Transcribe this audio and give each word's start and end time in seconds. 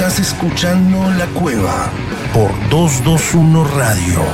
Estás 0.00 0.18
escuchando 0.18 1.10
La 1.18 1.26
Cueva 1.26 1.92
por 2.32 2.50
221 2.70 3.64
Radio. 3.64 4.24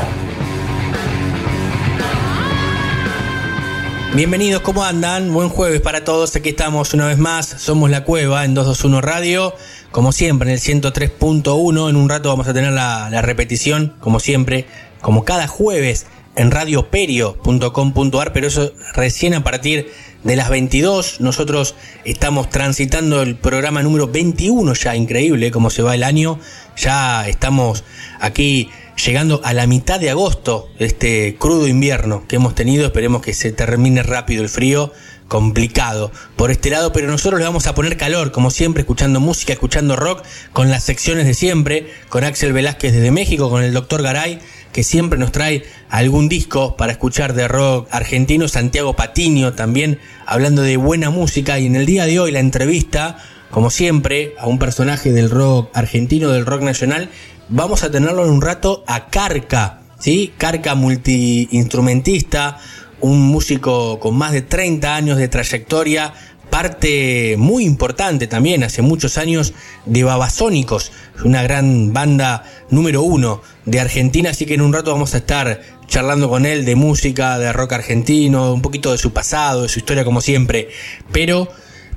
Bienvenidos, 4.15 4.63
¿cómo 4.63 4.85
andan? 4.85 5.33
Buen 5.33 5.49
jueves 5.49 5.81
para 5.81 6.05
todos. 6.05 6.37
Aquí 6.37 6.51
estamos 6.51 6.95
una 6.95 7.09
vez 7.09 7.19
más. 7.19 7.47
Somos 7.49 7.91
La 7.91 8.05
Cueva 8.05 8.45
en 8.45 8.55
221 8.55 9.01
Radio. 9.01 9.57
Como 9.91 10.13
siempre, 10.13 10.49
en 10.51 10.55
el 10.55 10.61
103.1. 10.61 11.91
En 11.91 11.97
un 11.97 12.09
rato 12.09 12.29
vamos 12.29 12.47
a 12.47 12.55
tener 12.55 12.71
la, 12.71 13.11
la 13.11 13.21
repetición, 13.21 13.97
como 13.99 14.21
siempre, 14.21 14.67
como 15.01 15.25
cada 15.25 15.49
jueves 15.49 16.07
en 16.37 16.53
radioperio.com.ar, 16.53 18.33
pero 18.33 18.47
eso 18.47 18.73
recién 18.95 19.35
a 19.35 19.43
partir 19.43 19.91
de 20.27 20.35
las 20.35 20.51
22. 20.51 21.21
Nosotros 21.21 21.77
estamos 22.05 22.51
transitando 22.51 23.23
el 23.23 23.37
programa 23.37 23.83
número 23.83 24.09
21 24.09 24.75
ya, 24.75 24.97
increíble 24.97 25.53
cómo 25.53 25.71
se 25.71 25.83
va 25.83 25.95
el 25.95 26.03
año. 26.03 26.41
Ya 26.77 27.29
estamos 27.29 27.85
aquí 28.21 28.69
llegando 29.05 29.41
a 29.45 29.53
la 29.53 29.69
mitad 29.69 30.01
de 30.01 30.11
agosto 30.11 30.69
este 30.81 31.37
crudo 31.39 31.69
invierno 31.69 32.25
que 32.27 32.37
hemos 32.37 32.57
tenido. 32.57 32.87
Esperemos 32.87 33.23
que 33.23 33.35
se 33.35 33.53
termine 33.53 34.03
rápido 34.03 34.43
el 34.43 34.49
frío 34.49 34.93
complicado 35.29 36.11
por 36.35 36.51
este 36.51 36.71
lado, 36.71 36.93
pero 36.93 37.07
nosotros 37.07 37.39
le 37.39 37.47
vamos 37.47 37.69
a 37.69 37.75
poner 37.75 37.97
calor, 37.97 38.33
como 38.33 38.51
siempre, 38.51 38.81
escuchando 38.81 39.21
música, 39.21 39.53
escuchando 39.53 39.95
rock, 39.95 40.25
con 40.53 40.71
las 40.71 40.85
secciones 40.85 41.27
de 41.27 41.35
siempre, 41.35 41.89
con 42.09 42.25
Axel 42.25 42.53
Velázquez 42.53 42.93
desde 42.93 43.11
México, 43.13 43.49
con 43.49 43.63
el 43.63 43.73
doctor 43.73 44.03
Garay, 44.03 44.41
que 44.77 44.85
siempre 44.85 45.19
nos 45.19 45.33
trae 45.33 45.65
algún 45.89 46.29
disco 46.29 46.77
para 46.77 46.93
escuchar 46.93 47.33
de 47.33 47.49
rock 47.49 47.89
argentino, 47.93 48.47
Santiago 48.47 48.93
Patiño 48.93 49.55
también, 49.55 49.99
hablando 50.27 50.61
de 50.61 50.77
buena 50.77 51.09
música, 51.09 51.59
y 51.59 51.65
en 51.65 51.77
el 51.77 51.87
día 51.87 52.05
de 52.05 52.21
hoy 52.21 52.31
la 52.31 52.41
entrevista, 52.41 53.17
como 53.51 53.71
siempre, 53.71 54.35
a 54.39 54.47
un 54.47 54.59
personaje 54.59 55.13
del 55.13 55.31
rock 55.31 55.71
argentino, 55.73 56.31
del 56.31 56.45
rock 56.45 56.61
nacional, 56.61 57.09
vamos 57.49 57.85
a 57.85 57.91
tenerlo 57.91 58.27
en 58.27 58.33
un 58.33 58.43
rato 58.43 58.85
a 58.87 59.07
Carca, 59.07 59.81
¿sí? 59.99 60.35
Carca 60.37 60.75
multiinstrumentista, 60.75 62.59
un 63.01 63.23
músico 63.23 63.99
con 63.99 64.15
más 64.15 64.33
de 64.33 64.43
30 64.43 64.95
años 64.95 65.17
de 65.17 65.29
trayectoria, 65.29 66.13
parte 66.57 67.35
muy 67.37 67.67
importante 67.67 68.27
también 68.27 68.65
hace 68.65 68.81
muchos 68.81 69.19
años 69.19 69.53
de 69.85 70.05
Babasónicos, 70.05 70.91
una 71.23 71.43
gran 71.43 71.93
banda 71.93 72.45
número 72.71 73.03
uno 73.03 73.43
de 73.67 73.79
Argentina, 73.79 74.31
así 74.31 74.47
que 74.47 74.55
en 74.55 74.63
un 74.63 74.73
rato 74.73 74.91
vamos 74.91 75.13
a 75.13 75.19
estar 75.19 75.61
charlando 75.87 76.31
con 76.31 76.47
él 76.47 76.65
de 76.65 76.75
música, 76.75 77.39
de 77.39 77.53
rock 77.53 77.75
argentino, 77.75 78.55
un 78.55 78.63
poquito 78.63 78.91
de 78.91 78.97
su 78.97 79.13
pasado, 79.13 79.65
de 79.65 79.69
su 79.69 79.81
historia 79.81 80.07
como 80.07 80.23
siempre, 80.23 80.71
pero 81.13 81.47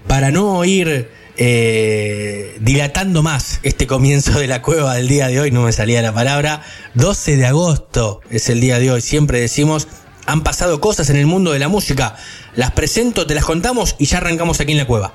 para 0.08 0.30
no 0.30 0.66
ir 0.66 1.08
eh, 1.38 2.58
dilatando 2.60 3.24
más 3.24 3.62
este 3.64 3.88
comienzo 3.88 4.38
de 4.38 4.48
la 4.48 4.62
cueva 4.62 4.96
del 4.96 5.08
día 5.08 5.30
de 5.30 5.40
hoy, 5.40 5.52
no 5.52 5.62
me 5.62 5.72
salía 5.72 6.02
la 6.02 6.14
palabra, 6.14 6.64
12 6.96 7.38
de 7.38 7.46
agosto 7.46 8.20
es 8.30 8.50
el 8.50 8.60
día 8.60 8.78
de 8.78 8.92
hoy, 8.92 9.00
siempre 9.00 9.40
decimos 9.40 9.88
han 10.30 10.44
pasado 10.44 10.80
cosas 10.80 11.10
en 11.10 11.16
el 11.16 11.26
mundo 11.26 11.52
de 11.54 11.60
la 11.60 11.70
música. 11.70 12.16
Las 12.56 12.72
presento, 12.72 13.26
te 13.26 13.34
las 13.34 13.46
contamos 13.46 13.96
y 13.98 14.06
ya 14.06 14.18
arrancamos 14.18 14.60
aquí 14.60 14.74
en 14.74 14.78
la 14.78 14.86
cueva. 14.86 15.14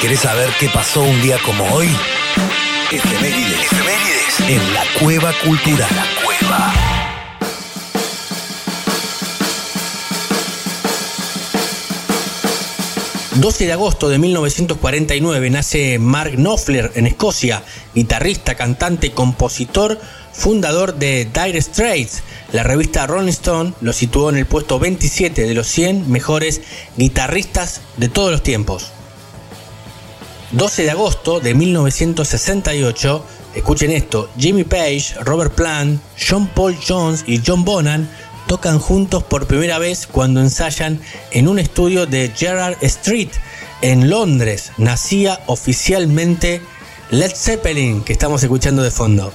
¿Querés 0.00 0.20
saber 0.20 0.50
qué 0.58 0.68
pasó 0.68 1.02
un 1.02 1.22
día 1.22 1.38
como 1.44 1.64
hoy? 1.72 1.88
Efemérides. 2.90 3.60
Efemérides. 3.60 4.40
En 4.48 4.74
la 4.74 4.82
cueva 4.98 5.32
cultural. 5.44 5.88
La 5.94 6.06
cueva. 6.24 6.74
...12 13.40 13.64
de 13.64 13.72
agosto 13.72 14.10
de 14.10 14.18
1949 14.18 15.48
nace 15.48 15.98
Mark 15.98 16.32
Knopfler 16.34 16.92
en 16.94 17.06
Escocia, 17.06 17.62
guitarrista, 17.94 18.54
cantante, 18.54 19.12
compositor, 19.12 19.98
fundador 20.32 20.94
de 20.94 21.26
Dire 21.32 21.60
Straits, 21.60 22.22
la 22.52 22.62
revista 22.62 23.06
Rolling 23.06 23.28
Stone 23.28 23.74
lo 23.80 23.92
situó 23.92 24.30
en 24.30 24.36
el 24.36 24.46
puesto 24.46 24.78
27 24.78 25.42
de 25.42 25.54
los 25.54 25.66
100 25.68 26.10
mejores 26.10 26.60
guitarristas 26.96 27.80
de 27.96 28.08
todos 28.08 28.32
los 28.32 28.42
tiempos. 28.42 28.90
12 30.52 30.82
de 30.82 30.90
agosto 30.90 31.38
de 31.38 31.54
1968, 31.54 33.24
escuchen 33.54 33.92
esto, 33.92 34.28
Jimmy 34.36 34.64
Page, 34.64 35.14
Robert 35.20 35.54
Plant, 35.54 36.00
John 36.18 36.48
Paul 36.48 36.76
Jones 36.86 37.24
y 37.26 37.40
John 37.44 37.64
Bonham 37.64 38.08
tocan 38.48 38.80
juntos 38.80 39.22
por 39.22 39.46
primera 39.46 39.78
vez 39.78 40.08
cuando 40.08 40.40
ensayan 40.40 41.00
en 41.30 41.46
un 41.46 41.60
estudio 41.60 42.06
de 42.06 42.32
Gerard 42.34 42.76
Street 42.80 43.30
en 43.80 44.10
Londres. 44.10 44.72
Nacía 44.76 45.38
oficialmente 45.46 46.60
Led 47.10 47.32
Zeppelin 47.32 48.02
que 48.02 48.12
estamos 48.12 48.42
escuchando 48.42 48.82
de 48.82 48.90
fondo. 48.90 49.32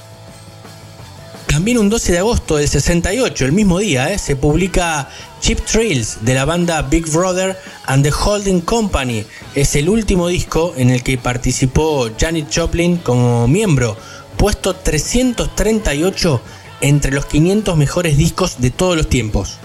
También 1.56 1.78
un 1.78 1.88
12 1.88 2.12
de 2.12 2.18
agosto 2.18 2.56
del 2.56 2.68
68, 2.68 3.46
el 3.46 3.52
mismo 3.52 3.78
día, 3.78 4.12
¿eh? 4.12 4.18
se 4.18 4.36
publica 4.36 5.08
Cheap 5.40 5.64
Thrills 5.64 6.18
de 6.20 6.34
la 6.34 6.44
banda 6.44 6.82
Big 6.82 7.10
Brother 7.10 7.58
and 7.86 8.04
the 8.04 8.12
Holding 8.12 8.60
Company. 8.60 9.24
Es 9.54 9.74
el 9.74 9.88
último 9.88 10.28
disco 10.28 10.74
en 10.76 10.90
el 10.90 11.02
que 11.02 11.16
participó 11.16 12.10
Janet 12.20 12.54
Joplin 12.54 12.98
como 12.98 13.48
miembro, 13.48 13.96
puesto 14.36 14.76
338 14.76 16.42
entre 16.82 17.12
los 17.12 17.24
500 17.24 17.74
mejores 17.74 18.18
discos 18.18 18.60
de 18.60 18.70
todos 18.70 18.94
los 18.94 19.08
tiempos. 19.08 19.56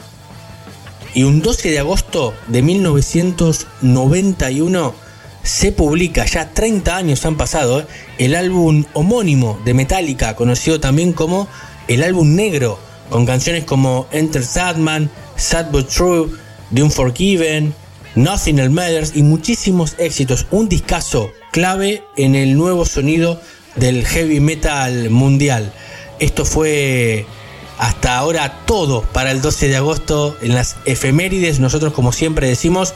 Y 1.14 1.24
un 1.24 1.42
12 1.42 1.72
de 1.72 1.80
agosto 1.80 2.34
de 2.48 2.62
1991 2.62 4.96
se 5.44 5.74
publica, 5.74 6.26
ya 6.26 6.54
30 6.54 6.96
años 6.96 7.26
han 7.26 7.36
pasado, 7.36 7.82
¿eh? 7.82 7.86
el 8.18 8.36
álbum 8.36 8.86
homónimo 8.94 9.60
de 9.66 9.74
Metallica, 9.74 10.38
conocido 10.38 10.80
también 10.80 11.12
como 11.12 11.50
el 11.88 12.04
álbum 12.04 12.36
negro, 12.36 12.80
con 13.10 13.26
canciones 13.26 13.66
como 13.66 14.08
Enter 14.12 14.44
Sadman, 14.44 15.10
Sad 15.36 15.72
But 15.72 15.90
True, 15.90 16.30
The 16.74 16.84
Unforgiven, 16.84 17.74
Nothing 18.16 18.60
Else 18.60 18.70
Matters 18.70 19.12
y 19.16 19.24
muchísimos 19.24 19.96
éxitos. 19.98 20.48
Un 20.52 20.70
discazo 20.70 21.32
clave 21.52 22.04
en 22.18 22.36
el 22.36 22.56
nuevo 22.58 22.86
sonido 22.86 23.40
del 23.76 24.06
heavy 24.06 24.40
metal 24.40 25.10
mundial. 25.10 25.74
Esto 26.20 26.46
fue 26.46 27.26
hasta 27.78 28.18
ahora 28.18 28.60
todo 28.66 29.02
para 29.02 29.32
el 29.32 29.42
12 29.42 29.68
de 29.68 29.78
agosto 29.78 30.38
en 30.42 30.54
las 30.54 30.76
efemérides. 30.86 31.60
Nosotros, 31.60 31.94
como 31.94 32.12
siempre 32.12 32.48
decimos, 32.48 32.94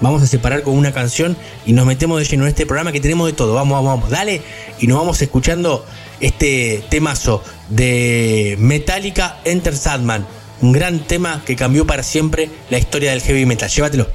vamos 0.00 0.22
a 0.22 0.26
separar 0.26 0.62
con 0.62 0.76
una 0.76 0.92
canción 0.92 1.36
y 1.66 1.72
nos 1.72 1.86
metemos 1.86 2.18
de 2.20 2.26
lleno 2.26 2.44
en 2.44 2.50
este 2.50 2.66
programa 2.66 2.92
que 2.92 3.00
tenemos 3.00 3.26
de 3.26 3.32
todo. 3.32 3.54
Vamos, 3.54 3.72
vamos, 3.72 3.98
vamos, 3.98 4.10
dale. 4.10 4.42
Y 4.78 4.86
nos 4.86 4.98
vamos 4.98 5.20
escuchando 5.22 5.84
este 6.20 6.84
temazo 6.88 7.42
de 7.68 8.56
Metallica 8.58 9.40
Enter 9.44 9.76
Sadman. 9.76 10.26
Un 10.60 10.72
gran 10.72 11.00
tema 11.00 11.42
que 11.44 11.56
cambió 11.56 11.86
para 11.86 12.02
siempre 12.02 12.50
la 12.70 12.78
historia 12.78 13.10
del 13.10 13.22
heavy 13.22 13.46
metal. 13.46 13.68
Llévatelo. 13.68 14.08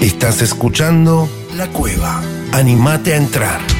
Estás 0.00 0.40
escuchando 0.42 1.28
La 1.54 1.68
Cueva. 1.68 2.22
Animate 2.52 3.12
a 3.12 3.16
entrar. 3.16 3.73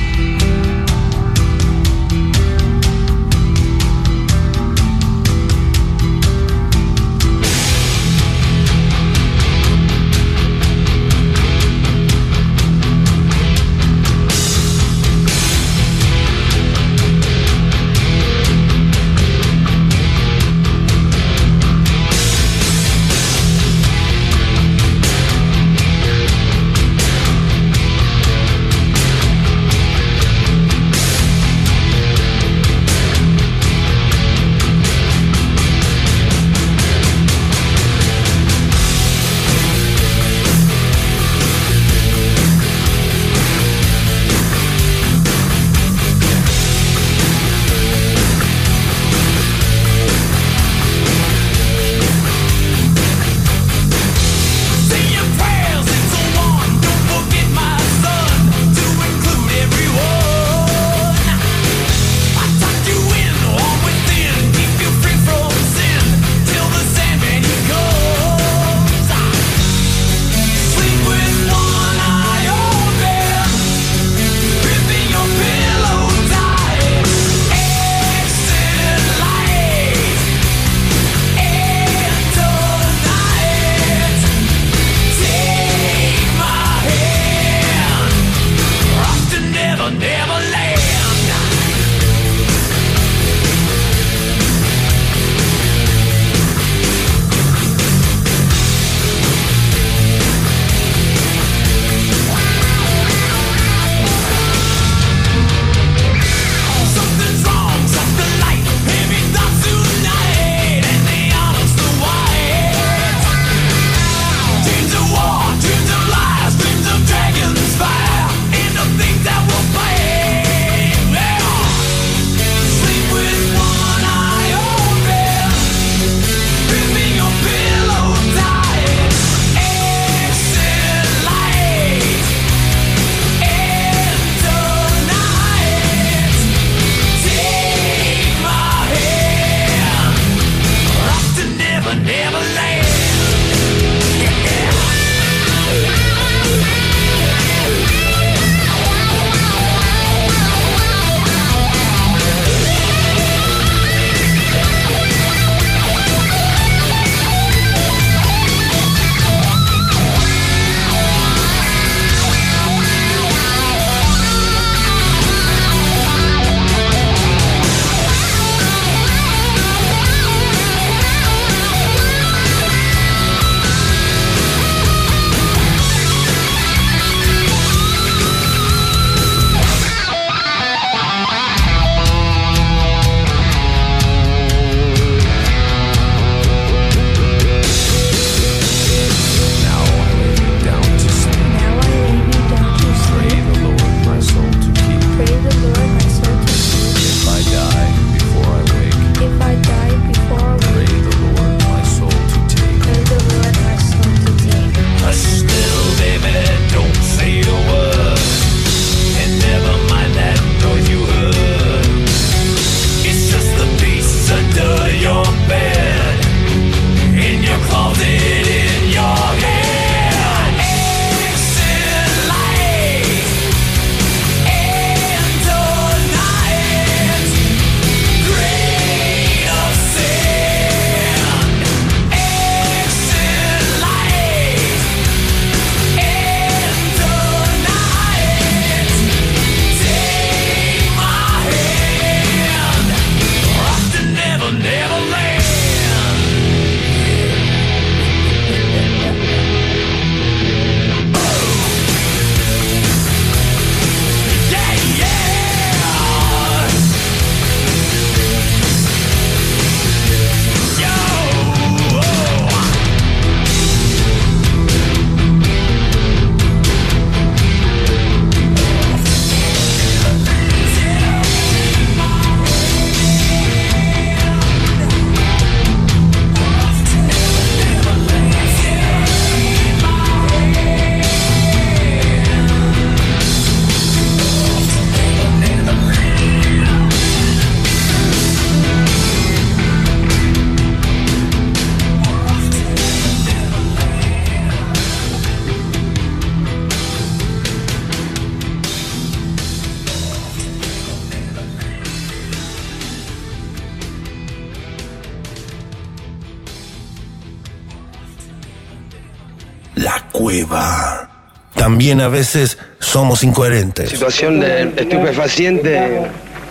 También 311.94 312.10
a 312.10 312.12
veces 312.12 312.58
somos 312.80 313.22
incoherentes. 313.22 313.90
Situación 313.90 314.40
de 314.40 314.62
estupefaciente 314.62 316.10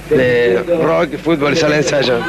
de 0.10 0.64
rock, 0.82 1.18
fútbol, 1.18 1.58
sala 1.58 1.76
de 1.76 1.82
ensayo. 1.82 2.20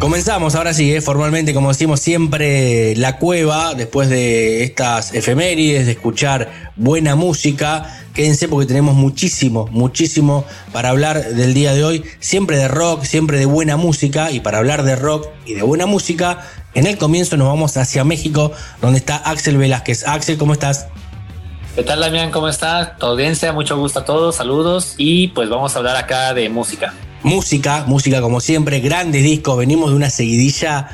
Comenzamos 0.00 0.56
ahora 0.56 0.74
sí, 0.74 0.92
¿eh? 0.92 1.00
formalmente, 1.00 1.54
como 1.54 1.68
decimos 1.68 2.00
siempre, 2.00 2.96
la 2.96 3.16
cueva, 3.18 3.74
después 3.74 4.08
de 4.08 4.64
estas 4.64 5.14
efemérides, 5.14 5.86
de 5.86 5.92
escuchar 5.92 6.72
buena 6.74 7.14
música. 7.14 7.93
Quédense 8.14 8.46
porque 8.46 8.66
tenemos 8.66 8.94
muchísimo, 8.94 9.68
muchísimo 9.72 10.44
para 10.72 10.90
hablar 10.90 11.34
del 11.34 11.52
día 11.52 11.74
de 11.74 11.84
hoy. 11.84 12.04
Siempre 12.20 12.56
de 12.56 12.68
rock, 12.68 13.02
siempre 13.02 13.38
de 13.38 13.46
buena 13.46 13.76
música. 13.76 14.30
Y 14.30 14.40
para 14.40 14.58
hablar 14.58 14.84
de 14.84 14.94
rock 14.94 15.26
y 15.44 15.54
de 15.54 15.62
buena 15.62 15.86
música, 15.86 16.46
en 16.74 16.86
el 16.86 16.96
comienzo 16.96 17.36
nos 17.36 17.48
vamos 17.48 17.76
hacia 17.76 18.04
México, 18.04 18.52
donde 18.80 18.98
está 18.98 19.16
Axel 19.16 19.58
Velázquez. 19.58 20.06
Axel, 20.06 20.38
¿cómo 20.38 20.52
estás? 20.52 20.86
¿Qué 21.74 21.82
tal, 21.82 21.98
Damián? 21.98 22.30
¿Cómo 22.30 22.48
estás? 22.48 22.96
Tu 22.98 23.04
audiencia, 23.04 23.52
mucho 23.52 23.76
gusto 23.76 23.98
a 23.98 24.04
todos, 24.04 24.36
saludos. 24.36 24.94
Y 24.96 25.28
pues 25.28 25.48
vamos 25.48 25.74
a 25.74 25.78
hablar 25.80 25.96
acá 25.96 26.32
de 26.34 26.48
música 26.48 26.94
música, 27.24 27.84
música 27.86 28.20
como 28.20 28.40
siempre, 28.40 28.80
grandes 28.80 29.22
discos, 29.22 29.56
venimos 29.56 29.90
de 29.90 29.96
una 29.96 30.10
seguidilla 30.10 30.88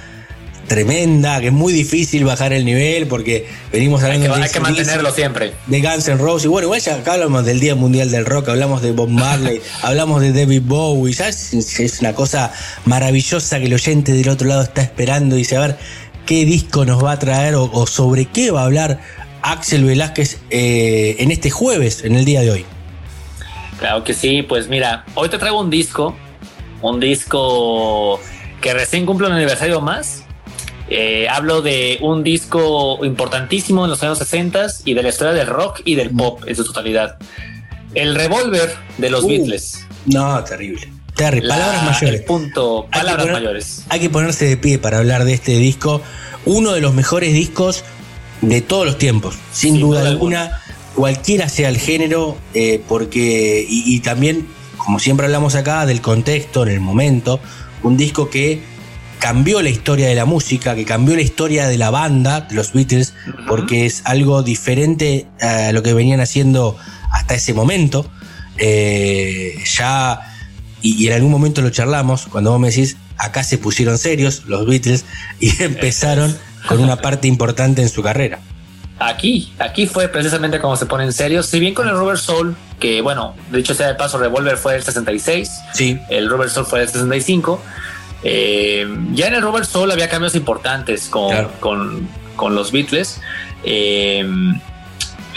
tremenda, 0.71 1.41
que 1.41 1.49
es 1.49 1.53
muy 1.53 1.73
difícil 1.73 2.25
bajar 2.25 2.53
el 2.53 2.65
nivel 2.65 3.09
porque 3.09 3.45
venimos 3.73 4.05
hablando 4.05 4.27
hay 4.27 4.31
que, 4.31 4.39
de 4.39 4.45
hay 4.45 4.53
que 4.53 4.61
mantenerlo 4.61 5.11
siempre. 5.11 5.53
De 5.67 5.81
Guns 5.81 6.07
N' 6.07 6.19
Roses. 6.19 6.45
Y 6.45 6.49
bueno, 6.49 6.67
igual 6.67 6.81
ya 6.81 6.95
acá 6.95 7.15
hablamos 7.15 7.45
del 7.45 7.59
Día 7.59 7.75
Mundial 7.75 8.09
del 8.09 8.25
Rock, 8.25 8.51
hablamos 8.51 8.81
de 8.81 8.93
Bob 8.93 9.09
Marley, 9.09 9.61
hablamos 9.83 10.23
de 10.23 10.33
David 10.33 10.63
Bowie. 10.65 11.13
¿sabes? 11.13 11.53
Es 11.55 12.01
una 12.01 12.15
cosa 12.15 12.53
maravillosa 12.85 13.59
que 13.59 13.67
el 13.67 13.75
oyente 13.75 14.13
del 14.13 14.29
otro 14.29 14.47
lado 14.47 14.63
está 14.63 14.81
esperando 14.81 15.35
y 15.35 15.39
dice, 15.39 15.57
a 15.57 15.61
ver, 15.61 15.77
¿qué 16.25 16.45
disco 16.45 16.85
nos 16.85 17.05
va 17.05 17.13
a 17.13 17.19
traer 17.19 17.57
o, 17.57 17.87
sobre 17.89 18.27
qué 18.27 18.53
va 18.53 18.63
a 18.63 18.67
hablar 18.67 19.01
Axel 19.43 19.85
Velázquez 19.85 20.39
eh, 20.51 21.17
en 21.19 21.33
este 21.33 21.51
jueves, 21.51 22.05
en 22.05 22.15
el 22.15 22.25
día 22.25 22.43
de 22.43 22.51
hoy? 22.53 22.65
Claro 23.81 24.05
que 24.05 24.15
sí, 24.15 24.43
pues 24.43 24.69
mira, 24.69 25.05
hoy 25.17 25.29
te 25.29 25.39
traigo 25.39 25.59
un 25.59 25.69
disco, 25.69 26.15
un 26.81 27.01
disco 27.01 28.21
que 28.61 28.73
recién 28.73 29.05
cumple 29.05 29.27
un 29.27 29.33
aniversario 29.33 29.81
más. 29.81 30.27
Eh, 30.91 31.29
hablo 31.29 31.63
de 31.63 31.99
un 32.03 32.25
disco 32.25 33.05
importantísimo 33.05 33.85
en 33.85 33.91
los 33.91 34.03
años 34.03 34.19
60 34.19 34.67
y 34.85 34.95
de 34.95 35.03
la 35.05 35.09
historia 35.09 35.33
del 35.33 35.47
rock 35.47 35.83
y 35.85 35.95
del 35.95 36.11
pop 36.11 36.43
en 36.47 36.57
su 36.57 36.65
totalidad. 36.65 37.17
El 37.95 38.17
revólver 38.17 38.75
de 38.99 39.09
los 39.09 39.23
uh, 39.25 39.29
Beatles. 39.29 39.87
No, 40.07 40.43
terrible. 40.43 40.89
Terrible. 41.15 41.49
palabras 41.49 41.85
mayores. 41.85 42.23
punto, 42.23 42.89
palabras 42.91 43.31
mayores. 43.31 43.85
Hay 43.89 44.01
que 44.01 44.11
ponerse 44.11 44.47
de 44.47 44.57
pie 44.57 44.79
para 44.79 44.99
hablar 44.99 45.25
de 45.25 45.35
este 45.35 45.53
disco. 45.59 46.03
Uno 46.45 46.73
de 46.73 46.81
los 46.81 46.95
mejores 46.95 47.35
discos 47.35 47.85
de 48.41 48.61
todos 48.61 48.87
los 48.87 48.99
tiempos, 48.99 49.37
sin, 49.53 49.79
duda, 49.79 50.07
alguna 50.09 50.61
cualquiera 50.95 51.49
sea 51.49 51.69
el 51.69 51.79
género, 51.79 52.37
eh, 52.55 52.83
porque, 52.89 53.65
y, 53.69 54.01
también, 54.01 54.49
como 54.77 54.99
siempre 54.99 55.27
hablamos 55.27 55.55
acá, 55.55 55.87
del 55.87 56.01
contexto, 56.01 56.63
en 56.63 56.71
el 56.71 56.81
momento, 56.81 57.39
un 57.83 57.97
disco 57.97 58.31
que 58.31 58.63
cambió 59.21 59.63
la 59.63 59.69
historia 59.69 60.09
de 60.09 60.15
la 60.15 60.25
música, 60.25 60.75
que 60.75 60.85
cambió 60.85 61.15
la 61.15 61.23
historia 61.23 61.69
de 61.69 61.79
la 61.79 61.91
banda, 61.91 62.41
de 62.41 62.55
los 62.57 62.73
Beatles, 62.73 63.15
porque 63.47 63.87
es 63.87 64.03
algo 64.05 64.43
diferente 64.43 65.27
a 65.41 65.73
lo 65.73 65.83
que 65.83 65.95
venían 65.95 66.21
haciendo 66.21 66.77
hasta 67.13 67.35
ese 67.35 67.55
momento. 67.55 68.11
Eh, 68.57 69.55
ya, 69.77 70.21
y, 70.83 71.07
en 71.07 71.13
algún 71.13 71.31
momento 71.31 71.61
lo 71.63 71.71
charlamos, 71.71 72.27
cuando 72.27 72.51
vos 72.51 72.59
me 72.59 72.69
decís, 72.69 72.97
acá 73.17 73.45
se 73.45 73.59
pusieron 73.59 73.99
serios 73.99 74.45
los 74.47 74.67
Beatles 74.67 75.05
y 75.39 75.63
empezaron 75.63 76.37
con 76.67 76.81
una 76.81 76.97
parte 76.97 77.29
importante 77.29 77.83
en 77.83 77.89
su 77.89 78.03
carrera. 78.03 78.41
Aquí, 78.99 79.53
aquí 79.59 79.87
fue 79.87 80.09
precisamente 80.09 80.61
como 80.61 80.77
se 80.77 80.85
pone 80.85 81.05
en 81.05 81.13
serio. 81.13 81.43
Si 81.43 81.59
bien 81.59 81.73
con 81.73 81.89
el 81.89 81.95
Robert 81.95 82.21
Soul, 82.21 82.55
que 82.79 83.01
bueno, 83.01 83.35
de 83.51 83.61
hecho 83.61 83.75
sea 83.75 83.87
de 83.87 83.95
paso, 83.95 84.19
Revolver 84.19 84.59
fue 84.59 84.75
del 84.75 84.83
66, 84.83 85.51
sí. 85.73 85.99
el 86.11 86.29
Robert 86.29 86.51
Soul 86.51 86.67
fue 86.67 86.81
del 86.81 86.89
65. 86.89 87.63
Eh, 88.23 88.87
ya 89.13 89.29
en 89.29 89.35
el 89.35 89.43
Robert 89.43 89.67
Soul 89.67 89.91
había 89.91 90.09
cambios 90.09 90.35
importantes 90.35 91.09
con, 91.09 91.49
con, 91.61 92.09
con 92.37 92.55
los 92.55 92.73
Beatles. 92.73 93.21
Eh, 93.65 94.25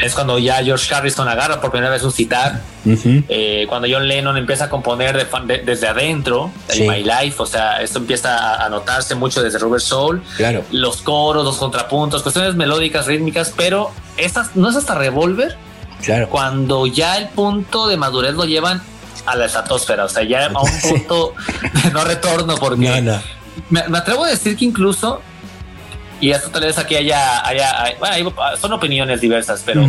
es 0.02 0.16
cuando 0.16 0.40
ya 0.40 0.64
George 0.64 0.94
Harrison 0.94 1.28
agarra 1.28 1.62
por 1.62 1.72
primera 1.72 1.92
vez 1.92 2.04
un 2.04 2.12
citar, 2.12 2.62
eh, 2.86 3.66
cuando 3.70 3.88
John 3.90 4.08
Lennon 4.08 4.38
empieza 4.38 4.66
a 4.66 4.70
componer 4.70 5.28
desde 5.66 5.88
adentro, 5.88 6.52
My 6.80 7.04
Life, 7.04 7.36
o 7.38 7.46
sea, 7.46 7.82
esto 7.82 8.00
empieza 8.00 8.64
a, 8.64 8.70
notarse 8.70 9.16
mucho 9.16 9.44
desde 9.44 9.60
Robert 9.60 9.84
Soul, 9.84 10.24
claro. 10.36 10.64
los 10.72 11.02
coros, 11.02 11.46
los 11.46 11.58
contrapuntos, 11.58 12.24
cuestiones 12.24 12.56
melódicas, 12.56 13.06
rítmicas, 13.06 13.54
pero 13.56 13.92
estas 14.18 14.56
no 14.56 14.70
es 14.70 14.76
hasta 14.76 14.96
Revolver, 14.96 15.56
claro. 16.04 16.28
cuando 16.30 16.88
ya 16.88 17.18
el 17.18 17.30
punto 17.30 17.88
de 17.88 17.98
madurez 17.98 18.34
lo 18.34 18.46
llevan 18.46 18.82
a 19.26 19.36
la 19.36 19.46
estratosfera, 19.46 20.06
o 20.06 20.10
sea, 20.10 20.24
ya 20.24 20.46
a 20.48 20.62
un 20.62 20.82
punto 20.90 21.34
de 21.84 21.92
no 21.92 22.04
retorno, 22.04 22.56
porque 22.56 23.22
me 23.70 23.98
atrevo 23.98 24.24
a 24.26 24.30
decir 24.30 24.58
que 24.58 24.66
incluso 24.66 25.22
y 26.24 26.32
esto 26.32 26.50
tal 26.50 26.64
vez 26.64 26.78
aquí 26.78 26.96
haya, 26.96 27.46
haya, 27.46 27.96
bueno, 28.00 28.34
son 28.58 28.72
opiniones 28.72 29.20
diversas, 29.20 29.62
pero 29.66 29.86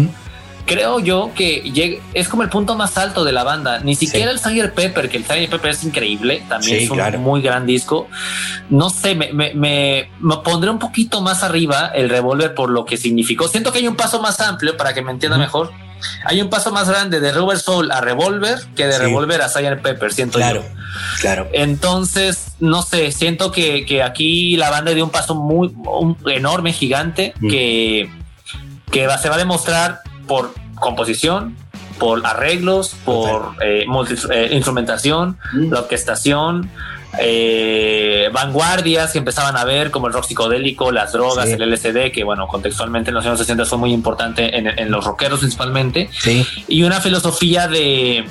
creo 0.66 0.98
yo 0.98 1.30
que 1.32 2.02
es 2.12 2.28
como 2.28 2.42
el 2.42 2.48
punto 2.48 2.74
más 2.74 2.98
alto 2.98 3.24
de 3.24 3.30
la 3.30 3.44
banda. 3.44 3.78
Ni 3.78 3.94
siquiera 3.94 4.32
el 4.32 4.40
Sgt. 4.40 4.74
Pepper, 4.74 5.08
que 5.08 5.18
el 5.18 5.24
Sgt. 5.24 5.48
Pepper 5.48 5.70
es 5.70 5.84
increíble, 5.84 6.42
también 6.48 6.82
es 6.82 6.90
un 6.90 7.22
muy 7.22 7.40
gran 7.40 7.66
disco. 7.66 8.08
No 8.68 8.90
sé, 8.90 9.14
me, 9.14 9.32
me, 9.32 9.54
me, 9.54 10.10
pondré 10.42 10.70
un 10.70 10.80
poquito 10.80 11.20
más 11.20 11.44
arriba 11.44 11.92
el 11.94 12.10
revólver 12.10 12.52
por 12.52 12.68
lo 12.68 12.84
que 12.84 12.96
significó. 12.96 13.46
Siento 13.46 13.70
que 13.70 13.78
hay 13.78 13.86
un 13.86 13.94
paso 13.94 14.20
más 14.20 14.40
amplio 14.40 14.76
para 14.76 14.92
que 14.92 15.02
me 15.02 15.12
entienda 15.12 15.38
mejor 15.38 15.70
hay 16.24 16.40
un 16.40 16.50
paso 16.50 16.72
más 16.72 16.88
grande 16.88 17.20
de 17.20 17.32
Robert 17.32 17.60
Soul 17.60 17.90
a 17.90 18.00
Revolver 18.00 18.58
que 18.76 18.86
de 18.86 18.98
Revolver 18.98 19.42
a 19.42 19.48
Sgt. 19.48 19.82
Pepper, 19.82 20.12
siento 20.12 20.38
claro, 20.38 20.64
Claro. 21.20 21.48
Entonces, 21.52 22.52
no 22.60 22.82
sé, 22.82 23.12
siento 23.12 23.50
que, 23.52 24.02
aquí 24.02 24.56
la 24.56 24.70
banda 24.70 24.92
dio 24.92 25.04
un 25.04 25.10
paso 25.10 25.34
muy 25.34 25.74
enorme, 26.26 26.72
gigante, 26.72 27.34
mm. 27.40 27.48
que, 27.48 28.10
que 28.90 29.08
se 29.20 29.28
va 29.28 29.34
a 29.34 29.38
demostrar 29.38 30.00
por 30.26 30.52
composición, 30.76 31.56
por 31.98 32.24
arreglos, 32.26 32.94
por 33.04 33.56
eh, 33.62 33.86
eh, 34.30 34.48
instrumentación, 34.52 35.38
mm. 35.52 35.72
la 35.72 35.80
orquestación, 35.80 36.70
eh, 37.20 38.28
vanguardias 38.32 39.12
que 39.12 39.18
empezaban 39.18 39.56
a 39.56 39.64
ver, 39.64 39.90
como 39.90 40.06
el 40.06 40.12
rock 40.12 40.24
psicodélico, 40.24 40.92
las 40.92 41.12
drogas, 41.12 41.48
el 41.48 41.62
LSD, 41.70 42.12
que 42.12 42.24
bueno, 42.24 42.46
contextualmente 42.48 43.10
en 43.10 43.14
los 43.14 43.26
años 43.26 43.38
60 43.38 43.64
fue 43.64 43.78
muy 43.78 43.92
importante 43.92 44.56
en, 44.56 44.90
los 44.90 45.04
rockeros 45.04 45.40
principalmente, 45.40 46.10
y 46.68 46.82
una 46.82 47.00
filosofía 47.00 47.68
de, 47.68 48.24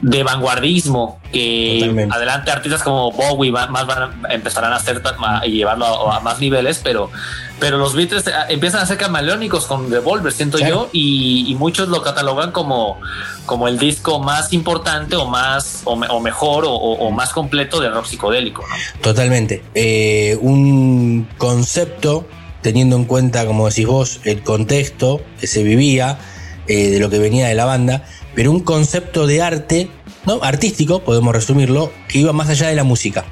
de 0.00 0.22
vanguardismo 0.22 1.18
que 1.32 2.08
adelante 2.10 2.50
artistas 2.50 2.82
como 2.82 3.10
Bowie 3.10 3.50
más 3.50 3.68
van 3.86 4.02
a, 4.02 4.32
empezarán 4.32 4.72
a 4.72 4.76
hacer 4.76 5.02
y 5.44 5.50
llevarlo 5.50 6.12
a, 6.12 6.20
más 6.20 6.40
niveles, 6.40 6.80
pero, 6.82 7.10
pero 7.58 7.78
los 7.78 7.94
Beatles 7.94 8.26
eh, 8.26 8.32
empiezan 8.48 8.80
a 8.80 8.86
ser 8.86 8.96
camaleónicos 8.96 9.66
con 9.66 9.90
Revolver, 9.90 10.32
siento 10.32 10.58
yo, 10.58 10.88
y, 10.92 11.54
muchos 11.58 11.88
lo 11.88 12.02
catalogan 12.02 12.52
como, 12.52 13.00
como 13.44 13.66
el 13.66 13.78
disco 13.78 14.20
más 14.20 14.52
importante 14.52 15.16
o 15.16 15.26
más 15.26 15.82
o, 15.84 16.20
mejor 16.20 16.64
o, 16.66 17.10
más 17.10 17.30
completo 17.30 17.80
del 17.80 17.92
rock 17.92 18.06
psicodélico. 18.06 18.64
Totalmente. 19.02 19.64
Eh, 19.74 20.38
un 20.40 21.28
concepto 21.36 22.26
teniendo 22.62 22.96
en 22.96 23.04
cuenta, 23.04 23.46
como 23.46 23.68
decís 23.68 23.86
vos, 23.86 24.20
el 24.24 24.42
contexto 24.42 25.20
que 25.40 25.46
se 25.46 25.62
vivía, 25.62 26.18
eh, 26.68 26.90
de 26.90 27.00
lo 27.00 27.10
que 27.10 27.18
venía 27.18 27.48
de 27.48 27.54
la 27.54 27.64
banda, 27.64 28.04
pero 28.34 28.52
un 28.52 28.60
concepto 28.60 29.26
de 29.26 29.42
arte, 29.42 29.90
¿no? 30.26 30.42
artístico, 30.42 31.02
podemos 31.02 31.34
resumirlo, 31.34 31.90
que 32.08 32.18
iba 32.18 32.32
más 32.32 32.48
allá 32.48 32.68
de 32.68 32.76
la 32.76 32.84
música. 32.84 33.24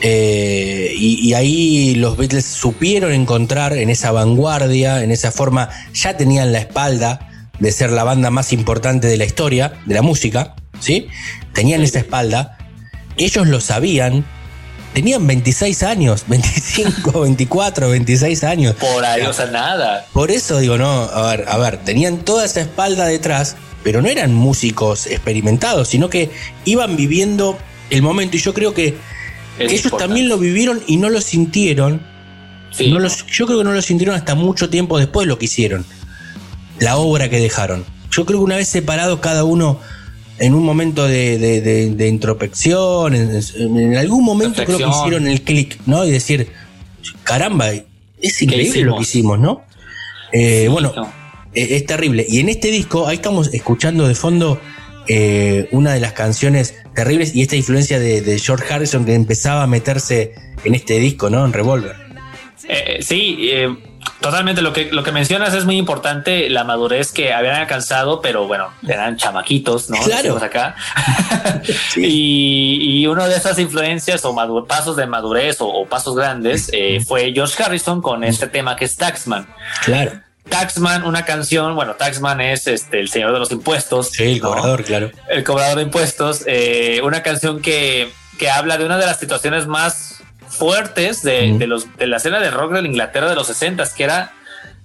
Eh, 0.00 0.92
y, 0.96 1.32
ahí 1.34 1.94
los 1.94 2.16
Beatles 2.16 2.44
supieron 2.44 3.12
encontrar 3.12 3.72
en 3.74 3.88
esa 3.88 4.10
vanguardia, 4.10 5.04
en 5.04 5.12
esa 5.12 5.30
forma, 5.30 5.68
ya 5.94 6.16
tenían 6.16 6.52
la 6.52 6.58
espalda 6.58 7.48
de 7.58 7.70
ser 7.70 7.90
la 7.90 8.02
banda 8.02 8.30
más 8.30 8.52
importante 8.52 9.06
de 9.06 9.16
la 9.16 9.24
historia, 9.24 9.74
de 9.86 9.94
la 9.94 10.02
música, 10.02 10.56
¿sí? 10.80 11.06
Tenían 11.52 11.82
esa 11.82 12.00
espalda, 12.00 12.58
ellos 13.16 13.46
lo 13.46 13.60
sabían, 13.60 14.24
tenían 14.92 15.26
26 15.26 15.82
años, 15.82 16.24
25, 16.26 17.20
24, 17.22 17.90
26 17.90 18.44
años. 18.44 18.74
Por 18.74 19.04
ahí, 19.04 19.22
o 19.22 19.32
sea, 19.32 19.46
nada. 19.46 20.06
Por 20.12 20.30
eso 20.30 20.58
digo, 20.58 20.78
no, 20.78 21.02
a 21.02 21.30
ver, 21.30 21.44
a 21.48 21.58
ver, 21.58 21.78
tenían 21.78 22.18
toda 22.18 22.44
esa 22.44 22.60
espalda 22.60 23.06
detrás 23.06 23.56
pero 23.82 24.02
no 24.02 24.08
eran 24.08 24.34
músicos 24.34 25.06
experimentados, 25.06 25.88
sino 25.88 26.08
que 26.08 26.30
iban 26.64 26.96
viviendo 26.96 27.58
el 27.90 28.02
momento. 28.02 28.36
Y 28.36 28.40
yo 28.40 28.54
creo 28.54 28.74
que, 28.74 28.96
ellos 29.58 29.92
también 29.98 30.28
lo 30.28 30.38
vivieron 30.38 30.82
y 30.86 30.96
no 30.96 31.10
lo 31.10 31.20
sintieron. 31.20 32.00
yo 32.78 33.46
creo 33.46 33.58
que 33.58 33.64
no 33.64 33.72
lo 33.72 33.82
sintieron 33.82 34.16
hasta 34.16 34.34
mucho 34.34 34.70
tiempo 34.70 34.98
después 34.98 35.26
de 35.26 35.28
lo 35.28 35.38
que 35.38 35.46
hicieron. 35.46 35.84
La 36.78 36.96
obra 36.96 37.28
que 37.28 37.38
dejaron. 37.38 37.84
Yo 38.10 38.24
creo 38.24 38.40
que 38.40 38.44
una 38.44 38.56
vez 38.56 38.68
separados 38.68 39.20
cada 39.20 39.44
uno 39.44 39.78
en 40.44 40.54
un 40.54 40.64
momento 40.64 41.06
de, 41.06 41.38
de- 41.38 41.60
de- 41.60 41.90
de 41.90 42.08
introspección, 42.08 43.14
en, 43.14 43.30
en 43.78 43.96
algún 43.96 44.24
momento 44.24 44.64
creo 44.64 44.78
que 44.78 44.88
hicieron 44.88 45.26
el 45.28 45.40
clic, 45.42 45.78
¿no? 45.86 46.04
Y 46.04 46.10
decir, 46.10 46.48
caramba, 47.22 47.70
es 48.20 48.42
increíble 48.42 48.82
lo 48.82 48.96
que 48.96 49.02
hicimos, 49.02 49.38
¿no? 49.38 49.62
Eh, 50.32 50.68
bueno, 50.70 50.92
No. 50.96 51.04
eh, 51.54 51.68
es 51.76 51.86
terrible. 51.86 52.26
Y 52.28 52.40
en 52.40 52.48
este 52.48 52.68
disco, 52.70 53.06
ahí 53.06 53.16
estamos 53.16 53.52
escuchando 53.54 54.08
de 54.08 54.14
fondo 54.14 54.60
eh, 55.08 55.68
una 55.72 55.92
de 55.94 56.00
las 56.00 56.12
canciones 56.12 56.74
terribles 56.94 57.34
y 57.34 57.42
esta 57.42 57.56
influencia 57.56 57.98
de, 57.98 58.20
de 58.22 58.38
George 58.38 58.72
Harrison 58.72 59.04
que 59.04 59.14
empezaba 59.14 59.62
a 59.62 59.66
meterse 59.66 60.34
en 60.64 60.74
este 60.74 60.98
disco, 60.98 61.28
¿no? 61.30 61.44
En 61.44 61.52
Revolver. 61.52 61.94
Eh, 62.68 62.98
sí, 63.02 63.36
eh, 63.50 63.68
totalmente. 64.20 64.62
Lo 64.62 64.72
que, 64.72 64.90
lo 64.92 65.02
que 65.02 65.12
mencionas 65.12 65.54
es 65.54 65.64
muy 65.64 65.76
importante, 65.76 66.48
la 66.48 66.64
madurez 66.64 67.12
que 67.12 67.32
habían 67.32 67.56
alcanzado, 67.56 68.20
pero 68.20 68.46
bueno, 68.46 68.72
eran 68.86 69.16
chamaquitos, 69.16 69.90
¿no? 69.90 69.98
Claro. 70.00 70.36
Acá. 70.42 70.74
y, 71.96 73.00
y 73.00 73.06
una 73.06 73.28
de 73.28 73.36
esas 73.36 73.58
influencias 73.58 74.24
o 74.24 74.66
pasos 74.66 74.96
de 74.96 75.06
madurez 75.06 75.60
o, 75.60 75.68
o 75.68 75.86
pasos 75.86 76.16
grandes 76.16 76.70
eh, 76.72 77.00
fue 77.06 77.32
George 77.32 77.62
Harrison 77.62 78.00
con 78.00 78.24
este 78.24 78.46
tema 78.46 78.76
que 78.76 78.84
es 78.84 78.96
Taxman. 78.96 79.46
Claro. 79.84 80.12
Taxman, 80.48 81.04
una 81.04 81.24
canción, 81.24 81.74
bueno, 81.74 81.94
Taxman 81.94 82.40
es 82.40 82.66
este, 82.66 83.00
el 83.00 83.08
señor 83.08 83.32
de 83.32 83.38
los 83.38 83.50
impuestos. 83.52 84.10
Sí, 84.10 84.24
el 84.24 84.38
¿no? 84.40 84.48
cobrador, 84.48 84.84
claro. 84.84 85.10
El 85.28 85.44
cobrador 85.44 85.76
de 85.76 85.82
impuestos, 85.82 86.42
eh, 86.46 87.00
una 87.04 87.22
canción 87.22 87.62
que, 87.62 88.12
que 88.38 88.50
habla 88.50 88.76
de 88.76 88.84
una 88.84 88.98
de 88.98 89.06
las 89.06 89.18
situaciones 89.18 89.66
más 89.66 90.11
fuertes 90.52 91.22
de, 91.22 91.56
de 91.58 91.66
los, 91.66 91.86
de 91.96 92.06
la 92.06 92.16
escena 92.18 92.38
de 92.40 92.50
rock 92.50 92.72
de 92.72 92.82
la 92.82 92.88
Inglaterra 92.88 93.28
de 93.28 93.34
los 93.34 93.46
60 93.46 93.84
que 93.96 94.04
era 94.04 94.32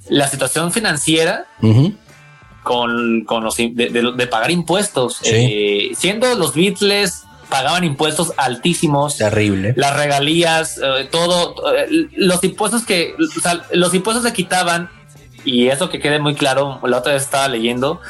la 0.09 0.27
situación 0.27 0.71
financiera 0.71 1.45
con, 2.63 3.24
con 3.25 3.43
los 3.43 3.55
de, 3.57 3.69
de- 3.74 4.12
de 4.15 4.27
pagar 4.27 4.51
impuestos. 4.51 5.17
Sí. 5.21 5.29
Eh, 5.33 5.91
siendo 5.95 6.33
los 6.36 6.53
Beatles 6.53 7.24
pagaban 7.50 7.83
impuestos 7.86 8.33
altísimos. 8.38 9.17
Terrible. 9.17 9.74
Las 9.77 9.95
regalías, 9.95 10.77
eh, 10.83 11.07
todo, 11.09 11.55
eh, 11.75 12.07
los 12.15 12.43
impuestos 12.43 12.83
que, 12.86 13.15
o 13.38 13.39
sea, 13.41 13.63
los 13.71 13.93
impuestos 13.93 14.24
se 14.25 14.33
quitaban, 14.33 14.89
y 15.45 15.69
eso 15.69 15.89
que 15.89 16.00
quede 16.00 16.19
muy 16.19 16.36
claro, 16.36 16.79
la 16.83 16.97
otra 16.97 17.13
vez 17.13 17.24
estaba 17.24 17.47
leyendo, 17.47 18.01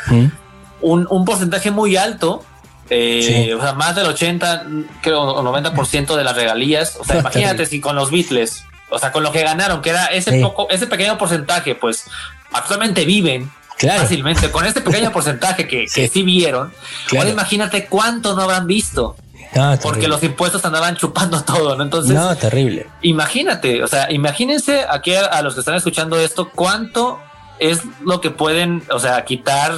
un, 0.81 1.07
un 1.09 1.25
porcentaje 1.25 1.69
muy 1.69 1.95
alto, 1.97 2.43
eh, 2.89 3.22
Sí. 3.48 3.51
o 3.53 3.62
sea, 3.62 3.74
más 3.74 3.96
del 3.96 4.06
80, 4.08 4.65
creo, 5.01 5.22
o 5.22 5.41
90% 5.44 6.15
de 6.15 6.24
las 6.24 6.36
regalías. 6.36 6.98
O 7.00 7.03
sea, 7.03 7.20
imagínate 7.20 7.65
si 7.65 7.79
con 7.82 7.96
los 7.96 8.12
Beatles, 8.12 8.63
o 8.89 9.00
sea, 9.00 9.12
con 9.12 9.24
lo 9.24 9.32
que 9.32 9.44
ganaron, 9.44 9.82
que 9.82 9.89
era 9.91 10.06
ese 10.08 10.32
Sí. 10.32 10.41
poco, 10.41 10.67
ese 10.70 10.88
pequeño 10.88 11.17
porcentaje, 11.17 11.75
pues 11.75 12.06
actualmente 12.51 13.03
viven 13.06 13.51
Claro. 13.77 14.01
fácilmente 14.01 14.50
con 14.50 14.65
este 14.65 14.82
pequeño 14.82 15.12
porcentaje 15.12 15.67
que, 15.67 15.82
que 15.82 15.88
Sí. 15.88 16.08
sí 16.08 16.24
vieron. 16.24 16.74
Claro. 17.08 17.22
Ahora 17.24 17.29
imagínate 17.32 17.86
cuánto 17.86 18.36
no 18.36 18.41
habrán 18.44 18.65
visto, 18.67 19.15
No, 19.56 19.77
porque 19.82 20.08
los 20.08 20.22
impuestos 20.24 20.63
andaban 20.65 20.96
chupando 20.98 21.44
todo, 21.44 21.75
¿no? 21.75 21.84
Entonces, 21.84 22.13
No, 22.15 22.36
terrible. 22.36 22.88
imagínate, 23.01 23.84
o 23.84 23.88
sea, 23.88 24.12
imagínense 24.12 24.86
aquí 24.89 25.13
a, 25.15 25.25
a 25.25 25.41
los 25.41 25.53
que 25.53 25.60
están 25.62 25.75
escuchando 25.75 26.17
esto, 26.20 26.50
cuánto 26.53 27.20
es 27.60 27.82
lo 28.03 28.20
que 28.22 28.29
pueden, 28.32 28.84
o 28.91 29.00
sea, 29.00 29.24
quitar 29.25 29.74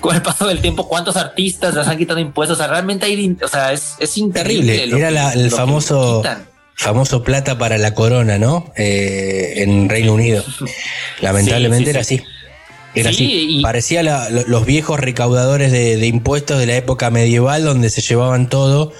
con 0.00 0.14
el 0.14 0.22
paso 0.22 0.46
del 0.46 0.60
tiempo, 0.60 0.88
cuántos 0.88 1.16
artistas 1.16 1.74
les 1.74 1.86
han 1.88 1.98
quitado 1.98 2.18
impuestos, 2.20 2.56
o 2.56 2.60
sea, 2.60 2.68
realmente 2.70 3.06
hay, 3.06 3.36
o 3.42 3.48
sea, 3.48 3.72
es, 3.72 3.94
es. 3.98 4.14
Terrible. 4.32 4.84
Era 4.84 5.08
que- 5.08 5.10
la- 5.14 5.32
el 5.32 5.50
famoso 5.50 6.22
famoso 6.74 7.24
plata 7.24 7.58
para 7.58 7.76
la 7.76 7.92
corona, 7.94 8.38
¿no? 8.38 8.72
Eh, 8.76 9.54
en 9.56 9.88
Reino 9.88 10.14
Unido. 10.14 10.44
Lamentablemente 11.20 11.86
Sí, 11.86 11.90
sí, 11.92 11.96
era 11.96 12.04
sí. 12.04 12.14
así. 12.16 12.24
Era 12.94 13.10
Sí, 13.12 13.24
así. 13.24 13.58
y- 13.58 13.62
Parecía 13.62 14.02
la- 14.02 14.28
los 14.30 14.64
viejos 14.64 14.98
recaudadores 15.00 15.72
de, 15.72 15.96
de 15.96 16.06
impuestos 16.06 16.58
de 16.58 16.66
la 16.66 16.76
época 16.76 17.10
medieval 17.10 17.64
donde 17.64 17.90
se 17.90 18.00
llevaban 18.00 18.48
todo 18.48 18.92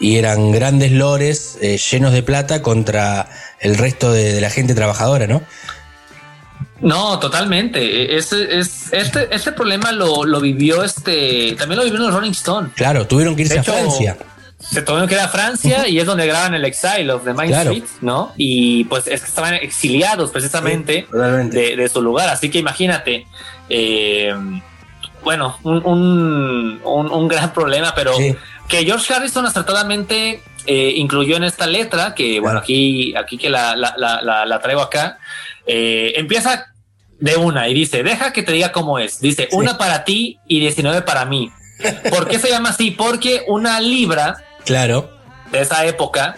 y 0.00 0.16
eran 0.16 0.50
grandes 0.52 0.92
lores 0.92 1.58
eh, 1.60 1.78
llenos 1.90 2.12
de 2.12 2.22
plata 2.22 2.62
contra 2.62 3.28
el 3.60 3.76
resto 3.76 4.12
de, 4.12 4.32
de 4.32 4.40
la 4.40 4.50
gente 4.50 4.74
trabajadora, 4.74 5.26
¿no? 5.26 5.42
No, 6.84 7.18
totalmente. 7.18 8.14
Es, 8.16 8.32
es, 8.32 8.92
este, 8.92 9.34
este 9.34 9.52
problema 9.52 9.90
lo, 9.92 10.24
lo 10.24 10.40
vivió 10.40 10.84
este, 10.84 11.54
también 11.58 11.78
lo 11.78 11.84
vivió 11.84 11.98
los 11.98 12.12
Rolling 12.14 12.30
Stone. 12.32 12.70
Claro, 12.76 13.06
tuvieron 13.06 13.34
que 13.34 13.42
irse 13.42 13.58
a 13.58 13.62
Francia. 13.62 14.16
Se 14.58 14.80
tuvieron 14.82 15.08
que 15.08 15.14
ir 15.14 15.20
a 15.20 15.28
Francia 15.28 15.88
y 15.88 15.98
es 15.98 16.06
donde 16.06 16.26
graban 16.26 16.54
el 16.54 16.64
Exile 16.64 17.10
of 17.12 17.24
the 17.24 17.34
Main 17.34 17.50
Claro. 17.50 17.70
Street, 17.72 17.90
¿no? 18.00 18.32
Y 18.36 18.84
pues 18.84 19.06
es 19.08 19.20
que 19.20 19.26
estaban 19.28 19.54
exiliados 19.54 20.30
precisamente 20.30 21.06
Sí, 21.10 21.48
de, 21.50 21.76
de 21.76 21.88
su 21.88 22.00
lugar. 22.00 22.28
Así 22.30 22.50
que 22.50 22.58
imagínate, 22.60 23.26
eh, 23.68 24.34
bueno, 25.22 25.58
un, 25.64 25.84
un, 25.86 26.80
un- 26.84 27.10
un 27.12 27.28
gran 27.28 27.52
problema, 27.52 27.94
pero 27.94 28.14
Sí. 28.16 28.34
que 28.68 28.84
George 28.84 29.12
Harrison 29.12 29.44
acertadamente 29.46 30.42
eh, 30.66 30.92
incluyó 30.96 31.36
en 31.36 31.44
esta 31.44 31.66
letra, 31.66 32.14
que 32.14 32.40
bueno, 32.40 32.58
aquí, 32.58 33.14
aquí 33.16 33.36
que 33.36 33.50
la, 33.50 33.76
la, 33.76 33.94
la, 33.98 34.22
la- 34.22 34.46
la 34.46 34.58
traigo 34.60 34.80
acá, 34.80 35.18
eh, 35.66 36.12
empieza 36.16 36.73
de 37.20 37.36
una 37.36 37.68
y 37.68 37.74
dice, 37.74 38.02
deja 38.02 38.32
que 38.32 38.42
te 38.42 38.52
diga 38.52 38.72
cómo 38.72 38.98
es. 38.98 39.20
Dice, 39.20 39.48
una 39.52 39.78
para 39.78 40.04
ti 40.04 40.38
y 40.46 40.60
19 40.60 41.02
para 41.02 41.24
mí. 41.24 41.50
¿Por 42.10 42.28
qué 42.28 42.38
se 42.38 42.48
llama 42.50 42.70
así? 42.70 42.90
Porque 42.92 43.42
una 43.48 43.80
libra 43.80 44.36
Claro. 44.64 45.10
de 45.50 45.60
esa 45.60 45.84
época 45.86 46.36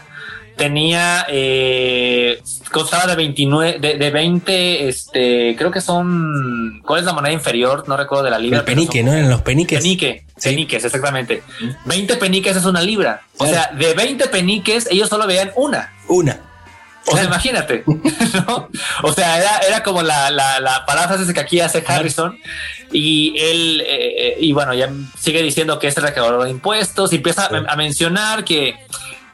tenía 0.57 1.27
eh, 1.29 2.41
costaba 2.73 3.07
de 3.07 3.15
29 3.15 3.79
de, 3.79 3.95
de 3.99 4.11
20 4.11 4.89
este 4.89 5.55
creo 5.59 5.71
que 5.71 5.83
son 5.83 6.81
¿cuál 6.85 7.01
es 7.01 7.07
la 7.07 7.13
moneda 7.13 7.33
inferior? 7.35 7.85
no 7.87 7.97
recuerdo 7.97 8.25
de 8.25 8.31
la 8.31 8.39
libra 8.39 8.61
El 8.61 8.65
penique, 8.65 9.01
son- 9.03 9.07
¿no? 9.11 9.15
En 9.15 9.29
los 9.29 9.43
peniques. 9.43 9.79
penique 9.79 10.25
Sí. 10.39 10.51
peniques 10.51 10.83
exactamente 10.85 11.43
20 11.85 12.17
peniques 12.17 12.57
es 12.57 12.65
una 12.65 12.81
libra 12.81 13.23
o 13.39 13.45
sea 13.47 13.71
de 13.79 13.93
20 13.93 14.27
peniques 14.29 14.89
ellos 14.91 15.09
solo 15.11 15.27
veían 15.27 15.53
una 15.57 15.93
Una. 16.09 16.41
O 17.07 17.17
sea, 17.17 17.25
imagínate, 17.25 17.85
¿no? 18.47 18.69
O 19.03 19.13
sea, 19.13 19.39
era, 19.39 19.59
era 19.59 19.83
como 19.83 20.03
la, 20.03 20.31
la, 20.31 20.61
la 20.61 20.85
paráfrasis 20.87 21.33
que 21.33 21.41
aquí 21.41 21.61
hace 21.61 21.85
Harrison 21.87 22.39
y 22.93 23.35
él, 23.39 23.81
eh, 23.83 24.15
eh, 24.19 24.37
y 24.41 24.53
bueno, 24.53 24.75
ya 24.75 24.91
sigue 25.19 25.43
diciendo 25.43 25.79
que 25.79 25.89
es 25.89 25.97
el 25.97 26.03
recaudador 26.03 26.45
de 26.45 26.51
impuestos 26.51 27.13
y 27.13 27.17
empieza 27.17 27.47
a, 27.47 27.73
a 27.73 27.77
mencionar 27.77 28.45
que, 28.45 28.77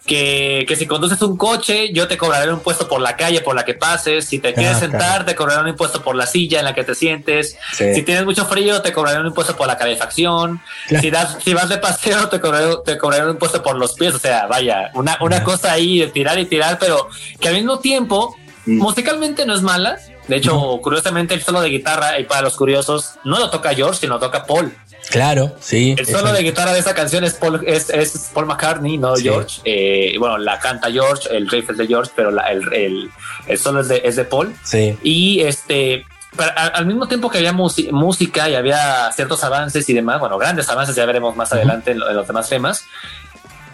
que, 0.06 0.64
que 0.66 0.74
si 0.76 0.86
conduces 0.86 1.20
un 1.22 1.36
coche, 1.36 1.92
yo 1.92 2.08
te 2.08 2.16
cobraré 2.18 2.48
un 2.48 2.54
impuesto 2.58 2.88
por 2.88 3.00
la 3.00 3.16
calle 3.16 3.40
por 3.40 3.54
la 3.54 3.64
que 3.64 3.74
pases, 3.74 4.24
si 4.26 4.38
te 4.40 4.52
quieres 4.52 4.76
Ah, 4.76 4.80
sentar, 4.80 5.00
claro. 5.00 5.24
te 5.26 5.34
cobraré 5.36 5.62
un 5.62 5.68
impuesto 5.68 6.02
por 6.02 6.16
la 6.16 6.26
silla 6.26 6.58
en 6.58 6.64
la 6.64 6.74
que 6.74 6.82
te 6.84 6.94
sientes, 6.94 7.56
Sí. 7.72 7.94
si 7.94 8.02
tienes 8.02 8.24
mucho 8.24 8.44
frío, 8.46 8.82
te 8.82 8.92
cobraré 8.92 9.20
un 9.20 9.26
impuesto 9.28 9.56
por 9.56 9.66
la 9.68 9.78
calefacción, 9.78 10.60
Claro. 10.88 11.02
si, 11.02 11.10
das, 11.10 11.36
si 11.44 11.54
vas 11.54 11.68
de 11.68 11.78
paseo, 11.78 12.28
te 12.28 12.40
cobraré, 12.40 12.74
te 12.84 12.98
cobraré 12.98 13.24
un 13.24 13.30
impuesto 13.30 13.62
por 13.62 13.76
los 13.76 13.92
pies, 13.94 14.14
o 14.14 14.18
sea, 14.18 14.46
vaya, 14.46 14.90
una, 14.94 15.16
una 15.20 15.44
cosa 15.44 15.72
ahí 15.72 16.00
de 16.00 16.08
tirar 16.08 16.38
y 16.38 16.46
tirar, 16.46 16.78
pero 16.80 17.08
que 17.40 17.48
al 17.48 17.54
mismo 17.54 17.78
tiempo, 17.78 18.36
Mm. 18.64 18.78
musicalmente 18.78 19.44
no 19.44 19.54
es 19.56 19.62
mala. 19.62 19.98
De 20.28 20.36
hecho, 20.36 20.78
curiosamente, 20.80 21.34
el 21.34 21.42
solo 21.42 21.60
de 21.60 21.68
guitarra, 21.68 22.20
y 22.20 22.24
para 22.24 22.42
los 22.42 22.54
curiosos, 22.56 23.14
no 23.24 23.40
lo 23.40 23.50
toca 23.50 23.74
George, 23.74 23.98
sino 24.02 24.14
lo 24.14 24.20
toca 24.20 24.46
Paul. 24.46 24.72
Claro, 25.12 25.54
sí. 25.60 25.94
El 25.98 26.06
solo 26.06 26.32
de 26.32 26.42
guitarra 26.42 26.72
de 26.72 26.78
esa 26.80 26.94
canción 26.94 27.22
es 27.22 27.34
Paul, 27.34 27.62
es, 27.66 27.90
es 27.90 28.30
Paul 28.34 28.46
McCartney, 28.46 28.96
no 28.98 29.14
Sí. 29.16 29.22
George. 29.24 29.60
Eh, 29.64 30.16
bueno, 30.18 30.38
la 30.38 30.58
canta 30.58 30.90
George, 30.90 31.28
el 31.36 31.48
riff 31.48 31.70
es 31.70 31.76
de 31.76 31.86
George, 31.86 32.10
pero 32.16 32.30
la- 32.30 32.50
el, 32.50 32.72
el, 32.72 33.10
el 33.46 33.58
solo 33.58 33.80
es 33.80 33.88
de, 33.88 34.00
es 34.04 34.16
de 34.16 34.24
Paul. 34.24 34.54
Sí. 34.64 34.96
Y 35.02 35.40
este, 35.42 36.06
pero 36.36 36.50
al, 36.56 36.86
mismo 36.86 37.06
tiempo 37.06 37.28
que 37.30 37.38
había 37.38 37.52
música 37.52 38.48
y 38.48 38.54
había 38.54 39.12
ciertos 39.12 39.44
avances 39.44 39.86
y 39.88 39.92
demás, 39.92 40.18
bueno, 40.18 40.38
grandes 40.38 40.68
avances, 40.70 40.96
ya 40.96 41.04
veremos 41.04 41.36
más 41.36 41.52
adelante 41.52 41.90
en, 41.92 41.98
lo- 42.00 42.08
en 42.08 42.16
los 42.16 42.26
demás 42.26 42.48
temas. 42.48 42.84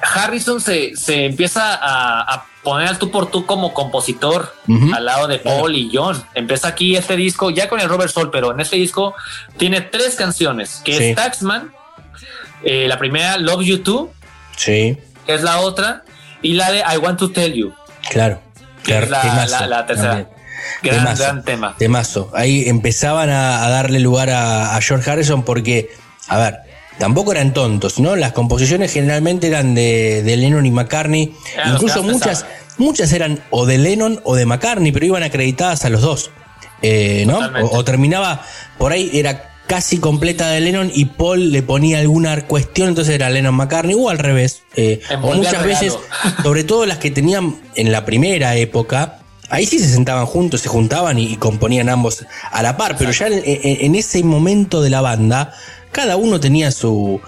Harrison 0.01 0.61
se, 0.61 0.95
se 0.97 1.25
empieza 1.27 1.75
a, 1.75 2.21
a 2.35 2.45
poner 2.63 2.89
al 2.89 2.99
tú 2.99 3.11
por 3.11 3.31
tú 3.31 3.47
como 3.47 3.73
compositor 3.75 4.55
al 4.95 5.05
lado 5.05 5.27
de 5.27 5.39
Paul 5.39 5.75
y 5.77 5.91
John. 5.93 6.23
Empieza 6.35 6.69
aquí 6.69 6.97
este 6.97 7.17
disco 7.17 7.51
ya 7.51 7.69
con 7.69 7.81
el 7.81 7.89
Robert 7.89 8.11
Soul, 8.13 8.31
pero 8.31 8.53
en 8.53 8.61
este 8.61 8.77
disco 8.77 9.15
tiene 9.57 9.81
tres 9.81 10.15
canciones, 10.17 10.81
que 10.85 10.97
Sí. 10.97 11.05
es 11.05 11.17
Taxman, 11.17 11.73
eh, 12.65 12.87
la 12.89 12.99
primera 12.99 13.39
Love 13.39 13.63
You 13.65 13.79
Too, 13.83 14.13
Sí, 14.57 14.99
que 15.27 15.35
es 15.35 15.43
la 15.43 15.61
otra, 15.61 16.03
y 16.43 16.55
la 16.55 16.71
de 16.73 16.79
I 16.81 16.97
Want 16.99 17.19
to 17.21 17.31
Tell 17.31 17.53
You, 17.55 17.73
claro. 18.11 18.41
que 18.85 18.99
es 18.99 19.09
la, 19.09 19.21
Temazo 19.23 19.61
la- 19.61 19.67
la 19.67 19.87
tercera. 19.87 20.09
también. 20.11 20.29
Gran, 20.83 20.99
Temazo. 21.05 21.23
gran 21.23 21.45
tema. 21.45 21.75
Temazo. 21.79 22.31
Ahí 22.35 22.69
empezaban 22.69 23.31
a, 23.31 23.65
a 23.65 23.69
darle 23.71 24.01
lugar 24.01 24.29
a, 24.31 24.77
a 24.77 24.81
George 24.81 25.09
Harrison 25.11 25.45
porque, 25.45 25.91
a 26.29 26.37
ver, 26.37 26.59
tampoco 26.99 27.33
eran 27.33 27.53
tontos, 27.53 27.99
¿no? 28.01 28.17
Las 28.17 28.33
composiciones 28.33 28.93
generalmente 28.93 29.47
eran 29.49 29.75
de, 29.75 30.23
de 30.23 30.37
Lennon 30.37 30.67
y 30.67 30.71
McCartney. 30.71 31.35
Incluso 31.75 32.03
muchas, 32.03 32.47
muchas 32.79 33.13
eran 33.13 33.41
o 33.51 33.67
de 33.67 33.79
Lennon 33.79 34.21
o 34.25 34.35
de 34.35 34.47
McCartney, 34.47 34.93
pero 34.93 35.07
iban 35.07 35.23
acreditadas 35.23 35.85
a 35.85 35.91
los 35.91 36.03
dos. 36.03 36.31
Eh, 36.83 37.25
¿no? 37.27 37.41
O, 37.63 37.79
o 37.79 37.85
terminaba, 37.85 38.43
por 38.79 38.93
ahí 38.93 39.11
era 39.13 39.45
casi 39.67 39.99
completa 39.99 40.49
de 40.49 40.61
Lennon 40.61 40.91
y 40.95 41.05
Paul 41.07 41.53
le 41.53 41.63
ponía 41.63 41.99
alguna 41.99 42.47
cuestión, 42.47 42.89
entonces 42.89 43.15
era 43.15 43.29
Lennon 43.31 43.55
McCartney, 43.55 43.95
o 43.99 44.09
al 44.09 44.19
revés. 44.19 44.63
Eh, 44.77 45.01
o 45.23 45.35
muchas 45.35 45.63
veces, 45.65 45.99
sobre 46.43 46.65
todo 46.65 46.87
las 46.87 46.99
que 46.99 47.11
tenían 47.11 47.57
en 47.75 47.93
la 47.93 48.05
primera 48.05 48.55
época, 48.57 49.19
ahí 49.51 49.67
sí 49.67 49.79
se 49.79 49.89
sentaban 49.93 50.25
juntos, 50.27 50.61
se 50.63 50.69
juntaban 50.69 51.19
y, 51.19 51.33
y 51.33 51.37
componían 51.37 51.89
ambos 51.89 52.25
a 52.51 52.63
la 52.63 52.77
par, 52.77 52.97
pero 52.97 53.11
ya 53.11 53.27
en, 53.27 53.35
en- 53.45 53.85
en 53.85 53.95
ese 53.95 54.23
momento 54.23 54.81
de 54.81 54.91
la 54.91 55.01
banda, 55.01 55.53
cada 55.93 56.17
uno 56.17 56.41
tenía 56.41 56.71
su, 56.71 57.21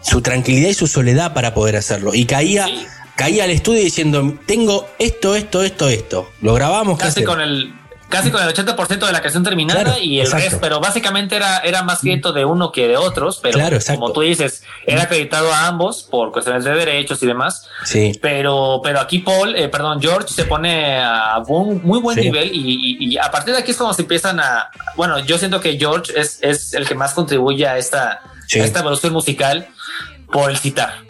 su 0.00 0.20
tranquilidad 0.20 0.68
y 0.70 0.74
su 0.74 0.86
soledad 0.86 1.34
para 1.34 1.54
poder 1.54 1.76
hacerlo. 1.76 2.14
Y 2.14 2.24
caía, 2.26 2.66
Sí. 2.66 2.86
caía 3.16 3.44
al 3.44 3.50
estudio 3.50 3.82
diciendo, 3.82 4.38
tengo 4.46 4.86
esto, 4.98 5.34
esto, 5.36 5.62
esto, 5.62 5.88
esto. 5.88 6.30
Lo 6.40 6.54
grabamos. 6.54 6.98
¿qué 6.98 7.04
casi 7.04 7.24
con 7.24 7.40
el 7.40 7.72
casi 8.08 8.30
con 8.30 8.42
el 8.42 8.48
80% 8.54 9.06
de 9.06 9.12
la 9.12 9.20
canción 9.20 9.42
terminada 9.44 9.82
Claro, 9.84 9.98
y 10.00 10.18
el 10.20 10.24
exacto. 10.26 10.44
resto, 10.44 10.60
pero 10.60 10.80
básicamente 10.80 11.36
era, 11.36 11.58
era 11.58 11.82
más 11.82 12.00
crédito 12.00 12.32
de 12.32 12.44
uno 12.44 12.72
que 12.72 12.88
de 12.88 12.96
otros, 12.96 13.38
pero 13.42 13.58
Claro, 13.58 13.78
como 13.86 14.12
tú 14.12 14.22
dices, 14.22 14.62
era 14.86 15.02
acreditado 15.02 15.52
a 15.52 15.66
ambos 15.66 16.04
por 16.04 16.32
cuestiones 16.32 16.64
de 16.64 16.72
derechos 16.72 17.22
y 17.22 17.26
demás, 17.26 17.68
Sí, 17.84 18.12
pero, 18.22 18.80
pero 18.82 19.00
aquí 19.00 19.18
Paul, 19.18 19.54
eh, 19.56 19.68
perdón, 19.68 20.00
George 20.00 20.32
se 20.32 20.44
pone 20.44 20.98
a 21.00 21.42
un 21.48 21.82
muy 21.84 21.98
buen 22.00 22.16
Sí. 22.16 22.22
nivel 22.24 22.50
y, 22.54 22.96
y- 22.98 23.12
y 23.12 23.18
a 23.18 23.30
partir 23.30 23.52
de 23.54 23.60
aquí 23.60 23.72
es 23.72 23.76
como 23.76 23.92
se 23.92 24.02
empiezan 24.02 24.40
a, 24.40 24.70
bueno, 24.96 25.18
yo 25.20 25.36
siento 25.38 25.60
que 25.60 25.76
George 25.78 26.12
es, 26.18 26.38
es 26.42 26.72
el 26.74 26.86
que 26.86 26.94
más 26.94 27.12
contribuye 27.14 27.66
a 27.66 27.76
esta, 27.78 28.20
Sí. 28.46 28.60
a 28.60 28.64
esta 28.64 28.80
evolución 28.80 29.12
musical 29.12 29.68
por 30.32 30.50
el 30.50 30.56
citar. 30.56 31.07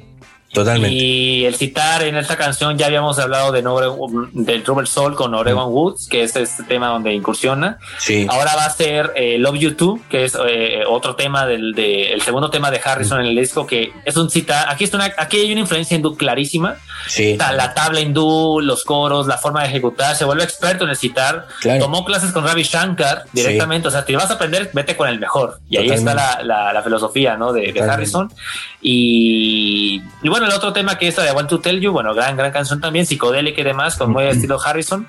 Totalmente. 0.59 0.95
Y 0.97 1.45
el 1.45 1.55
citar 1.57 2.03
en 2.03 2.17
esta 2.17 2.37
canción 2.37 2.77
ya 2.79 2.87
habíamos 2.87 3.19
hablado 3.19 3.53
de 3.53 3.63
Nore- 3.65 4.31
del 4.33 4.65
Rubber 4.65 4.87
Soul 4.87 5.15
con 5.15 5.35
Oregon 5.35 5.73
Woods, 5.73 6.09
que 6.09 6.23
es 6.23 6.37
este 6.37 6.63
tema 6.65 6.89
donde 6.89 7.13
incursiona. 7.15 7.79
Sí, 7.99 8.27
Ahora 8.29 8.55
va 8.57 8.65
a 8.67 8.71
ser 8.71 9.13
eh, 9.17 9.39
Love 9.39 9.59
You 9.59 9.75
Too, 9.75 10.01
que 10.11 10.25
es 10.25 10.37
eh, 10.47 10.83
otro 10.89 11.15
tema 11.17 11.47
del 11.47 11.73
de, 11.75 12.13
el 12.13 12.23
segundo 12.23 12.51
tema 12.51 12.71
de 12.71 12.81
Harrison 12.85 13.21
en 13.21 13.27
el 13.27 13.37
disco, 13.37 13.67
que 13.67 13.93
es 14.05 14.17
un 14.17 14.31
citar. 14.31 14.69
Aquí, 14.69 14.85
está 14.85 14.97
una, 14.97 15.13
aquí 15.19 15.39
hay 15.39 15.51
una 15.53 15.61
influencia 15.61 15.97
hindú 15.97 16.17
clarísima. 16.17 16.77
sí. 17.07 17.33
Está 17.33 17.53
La 17.53 17.75
tabla 17.75 18.01
hindú, 18.01 18.61
los 18.61 18.85
coros, 18.85 19.27
la 19.27 19.39
forma 19.39 19.63
de 19.63 19.69
ejecutar, 19.69 20.15
se 20.17 20.25
vuelve 20.25 20.45
experto 20.45 20.85
en 20.85 20.91
el 20.91 20.97
citar. 20.97 21.47
Claro. 21.61 21.81
Tomó 21.81 22.05
clases 22.05 22.33
con 22.33 22.45
Ravi 22.45 22.63
Shankar 22.63 23.25
directamente. 23.33 23.89
O 23.89 23.91
sea, 23.91 24.05
te 24.05 24.15
vas 24.17 24.31
a 24.31 24.35
aprender, 24.35 24.71
vete 24.73 24.97
con 24.97 25.09
el 25.09 25.19
mejor. 25.21 25.61
Y 25.71 25.77
ahí 25.77 25.91
está 25.91 26.15
la, 26.15 26.41
la- 26.43 26.73
la 26.73 26.83
filosofía 26.83 27.37
¿no? 27.37 27.53
de, 27.53 27.61
de 27.61 27.67
Totalmente. 27.69 27.95
Harrison. 27.95 28.33
Y, 28.81 30.03
y 30.23 30.29
bueno, 30.29 30.48
el 30.49 30.55
otro 30.55 30.73
tema 30.73 30.99
que 30.99 31.09
es 31.09 31.17
la 31.17 31.25
de 31.25 31.33
Want 31.33 31.49
to 31.49 31.61
Tell 31.61 31.81
You, 31.81 31.93
bueno, 31.93 32.15
gran, 32.15 32.37
gran 32.37 32.51
canción 32.53 32.81
también, 32.81 33.07
psicodélica 33.07 33.61
y 33.61 33.65
demás, 33.65 33.97
con 33.97 34.11
muy 34.11 34.25
estilo 34.25 34.59
Harrison. 34.63 35.07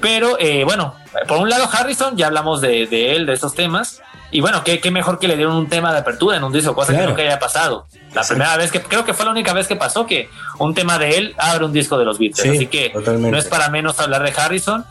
Pero 0.00 0.36
eh, 0.38 0.64
bueno, 0.64 0.94
por 1.26 1.38
un 1.38 1.48
lado, 1.48 1.68
Harrison, 1.72 2.16
ya 2.16 2.26
hablamos 2.26 2.60
de, 2.60 2.86
de 2.86 3.16
él, 3.16 3.26
de 3.26 3.32
esos 3.34 3.54
temas. 3.54 4.00
Y 4.30 4.40
bueno, 4.42 4.62
qué, 4.62 4.78
qué 4.80 4.90
mejor 4.90 5.18
que 5.18 5.26
le 5.26 5.36
dieron 5.36 5.56
un 5.56 5.68
tema 5.68 5.90
de 5.92 5.98
apertura 6.00 6.36
en 6.36 6.44
un 6.44 6.52
disco, 6.52 6.74
cosa 6.74 6.92
Claro. 6.92 7.04
que 7.06 7.10
nunca 7.10 7.22
haya 7.22 7.38
pasado. 7.38 7.86
La 8.14 8.22
primera 8.22 8.56
vez 8.58 8.70
que 8.70 8.82
creo 8.82 9.04
que 9.04 9.14
fue 9.14 9.24
la 9.24 9.30
única 9.30 9.52
vez 9.54 9.66
que 9.66 9.76
pasó 9.76 10.04
que 10.06 10.28
un 10.58 10.74
tema 10.74 10.98
de 10.98 11.16
él 11.16 11.34
abre 11.38 11.64
un 11.64 11.72
disco 11.72 11.96
de 11.98 12.04
los 12.04 12.18
Beatles. 12.18 12.42
Sí, 12.42 12.48
Así 12.56 12.66
que 12.66 12.90
totalmente. 12.90 13.30
no 13.30 13.38
es 13.38 13.46
para 13.46 13.70
menos 13.70 13.98
hablar 14.00 14.22
de 14.22 14.32
Harrison. 14.38 14.84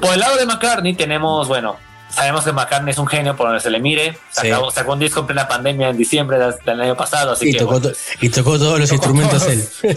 Por 0.00 0.14
el 0.14 0.20
lado 0.20 0.36
de 0.36 0.46
McCartney 0.46 0.94
tenemos, 0.94 1.46
bueno, 1.48 1.76
sabemos 2.16 2.44
que 2.44 2.52
McCartney 2.52 2.90
es 2.92 2.98
un 2.98 3.06
genio 3.06 3.36
por 3.36 3.46
donde 3.46 3.60
se 3.60 3.70
le 3.70 3.78
mire. 3.78 4.12
Sí. 4.30 4.48
Sacó, 4.48 4.70
sacó 4.70 4.92
un 4.94 4.98
disco 4.98 5.20
en 5.20 5.26
plena 5.26 5.46
pandemia 5.46 5.90
en 5.90 5.96
diciembre 5.96 6.38
del, 6.64 6.80
año 6.80 6.96
pasado, 6.96 7.32
así 7.32 7.48
Y 7.48 7.52
que 7.52 7.58
tocó, 7.58 7.78
bueno, 7.78 7.96
y 8.20 8.28
tocó 8.30 8.58
todos 8.58 8.80
los 8.80 8.88
Tocó 8.88 8.94
instrumentos 9.10 9.42
todos. 9.42 9.52
él. 9.52 9.96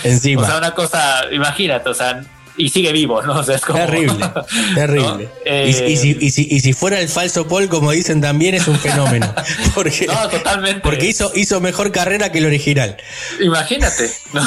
Sí, 0.00 0.08
Encima. 0.08 0.42
o 0.42 0.46
sea, 0.46 0.58
una 0.58 0.74
cosa, 0.74 1.22
imagínate, 1.32 1.88
o 1.88 1.94
sea, 1.94 2.22
y 2.56 2.68
sigue 2.68 2.92
vivo, 2.92 3.20
¿no? 3.22 3.34
O 3.40 3.42
sea, 3.42 3.56
es 3.56 3.62
como 3.62 3.78
Terrible, 3.78 4.24
terrible. 4.74 5.08
¿no? 5.08 5.20
Y- 5.22 5.28
Eh, 5.44 5.86
y, 5.88 5.96
si, 5.96 6.16
y 6.20 6.30
si- 6.30 6.48
y 6.50 6.60
si 6.60 6.72
fuera 6.72 7.00
el 7.00 7.08
falso 7.08 7.46
Paul, 7.48 7.68
como 7.68 7.90
dicen 7.92 8.20
también, 8.20 8.54
es 8.54 8.66
un 8.68 8.78
fenómeno. 8.78 9.32
Porque, 9.74 10.06
No, 10.06 10.28
totalmente. 10.28 10.80
porque 10.80 11.06
hizo, 11.06 11.32
hizo 11.34 11.60
mejor 11.60 11.90
carrera 11.92 12.30
que 12.32 12.38
el 12.38 12.46
original. 12.46 12.96
Imagínate, 13.40 14.10
¿no? 14.32 14.42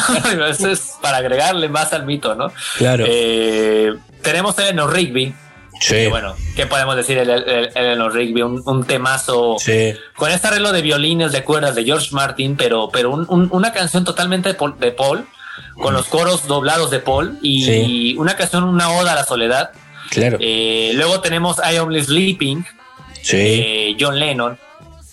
Eso 0.47 0.69
es 0.69 0.93
para 1.01 1.17
agregarle 1.17 1.67
más 1.69 1.91
al 1.93 2.05
mito, 2.05 2.33
¿no? 2.35 2.51
Claro. 2.77 3.03
Eh, 3.07 3.93
tenemos 4.21 4.57
Eleanor 4.59 4.93
Rigby. 4.93 5.33
Sí. 5.79 6.07
bueno, 6.07 6.35
¿qué 6.55 6.65
podemos 6.65 6.95
decir? 6.95 7.17
El, 7.17 7.29
el- 7.29 7.69
Eleanor 7.75 8.13
Rigby, 8.13 8.41
un, 8.41 8.61
un 8.65 8.85
temazo 8.85 9.57
Sí. 9.59 9.93
con 10.15 10.31
este 10.31 10.47
arreglo 10.47 10.71
de 10.71 10.81
violines 10.81 11.31
de 11.31 11.43
cuerdas 11.43 11.75
de 11.75 11.83
George 11.83 12.09
Martin, 12.11 12.55
pero, 12.55 12.89
pero 12.91 13.11
un- 13.11 13.25
un- 13.29 13.49
una 13.51 13.71
canción 13.73 14.03
totalmente 14.03 14.49
de 14.49 14.55
Paul, 14.55 14.79
de 14.79 14.91
Paul, 14.91 15.27
con 15.75 15.93
los 15.93 16.07
coros 16.07 16.47
doblados 16.47 16.89
de 16.91 16.99
Paul 16.99 17.37
y, 17.41 17.63
Sí. 17.65 18.15
una 18.17 18.35
canción, 18.35 18.63
una 18.63 18.89
oda 18.91 19.11
a 19.11 19.15
la 19.15 19.23
soledad. 19.23 19.71
Claro. 20.09 20.37
Eh, 20.39 20.91
luego 20.95 21.19
tenemos 21.21 21.57
I 21.59 21.77
Only 21.77 22.03
Sleeping, 22.03 22.65
sí. 23.21 23.37
eh, 23.37 23.97
John 23.99 24.19
Lennon, 24.19 24.57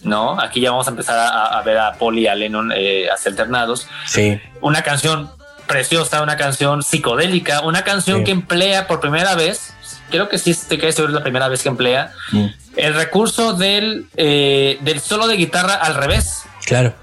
¿no? 0.02 0.40
Aquí 0.40 0.60
ya 0.60 0.70
vamos 0.70 0.86
a 0.86 0.90
empezar 0.90 1.18
a, 1.18 1.58
a 1.58 1.62
ver 1.62 1.78
a 1.78 1.92
Paul 1.94 2.18
y 2.18 2.26
a 2.26 2.34
Lennon 2.34 2.72
eh, 2.74 3.06
alternados. 3.26 3.86
sí. 4.06 4.40
Una 4.60 4.82
canción 4.82 5.30
preciosa, 5.66 6.22
una 6.22 6.36
canción 6.36 6.82
psicodélica, 6.82 7.60
una 7.62 7.84
canción 7.84 8.18
Sí. 8.18 8.24
que 8.24 8.30
emplea 8.30 8.86
por 8.86 9.00
primera 9.00 9.34
vez, 9.34 9.73
creo 10.16 10.28
que 10.28 10.38
sí 10.38 10.54
te 10.68 10.78
quedas 10.78 10.94
seguro 10.94 11.12
es 11.12 11.18
la 11.18 11.22
primera 11.22 11.48
vez 11.48 11.62
que 11.62 11.68
emplea, 11.68 12.12
Mm. 12.32 12.46
el 12.76 12.94
recurso 12.94 13.52
del, 13.54 14.06
eh, 14.16 14.78
del 14.82 15.00
solo 15.00 15.26
de 15.26 15.36
guitarra 15.36 15.74
al 15.74 15.94
revés. 15.94 16.42
Claro. 16.66 16.94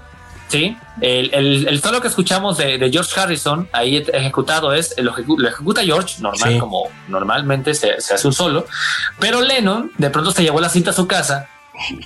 Sí, 0.48 0.76
el, 1.00 1.32
el- 1.32 1.66
el 1.68 1.80
solo 1.82 2.02
que 2.02 2.08
escuchamos 2.08 2.58
de, 2.58 2.76
de 2.76 2.90
George 2.90 3.18
Harrison 3.18 3.68
ahí 3.72 4.04
ejecutado 4.12 4.74
es 4.74 4.94
lo, 4.98 5.14
ejecu- 5.14 5.38
lo 5.38 5.48
ejecuta 5.48 5.82
George 5.82 6.16
normal, 6.20 6.52
Sí. 6.52 6.58
como 6.58 6.90
normalmente 7.08 7.72
se, 7.74 7.98
se 8.02 8.12
hace 8.14 8.26
un 8.26 8.34
solo, 8.34 8.66
pero 9.18 9.40
Lennon 9.40 9.90
de 9.96 10.10
pronto 10.10 10.30
se 10.30 10.42
llevó 10.42 10.60
la 10.60 10.68
cinta 10.68 10.90
a 10.90 10.94
su 10.94 11.06
casa, 11.06 11.48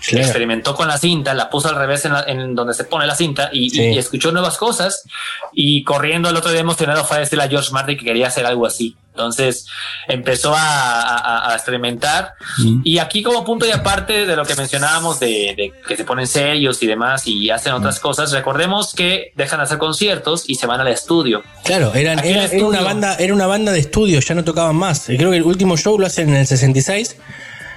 Claro. 0.09 0.25
experimentó 0.25 0.77
con 0.77 0.87
la 0.87 0.97
cinta, 0.97 1.35
la 1.35 1.51
puso 1.51 1.69
al 1.69 1.75
revés 1.75 2.05
en, 2.05 2.13
la- 2.13 2.23
en 2.25 2.55
donde 2.55 2.73
se 2.73 2.85
pone 2.85 3.05
la 3.05 3.17
cinta 3.17 3.51
y, 3.53 3.69
Sí. 3.71 3.83
y 3.83 3.99
escuchó 3.99 4.31
nuevas 4.31 4.57
cosas 4.59 5.03
y 5.53 5.83
corriendo 5.83 6.31
el 6.31 6.37
otro 6.37 6.53
día 6.53 6.61
emocionado 6.61 7.05
fue 7.05 7.17
a 7.17 7.21
decirle 7.21 7.43
a 7.45 7.49
George 7.49 7.73
Martin 7.73 7.99
que 7.99 8.05
quería 8.05 8.29
hacer 8.29 8.47
algo 8.47 8.65
así. 8.65 8.97
Entonces 9.17 9.67
empezó 10.09 10.55
a, 10.55 10.61
a- 11.17 11.51
a 11.51 11.55
experimentar 11.55 12.35
y 12.85 12.99
aquí 12.99 13.23
como 13.23 13.45
punto 13.45 13.65
y 13.67 13.71
aparte 13.71 14.27
de 14.27 14.37
lo 14.37 14.45
que 14.45 14.55
mencionábamos 14.55 15.19
de, 15.21 15.55
de 15.57 15.73
que 15.89 15.97
se 15.97 16.05
ponen 16.05 16.27
serios 16.27 16.83
y 16.83 16.87
demás 16.87 17.27
y 17.27 17.49
hacen 17.49 17.73
otras 17.73 17.99
cosas, 17.99 18.31
recordemos 18.33 18.93
que 18.95 19.33
dejan 19.35 19.61
de 19.61 19.65
hacer 19.65 19.79
conciertos 19.79 20.45
y 20.49 20.57
se 20.57 20.67
van 20.67 20.81
al 20.83 20.89
estudio. 20.89 21.43
Claro, 21.65 21.95
eran, 21.95 22.19
era, 22.25 22.45
era 22.45 22.67
una 22.67 22.83
banda, 22.83 23.15
era 23.19 23.33
una 23.33 23.47
banda 23.47 23.73
de 23.73 23.79
estudio, 23.81 24.21
ya 24.21 24.35
no 24.35 24.45
tocaban 24.45 24.77
más. 24.77 25.09
Y 25.09 25.17
Creo 25.17 25.31
que 25.31 25.39
el 25.39 25.45
último 25.45 25.79
show 25.79 25.99
lo 25.99 26.07
hacen 26.07 26.29
en 26.29 26.37
el 26.37 26.47
66. 26.47 27.17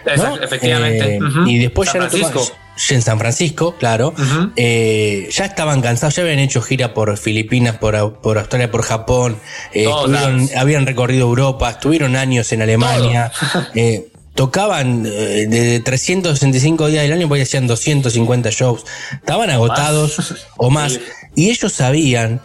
¿no? 0.05 0.11
Efe- 0.37 0.43
Efectivamente. 0.43 1.15
Eh. 1.15 1.19
Y 1.47 1.59
después 1.59 1.89
San 1.89 2.01
ya 2.01 2.05
no 2.05 2.11
tocaban- 2.11 2.31
Francisco. 2.33 2.57
En 2.89 3.01
San 3.01 3.19
Francisco, 3.19 3.75
claro. 3.77 4.13
Eh, 4.55 5.27
ya 5.31 5.45
estaban 5.45 5.81
cansados, 5.81 6.15
ya 6.15 6.23
habían 6.23 6.39
hecho 6.39 6.61
gira 6.61 6.93
por 6.93 7.15
Filipinas, 7.17 7.77
por, 7.77 7.95
Au- 7.95 8.19
por 8.21 8.37
Australia, 8.37 8.71
por 8.71 8.83
Japón. 8.83 9.37
eh, 9.73 9.85
estuvieron- 9.85 10.49
habían 10.57 10.85
recorrido 10.85 11.21
Europa, 11.27 11.69
estuvieron 11.71 12.15
años 12.15 12.51
en 12.53 12.61
Alemania. 12.61 13.31
eh, 13.75 14.07
tocaban 14.35 15.05
eh, 15.05 15.45
de 15.49 15.79
365 15.81 16.87
días 16.87 17.03
del 17.03 17.13
año, 17.13 17.27
pues 17.27 17.43
hacían 17.43 17.67
250 17.67 18.49
shows. 18.51 18.85
Estaban 19.13 19.49
agotados 19.49 20.35
o 20.57 20.69
más. 20.71 20.93
Sí. 20.93 21.01
Y 21.35 21.49
ellos 21.49 21.73
sabían 21.73 22.41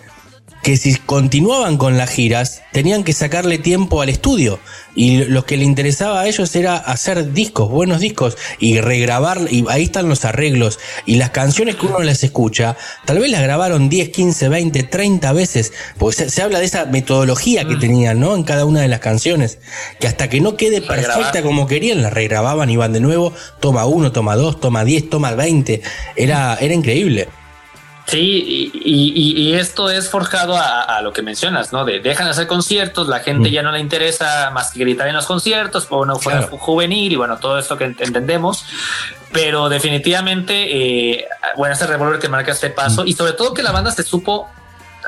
que 0.65 0.77
si 0.79 0.95
continuaban 0.97 1.77
con 1.77 1.97
las 1.99 2.11
giras, 2.11 2.63
tenían 2.73 3.05
que 3.05 3.13
sacarle 3.13 3.59
tiempo 3.59 4.01
al 4.03 4.09
estudio. 4.09 4.59
Y 4.95 5.25
lo 5.25 5.45
que 5.45 5.57
le 5.57 5.65
interesaba 5.65 6.21
a 6.21 6.27
ellos 6.27 6.55
era 6.57 6.77
hacer 6.77 7.33
discos, 7.33 7.69
buenos 7.71 8.01
discos, 8.01 8.37
y 8.59 8.81
regrabar, 8.81 9.41
y 9.51 9.65
ahí 9.69 9.85
están 9.85 10.09
los 10.09 10.25
arreglos. 10.25 10.79
Y 11.07 11.17
las 11.17 11.31
canciones 11.31 11.77
que 11.77 11.87
uno 11.87 12.01
las 12.01 12.23
escucha, 12.25 12.77
tal 13.05 13.19
vez 13.19 13.31
las 13.31 13.43
grabaron 13.43 13.89
10, 13.89 14.09
15, 14.11 14.49
20, 14.49 14.83
30 14.85 15.33
veces, 15.33 15.73
porque 15.99 16.17
se, 16.17 16.31
se 16.31 16.43
habla 16.43 16.59
de 16.59 16.67
esa 16.67 16.85
metodología 16.87 17.65
Mm. 17.65 17.69
que 17.69 17.77
tenían, 17.77 18.21
¿no? 18.21 18.35
En 18.35 18.43
cada 18.43 18.65
una 18.65 18.81
de 18.81 18.89
las 18.89 19.01
canciones, 19.01 19.59
que 20.01 20.07
hasta 20.07 20.29
que 20.29 20.41
no 20.41 20.57
quede 20.57 20.81
perfecta 20.81 21.43
como 21.43 21.67
querían, 21.67 22.03
la 22.03 22.11
regrababan, 22.11 22.71
iban 22.71 22.93
de 22.93 23.01
nuevo, 23.01 23.33
toma 23.61 23.87
uno, 23.87 24.13
toma 24.13 24.37
dos, 24.37 24.61
toma 24.61 24.85
10, 24.85 25.11
toma 25.11 25.33
20. 25.33 25.83
Era, 26.17 26.57
era 26.61 26.75
increíble. 26.75 27.29
Sí, 28.07 28.71
y, 28.75 28.81
y- 28.85 29.43
y 29.51 29.55
esto 29.55 29.89
es 29.89 30.11
forjado 30.11 30.57
a, 30.57 30.83
a 30.83 31.01
lo 31.01 31.13
que 31.15 31.23
mencionas, 31.23 31.73
¿no? 31.73 31.87
De 31.87 32.01
dejan 32.01 32.27
de 32.27 32.33
hacer 32.33 32.47
conciertos, 32.47 33.09
la 33.09 33.21
gente 33.21 33.49
Mm. 33.49 33.53
ya 33.53 33.63
no 33.63 33.73
le 33.73 33.81
interesa 33.81 34.51
más 34.51 34.73
que 34.73 34.81
gritar 34.81 35.09
en 35.09 35.15
los 35.15 35.25
conciertos, 35.27 35.87
por 35.87 36.01
una 36.07 36.15
Claro. 36.19 36.49
juvenil 36.59 37.13
y 37.13 37.17
bueno, 37.17 37.39
todo 37.39 37.59
esto 37.59 37.79
que 37.79 37.87
ent- 37.87 38.01
entendemos. 38.07 38.65
Pero 39.33 39.69
definitivamente, 39.69 40.53
eh, 41.17 41.25
bueno, 41.57 41.75
ese 41.75 41.87
revólver 41.87 42.21
que 42.21 42.29
marca 42.29 42.53
este 42.53 42.69
paso 42.71 43.05
Mm. 43.05 43.09
y 43.09 43.13
sobre 43.15 43.33
todo 43.33 43.55
que 43.55 43.63
la 43.63 43.73
banda 43.73 43.91
se 43.91 44.03
supo 44.03 44.49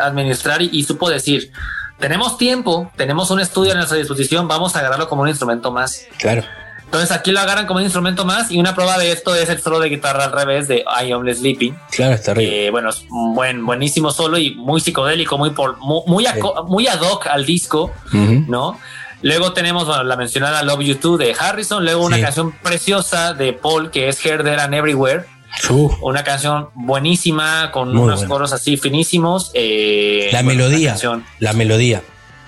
administrar 0.01 0.63
y, 0.63 0.71
y 0.73 0.83
supo 0.85 1.09
decir, 1.11 1.53
tenemos 1.99 2.39
tiempo, 2.39 2.91
tenemos 2.97 3.31
un 3.31 3.41
estudio 3.41 3.73
a 3.73 3.75
nuestra 3.77 3.97
disposición, 3.99 4.49
vamos 4.49 4.75
a 4.75 4.79
agarrarlo 4.81 5.09
como 5.09 5.23
un 5.23 5.29
instrumento 5.29 5.71
más. 5.71 6.03
Claro. 6.19 6.45
Entonces 6.87 7.11
aquí 7.11 7.33
lo 7.33 7.40
agarran 7.40 7.66
como 7.66 7.79
un 7.79 7.85
instrumento 7.85 8.25
más 8.25 8.51
y 8.51 8.59
una 8.59 8.75
prueba 8.75 8.96
de 8.96 9.11
esto 9.12 9.35
es 9.35 9.49
el 9.51 9.61
solo 9.61 9.81
de 9.81 9.88
guitarra 9.90 10.25
al 10.25 10.33
revés 10.33 10.66
de 10.68 10.85
I 11.05 11.12
Only 11.12 11.35
Sleeping. 11.35 11.77
Claro, 11.90 12.14
es 12.14 12.22
terrible. 12.22 12.66
Eh, 12.66 12.70
bueno, 12.70 12.90
es 12.90 13.05
un 13.11 13.35
buen, 13.35 13.66
buenísimo 13.66 14.11
solo 14.12 14.38
y 14.38 14.55
muy 14.55 14.81
psicodélico, 14.81 15.37
muy, 15.37 15.51
por, 15.51 15.77
muy, 15.79 16.03
muy, 16.07 16.87
ad 16.87 17.01
hoc 17.03 17.27
al 17.27 17.44
disco. 17.44 17.92
¿no? 18.12 18.79
Luego 19.22 19.53
tenemos 19.53 19.87
bueno, 19.87 20.05
la 20.05 20.16
mencionada 20.16 20.62
Love 20.62 20.81
You 20.83 20.94
Too 20.96 21.16
de 21.18 21.35
Harrison, 21.38 21.85
luego 21.85 22.05
una 22.05 22.16
Sí. 22.16 22.22
canción 22.22 22.53
preciosa 22.62 23.35
de 23.35 23.53
Paul 23.53 23.90
que 23.90 24.09
es 24.09 24.25
Here, 24.25 24.42
There 24.44 24.61
and 24.61 24.72
Everywhere, 24.75 25.25
Uh, 25.70 25.90
una 26.03 26.22
canción 26.22 26.68
buenísima 26.75 27.70
con 27.72 27.96
unos 27.96 28.25
coros 28.25 28.53
así 28.53 28.77
finísimos. 28.77 29.51
eh, 29.55 30.29
la 30.33 30.42
bueno, 30.42 30.64
melodía, 30.64 30.96
la 31.38 31.53
melodía. 31.55 32.03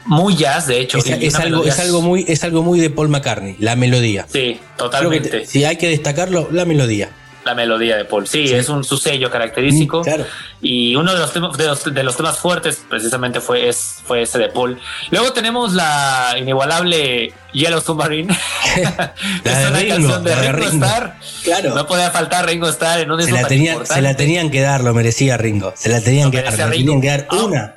Muy 0.09 0.35
jazz, 0.37 0.67
de 0.67 0.81
hecho. 0.81 0.99
Es, 0.99 1.35
algo, 1.37 1.65
es 1.65 1.79
algo 1.79 2.01
muy, 2.03 2.25
es 2.27 2.43
algo 2.45 2.63
muy 2.63 2.81
de 2.81 2.91
Paul 2.91 3.09
McCartney, 3.09 3.57
la 3.61 3.77
melodía. 3.77 4.27
Sí, 4.33 4.59
totalmente. 4.77 5.29
te- 5.31 5.47
si 5.47 5.65
hay 5.65 5.77
que 5.77 5.89
destacarlo, 5.89 6.49
la 6.51 6.65
melodía. 6.65 7.11
La 7.45 7.55
melodía 7.55 7.97
de 7.97 8.05
Paul, 8.05 8.27
sí, 8.27 8.45
es 8.53 8.69
un 8.69 8.85
su 8.85 8.99
sello 8.99 9.31
característico. 9.31 10.01
Mm, 10.01 10.05
claro. 10.05 10.27
Y 10.61 10.95
uno 10.97 11.15
de 11.15 11.19
los, 11.21 11.33
temas, 11.33 11.57
de 11.57 11.67
los, 11.67 11.83
de 11.95 12.03
los 12.03 12.15
temas 12.15 12.39
fuertes 12.39 12.83
precisamente 12.91 13.41
fue, 13.41 13.69
es, 13.71 14.01
fue 14.05 14.21
ese 14.23 14.39
de 14.39 14.49
Paul. 14.49 14.79
Luego 15.11 15.33
tenemos 15.33 15.73
la 15.73 16.35
inigualable 16.39 17.33
Yellow 17.55 17.81
Submarine. 17.81 18.35
Es 19.45 19.67
una 19.69 19.79
Ringo, 19.79 19.95
canción 19.95 20.25
de 20.25 20.35
Ringo, 20.35 20.53
Ringo. 20.59 20.85
Starr. 20.87 21.15
Claro. 21.45 21.75
No 21.75 21.87
podía 21.87 22.11
faltar 22.11 22.45
Ringo 22.47 22.69
Starr 22.69 23.01
en 23.01 23.11
un 23.13 23.23
Se 23.23 23.31
la, 23.33 23.41
importante. 23.41 23.87
se 23.95 24.03
la 24.03 24.15
tenían 24.17 24.51
que 24.51 24.61
dar, 24.61 24.83
lo 24.83 24.93
merecía 24.93 25.37
Ringo. 25.39 25.73
Se 25.77 25.89
la 25.89 26.01
tenían 26.03 26.27
Lo 26.27 26.33
que 26.33 26.43
dar, 26.43 26.53
Ringo. 26.71 26.71
tenían 26.71 27.01
que 27.01 27.09
dar 27.09 27.27
Ah. 27.31 27.37
una. 27.45 27.75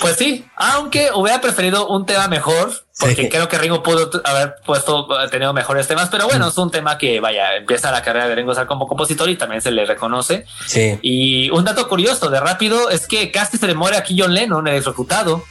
Pues 0.00 0.16
sí, 0.16 0.44
aunque 0.56 1.10
hubiera 1.14 1.40
preferido 1.40 1.88
un 1.88 2.04
tema 2.04 2.28
mejor, 2.28 2.72
porque 2.98 3.14
Sí. 3.22 3.28
creo 3.28 3.48
que 3.48 3.56
Ringo 3.58 3.82
pudo 3.82 4.10
haber 4.24 4.56
puesto, 4.66 5.06
eh, 5.22 5.28
tenido 5.30 5.52
mejores 5.52 5.88
temas, 5.88 6.08
pero 6.10 6.24
Mm. 6.24 6.28
bueno, 6.28 6.48
es 6.48 6.58
un 6.58 6.70
tema 6.70 6.98
que, 6.98 7.20
vaya, 7.20 7.56
empieza 7.56 7.90
la 7.90 8.02
carrera 8.02 8.28
de 8.28 8.34
Ringo 8.34 8.52
Starr 8.52 8.66
como 8.66 8.86
compositor 8.86 9.30
y 9.30 9.36
también 9.36 9.62
se 9.62 9.70
le 9.70 9.86
reconoce. 9.86 10.44
Sí. 10.66 10.98
Y 11.02 11.50
un 11.50 11.64
dato 11.64 11.88
curioso 11.88 12.28
de 12.28 12.38
rápido 12.38 12.90
es 12.90 13.06
que 13.06 13.30
casi 13.30 13.56
se 13.56 13.66
le 13.66 13.74
muere 13.74 13.96
aquí 13.96 14.16
John 14.18 14.34
Lennon, 14.34 14.68
el 14.68 14.76
ejecutado, 14.76 15.42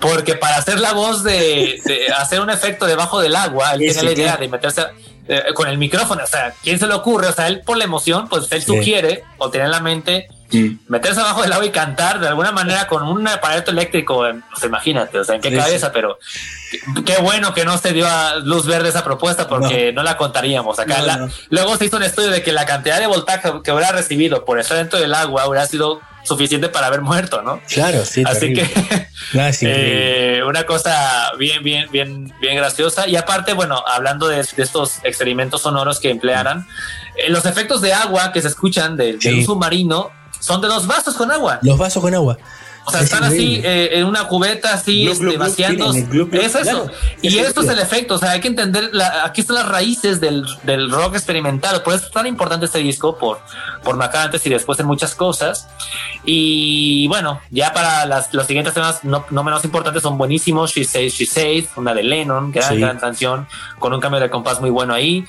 porque 0.00 0.34
para 0.34 0.56
hacer 0.58 0.78
la 0.80 0.92
voz 0.92 1.22
de, 1.24 1.80
de 1.84 2.08
hacer 2.12 2.40
un 2.40 2.50
efecto 2.50 2.84
debajo 2.86 3.20
del 3.20 3.34
agua, 3.36 3.72
él 3.72 3.80
Sí, 3.80 3.86
tenía 3.88 4.02
la 4.04 4.12
idea 4.12 4.36
de 4.36 4.48
meterse 4.48 4.82
eh, 5.30 5.44
con 5.54 5.68
el 5.68 5.76
micrófono. 5.78 6.24
O 6.24 6.26
sea, 6.26 6.54
¿quién 6.62 6.78
se 6.78 6.86
le 6.86 6.94
ocurre? 6.94 7.26
O 7.28 7.32
sea, 7.32 7.48
él 7.48 7.60
por 7.60 7.76
la 7.76 7.84
emoción, 7.84 8.28
pues 8.28 8.50
él 8.52 8.62
sugiere 8.62 9.24
o 9.38 9.50
tiene 9.50 9.66
en 9.66 9.72
la 9.72 9.80
mente 9.80 10.26
meterse 10.88 11.20
abajo 11.20 11.42
del 11.42 11.52
agua 11.52 11.66
y 11.66 11.70
cantar 11.70 12.20
de 12.20 12.28
alguna 12.28 12.52
manera 12.52 12.86
con 12.86 13.02
un 13.02 13.26
aparato 13.28 13.70
eléctrico. 13.70 14.26
eh, 14.26 14.34
Pues 14.52 14.64
imagínate, 14.64 15.18
o 15.18 15.24
sea, 15.24 15.34
en 15.34 15.40
qué 15.40 15.50
Sí, 15.50 15.56
cabeza, 15.56 15.92
pero 15.92 16.18
qué- 17.04 17.18
bueno 17.20 17.52
que 17.54 17.64
no 17.64 17.76
se 17.78 17.92
dio 17.92 18.06
a 18.08 18.36
luz 18.36 18.66
verde 18.66 18.88
esa 18.88 19.04
propuesta 19.04 19.48
porque 19.48 19.92
no, 19.92 20.02
la 20.02 20.16
contaríamos. 20.16 20.78
Acá 20.78 20.98
No, 20.98 21.06
la- 21.06 21.16
no. 21.18 21.28
luego 21.50 21.76
se 21.76 21.84
hizo 21.86 21.96
un 21.96 22.02
estudio 22.02 22.30
de 22.30 22.42
que 22.42 22.52
la 22.52 22.64
cantidad 22.66 22.98
de 22.98 23.06
voltaje 23.06 23.50
que 23.62 23.72
hubiera 23.72 23.92
recibido 23.92 24.44
por 24.44 24.58
estar 24.58 24.76
dentro 24.78 24.98
del 24.98 25.14
agua 25.14 25.46
hubiera 25.46 25.66
sido 25.66 26.00
suficiente 26.24 26.68
para 26.68 26.88
haber 26.88 27.00
muerto, 27.00 27.40
¿no? 27.42 27.60
Claro, 27.72 28.04
sí. 28.04 28.22
Así 28.26 28.52
terrible. 28.52 28.70
que 28.74 29.08
eh, 29.62 30.42
una 30.46 30.64
cosa 30.64 31.32
bien, 31.38 31.62
bien, 31.62 31.88
bien, 31.90 32.32
bien 32.40 32.56
graciosa. 32.56 33.08
Y 33.08 33.16
aparte, 33.16 33.52
bueno, 33.54 33.82
hablando 33.86 34.28
de, 34.28 34.36
de 34.36 34.62
estos 34.62 34.98
experimentos 35.04 35.62
sonoros 35.62 36.00
que 36.00 36.10
emplearan, 36.10 36.66
eh, 37.16 37.30
los 37.30 37.46
efectos 37.46 37.80
de 37.80 37.92
agua 37.94 38.32
que 38.32 38.42
se 38.42 38.48
escuchan 38.48 38.96
del, 38.96 39.18
de 39.18 39.30
Sí. 39.30 39.38
un 39.40 39.44
submarino 39.46 40.10
son 40.40 40.60
de 40.60 40.68
dos 40.68 40.86
vasos 40.86 41.14
con 41.14 41.30
agua. 41.30 41.58
Los 41.62 41.78
vasos 41.78 42.02
con 42.02 42.14
agua. 42.14 42.38
O 42.84 42.90
sea, 42.90 43.00
Es 43.00 43.06
están 43.12 43.22
así 43.24 43.56
increíble. 43.56 43.84
eh, 43.96 43.98
en 43.98 44.06
una 44.06 44.28
cubeta 44.28 44.72
así, 44.72 45.04
Glup, 45.04 45.12
este, 45.24 45.36
vaciando. 45.36 45.92
Es 45.92 46.54
eso. 46.54 46.60
claro. 46.62 46.86
y 47.20 47.36
Es 47.38 47.48
esto 47.48 47.60
es 47.60 47.68
el 47.68 47.78
efecto. 47.80 48.14
O 48.14 48.18
sea, 48.18 48.30
hay 48.30 48.40
que 48.40 48.48
entender. 48.48 48.88
La, 48.94 49.24
aquí 49.26 49.42
están 49.42 49.56
las 49.56 49.68
raíces 49.68 50.20
del, 50.22 50.46
del 50.62 50.90
rock 50.90 51.16
experimental. 51.16 51.82
Por 51.82 51.92
eso 51.92 52.06
es 52.06 52.10
tan 52.12 52.26
importante 52.26 52.64
este 52.64 52.78
disco, 52.78 53.18
por, 53.18 53.40
por 53.84 53.96
Maca 53.96 54.22
antes 54.22 54.46
y 54.46 54.48
después 54.48 54.80
en 54.80 54.86
muchas 54.86 55.14
cosas. 55.14 55.68
Y 56.24 57.06
bueno, 57.08 57.40
ya 57.50 57.74
para 57.74 58.06
las, 58.06 58.32
los 58.32 58.46
siguientes 58.46 58.72
temas, 58.72 59.04
no, 59.04 59.26
no 59.28 59.44
menos 59.44 59.64
importantes, 59.66 60.02
son 60.02 60.16
buenísimos. 60.16 60.72
She 60.72 60.84
Says, 60.84 61.12
She 61.12 61.26
Says, 61.26 61.66
una 61.76 61.92
de 61.92 62.02
Lennon, 62.04 62.52
gran, 62.52 62.68
Sí. 62.74 62.80
gran 62.80 62.98
canción, 62.98 63.46
con 63.78 63.92
un 63.92 64.00
cambio 64.00 64.18
de 64.20 64.30
compás 64.30 64.62
muy 64.62 64.70
bueno 64.70 64.94
ahí. 64.94 65.26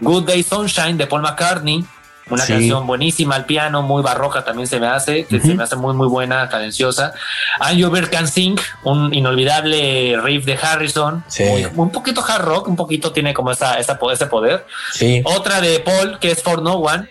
Good 0.00 0.24
Day 0.24 0.42
Sunshine 0.42 0.96
de 0.96 1.06
Paul 1.06 1.20
McCartney. 1.20 1.84
Una 2.32 2.44
Sí. 2.44 2.52
canción 2.54 2.86
buenísima 2.86 3.34
al 3.36 3.44
piano, 3.44 3.82
muy 3.82 4.02
barroca 4.02 4.44
también 4.44 4.66
se 4.66 4.80
me 4.80 4.86
hace, 4.86 5.24
que 5.26 5.40
se 5.40 5.54
me 5.54 5.62
hace 5.62 5.76
muy 5.76 5.94
muy 5.94 6.08
buena, 6.08 6.48
cadenciosa. 6.48 7.12
And 7.60 7.78
You 7.78 7.90
Can 8.10 8.26
Sing, 8.28 8.58
un 8.84 9.12
inolvidable 9.14 10.18
riff 10.22 10.44
de 10.44 10.58
Harrison, 10.60 11.24
Sí. 11.28 11.44
muy- 11.44 11.66
un 11.76 11.90
poquito 11.90 12.24
hard 12.26 12.44
rock, 12.44 12.68
un 12.68 12.76
poquito 12.76 13.12
tiene 13.12 13.34
como 13.34 13.50
esa, 13.50 13.74
ese 13.78 13.94
poder. 14.26 14.66
Sí, 14.92 15.22
Otra 15.24 15.60
de 15.60 15.80
Paul, 15.80 16.18
que 16.18 16.30
es 16.30 16.42
For 16.42 16.62
No 16.62 16.74
One, 16.76 17.08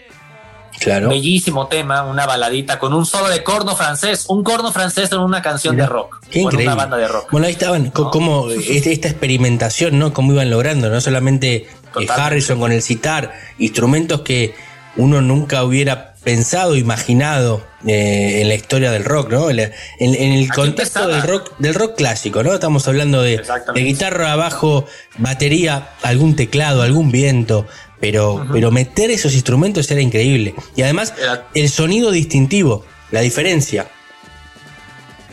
claro. 0.80 1.10
bellísimo 1.10 1.68
tema, 1.68 2.04
una 2.04 2.26
baladita 2.26 2.80
con 2.80 2.94
un 2.94 3.06
solo 3.06 3.30
de 3.30 3.44
corno 3.44 3.76
francés, 3.76 4.26
un 4.28 4.44
corno 4.44 4.72
francés 4.72 5.12
en 5.12 5.20
una 5.20 5.42
canción 5.42 5.76
Mira, 5.76 5.86
de 5.88 5.92
rock, 5.94 6.20
Qué 6.30 6.40
increíble. 6.40 6.68
una 6.68 6.76
banda 6.76 6.98
de 6.98 7.08
rock. 7.08 7.32
Bueno, 7.32 7.48
ahí 7.48 7.54
estaban, 7.54 7.92
co- 7.92 8.10
como 8.12 8.50
esta 8.50 9.08
experimentación, 9.08 10.00
¿no? 10.00 10.14
Cómo 10.14 10.34
iban 10.34 10.50
logrando, 10.50 10.90
no 10.90 11.00
solamente 11.02 11.56
eh, 11.56 11.68
Totalmente. 11.94 12.22
Harrison 12.22 12.60
con 12.60 12.72
el 12.72 12.82
citar, 12.82 13.34
instrumentos 13.60 14.22
que 14.22 14.56
uno 14.96 15.22
nunca 15.22 15.64
hubiera 15.64 16.14
pensado, 16.24 16.76
imaginado 16.76 17.66
eh, 17.88 18.42
en 18.42 18.48
la 18.48 18.56
historia 18.56 18.92
del 18.92 19.04
rock, 19.06 19.32
¿no? 19.32 19.50
En, 19.50 19.58
la- 19.58 19.64
en- 20.00 20.16
en 20.16 20.34
el 20.34 20.44
Aquí 20.44 20.52
contexto 20.56 21.00
del 21.08 21.22
rock, 21.24 21.58
del 21.58 21.74
rock 21.74 21.96
clásico, 21.96 22.44
¿no? 22.44 22.54
Estamos 22.54 22.88
hablando 22.88 23.22
de, 23.22 23.38
guitarra, 23.82 24.36
bajo, 24.36 24.86
batería, 25.18 25.90
algún 26.04 26.36
teclado, 26.36 26.82
algún 26.82 27.12
viento. 27.12 27.66
Pero, 28.00 28.48
pero 28.52 28.72
meter 28.72 29.12
esos 29.12 29.34
instrumentos 29.36 29.90
era 29.92 30.02
increíble. 30.02 30.56
Y 30.76 30.82
además, 30.82 31.14
el 31.54 31.70
sonido 31.70 32.10
distintivo, 32.12 32.84
la 33.12 33.22
diferencia. 33.22 33.88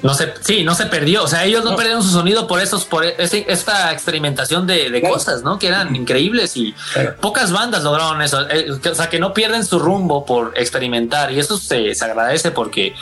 No 0.02 0.14
se, 0.14 0.32
sí, 0.42 0.62
no 0.64 0.74
se 0.74 0.86
perdió. 0.86 1.24
O 1.24 1.28
sea, 1.28 1.44
ellos 1.44 1.64
no, 1.64 1.72
No. 1.72 1.76
perdieron 1.76 2.02
su 2.02 2.10
sonido 2.10 2.46
por 2.46 2.60
esos, 2.60 2.84
por 2.84 3.04
ese- 3.04 3.44
esta 3.48 3.92
experimentación 3.92 4.66
de, 4.66 4.90
de 4.90 5.00
Claro. 5.00 5.14
cosas, 5.14 5.42
¿no? 5.42 5.58
Que 5.58 5.68
eran 5.68 5.94
increíbles 5.96 6.56
y 6.56 6.74
Claro. 6.92 7.16
pocas 7.20 7.52
bandas 7.52 7.82
lograron 7.82 8.22
eso. 8.22 8.48
Eh, 8.48 8.66
o 8.70 8.94
sea, 8.94 9.08
que 9.08 9.18
no 9.18 9.34
pierden 9.34 9.64
su 9.64 9.78
rumbo 9.78 10.24
por 10.24 10.52
experimentar 10.56 11.32
y 11.32 11.40
eso 11.40 11.58
se, 11.58 11.94
se 11.94 12.04
agradece 12.04 12.50
porque, 12.50 12.94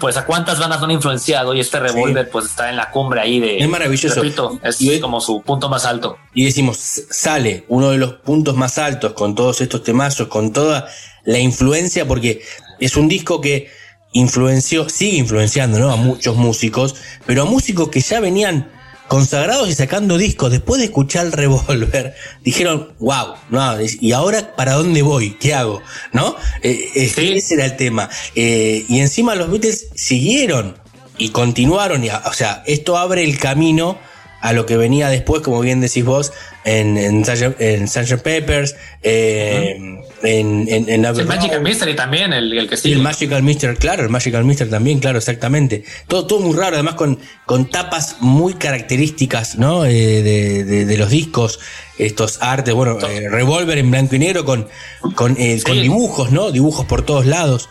pues, 0.00 0.16
a 0.16 0.24
cuántas 0.26 0.58
bandas 0.58 0.78
no 0.78 0.84
han 0.86 0.92
influenciado 0.92 1.54
y 1.54 1.60
este 1.60 1.80
revólver, 1.80 2.30
pues, 2.30 2.46
está 2.46 2.70
en 2.70 2.76
la 2.76 2.90
cumbre 2.90 3.20
ahí 3.20 3.40
de. 3.40 3.58
Es 3.58 3.68
maravilloso. 3.68 4.14
Repito, 4.22 4.58
es 4.62 4.80
Y 4.80 4.90
hoy- 4.90 5.00
como 5.00 5.20
su 5.20 5.42
punto 5.42 5.68
más 5.68 5.84
alto. 5.84 6.18
y 6.34 6.44
decimos, 6.44 6.78
sale 7.10 7.64
uno 7.68 7.90
de 7.90 7.98
los 7.98 8.14
puntos 8.14 8.54
más 8.56 8.78
altos 8.78 9.12
con 9.14 9.34
todos 9.34 9.60
estos 9.60 9.82
temazos, 9.82 10.28
con 10.28 10.52
toda 10.52 10.88
la 11.24 11.38
influencia, 11.38 12.06
porque 12.06 12.42
es 12.80 12.96
un 12.96 13.08
disco 13.08 13.40
que 13.40 13.70
influenció, 14.14 14.88
sigue 14.88 15.18
influenciando 15.18 15.78
¿no? 15.78 15.92
a 15.92 15.96
muchos 15.96 16.36
músicos, 16.36 16.94
pero 17.26 17.42
a 17.42 17.44
músicos 17.44 17.90
que 17.90 18.00
ya 18.00 18.20
venían 18.20 18.70
consagrados 19.08 19.68
y 19.68 19.74
sacando 19.74 20.16
discos, 20.16 20.50
después 20.50 20.78
de 20.78 20.86
escuchar 20.86 21.26
el 21.26 21.32
revólver, 21.32 22.14
dijeron, 22.42 22.92
wow, 23.00 23.34
no, 23.50 23.76
y 23.80 24.12
ahora 24.12 24.56
para 24.56 24.72
dónde 24.72 25.02
voy, 25.02 25.36
qué 25.38 25.52
hago, 25.52 25.82
¿no? 26.12 26.36
Eh, 26.62 26.90
eh, 26.94 27.08
Sí. 27.14 27.34
Ese 27.34 27.54
era 27.54 27.66
el 27.66 27.76
tema. 27.76 28.08
Eh, 28.34 28.86
y 28.88 29.00
encima 29.00 29.34
los 29.34 29.50
Beatles 29.50 29.88
siguieron 29.94 30.76
y 31.18 31.28
continuaron, 31.28 32.02
y, 32.02 32.08
o 32.08 32.32
sea, 32.32 32.62
esto 32.66 32.96
abre 32.96 33.24
el 33.24 33.38
camino 33.38 33.98
a 34.40 34.52
lo 34.52 34.66
que 34.66 34.76
venía 34.76 35.08
después, 35.08 35.42
como 35.42 35.60
bien 35.60 35.80
decís 35.80 36.04
vos, 36.04 36.32
en, 36.64 36.96
en, 36.98 37.24
Sgt. 37.24 37.60
en 37.60 37.88
Sgt. 37.88 38.22
Peppers, 38.22 38.76
eh, 39.02 40.02
en, 40.24 40.66
en, 40.68 40.88
en 40.88 41.06
Abbey 41.06 41.20
El 41.22 41.28
Road. 41.28 41.36
Magic 41.36 41.60
Mystery 41.60 41.94
también, 41.94 42.32
el, 42.32 42.52
el 42.56 42.68
que 42.68 42.76
sigue. 42.76 42.94
el 42.96 43.02
Magical 43.02 43.42
Mister, 43.42 43.76
claro, 43.76 44.02
el 44.02 44.08
Magical 44.08 44.44
Mister 44.44 44.68
también, 44.70 44.98
claro, 45.00 45.18
exactamente. 45.18 45.84
Todo, 46.08 46.26
todo 46.26 46.40
muy 46.40 46.56
raro, 46.56 46.74
además 46.76 46.94
con, 46.94 47.18
con 47.46 47.66
tapas 47.70 48.16
muy 48.20 48.54
características, 48.54 49.56
¿no? 49.56 49.84
Eh, 49.84 49.92
de, 50.22 50.64
de- 50.64 50.84
de 50.86 50.96
los 50.98 51.10
discos, 51.10 51.60
estos 51.98 52.42
artes, 52.42 52.74
bueno, 52.74 52.98
eh, 53.08 53.28
Revolver 53.30 53.78
en 53.78 53.90
blanco 53.90 54.16
y 54.16 54.18
negro 54.18 54.44
con, 54.44 54.68
con, 55.14 55.36
eh, 55.38 55.60
con 55.64 55.74
Sí. 55.74 55.80
dibujos, 55.82 56.32
¿no? 56.32 56.50
Dibujos 56.50 56.86
por 56.86 57.02
todos 57.02 57.26
lados. 57.26 57.68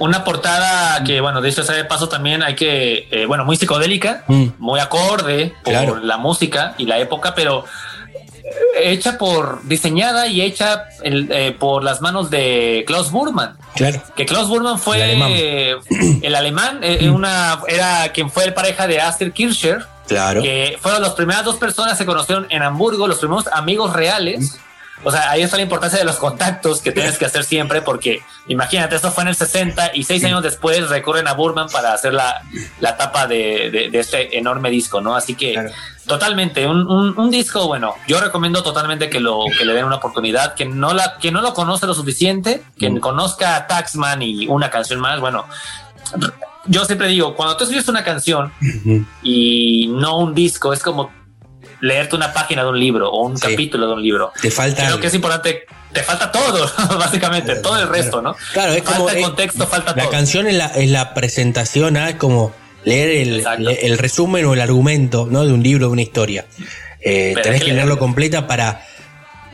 Una 0.00 0.22
portada 0.22 1.02
que, 1.02 1.20
bueno, 1.20 1.40
de 1.40 1.48
hecho, 1.48 1.62
ese 1.62 1.82
paso 1.84 2.08
también 2.08 2.44
hay 2.44 2.54
que, 2.54 3.08
eh, 3.10 3.26
bueno, 3.26 3.44
muy 3.44 3.56
psicodélica, 3.56 4.22
Mm. 4.28 4.44
muy 4.58 4.78
acorde 4.78 5.52
por 5.64 5.72
Claro. 5.72 5.96
la 5.96 6.16
música 6.18 6.74
y 6.78 6.86
la 6.86 6.98
época, 7.00 7.34
pero 7.34 7.64
hecha 8.80 9.18
por, 9.18 9.62
diseñada 9.64 10.26
y 10.28 10.42
hecha 10.42 10.84
el- 11.02 11.30
eh, 11.32 11.52
por 11.58 11.82
las 11.84 12.00
manos 12.00 12.30
de 12.30 12.84
Klaus 12.86 13.10
Burman. 13.10 13.56
Claro. 13.74 14.02
Que 14.16 14.26
Klaus 14.26 14.48
Burman 14.48 14.78
fue 14.78 14.96
El 14.96 15.02
alemán. 15.02 15.30
eh, 15.34 15.76
el 16.22 16.34
alemán, 16.34 16.80
eh, 16.82 16.98
eh, 17.02 17.10
una, 17.10 17.60
era 17.68 18.10
quien 18.12 18.30
fue 18.30 18.44
el 18.44 18.54
pareja 18.54 18.86
de 18.86 19.00
Astrid 19.00 19.32
Kircher, 19.32 19.84
Claro. 20.06 20.42
que 20.42 20.78
fueron 20.80 21.02
las 21.02 21.12
primeras 21.12 21.44
dos 21.44 21.56
personas 21.56 21.92
que 21.92 21.98
se 21.98 22.06
conocieron 22.06 22.46
en 22.50 22.62
Hamburgo, 22.62 23.06
los 23.06 23.18
primeros 23.18 23.46
amigos 23.48 23.92
reales. 23.92 24.58
O 25.04 25.12
sea, 25.12 25.30
ahí 25.30 25.42
está 25.42 25.56
la 25.56 25.62
importancia 25.62 25.96
de 25.96 26.04
los 26.04 26.16
contactos 26.16 26.80
que 26.82 26.90
tienes 26.90 27.18
que 27.18 27.24
hacer 27.24 27.44
siempre, 27.44 27.82
porque 27.82 28.20
imagínate, 28.48 28.96
esto 28.96 29.12
fue 29.12 29.22
en 29.22 29.28
el 29.28 29.36
60 29.36 29.92
y 29.94 30.02
seis 30.02 30.24
años 30.24 30.42
después 30.42 30.88
recurren 30.88 31.28
a 31.28 31.34
Burman 31.34 31.68
para 31.68 31.92
hacer 31.92 32.14
la, 32.14 32.42
la 32.80 32.96
tapa 32.96 33.28
de, 33.28 33.70
de- 33.70 33.90
de 33.90 33.98
este 34.00 34.36
enorme 34.36 34.70
disco, 34.70 35.00
¿no? 35.00 35.14
Así 35.14 35.36
que 35.36 35.52
Claro. 35.52 35.70
Totalmente, 36.08 36.66
un, 36.66 36.90
un- 36.90 37.16
un 37.16 37.30
disco, 37.30 37.68
bueno, 37.68 37.94
yo 38.08 38.18
recomiendo 38.20 38.62
totalmente 38.64 39.08
que, 39.08 39.20
lo, 39.20 39.44
que 39.56 39.64
le 39.64 39.74
den 39.74 39.84
una 39.84 39.96
oportunidad, 39.96 40.54
que 40.54 40.64
no, 40.64 40.92
la, 40.94 41.18
que 41.18 41.30
no 41.30 41.40
lo 41.40 41.54
conoce 41.54 41.86
lo 41.86 41.94
suficiente, 41.94 42.62
que 42.76 42.90
Mm. 42.90 42.98
conozca 42.98 43.54
a 43.54 43.66
Taxman 43.68 44.22
y 44.22 44.46
una 44.48 44.70
canción 44.70 44.98
más, 44.98 45.20
bueno. 45.20 45.44
Yo 46.66 46.84
siempre 46.84 47.08
digo, 47.08 47.34
cuando 47.36 47.56
tú 47.56 47.64
escribes 47.64 47.88
una 47.88 48.02
canción, 48.04 48.52
y 49.22 49.86
no 49.90 50.18
un 50.18 50.34
disco. 50.34 50.72
Es 50.72 50.82
como 50.82 51.10
leerte 51.80 52.16
una 52.16 52.32
página 52.32 52.62
de 52.64 52.70
un 52.70 52.78
libro 52.80 53.10
o 53.10 53.26
un 53.26 53.36
Sí. 53.38 53.48
capítulo 53.50 53.86
de 53.86 53.92
un 53.94 54.02
libro. 54.02 54.32
Te 54.42 54.50
falta. 54.50 54.76
Creo 54.76 54.88
algo. 54.88 55.00
que 55.00 55.06
es 55.06 55.14
importante. 55.14 55.66
Te 55.92 56.02
falta 56.02 56.30
todo, 56.30 56.70
básicamente, 56.98 57.46
Claro, 57.52 57.62
todo 57.62 57.76
el 57.76 57.82
claro. 57.88 57.92
resto, 57.92 58.22
¿no? 58.22 58.36
Claro, 58.52 58.72
es 58.72 58.82
falta 58.82 58.98
como. 58.98 59.08
el 59.10 59.16
es- 59.18 59.24
contexto, 59.24 59.66
falta 59.66 59.94
la 59.96 60.02
todo. 60.02 60.10
canción 60.10 60.46
es 60.46 60.54
la, 60.54 60.66
es 60.66 60.90
la 60.90 61.14
presentación, 61.14 61.96
¿ah? 61.96 62.10
es 62.10 62.16
como 62.16 62.52
leer 62.88 63.10
el, 63.10 63.36
Exacto. 63.38 63.62
le- 63.64 63.86
el 63.86 63.98
resumen 63.98 64.44
o 64.46 64.54
el 64.54 64.60
argumento 64.60 65.28
¿no? 65.30 65.44
de 65.46 65.52
un 65.52 65.62
libro, 65.62 65.86
de 65.86 65.92
una 65.92 66.02
historia. 66.02 66.46
Eh, 67.00 67.34
tenés 67.42 67.62
que 67.62 67.72
leerlo 67.72 67.98
completa 67.98 68.46
para, 68.46 68.84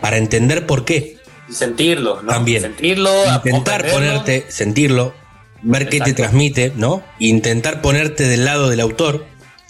para 0.00 0.16
entender 0.16 0.66
por 0.66 0.84
qué. 0.84 1.18
sentirlo, 1.50 2.22
¿no? 2.22 2.28
También. 2.32 2.62
Sentirlo, 2.62 3.12
intentar 3.34 3.86
ponerte, 3.90 4.46
sentirlo, 4.48 5.14
ver 5.62 5.88
qué 5.88 6.00
te 6.00 6.12
transmite, 6.14 6.72
¿no? 6.76 7.02
Intentar 7.18 7.82
ponerte 7.82 8.24
del 8.26 8.44
lado 8.44 8.70
del 8.70 8.80
autor, 8.80 9.26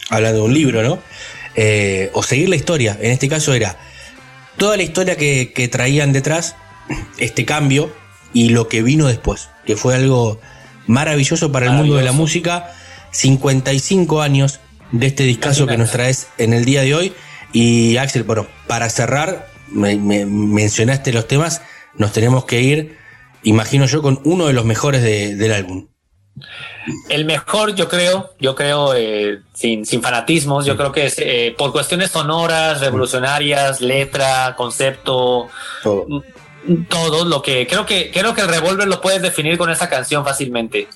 hablando 0.09 0.41
de 0.41 0.45
un 0.47 0.55
libro, 0.55 0.83
¿no? 0.83 0.99
Eh, 1.57 2.11
o 2.15 2.23
seguir 2.23 2.49
la 2.49 2.57
historia. 2.57 2.97
En 3.01 3.11
este 3.11 3.29
caso 3.29 3.55
era 3.55 3.77
toda 4.57 4.77
la 4.77 4.83
historia 4.85 5.17
que, 5.17 5.53
que 5.53 5.67
traían 5.69 6.13
detrás, 6.13 6.55
este 7.19 7.45
cambio 7.45 7.93
y 8.33 8.51
lo 8.51 8.69
que 8.69 8.83
vino 8.83 9.07
después, 9.09 9.49
que 9.67 9.77
fue 9.77 9.95
algo 9.97 10.41
maravilloso 10.87 11.51
para 11.51 11.67
el 11.67 11.73
mundo 11.73 11.97
de 11.97 12.05
la 12.05 12.13
música. 12.13 12.73
55 13.15 14.23
años 14.23 14.61
de 14.91 15.07
este 15.07 15.23
discazo 15.23 15.67
que 15.67 15.79
nos 15.79 15.91
traes 15.91 16.29
en 16.39 16.53
el 16.53 16.65
día 16.65 16.83
de 16.83 16.95
hoy. 16.95 17.13
Y 17.53 17.97
Axel, 17.97 18.25
bueno, 18.25 18.47
para 18.67 18.91
cerrar, 18.91 19.49
me, 19.69 19.97
mencionaste 19.97 21.13
los 21.13 21.29
temas, 21.29 21.63
nos 21.97 22.13
tenemos 22.13 22.45
que 22.45 22.61
ir, 22.61 22.99
imagino 23.45 23.87
yo, 23.87 24.03
con 24.03 24.21
uno 24.25 24.47
de 24.47 24.53
los 24.53 24.65
mejores 24.65 25.03
del 25.03 25.53
álbum. 25.53 25.87
El 27.09 27.25
mejor, 27.25 27.77
yo 27.77 27.89
creo, 27.89 28.31
yo 28.41 28.57
creo, 28.57 28.95
eh, 28.95 29.41
sin, 29.55 29.87
sin 29.87 30.03
fanatismos, 30.03 30.67
yo 30.67 30.77
creo 30.77 30.91
que 30.91 31.07
es 31.07 31.15
eh, 31.19 31.55
por 31.57 31.71
cuestiones 31.71 32.11
sonoras, 32.11 32.81
revolucionarias, 32.81 33.81
letra, 33.81 34.55
concepto, 34.57 35.49
todo 35.83 36.07
lo 37.27 37.43
que 37.43 37.67
creo 37.67 37.85
que 37.85 38.11
creo 38.11 38.35
que 38.35 38.41
el 38.41 38.49
revólver 38.49 38.89
lo 38.89 39.01
puedes 39.01 39.21
definir 39.21 39.59
con 39.59 39.71
esa 39.71 39.89
canción 39.89 40.25
fácilmente. 40.25 40.89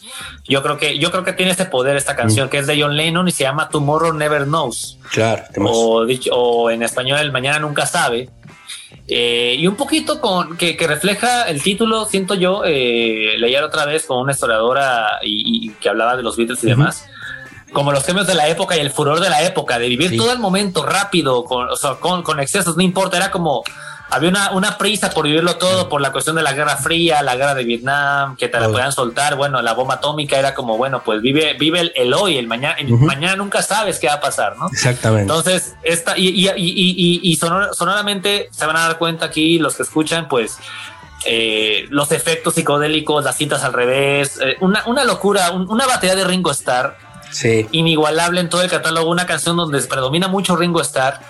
Yo 0.44 0.62
creo 0.62 0.78
que 0.78 0.98
yo 0.98 1.10
creo 1.10 1.24
que 1.24 1.32
tiene 1.32 1.52
ese 1.52 1.66
poder 1.66 1.96
esta 1.96 2.16
canción 2.16 2.46
mm. 2.46 2.50
que 2.50 2.58
es 2.58 2.66
de 2.66 2.80
John 2.80 2.96
Lennon 2.96 3.28
y 3.28 3.32
se 3.32 3.44
llama 3.44 3.68
Tomorrow 3.68 4.12
Never 4.12 4.44
Knows. 4.44 4.98
Claro. 5.10 5.44
O, 5.64 6.04
dicho, 6.04 6.34
o 6.34 6.70
en 6.70 6.82
español 6.82 7.18
el 7.18 7.32
mañana 7.32 7.58
nunca 7.58 7.86
sabe. 7.86 8.30
Eh, 9.06 9.56
y 9.58 9.66
un 9.66 9.76
poquito 9.76 10.20
con 10.20 10.56
que, 10.56 10.76
refleja 10.86 11.48
el 11.48 11.62
título, 11.62 12.04
siento 12.04 12.34
yo, 12.34 12.62
eh, 12.66 13.36
leer 13.38 13.62
otra 13.62 13.86
vez 13.86 14.04
con 14.04 14.18
una 14.18 14.32
historiadora 14.32 15.18
y, 15.22 15.70
que 15.80 15.88
hablaba 15.88 16.16
de 16.16 16.22
los 16.22 16.36
Beatles 16.36 16.62
y 16.64 16.68
demás. 16.68 17.06
Como 17.72 17.92
los 17.92 18.04
temas 18.04 18.26
de 18.26 18.34
la 18.34 18.48
época 18.48 18.76
y 18.76 18.80
el 18.80 18.90
furor 18.90 19.20
de 19.20 19.28
la 19.28 19.42
época, 19.42 19.78
de 19.78 19.88
vivir 19.88 20.16
todo 20.16 20.32
el 20.32 20.38
momento 20.38 20.84
rápido, 20.84 21.44
con, 21.44 21.68
con, 22.00 22.22
con 22.22 22.40
excesos, 22.40 22.76
no 22.76 22.82
importa, 22.82 23.18
era 23.18 23.30
como 23.30 23.62
había 24.10 24.30
una, 24.30 24.52
una, 24.52 24.78
prisa 24.78 25.10
por 25.10 25.26
vivirlo 25.26 25.56
todo 25.56 25.88
por 25.88 26.00
la 26.00 26.12
cuestión 26.12 26.36
de 26.36 26.42
la 26.42 26.52
Guerra 26.52 26.76
Fría, 26.76 27.22
la 27.22 27.36
guerra 27.36 27.54
de 27.54 27.64
Vietnam, 27.64 28.36
que 28.36 28.48
te 28.48 28.58
la 28.58 28.68
podían 28.68 28.92
soltar. 28.92 29.36
Bueno, 29.36 29.60
la 29.60 29.74
bomba 29.74 29.94
atómica 29.94 30.38
era 30.38 30.54
como, 30.54 30.76
bueno, 30.76 31.02
pues 31.04 31.20
vive, 31.20 31.54
vive 31.58 31.92
el, 31.94 32.14
hoy, 32.14 32.38
el 32.38 32.46
mañana, 32.46 32.76
mañana 33.00 33.36
nunca 33.36 33.62
sabes 33.62 33.98
qué 33.98 34.06
va 34.06 34.14
a 34.14 34.20
pasar, 34.20 34.56
¿no? 34.56 34.68
Exactamente. 34.68 35.22
Entonces, 35.22 35.76
esta, 35.82 36.16
y, 36.16 36.28
y, 36.28 36.48
y, 36.56 37.20
y 37.22 37.36
sonoramente 37.36 38.48
se 38.50 38.66
van 38.66 38.76
a 38.76 38.88
dar 38.88 38.98
cuenta 38.98 39.26
aquí, 39.26 39.58
los 39.58 39.76
que 39.76 39.82
escuchan, 39.82 40.28
pues. 40.28 40.58
Eh, 41.26 41.86
los 41.90 42.12
efectos 42.12 42.54
psicodélicos, 42.54 43.24
las 43.24 43.36
cintas 43.36 43.64
al 43.64 43.72
revés, 43.72 44.38
eh, 44.40 44.56
una, 44.60 44.84
una, 44.86 45.02
locura, 45.02 45.50
una 45.50 45.84
batería 45.84 46.14
de 46.14 46.22
Ringo 46.22 46.52
Starr 46.52 46.96
sí. 47.30 47.66
inigualable 47.72 48.40
en 48.40 48.48
todo 48.48 48.62
el 48.62 48.70
catálogo, 48.70 49.10
una 49.10 49.26
canción 49.26 49.56
donde 49.56 49.80
predomina 49.82 50.28
mucho 50.28 50.56
Ringo 50.56 50.80
Starr 50.80 51.20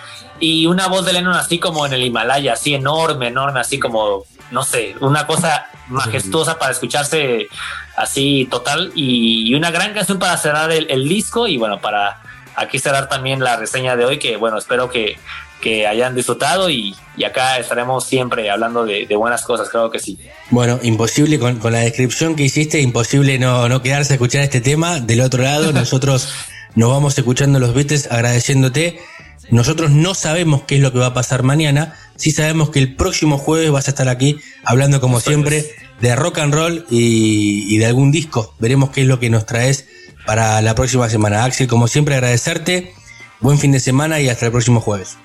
y 0.40 0.66
una 0.66 0.88
voz 0.88 1.04
de 1.04 1.12
Lennon 1.12 1.34
así 1.34 1.58
como 1.58 1.86
en 1.86 1.92
el 1.92 2.02
Himalaya, 2.02 2.54
así 2.54 2.74
enorme, 2.74 3.28
enorme, 3.28 3.60
así 3.60 3.78
como, 3.78 4.24
no 4.50 4.62
sé, 4.62 4.94
una 5.00 5.26
cosa 5.26 5.66
majestuosa 5.88 6.58
para 6.58 6.72
escucharse 6.72 7.48
así 7.96 8.46
total 8.50 8.92
y, 8.94 9.54
una 9.54 9.70
gran 9.70 9.94
canción 9.94 10.18
para 10.18 10.36
cerrar 10.36 10.70
el, 10.70 11.08
disco 11.08 11.48
y 11.48 11.56
bueno, 11.56 11.80
para 11.80 12.20
aquí 12.54 12.78
cerrar 12.78 13.08
también 13.08 13.40
la 13.40 13.56
reseña 13.56 13.96
de 13.96 14.04
hoy 14.04 14.18
que 14.18 14.36
bueno, 14.36 14.58
espero 14.58 14.90
que, 14.90 15.18
que 15.60 15.86
hayan 15.86 16.14
disfrutado 16.14 16.70
y, 16.70 16.94
acá 17.26 17.58
estaremos 17.58 18.04
siempre 18.04 18.48
hablando 18.48 18.84
de, 18.84 19.06
buenas 19.16 19.42
cosas, 19.42 19.68
creo 19.70 19.90
que 19.90 19.98
sí. 19.98 20.18
Bueno, 20.50 20.78
imposible 20.82 21.38
con, 21.38 21.58
con 21.58 21.72
la 21.72 21.80
descripción 21.80 22.36
que 22.36 22.44
hiciste, 22.44 22.80
imposible 22.80 23.38
no, 23.38 23.68
no 23.68 23.82
quedarse 23.82 24.12
a 24.12 24.16
escuchar 24.16 24.42
este 24.42 24.60
tema. 24.60 25.00
Del 25.00 25.20
otro 25.20 25.42
lado, 25.42 25.72
nosotros 25.72 26.32
nos 26.76 26.90
vamos 26.90 27.18
escuchando 27.18 27.58
los 27.58 27.74
beats 27.74 28.06
agradeciéndote 28.10 29.00
nosotros 29.50 29.90
no 29.90 30.14
sabemos 30.14 30.62
qué 30.62 30.76
es 30.76 30.80
lo 30.80 30.92
que 30.92 30.98
va 30.98 31.06
a 31.06 31.14
pasar 31.14 31.42
mañana, 31.42 31.94
sí 32.16 32.32
sabemos 32.32 32.70
que 32.70 32.78
el 32.78 32.94
próximo 32.94 33.38
jueves 33.38 33.70
vas 33.70 33.88
a 33.88 33.90
estar 33.90 34.08
aquí 34.08 34.40
hablando 34.64 35.00
como 35.00 35.20
siempre 35.20 35.74
de 36.00 36.14
rock 36.16 36.38
and 36.38 36.54
roll 36.54 36.86
y, 36.90 37.76
de 37.78 37.86
algún 37.86 38.12
disco. 38.12 38.54
Veremos 38.58 38.90
qué 38.90 39.02
es 39.02 39.06
lo 39.06 39.18
que 39.18 39.30
nos 39.30 39.46
traes 39.46 39.86
para 40.26 40.60
la 40.60 40.74
próxima 40.74 41.08
semana. 41.08 41.44
Axel, 41.44 41.68
como 41.68 41.88
siempre, 41.88 42.14
agradecerte. 42.14 42.94
Buen 43.40 43.58
fin 43.58 43.72
de 43.72 43.80
semana 43.80 44.20
y 44.20 44.28
hasta 44.28 44.46
el 44.46 44.52
próximo 44.52 44.80
jueves. 44.80 45.16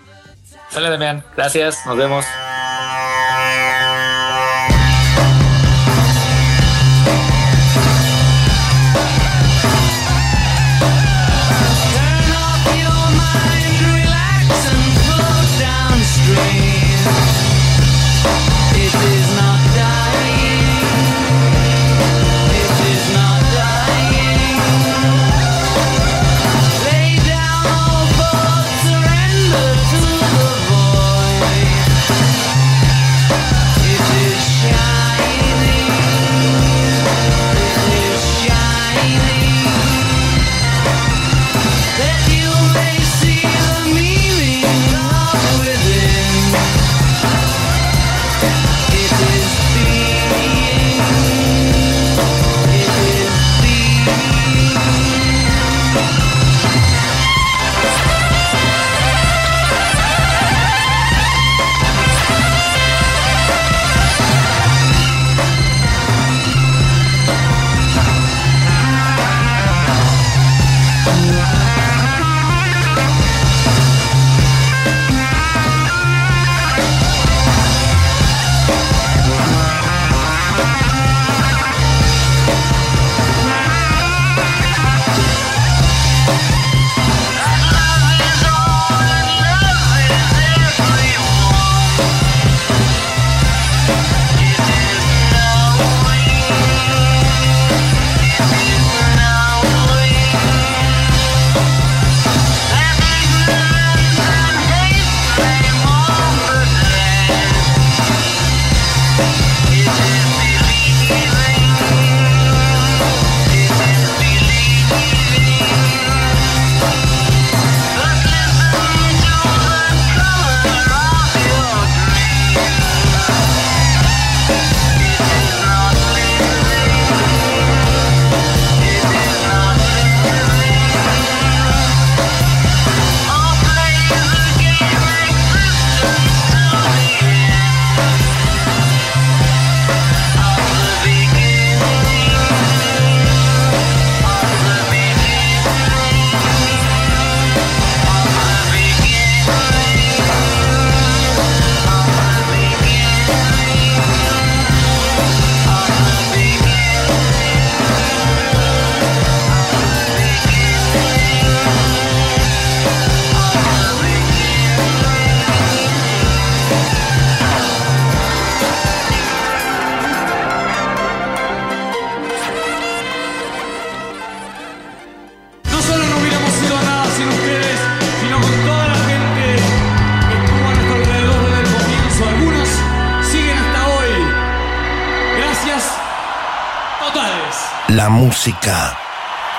Sale, 0.70 0.90
Damián. 0.90 1.24
Gracias. 1.36 1.80
Nos 1.86 1.98
vemos. 1.98 2.26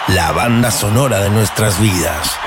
La 0.08 0.32
banda 0.32 0.70
sonora 0.70 1.20
de 1.20 1.30
nuestras 1.30 1.80
vidas. 1.80 2.38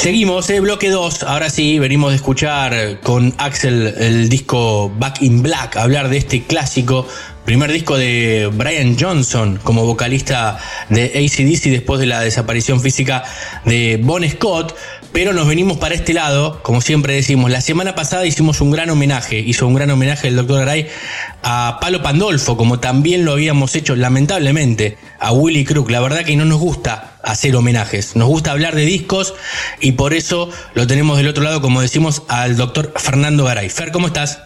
Seguimos, 0.00 0.48
eh, 0.48 0.60
bloque 0.60 0.88
2. 0.88 1.24
Ahora 1.24 1.50
sí, 1.50 1.78
venimos 1.78 2.08
de 2.08 2.16
escuchar 2.16 3.00
con 3.02 3.34
Axel 3.36 3.94
el 3.98 4.30
disco 4.30 4.90
Back 4.98 5.20
in 5.20 5.42
Black, 5.42 5.76
hablar 5.76 6.08
de 6.08 6.16
este 6.16 6.42
clásico, 6.44 7.06
primer 7.44 7.70
disco 7.70 7.98
de 7.98 8.48
Brian 8.50 8.96
Johnson 8.98 9.60
como 9.62 9.84
vocalista 9.84 10.58
de 10.88 11.04
ACDC 11.04 11.70
después 11.70 12.00
de 12.00 12.06
la 12.06 12.22
desaparición 12.22 12.80
física 12.80 13.24
de 13.66 14.00
Bon 14.02 14.26
Scott. 14.26 14.74
Pero 15.12 15.34
nos 15.34 15.46
venimos 15.46 15.76
para 15.76 15.94
este 15.94 16.14
lado, 16.14 16.62
como 16.62 16.80
siempre 16.80 17.12
decimos. 17.12 17.50
La 17.50 17.60
semana 17.60 17.94
pasada 17.94 18.24
hicimos 18.24 18.62
un 18.62 18.70
gran 18.70 18.88
homenaje, 18.88 19.38
hizo 19.40 19.66
un 19.66 19.74
gran 19.74 19.90
homenaje 19.90 20.28
el 20.28 20.36
doctor 20.36 20.60
Garay 20.60 20.86
a 21.42 21.76
Palo 21.78 22.00
Pandolfo, 22.00 22.56
como 22.56 22.80
también 22.80 23.26
lo 23.26 23.32
habíamos 23.32 23.74
hecho 23.74 23.94
lamentablemente 23.96 24.96
a 25.18 25.32
Willy 25.32 25.66
Crook. 25.66 25.90
La 25.90 26.00
verdad 26.00 26.24
que 26.24 26.36
no 26.36 26.46
nos 26.46 26.58
gusta 26.58 27.09
hacer 27.30 27.54
homenajes, 27.56 28.16
nos 28.16 28.28
gusta 28.28 28.50
hablar 28.52 28.74
de 28.74 28.82
discos 28.84 29.34
y 29.80 29.92
por 29.92 30.14
eso 30.14 30.50
lo 30.74 30.86
tenemos 30.86 31.16
del 31.18 31.28
otro 31.28 31.42
lado, 31.42 31.60
como 31.60 31.80
decimos, 31.80 32.22
al 32.28 32.56
doctor 32.56 32.92
Fernando 32.96 33.44
Garay. 33.44 33.68
Fer, 33.68 33.92
¿cómo 33.92 34.06
estás? 34.08 34.40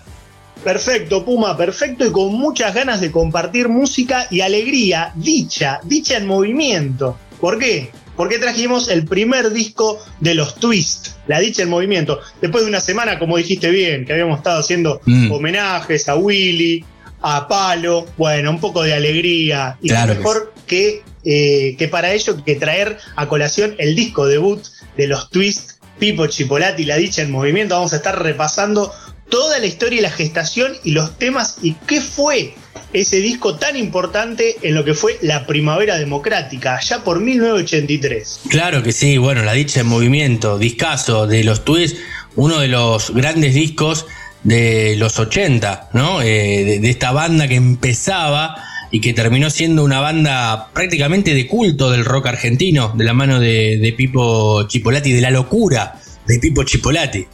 Perfecto, 0.63 1.25
Puma, 1.25 1.57
perfecto 1.57 2.07
y 2.07 2.11
con 2.11 2.33
muchas 2.35 2.75
ganas 2.75 3.01
de 3.01 3.11
compartir 3.11 3.69
música 3.69 4.27
y 4.31 4.41
alegría, 4.41 5.13
dicha, 5.15 5.81
dicha 5.85 6.17
en 6.17 6.27
movimiento. 6.27 7.19
¿Por 7.41 7.59
qué? 7.59 7.91
Porque 8.17 8.39
trajimos 8.39 8.89
el 8.89 9.05
primer 9.05 9.53
disco 9.53 9.99
de 10.21 10.35
los 10.35 10.55
Twist, 10.55 11.09
La 11.27 11.41
Dicha 11.41 11.63
en 11.63 11.69
Movimiento. 11.69 12.21
Después 12.41 12.63
de 12.63 12.71
una 12.71 12.81
semana, 12.81 13.19
como 13.19 13.37
dijiste 13.37 13.71
bien, 13.71 14.07
que 14.07 14.13
habíamos 14.13 14.39
estado 14.39 14.61
haciendo 14.61 15.01
Mm. 15.05 15.33
homenajes 15.33 16.09
a 16.09 16.15
Willy, 16.15 16.85
a 17.21 17.49
Palo, 17.49 18.07
bueno, 18.17 18.51
un 18.53 18.61
poco 18.61 18.85
de 18.85 18.95
alegría. 18.95 19.77
Y 19.83 19.89
Claro 19.89 20.13
qué 20.13 20.19
mejor 20.19 20.55
que, 20.67 21.03
eh, 21.25 21.77
que 21.79 21.89
para 21.89 22.13
ello 22.13 22.43
que 22.45 22.55
traer 22.57 22.99
a 23.17 23.29
colación 23.29 23.75
el 23.79 23.95
disco 23.95 24.27
debut 24.27 24.63
de 24.97 25.07
los 25.07 25.31
Twist, 25.31 25.73
Pipo 25.99 26.27
Chipolati, 26.27 26.85
La 26.85 26.97
Dicha 26.97 27.23
en 27.23 27.31
Movimiento. 27.31 27.75
Vamos 27.75 27.93
a 27.93 27.97
estar 27.97 28.21
repasando 28.23 28.93
toda 29.29 29.59
la 29.59 29.67
historia 29.67 29.99
y 29.99 30.03
la 30.03 30.11
gestación 30.11 30.73
y 30.85 30.93
los 30.93 31.19
temas 31.19 31.59
y 31.63 31.75
qué 31.87 32.01
fue 32.01 32.55
ese 32.93 33.17
disco 33.17 33.57
tan 33.57 33.77
importante 33.77 34.57
en 34.63 34.75
lo 34.75 34.85
que 34.85 34.95
fue 34.95 35.19
la 35.23 35.47
primavera 35.47 35.97
democrática, 35.99 36.77
allá 36.77 37.03
por 37.03 37.21
1983. 37.21 38.41
Claro 38.49 38.83
que 38.83 38.93
sí, 38.93 39.19
bueno, 39.19 39.43
La 39.43 39.53
Dicha 39.53 39.81
en 39.81 39.89
Movimiento, 39.89 40.59
discazo 40.59 41.27
de 41.27 41.43
los 41.43 41.65
Twists, 41.65 41.99
uno 42.37 42.61
de 42.61 42.69
los 42.69 43.11
grandes 43.11 43.55
discos 43.55 44.07
de 44.45 44.95
los 44.97 45.19
80, 45.19 45.91
¿no? 45.93 46.23
Eh, 46.23 46.65
de, 46.65 46.81
de 46.81 46.91
esta 46.91 47.11
banda 47.13 47.49
que 47.49 47.57
empezaba 47.57 48.64
y 48.95 49.01
que 49.01 49.13
terminó 49.13 49.51
siendo 49.51 49.83
una 49.83 49.99
banda 49.99 50.69
prácticamente 50.73 51.35
de 51.35 51.49
culto 51.49 51.91
del 51.91 52.05
rock 52.05 52.29
argentino, 52.29 52.93
de 52.97 53.03
la 53.03 53.13
mano 53.13 53.41
de, 53.41 53.77
de 53.79 53.93
Pipo 53.93 54.69
Chipolati, 54.69 55.11
de 55.13 55.21
la 55.21 55.31
locura 55.31 56.01
de 56.29 56.39
Pipo 56.39 56.63
Chipolati. 56.63 57.27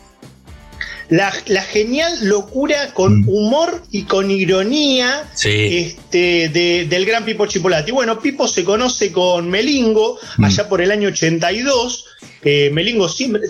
La, 1.11 1.31
la 1.49 1.63
genial 1.63 2.13
locura 2.23 2.95
con 2.95 3.21
Mm. 3.21 3.29
humor 3.29 3.83
y 3.91 4.05
con 4.05 4.31
ironía 4.31 5.25
Sí. 5.35 5.51
este, 5.99 6.49
de- 6.49 6.87
del 6.89 7.05
gran 7.05 7.27
Pipo 7.27 7.45
Chipolati. 7.47 7.91
Bueno, 7.91 8.21
Pipo 8.21 8.49
se 8.49 8.65
conoce 8.65 9.13
con 9.13 9.51
Melingo 9.51 10.19
Mm. 10.39 10.45
allá 10.45 10.67
por 10.67 10.81
el 10.81 10.91
año 10.91 11.09
82. 11.09 12.07
Eh, 12.43 12.71
Melingo 12.73 13.07
siempre... 13.11 13.43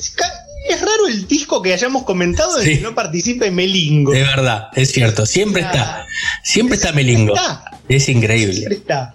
Es 0.68 0.80
raro 0.80 1.06
el 1.08 1.26
disco 1.28 1.62
que 1.62 1.72
hayamos 1.72 2.02
comentado 2.02 2.58
en 2.58 2.64
Sí. 2.66 2.74
que 2.76 2.80
no 2.82 2.94
participe 2.94 3.50
Melingo. 3.52 4.12
Es 4.14 4.26
verdad, 4.26 4.68
es 4.74 4.90
cierto, 4.92 5.24
siempre 5.26 5.62
está, 5.62 6.04
siempre 6.42 6.76
está 6.76 6.92
Melingo, 6.92 7.34
Está. 7.34 7.69
Es 7.97 8.09
increíble. 8.09 8.66
está. 8.70 9.14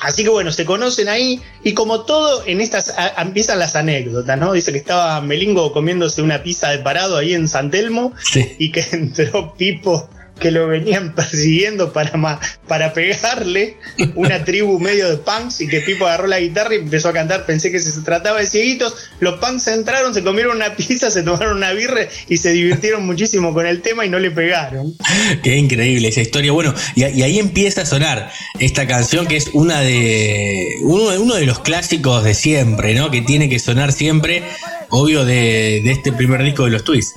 Así 0.00 0.22
que 0.22 0.30
bueno, 0.30 0.50
se 0.52 0.64
conocen 0.64 1.08
ahí 1.08 1.40
y 1.62 1.72
como 1.74 2.02
todo 2.02 2.42
en 2.46 2.60
estas 2.60 2.90
a- 2.90 3.20
empiezan 3.22 3.58
las 3.58 3.76
anécdotas, 3.76 4.38
¿no? 4.38 4.52
Dice 4.52 4.72
que 4.72 4.78
estaba 4.78 5.20
Melingo 5.20 5.72
comiéndose 5.72 6.22
una 6.22 6.42
pizza 6.42 6.70
de 6.70 6.78
parado 6.78 7.16
ahí 7.18 7.34
en 7.34 7.48
San 7.48 7.70
Telmo 7.70 8.12
Sí. 8.22 8.54
y 8.58 8.70
que 8.72 8.80
entró 8.92 9.54
Pipo 9.56 10.08
que 10.44 10.50
lo 10.50 10.68
venían 10.68 11.14
persiguiendo 11.16 11.94
para, 11.94 12.38
para 12.68 12.92
pegarle 12.92 13.78
una 14.14 14.44
tribu 14.44 14.78
medio 14.78 15.08
de 15.08 15.16
punks 15.16 15.62
y 15.62 15.68
que 15.68 15.80
Pipo 15.80 16.06
agarró 16.06 16.26
la 16.26 16.38
guitarra 16.38 16.74
y 16.74 16.80
empezó 16.80 17.08
a 17.08 17.14
cantar. 17.14 17.46
Pensé 17.46 17.72
que 17.72 17.80
se 17.80 17.98
trataba 18.02 18.40
de 18.40 18.46
cieguitos. 18.46 18.94
Los 19.20 19.40
punks 19.40 19.68
entraron, 19.68 20.12
se 20.12 20.22
comieron 20.22 20.56
una 20.56 20.76
pizza, 20.76 21.10
se 21.10 21.22
tomaron 21.22 21.56
una 21.56 21.72
birra 21.72 22.02
y 22.28 22.36
se 22.36 22.52
divirtieron 22.52 23.06
muchísimo 23.06 23.54
con 23.54 23.66
el 23.66 23.80
tema 23.80 24.04
y 24.04 24.10
no 24.10 24.18
le 24.18 24.30
pegaron. 24.32 24.94
Qué 25.42 25.56
increíble 25.56 26.08
esa 26.08 26.20
historia. 26.20 26.52
Bueno, 26.52 26.74
y, 26.94 27.06
y 27.06 27.22
ahí 27.22 27.38
empieza 27.38 27.80
a 27.80 27.86
sonar 27.86 28.30
esta 28.60 28.86
canción 28.86 29.26
que 29.26 29.36
es 29.36 29.48
una 29.54 29.80
de 29.80 30.76
uno, 30.82 31.22
uno 31.22 31.36
de 31.36 31.46
los 31.46 31.60
clásicos 31.60 32.22
de 32.22 32.34
siempre, 32.34 32.94
¿no? 32.94 33.10
Que 33.10 33.22
tiene 33.22 33.48
que 33.48 33.58
sonar 33.58 33.92
siempre, 33.92 34.42
obvio, 34.90 35.24
de, 35.24 35.80
de 35.82 35.90
este 35.90 36.12
primer 36.12 36.42
disco 36.42 36.66
de 36.66 36.70
los 36.72 36.84
Twists. 36.84 37.14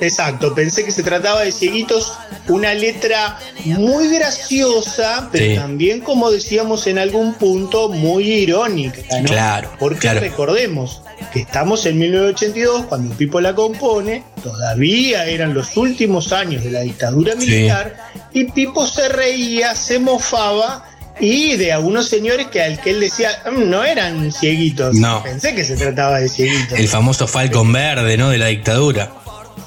Exacto, 0.00 0.54
pensé 0.54 0.84
que 0.84 0.90
se 0.90 1.02
trataba 1.02 1.42
de 1.42 1.52
Cieguitos, 1.52 2.12
una 2.48 2.74
letra 2.74 3.38
muy 3.64 4.08
graciosa, 4.08 5.28
pero 5.30 5.44
Sí. 5.44 5.54
también, 5.56 6.00
como 6.00 6.30
decíamos 6.30 6.86
en 6.88 6.98
algún 6.98 7.34
punto, 7.34 7.88
muy 7.88 8.24
irónica. 8.24 9.00
¿no? 9.20 9.28
Claro, 9.28 9.70
Porque 9.78 10.00
claro. 10.00 10.20
recordemos 10.20 11.02
que 11.32 11.40
estamos 11.40 11.86
en 11.86 11.98
1982, 11.98 12.86
cuando 12.86 13.14
Pipo 13.14 13.40
la 13.40 13.54
compone, 13.54 14.24
todavía 14.42 15.26
eran 15.26 15.54
los 15.54 15.76
últimos 15.76 16.32
años 16.32 16.64
de 16.64 16.70
la 16.72 16.80
dictadura 16.80 17.32
Sí. 17.38 17.38
militar, 17.46 17.96
y 18.32 18.44
Pipo 18.44 18.86
se 18.86 19.08
reía, 19.08 19.74
se 19.76 19.98
mofaba. 19.98 20.84
Y 21.20 21.54
de 21.56 21.72
algunos 21.72 22.08
señores 22.08 22.48
que 22.48 22.60
al 22.60 22.80
que 22.80 22.90
él 22.90 22.98
decía, 22.98 23.30
"Mm, 23.48 23.70
no 23.70 23.84
eran 23.84 24.32
cieguitos. 24.32 24.96
No. 24.96 25.22
Pensé 25.22 25.54
que 25.54 25.62
se 25.64 25.76
trataba 25.76 26.18
de 26.18 26.28
cieguitos. 26.28 26.76
El 26.76 26.88
famoso 26.88 27.28
Falcon 27.28 27.72
Verde, 27.72 28.16
¿no? 28.16 28.30
De 28.30 28.38
la 28.38 28.46
dictadura. 28.46 29.12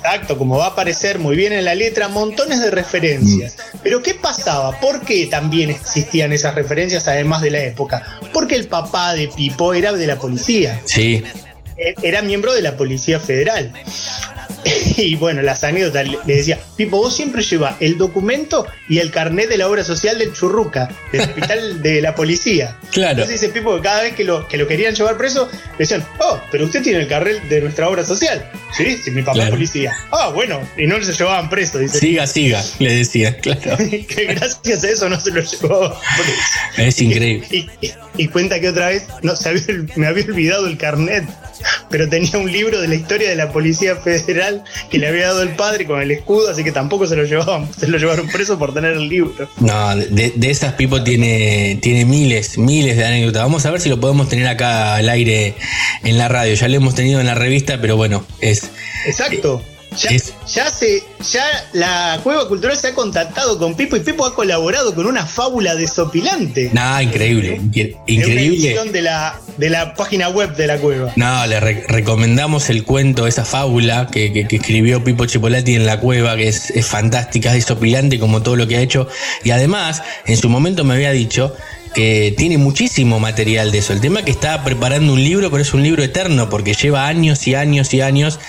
Exacto, 0.07 0.37
como 0.37 0.57
va 0.57 0.67
a 0.67 0.69
aparecer 0.69 1.19
muy 1.19 1.35
bien 1.35 1.51
en 1.51 1.65
la 1.65 1.75
letra, 1.75 2.07
montones 2.07 2.61
de 2.61 2.71
referencias. 2.71 3.57
Pero 3.83 4.01
¿qué 4.01 4.13
pasaba? 4.13 4.79
¿Por 4.79 5.01
qué 5.01 5.27
también 5.27 5.69
existían 5.69 6.31
esas 6.31 6.55
referencias 6.55 7.09
además 7.09 7.41
de 7.41 7.51
la 7.51 7.59
época? 7.59 8.19
Porque 8.31 8.55
el 8.55 8.67
papá 8.67 9.13
de 9.13 9.27
Pipo 9.27 9.73
era 9.73 9.91
de 9.91 10.07
la 10.07 10.17
policía, 10.17 10.79
Sí, 10.85 11.21
e- 11.75 11.93
era 12.01 12.21
miembro 12.21 12.53
de 12.53 12.61
la 12.61 12.77
Policía 12.77 13.19
Federal. 13.19 13.73
Y 14.97 15.15
bueno, 15.15 15.41
las 15.41 15.63
anécdotas 15.63 16.07
le 16.07 16.35
decía, 16.35 16.59
Pipo, 16.75 16.97
vos 16.97 17.15
siempre 17.15 17.41
llevas 17.43 17.75
el 17.79 17.97
documento 17.97 18.65
y 18.89 18.97
el 18.99 19.11
carnet 19.11 19.47
de 19.49 19.57
la 19.57 19.67
obra 19.67 19.83
social 19.83 20.17
del 20.17 20.33
Churruca, 20.33 20.89
del 21.11 21.21
hospital 21.21 21.81
de 21.81 22.01
la 22.01 22.15
policía. 22.15 22.77
claro. 22.91 23.11
Entonces 23.21 23.41
dice 23.41 23.53
Pipo 23.53 23.75
que 23.75 23.81
cada 23.83 24.03
vez 24.03 24.13
que 24.15 24.23
lo, 24.23 24.47
que 24.47 24.57
lo 24.57 24.67
querían 24.67 24.95
llevar 24.95 25.17
preso, 25.17 25.49
le 25.51 25.77
decían, 25.77 26.05
oh, 26.19 26.41
pero 26.51 26.65
usted 26.65 26.81
tiene 26.81 26.99
el 26.99 27.07
carnet 27.07 27.41
de 27.43 27.61
nuestra 27.61 27.87
obra 27.89 28.03
social. 28.03 28.49
Sí, 28.75 28.97
sí, 29.03 29.11
mi 29.11 29.21
papá 29.21 29.33
Claro. 29.33 29.49
es 29.49 29.55
policía. 29.55 29.93
Ah, 30.11 30.29
bueno, 30.33 30.59
y 30.77 30.87
no 30.87 31.01
se 31.03 31.13
llevaban 31.13 31.49
preso, 31.49 31.77
dice. 31.79 31.99
Siga, 31.99 32.25
siga, 32.27 32.63
le 32.79 32.93
decía, 32.95 33.37
claro. 33.37 33.77
que 34.07 34.25
gracias 34.25 34.83
a 34.83 34.89
eso 34.89 35.09
no 35.09 35.19
se 35.19 35.31
lo 35.31 35.41
llevó 35.41 35.89
preso. 35.89 36.39
Es 36.89 37.01
increíble. 37.01 37.47
Y, 37.51 37.57
y- 37.85 37.93
y 38.19 38.27
cuenta 38.29 38.59
que 38.59 38.69
otra 38.69 38.87
vez 38.89 39.03
no, 39.21 39.35
se 39.35 39.49
había- 39.49 39.85
me 39.95 40.07
había 40.07 40.25
olvidado 40.25 40.65
el 40.65 40.75
carnet, 40.77 41.23
pero 41.89 42.09
tenía 42.09 42.37
un 42.39 42.51
libro 42.51 42.81
de 42.81 42.87
la 42.87 42.95
historia 42.95 43.29
de 43.29 43.35
la 43.35 43.51
Policía 43.51 43.95
Federal 43.95 44.56
que 44.89 44.97
le 44.97 45.07
había 45.07 45.27
dado 45.27 45.41
el 45.41 45.55
padre 45.55 45.85
con 45.85 46.01
el 46.01 46.11
escudo, 46.11 46.49
así 46.49 46.63
que 46.63 46.71
tampoco 46.71 47.07
se 47.07 47.15
lo 47.15 47.23
llevaban, 47.23 47.69
se 47.77 47.87
lo 47.87 47.97
llevaron 47.97 48.27
preso 48.27 48.57
por 48.57 48.73
tener 48.73 48.93
el 48.93 49.07
libro. 49.07 49.49
No, 49.59 49.95
de, 49.95 50.33
de 50.35 50.49
esas 50.49 50.73
Pipo 50.73 51.03
tiene, 51.03 51.79
tiene 51.81 52.05
miles, 52.05 52.57
miles 52.57 52.97
de 52.97 53.05
anécdotas. 53.05 53.43
Vamos 53.43 53.65
a 53.65 53.71
ver 53.71 53.81
si 53.81 53.89
lo 53.89 53.99
podemos 53.99 54.29
tener 54.29 54.47
acá 54.47 54.95
al 54.95 55.09
aire 55.09 55.55
en 56.03 56.17
la 56.17 56.27
radio. 56.27 56.53
Ya 56.53 56.67
lo 56.67 56.75
hemos 56.75 56.95
tenido 56.95 57.19
en 57.19 57.25
la 57.25 57.35
revista, 57.35 57.79
pero 57.81 57.97
bueno, 57.97 58.25
es. 58.41 58.71
Exacto. 59.05 59.61
Ya, 59.97 60.09
Es- 60.11 60.33
ya 60.53 60.69
se, 60.69 61.03
ya 61.31 61.43
la 61.73 62.19
Cueva 62.23 62.47
Cultural 62.47 62.77
se 62.77 62.87
ha 62.89 62.93
contactado 62.93 63.57
con 63.57 63.75
Pipo 63.75 63.95
y 63.95 64.01
Pipo 64.01 64.25
ha 64.25 64.35
colaborado 64.35 64.93
con 64.93 65.05
una 65.07 65.25
fábula 65.25 65.75
desopilante. 65.75 66.69
Nada, 66.73 67.01
increíble. 67.01 67.59
Increíble. 68.05 68.77
de 68.91 69.01
la, 69.01 69.39
de 69.57 69.69
la 69.69 69.93
página 69.95 70.29
web 70.29 70.55
de 70.55 70.67
la 70.67 70.77
Cueva. 70.77 71.11
No, 71.15 71.47
le 71.47 71.59
re- 71.59 71.83
recomendamos 71.87 72.69
el 72.69 72.83
cuento, 72.83 73.27
esa 73.27 73.43
fábula 73.45 74.07
que, 74.11 74.31
que- 74.31 74.47
que 74.47 74.57
escribió 74.57 75.03
Pipo 75.03 75.25
Chipolati 75.25 75.75
en 75.75 75.85
la 75.85 75.99
cueva, 75.99 76.35
que 76.35 76.47
es, 76.47 76.69
es 76.71 76.85
fantástica, 76.85 77.49
es 77.49 77.65
desopilante 77.65 78.19
como 78.19 78.41
todo 78.43 78.55
lo 78.55 78.67
que 78.67 78.77
ha 78.77 78.81
hecho. 78.81 79.07
Y 79.43 79.51
además, 79.51 80.03
en 80.25 80.37
su 80.37 80.47
momento 80.49 80.83
me 80.83 80.93
había 80.93 81.11
dicho 81.11 81.53
que 81.93 82.33
tiene 82.37 82.57
muchísimo 82.57 83.19
material 83.19 83.71
de 83.71 83.79
eso. 83.79 83.93
El 83.93 84.01
tema 84.01 84.19
es 84.19 84.25
que 84.25 84.31
está 84.31 84.63
preparando 84.63 85.13
un 85.13 85.23
libro, 85.23 85.49
pero 85.49 85.61
es 85.61 85.73
un 85.73 85.83
libro 85.83 86.03
eterno, 86.03 86.49
porque 86.49 86.73
lleva 86.73 87.07
años 87.07 87.47
y 87.47 87.55
años 87.55 87.93
y 87.93 88.01
años 88.01 88.39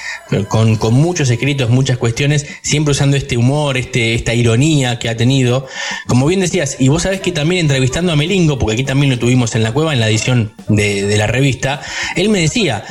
con, 0.48 0.76
con 0.76 0.94
muchos 0.94 1.30
escritos, 1.30 1.70
muchas 1.70 1.98
cuestiones, 1.98 2.46
siempre 2.62 2.92
usando 2.92 3.16
este 3.16 3.36
humor, 3.36 3.76
este, 3.76 4.14
esta 4.14 4.34
ironía 4.34 4.98
que 4.98 5.08
ha 5.08 5.16
tenido. 5.16 5.66
Como 6.06 6.26
bien 6.26 6.40
decías, 6.40 6.76
y 6.78 6.88
vos 6.88 7.02
sabés 7.02 7.20
que 7.20 7.32
también 7.32 7.62
entrevistando 7.62 8.12
a 8.12 8.16
Melingo, 8.16 8.58
porque 8.58 8.74
aquí 8.74 8.84
también 8.84 9.10
lo 9.10 9.18
tuvimos 9.18 9.54
en 9.54 9.62
la 9.62 9.72
cueva, 9.72 9.92
en 9.92 10.00
la 10.00 10.08
edición 10.08 10.52
de, 10.68 11.06
de 11.06 11.16
la 11.16 11.26
revista, 11.26 11.80
él 12.16 12.28
me 12.28 12.40
decía 12.40 12.84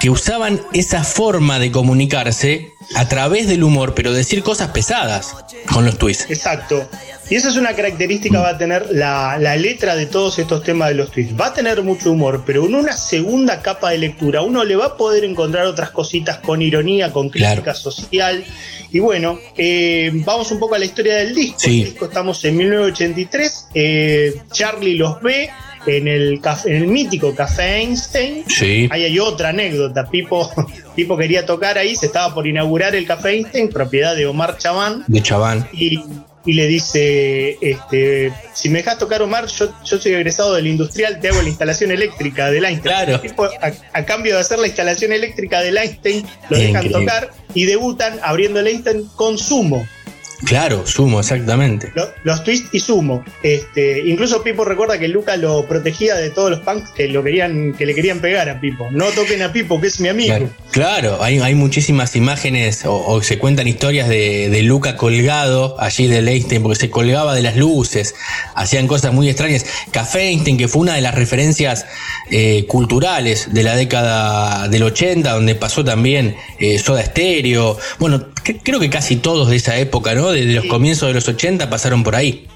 que 0.00 0.10
usaban 0.10 0.60
esa 0.72 1.04
forma 1.04 1.58
de 1.58 1.70
comunicarse 1.70 2.72
a 2.96 3.08
través 3.08 3.46
del 3.46 3.62
humor, 3.62 3.94
pero 3.94 4.12
decir 4.12 4.42
cosas 4.42 4.70
pesadas 4.70 5.36
con 5.72 5.84
los 5.84 5.98
tweets. 5.98 6.26
Exacto. 6.28 6.88
Y 7.30 7.36
esa 7.36 7.48
es 7.48 7.56
una 7.56 7.74
característica 7.74 8.40
va 8.40 8.50
a 8.50 8.58
tener 8.58 8.88
la, 8.90 9.38
la, 9.38 9.56
letra 9.56 9.96
de 9.96 10.06
todos 10.06 10.38
estos 10.38 10.62
temas 10.62 10.88
de 10.88 10.96
los 10.96 11.10
tweets. 11.10 11.38
Va 11.38 11.46
a 11.46 11.54
tener 11.54 11.82
mucho 11.82 12.10
humor, 12.12 12.42
pero 12.44 12.66
en 12.66 12.74
una 12.74 12.92
segunda 12.92 13.62
capa 13.62 13.90
de 13.90 13.98
lectura 13.98 14.42
uno 14.42 14.64
le 14.64 14.76
va 14.76 14.86
a 14.86 14.96
poder 14.96 15.24
encontrar 15.24 15.66
otras 15.66 15.90
cositas 15.90 16.38
con 16.38 16.60
ironía, 16.60 17.12
con 17.12 17.30
crítica 17.30 17.62
claro. 17.62 17.78
social. 17.78 18.44
Y 18.90 18.98
bueno, 18.98 19.38
eh, 19.56 20.10
vamos 20.12 20.50
un 20.52 20.58
poco 20.58 20.74
a 20.74 20.78
la 20.78 20.84
historia 20.84 21.16
del 21.16 21.34
disco. 21.34 21.60
Sí. 21.60 21.80
El 21.80 21.86
disco 21.86 22.04
estamos 22.06 22.44
en 22.44 22.56
1983. 22.56 23.68
Eh, 23.74 24.34
Charlie 24.50 24.96
los 24.96 25.20
ve 25.22 25.48
en 25.86 26.08
el, 26.08 26.40
en 26.66 26.76
el 26.76 26.86
mítico 26.86 27.34
Café 27.34 27.76
Einstein. 27.76 28.44
Sí. 28.48 28.88
Ahí 28.90 29.04
hay 29.04 29.18
otra 29.18 29.50
anécdota. 29.50 30.08
Pipo, 30.08 30.50
Pipo 30.94 31.16
quería 31.16 31.46
tocar 31.46 31.78
ahí, 31.78 31.96
se 31.96 32.06
estaba 32.06 32.34
por 32.34 32.46
inaugurar 32.46 32.94
el 32.94 33.06
Café 33.06 33.30
Einstein, 33.30 33.68
propiedad 33.68 34.14
de 34.14 34.26
Omar 34.26 34.58
Chaván. 34.58 35.04
De 35.06 35.22
Chaván. 35.22 35.66
Y, 35.72 36.02
y 36.44 36.54
le 36.54 36.66
dice, 36.66 37.56
este, 37.60 38.32
si 38.52 38.68
me 38.68 38.78
dejas 38.78 38.98
tocar 38.98 39.22
Omar, 39.22 39.46
yo, 39.46 39.72
yo 39.84 39.98
soy 39.98 40.12
egresado 40.12 40.54
del 40.54 40.66
industrial, 40.66 41.20
te 41.20 41.28
hago 41.28 41.40
la 41.40 41.48
instalación 41.48 41.92
eléctrica 41.92 42.50
del 42.50 42.64
Einstein. 42.64 42.94
Claro. 42.94 43.20
Tipo, 43.20 43.44
a, 43.44 43.72
a, 43.92 44.04
cambio 44.04 44.34
de 44.34 44.40
hacer 44.40 44.58
la 44.58 44.66
instalación 44.66 45.12
eléctrica 45.12 45.60
del 45.60 45.76
Einstein, 45.76 46.26
lo 46.50 46.58
dejan 46.58 46.84
Increíble. 46.86 47.06
tocar 47.06 47.30
y 47.54 47.66
debutan 47.66 48.18
abriendo 48.22 48.60
el 48.60 48.66
Einstein 48.66 49.06
con 49.14 49.38
Sumo. 49.38 49.86
Claro, 50.44 50.86
sumo, 50.86 51.20
exactamente. 51.20 51.92
Los, 51.94 52.08
los 52.24 52.44
twists 52.44 52.68
y 52.72 52.80
sumo. 52.80 53.24
Este, 53.42 54.00
incluso 54.06 54.42
Pipo 54.42 54.64
recuerda 54.64 54.98
que 54.98 55.08
Luca 55.08 55.36
lo 55.36 55.66
protegía 55.66 56.16
de 56.16 56.30
todos 56.30 56.50
los 56.50 56.60
punks 56.60 56.90
que 56.90 57.08
lo 57.08 57.22
querían, 57.22 57.72
que 57.74 57.86
le 57.86 57.94
querían 57.94 58.20
pegar 58.20 58.48
a 58.48 58.60
Pipo. 58.60 58.88
No 58.90 59.06
toquen 59.06 59.42
a 59.42 59.52
Pipo, 59.52 59.80
que 59.80 59.86
es 59.86 60.00
mi 60.00 60.08
amigo. 60.08 60.28
Claro, 60.34 60.50
claro 60.70 61.22
hay, 61.22 61.38
hay, 61.38 61.54
muchísimas 61.54 62.16
imágenes 62.16 62.84
o, 62.84 62.94
o, 62.94 63.22
se 63.22 63.38
cuentan 63.38 63.68
historias 63.68 64.08
de, 64.08 64.48
de 64.50 64.62
Luca 64.62 64.96
colgado 64.96 65.76
allí 65.80 66.06
de 66.06 66.18
Einstein, 66.18 66.62
porque 66.62 66.78
se 66.78 66.90
colgaba 66.90 67.34
de 67.34 67.42
las 67.42 67.56
luces, 67.56 68.14
hacían 68.54 68.86
cosas 68.86 69.12
muy 69.12 69.28
extrañas. 69.28 69.66
Café 69.90 70.28
Einstein, 70.28 70.56
que 70.56 70.68
fue 70.68 70.82
una 70.82 70.94
de 70.94 71.00
las 71.00 71.14
referencias 71.14 71.86
eh, 72.30 72.66
culturales 72.66 73.52
de 73.52 73.62
la 73.62 73.76
década 73.76 74.68
del 74.68 74.82
80, 74.82 75.32
donde 75.32 75.54
pasó 75.54 75.84
también 75.84 76.36
eh, 76.58 76.78
Soda 76.78 77.04
Stereo. 77.04 77.78
Bueno, 77.98 78.28
creo 78.62 78.80
que 78.80 78.90
casi 78.90 79.16
todos 79.16 79.50
de 79.50 79.56
esa 79.56 79.78
época, 79.78 80.14
¿no? 80.14 80.31
Desde 80.32 80.54
los 80.54 80.64
sí. 80.64 80.68
comienzos 80.68 81.08
de 81.08 81.14
los 81.14 81.28
80 81.28 81.70
pasaron 81.70 82.02
por 82.02 82.16
ahí. 82.16 82.46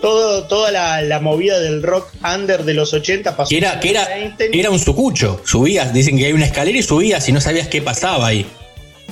Todo, 0.00 0.44
toda 0.44 0.72
la, 0.72 1.00
la, 1.02 1.20
movida 1.20 1.60
del 1.60 1.80
rock 1.80 2.08
under 2.24 2.64
de 2.64 2.74
los 2.74 2.92
80 2.92 3.36
pasó. 3.36 3.48
Que 3.50 3.58
era, 3.58 3.78
que 3.78 3.90
era, 3.90 4.08
era 4.52 4.70
un 4.70 4.80
sucucho. 4.80 5.40
Subías, 5.44 5.94
dicen 5.94 6.18
que 6.18 6.26
hay 6.26 6.32
una 6.32 6.46
escalera 6.46 6.76
y 6.76 6.82
subías 6.82 7.28
y 7.28 7.32
no 7.32 7.40
sabías 7.40 7.68
qué 7.68 7.80
pasaba 7.82 8.26
ahí. 8.26 8.44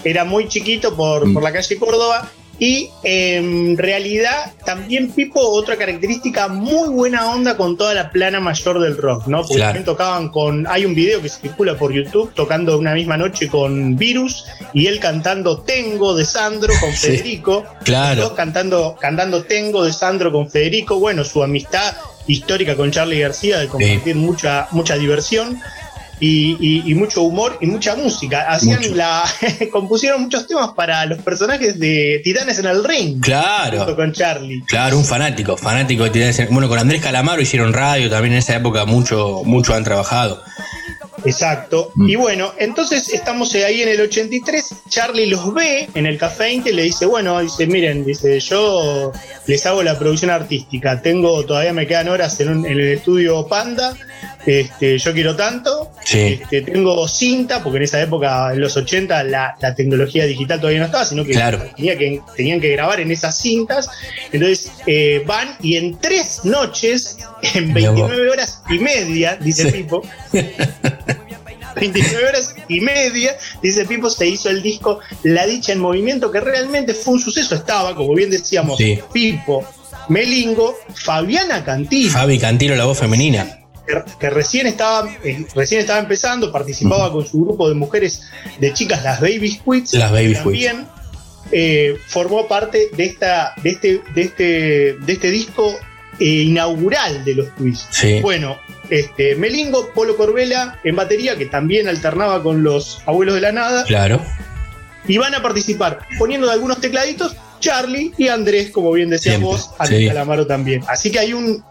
Era 0.03 0.24
muy 0.24 0.48
chiquito 0.48 0.96
por, 0.96 1.26
mm. 1.26 1.34
por 1.34 1.42
la 1.44 1.53
calle 1.53 1.78
Córdoba 1.78 2.28
y 2.61 2.91
en 3.03 3.79
realidad 3.79 4.53
también 4.67 5.11
Pipo, 5.11 5.41
otra 5.41 5.77
característica, 5.77 6.47
muy 6.49 6.91
buena 6.91 7.31
onda 7.33 7.57
con 7.57 7.79
toda 7.79 7.95
la 7.95 8.11
plana 8.11 8.39
mayor 8.39 8.81
del 8.81 8.99
rock, 8.99 9.29
¿no? 9.29 9.39
Porque 9.39 9.55
claro. 9.55 9.69
también 9.69 9.85
tocaban 9.87 10.29
con. 10.29 10.67
Hay 10.69 10.85
un 10.85 10.95
video 10.95 11.23
que 11.23 11.31
circula 11.31 11.79
por 11.79 11.91
YouTube 11.91 12.35
tocando 12.35 12.79
una 12.79 12.93
misma 12.93 13.17
noche 13.17 13.49
con 13.49 13.97
Virus 13.97 14.45
y 14.75 14.89
él 14.89 15.01
cantando 15.01 15.61
Tengo 15.61 16.15
de 16.15 16.27
Sandro 16.27 16.75
con 16.81 16.93
sí, 16.93 17.07
Federico. 17.07 17.65
Claro. 17.83 18.35
Cantando, 18.35 18.95
cantando 19.01 19.43
Tengo 19.45 19.83
de 19.87 19.95
Sandro 19.95 20.31
con 20.31 20.51
Federico. 20.51 20.99
Bueno, 21.01 21.25
su 21.25 21.43
amistad 21.43 21.95
histórica 22.27 22.77
con 22.77 22.91
Charlie 22.91 23.21
García 23.21 23.59
de 23.59 23.69
compartir 23.69 24.13
sí. 24.13 24.19
mucha, 24.19 24.69
mucha 24.73 24.97
diversión. 24.97 25.59
Y, 26.21 26.57
y, 26.61 26.91
y, 26.91 26.95
mucho 26.95 27.23
humor 27.23 27.57
y 27.61 27.66
mucha 27.66 27.97
música. 27.97 28.43
Hacían 28.49 28.81
mucho. 28.81 28.95
la. 28.95 29.25
compusieron 29.73 30.23
muchos 30.23 30.47
temas 30.47 30.71
para 30.73 31.07
los 31.07 31.18
personajes 31.23 31.79
de 31.79 32.21
Titanes 32.23 32.59
en 32.59 32.66
el 32.66 32.85
Ring. 32.85 33.21
Claro. 33.23 33.97
Con 33.97 34.12
Charlie. 34.12 34.62
Claro, 34.66 34.99
un 34.99 35.05
fanático, 35.05 35.57
fanático 35.57 36.05
de 36.05 36.11
Titanes 36.11 36.39
en 36.39 36.49
Bueno, 36.51 36.68
con 36.68 36.79
Andrés 36.79 37.01
Calamaro 37.01 37.41
hicieron 37.41 37.73
radio 37.73 38.11
también 38.11 38.35
en 38.35 38.39
esa 38.41 38.55
época, 38.55 38.85
mucho, 38.85 39.43
mucho 39.45 39.75
han 39.75 39.83
trabajado. 39.83 40.43
Exacto. 41.25 41.93
Mm. 41.95 42.09
Y 42.09 42.16
bueno, 42.16 42.53
entonces 42.59 43.12
estamos 43.12 43.55
ahí 43.55 43.83
en 43.83 43.89
el 43.89 44.01
83. 44.01 44.75
Charlie 44.89 45.27
los 45.27 45.53
ve 45.55 45.89
en 45.95 46.07
el 46.07 46.18
café 46.18 46.53
y 46.53 46.61
le 46.61 46.83
dice: 46.83 47.07
Bueno, 47.07 47.41
dice, 47.41 47.66
miren, 47.66 48.05
dice, 48.05 48.41
yo 48.41 49.12
les 49.47 49.64
hago 49.66 49.83
la 49.83 49.99
producción 49.99 50.31
artística. 50.31 51.01
Tengo, 51.03 51.45
todavía 51.45 51.73
me 51.73 51.87
quedan 51.87 52.09
horas 52.09 52.39
en, 52.41 52.49
un, 52.51 52.66
en 52.66 52.73
el 52.73 52.93
estudio 52.93 53.47
Panda. 53.47 53.95
Este, 54.47 54.99
yo 54.99 55.12
quiero 55.12 55.37
tanto. 55.37 55.93
Sí. 56.05 56.41
Este, 56.43 56.62
tengo 56.62 57.07
cinta, 57.09 57.62
porque 57.62 57.79
en 57.79 57.85
esa 57.85 58.01
época, 58.01 58.53
en 58.53 58.61
los 58.61 58.77
80, 58.77 59.25
la, 59.25 59.57
la 59.61 59.75
tecnología 59.75 60.25
digital 60.27 60.61
todavía 60.61 60.81
no 60.81 60.87
estaba, 60.87 61.05
sino 61.05 61.25
que, 61.25 61.33
claro. 61.33 61.62
tenía 61.77 61.97
que 61.97 62.21
tenían 62.37 62.61
que 62.61 62.71
grabar 62.71 63.01
en 63.01 63.11
esas 63.11 63.37
cintas. 63.39 63.89
Entonces 64.33 64.73
eh, 64.87 65.23
van 65.27 65.57
y 65.61 65.77
en 65.77 65.99
tres 65.99 66.41
noches, 66.45 67.18
en 67.55 67.73
29 67.73 68.31
horas 68.31 68.62
y 68.68 68.79
media, 68.79 69.37
dice 69.37 69.68
el 69.68 69.73
tipo. 69.73 70.03
29 71.77 72.27
horas 72.29 72.55
y 72.68 72.81
media, 72.81 73.37
dice 73.62 73.85
Pipo, 73.85 74.11
se 74.11 74.27
hizo 74.27 74.51
el 74.51 74.62
disco 74.62 75.01
La 75.23 75.47
Dicha 75.47 75.73
en 75.73 75.81
Movimiento, 75.81 76.31
que 76.31 76.41
realmente 76.41 76.95
fue 76.95 77.14
un 77.14 77.21
suceso. 77.21 77.55
Estaba, 77.55 77.95
como 77.95 78.14
bien 78.14 78.31
decíamos, 78.31 78.79
sí. 78.79 78.99
Pipo, 79.12 79.64
Melingo, 80.09 80.77
Fabiana 80.95 81.64
Cantilo. 81.64 82.11
Fabi 82.11 82.39
Cantilo, 82.39 82.77
la 82.77 82.85
voz 82.85 82.99
femenina. 82.99 83.60
Que, 83.91 84.18
que 84.18 84.30
recién, 84.30 84.66
estaba, 84.66 85.09
eh, 85.24 85.47
recién 85.55 85.80
estaba 85.80 85.99
empezando, 85.99 86.53
participaba 86.53 87.09
uh 87.09 87.11
-huh. 87.11 87.12
con 87.14 87.26
su 87.26 87.45
grupo 87.45 87.68
de 87.68 87.74
mujeres, 87.74 88.22
de 88.59 88.72
chicas, 88.72 89.03
las 89.03 89.20
Baby 89.20 89.51
Squids. 89.51 89.95
Las 89.95 90.12
Baby 90.12 90.34
También 90.34 90.86
eh, 91.53 91.97
formó 92.07 92.47
parte 92.47 92.91
de, 92.97 93.05
esta, 93.05 93.55
de, 93.62 93.70
este, 93.70 94.01
de, 94.14 94.22
este, 94.22 94.45
de 94.95 95.12
este 95.12 95.30
disco 95.30 95.74
eh, 96.18 96.24
inaugural 96.24 97.24
de 97.24 97.34
los. 97.34 97.49
Sí. 97.91 98.20
Bueno, 98.20 98.59
este, 98.88 99.34
Melingo, 99.36 99.91
Polo 99.93 100.16
Corbela 100.16 100.78
en 100.84 100.97
batería, 100.97 101.36
que 101.36 101.47
también 101.47 101.88
alternaba 101.88 102.43
con 102.43 102.62
los 102.62 103.01
abuelos 103.07 103.34
de 103.34 103.41
la 103.41 103.53
nada. 103.53 103.84
Claro. 103.84 104.22
Y 105.09 105.18
van 105.18 105.34
a 105.34 105.43
participar 105.43 106.01
poniendo 106.18 106.51
algunos 106.51 106.80
tecladitos 106.80 107.34
Charlie 107.59 108.12
y 108.16 108.28
Andrés, 108.28 108.70
como 108.70 108.93
bien 108.93 109.11
decías 109.11 109.41
vos, 109.41 109.70
Andrés 109.78 110.01
sí. 110.01 110.09
Calamaro 110.09 110.47
también. 110.47 110.82
Así 110.88 111.11
que 111.11 111.18
hay 111.18 111.32
un, 111.32 111.64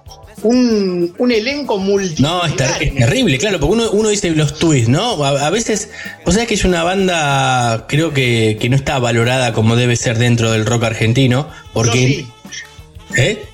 un, 0.43 1.13
un 1.17 1.31
elenco 1.31 1.77
multi. 1.77 2.21
No, 2.21 2.45
es, 2.45 2.55
ter 2.55 2.69
es, 2.79 2.95
terrible, 2.95 3.37
claro, 3.37 3.59
porque 3.59 3.73
uno, 3.73 3.91
uno 3.91 4.09
dice 4.09 4.29
los 4.31 4.57
twists, 4.57 4.89
¿no? 4.89 5.23
A, 5.23 5.47
a, 5.47 5.49
veces, 5.49 5.89
vos 6.25 6.33
sabés 6.35 6.47
que 6.47 6.55
es 6.55 6.65
una 6.65 6.83
banda, 6.83 7.85
creo 7.87 8.13
que, 8.13 8.57
que, 8.59 8.69
no 8.69 8.75
está 8.75 8.99
valorada 8.99 9.53
como 9.53 9.75
debe 9.75 9.95
ser 9.95 10.17
dentro 10.17 10.51
del 10.51 10.65
rock 10.65 10.83
argentino, 10.83 11.47
porque... 11.73 12.07
sí. 12.07 12.27
¿Eh? 13.17 13.48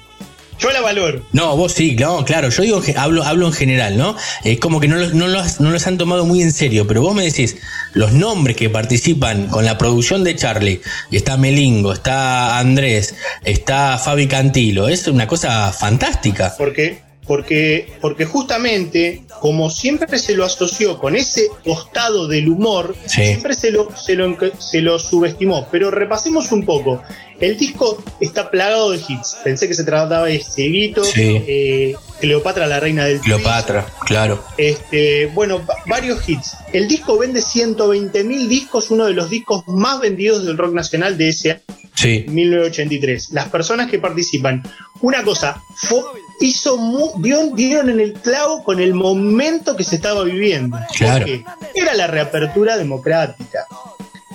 Yo 0.60 0.72
la 0.72 0.82
valoro. 0.82 1.22
No, 1.34 1.56
vos 1.58 1.74
sí, 1.74 1.95
no, 1.95 2.24
claro, 2.24 2.49
yo 2.49 2.64
digo, 2.64 2.82
hablo, 2.95 3.24
hablo 3.24 3.47
en 3.47 3.53
general, 3.53 3.97
¿no? 3.97 4.16
Es 4.43 4.60
como 4.60 4.80
que 4.80 4.88
no 4.88 4.95
los, 4.95 5.14
no, 5.14 5.28
los, 5.28 5.60
no 5.60 5.70
los 5.70 5.86
han 5.88 5.97
tomado 5.97 6.26
muy 6.26 6.41
en 6.41 6.51
serio, 6.51 6.88
pero 6.88 7.01
vos 7.01 7.14
me 7.14 7.24
decís, 7.24 7.58
los 7.93 8.14
nombres 8.14 8.56
que 8.56 8.70
participan 8.70 9.47
con 9.47 9.66
la 9.66 9.78
producción 9.78 10.24
de 10.24 10.36
Charlie, 10.36 10.82
y 11.12 11.18
está 11.18 11.38
Melingo, 11.38 11.91
está 11.93 12.58
Andrés, 12.58 13.16
está 13.43 13.97
Fabi 13.97 14.28
Cantilo, 14.28 14.88
es 14.88 15.08
una 15.08 15.28
cosa 15.28 15.74
fantástica. 15.74 16.56
Porque 16.58 17.05
porque, 17.28 17.93
porque 18.01 18.26
justamente, 18.26 19.23
como 19.39 19.69
siempre 19.69 20.19
se 20.19 20.36
lo 20.36 20.45
asoció 20.45 20.99
con 20.99 21.15
ese 21.15 21.49
costado 21.63 22.28
del 22.28 22.49
humor, 22.49 22.95
sí. 23.05 23.26
siempre 23.26 23.55
se 23.55 23.71
lo, 23.71 23.95
se, 23.95 24.15
lo, 24.15 24.38
se 24.59 24.82
lo 24.82 24.99
subestimó. 24.99 25.67
Pero 25.71 25.91
repasemos 25.91 26.51
un 26.51 26.65
poco. 26.65 27.01
El 27.39 27.57
disco 27.57 28.01
está 28.21 28.49
plagado 28.49 28.91
de 28.91 29.01
hits. 29.07 29.38
Pensé 29.43 29.67
que 29.67 29.73
se 29.73 29.84
trataba 29.84 30.26
de 30.28 30.39
Cieguito, 30.39 31.03
sí. 31.03 31.43
eh, 31.47 31.95
Cleopatra, 32.21 32.65
la 32.65 32.80
reina 32.80 33.05
del 33.05 33.19
Cleopatra, 33.19 33.86
claro. 34.05 34.43
Este, 34.57 35.26
bueno, 35.28 35.61
varios 35.86 36.28
hits. 36.30 36.55
El 36.71 36.88
disco 36.88 37.17
vende 37.17 37.41
120 37.41 38.23
mil 38.23 38.47
discos, 38.47 38.89
uno 38.89 39.05
de 39.05 39.13
los 39.13 39.30
discos 39.30 39.63
más 39.67 39.99
vendidos 39.99 40.45
del 40.45 40.57
rock 40.57 40.73
nacional 40.73 41.17
de 41.17 41.30
ese 41.30 41.51
año. 41.51 41.61
Sí. 41.96 42.26
1983. 42.28 43.30
Las 43.32 43.50
personas 43.50 43.89
que 43.89 44.00
participan, 44.00 44.64
una 45.02 45.24
cosa, 45.24 45.64
fue, 45.76 46.00
hizo 46.41 46.78
dieron, 47.20 47.56
dieron, 47.56 47.89
en 47.89 48.00
el 48.00 48.14
clavo 48.14 48.64
con 48.64 48.80
el 48.80 48.93
momento 48.93 49.76
que 49.76 49.84
se 49.84 49.96
estaba 49.96 50.24
viviendo. 50.24 50.78
Claro. 50.98 51.26
Porque 51.26 51.43
era 51.74 51.93
la 51.93 52.08
reapertura 52.08 52.78
democrática. 52.78 53.66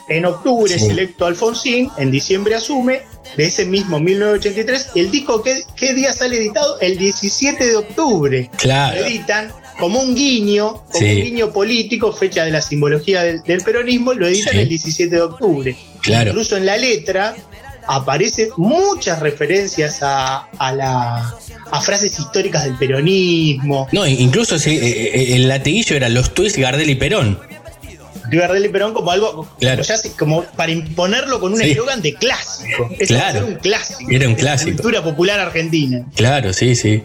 En 0.08 0.24
octubre 0.26 0.76
sí. 0.76 0.84
es 0.84 0.90
electo 0.90 1.26
Alfonsín, 1.26 1.88
en 1.98 2.10
diciembre 2.10 2.56
asume, 2.56 3.02
de 3.36 3.44
ese 3.44 3.64
mismo 3.64 4.00
1983. 4.00 4.90
El 4.96 5.10
disco, 5.10 5.40
¿qué, 5.42 5.62
qué 5.76 5.94
día 5.94 6.12
sale 6.12 6.36
editado? 6.38 6.80
El 6.80 6.98
17 6.98 7.64
de 7.64 7.76
octubre. 7.76 8.50
Claro. 8.56 9.00
Lo 9.00 9.06
editan 9.06 9.52
como 9.78 10.00
un 10.00 10.14
guiño, 10.14 10.82
como 10.90 10.98
Sí. 10.98 11.16
un 11.16 11.22
guiño 11.24 11.52
político, 11.52 12.12
fecha 12.12 12.44
de 12.44 12.50
la 12.50 12.60
simbología 12.60 13.22
del, 13.22 13.42
del 13.42 13.60
peronismo, 13.62 14.12
lo 14.12 14.26
editan 14.26 14.54
Sí. 14.54 14.58
el 14.60 14.68
17 14.68 15.14
de 15.14 15.22
octubre. 15.22 15.76
Claro. 16.02 16.30
Incluso 16.30 16.56
en 16.56 16.66
la 16.66 16.76
letra 16.76 17.36
aparecen 17.86 18.48
muchas 18.56 19.20
referencias 19.20 19.98
a, 20.02 20.46
a 20.58 20.72
la, 20.72 21.34
a 21.70 21.80
frases 21.80 22.18
históricas 22.18 22.64
del 22.64 22.76
peronismo. 22.76 23.88
No, 23.92 24.06
incluso 24.06 24.56
eh, 24.56 24.60
eh, 24.66 25.34
el 25.36 25.48
latiguillo 25.48 25.96
era 25.96 26.08
los 26.08 26.32
tweets 26.34 26.56
Gardel 26.56 26.90
y 26.90 26.94
Perón. 26.94 27.38
Gardel 28.30 28.64
y 28.66 28.68
Perón 28.68 28.94
como 28.94 29.10
algo, 29.10 29.48
Claro. 29.58 29.78
como, 29.78 29.88
ya 29.88 29.96
se- 29.96 30.12
como 30.12 30.44
para 30.44 30.70
imponerlo 30.70 31.40
con 31.40 31.52
un 31.52 31.58
Sí. 31.58 31.70
eslogan 31.72 32.00
de 32.00 32.14
clásico. 32.14 32.88
Es 32.98 33.08
Claro. 33.08 33.38
era 33.38 33.46
un 33.46 33.54
clásico. 33.56 34.10
Era 34.10 34.28
un 34.28 34.34
de 34.36 34.42
la 34.42 34.48
clásico. 34.50 34.76
Cultura 34.82 35.02
popular 35.02 35.40
argentina. 35.40 36.06
Claro, 36.14 36.52
sí, 36.52 36.76
sí. 36.76 37.02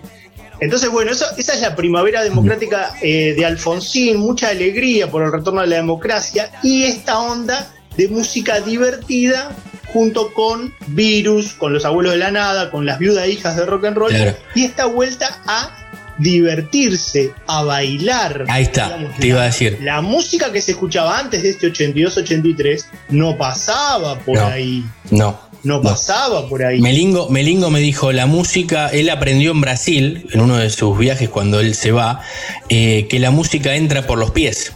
Entonces, 0.60 0.90
bueno, 0.90 1.12
eso- 1.12 1.26
esa 1.38 1.54
es 1.54 1.62
la 1.62 1.76
primavera 1.76 2.24
democrática 2.24 2.94
eh, 3.02 3.34
de 3.36 3.46
Alfonsín, 3.46 4.18
mucha 4.18 4.50
alegría 4.50 5.10
por 5.10 5.24
el 5.24 5.32
retorno 5.32 5.62
a 5.62 5.66
la 5.66 5.78
democracia 5.78 6.52
y 6.64 6.84
esta 6.84 7.20
onda 7.20 7.72
de 7.98 8.08
música 8.08 8.60
divertida 8.62 9.52
junto 9.96 10.34
con 10.34 10.74
Virus, 10.88 11.54
con 11.54 11.72
los 11.72 11.86
abuelos 11.86 12.12
de 12.12 12.18
la 12.20 12.30
nada, 12.30 12.70
con 12.70 12.86
las 12.86 13.00
viudas 13.00 13.30
hijas 13.30 13.56
de 13.56 13.66
rock 13.66 13.86
and 13.86 13.96
roll 13.96 14.10
Claro. 14.12 14.36
y 14.54 14.66
esta 14.66 14.88
vuelta 14.88 15.40
a 15.48 15.70
divertirse, 16.18 17.32
a 17.48 17.64
bailar. 17.64 18.44
Ahí 18.50 18.64
está, 18.64 18.88
Digamos, 18.88 19.18
te 19.18 19.28
iba 19.28 19.42
a 19.42 19.46
decir. 19.46 19.78
La 19.82 20.02
música 20.02 20.52
que 20.52 20.62
se 20.62 20.72
escuchaba 20.72 21.18
antes 21.18 21.44
de 21.44 21.50
este 21.52 21.72
82-83 21.72 22.86
no 23.10 23.38
pasaba 23.38 24.20
por 24.20 24.36
No. 24.38 24.46
ahí, 24.48 24.84
No. 25.12 25.40
no, 25.64 25.76
No. 25.78 25.82
pasaba 25.82 26.50
por 26.50 26.62
ahí. 26.66 26.82
Melingo, 26.82 27.30
Melingo 27.30 27.70
me 27.70 27.80
dijo 27.80 28.12
la 28.12 28.26
música, 28.26 28.90
él 28.90 29.10
aprendió 29.10 29.52
en 29.52 29.62
Brasil, 29.62 30.28
en 30.34 30.42
uno 30.42 30.58
de 30.58 30.70
sus 30.72 30.98
viajes 30.98 31.30
cuando 31.30 31.62
él 31.62 31.74
se 31.74 31.94
va, 31.94 32.20
eh, 32.68 33.08
que 33.10 33.20
la 33.20 33.32
música 33.32 33.76
entra 33.76 34.06
por 34.06 34.18
los 34.18 34.32
pies 34.32 34.74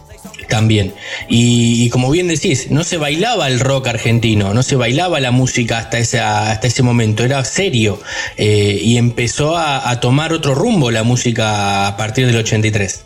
también. 0.50 0.93
Y, 1.30 1.86
y 1.86 1.89
como 1.89 2.12
bien 2.12 2.28
decís, 2.28 2.70
no 2.72 2.84
se 2.84 2.97
bailaba 2.97 3.47
el 3.47 3.60
rock 3.60 3.88
argentino, 3.88 4.54
no 4.54 4.64
se 4.64 4.76
bailaba 4.76 5.20
la 5.20 5.32
música 5.32 5.78
hasta, 5.78 5.97
esa, 6.00 6.52
hasta 6.52 6.68
ese 6.68 6.84
momento, 6.84 7.24
era 7.24 7.43
serio. 7.45 8.02
eh, 8.38 8.80
y 8.82 8.97
empezó 8.97 9.56
a, 9.58 9.89
a 9.89 10.00
tomar 10.00 10.34
otro 10.34 10.56
rumbo 10.56 10.91
la 10.91 11.04
música 11.04 11.88
a 11.88 11.95
partir 11.97 12.26
del 12.28 12.36
83. 12.38 13.04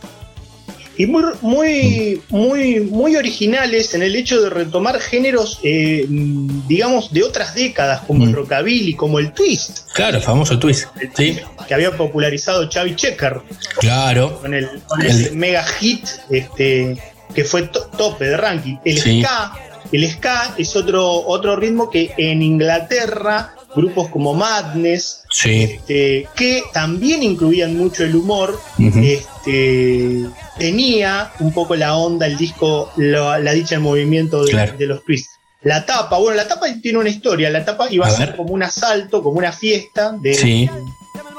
y 0.96 1.08
muy, 1.08 1.24
muy, 1.42 2.22
muy, 2.30 2.80
muy 2.82 3.16
originales 3.16 3.96
en 3.96 4.04
el 4.04 4.16
hecho 4.16 4.40
de 4.42 4.52
retomar 4.52 5.00
géneros, 5.00 5.60
eh, 5.64 6.06
digamos, 6.08 7.12
de 7.12 7.24
otras 7.24 7.56
décadas, 7.56 8.02
como 8.06 8.24
el 8.26 8.30
Mm. 8.30 8.34
rockabilly, 8.36 8.94
como 8.94 9.18
el 9.18 9.34
twist, 9.34 9.80
Claro, 9.96 10.22
famoso 10.22 10.60
twist. 10.60 10.86
Sí, 11.18 11.40
que 11.68 11.74
había 11.74 11.98
popularizado 11.98 12.70
Chavi 12.70 12.96
Checker 12.96 13.42
claro. 13.80 14.40
con 14.40 14.54
el, 14.54 14.70
con 14.88 15.02
El- 15.02 15.08
ese 15.08 15.32
mega 15.32 15.64
hit 15.64 16.06
este, 16.30 16.96
que 17.34 17.44
fue 17.44 17.64
to- 17.64 17.88
tope 17.98 18.26
de 18.26 18.38
ranking. 18.38 18.78
El 18.86 19.00
Sí. 19.00 19.22
ska, 19.22 19.54
el 19.92 20.10
ska 20.12 20.54
es 20.58 20.76
otro, 20.76 21.10
otro 21.26 21.56
ritmo 21.56 21.90
que 21.90 22.14
en 22.18 22.42
Inglaterra, 22.42 23.56
grupos 23.76 24.10
como 24.10 24.34
Madness, 24.34 25.24
Sí. 25.32 25.64
este, 25.64 26.28
que 26.36 26.64
también 26.74 27.24
incluían 27.24 27.76
mucho 27.76 28.04
el 28.04 28.16
humor, 28.16 28.60
este, 28.78 30.26
tenía 30.58 31.32
un 31.40 31.52
poco 31.54 31.76
la 31.76 31.96
onda, 31.96 32.26
el 32.28 32.38
disco, 32.38 32.92
la, 32.98 33.40
la 33.40 33.52
dicha 33.54 33.76
en 33.76 33.82
movimiento 33.82 34.44
de, 34.46 34.52
Claro. 34.52 34.78
de 34.78 34.86
los 34.86 35.04
twists. 35.04 35.32
La 35.64 35.86
tapa, 35.86 36.18
bueno, 36.18 36.36
la 36.36 36.48
tapa 36.48 36.68
tiene 36.82 36.98
una 37.00 37.10
historia, 37.10 37.50
la 37.50 37.64
tapa 37.64 37.88
iba 37.90 38.06
a, 38.06 38.10
A 38.10 38.12
ser 38.12 38.28
ver. 38.30 38.36
como 38.36 38.54
un 38.54 38.64
asalto, 38.64 39.24
como 39.24 39.38
una 39.38 39.52
fiesta 39.54 40.14
de, 40.20 40.34
Sí. 40.34 40.70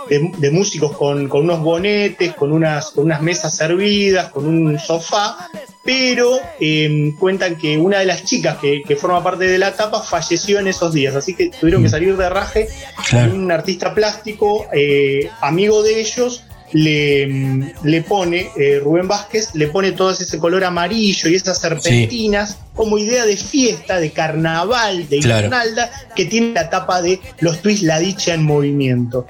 de, 0.08 0.30
de 0.38 0.50
músicos 0.50 0.96
con, 0.96 1.28
con 1.28 1.42
unos 1.44 1.60
bonetes, 1.60 2.34
con 2.34 2.52
unas, 2.52 2.90
con 2.90 3.04
unas 3.04 3.20
mesas 3.20 3.54
servidas, 3.54 4.30
con 4.30 4.46
un 4.46 4.78
sofá, 4.78 5.48
pero 5.84 6.38
eh, 6.60 7.12
cuentan 7.18 7.56
que 7.56 7.76
una 7.76 7.98
de 7.98 8.06
las 8.06 8.24
chicas 8.24 8.56
que, 8.58 8.82
que 8.82 8.96
forma 8.96 9.22
parte 9.22 9.44
de 9.46 9.58
la 9.58 9.72
tapa 9.74 10.00
falleció 10.02 10.58
en 10.58 10.68
esos 10.68 10.92
días, 10.94 11.14
así 11.14 11.34
que 11.34 11.50
tuvieron 11.50 11.82
que 11.82 11.88
Mm. 11.88 11.90
salir 11.90 12.16
de 12.16 12.28
raje 12.30 12.68
Claro. 13.08 13.34
un 13.34 13.50
artista 13.52 13.92
plástico, 13.94 14.66
eh, 14.72 15.28
amigo 15.40 15.82
de 15.82 16.00
ellos, 16.00 16.44
le, 16.72 17.26
mm, 17.28 17.70
le 17.84 18.02
pone, 18.02 18.48
eh, 18.58 18.80
Rubén 18.82 19.06
Vázquez, 19.06 19.50
le 19.54 19.68
pone 19.68 19.92
todo 19.92 20.10
ese 20.10 20.38
color 20.38 20.64
amarillo 20.64 21.28
y 21.28 21.36
esas 21.36 21.60
serpentinas 21.60 22.56
como 22.74 22.98
idea 22.98 23.24
de 23.26 23.36
fiesta, 23.36 24.00
de 24.00 24.10
carnaval, 24.10 25.08
de 25.08 25.20
Claro. 25.20 25.42
guirnalda, 25.42 25.90
que 26.16 26.24
tiene 26.24 26.52
la 26.52 26.70
tapa 26.70 27.00
de 27.00 27.20
los 27.38 27.60
twists 27.62 27.84
La 27.84 28.00
Dicha 28.00 28.34
en 28.34 28.42
Movimiento. 28.42 29.24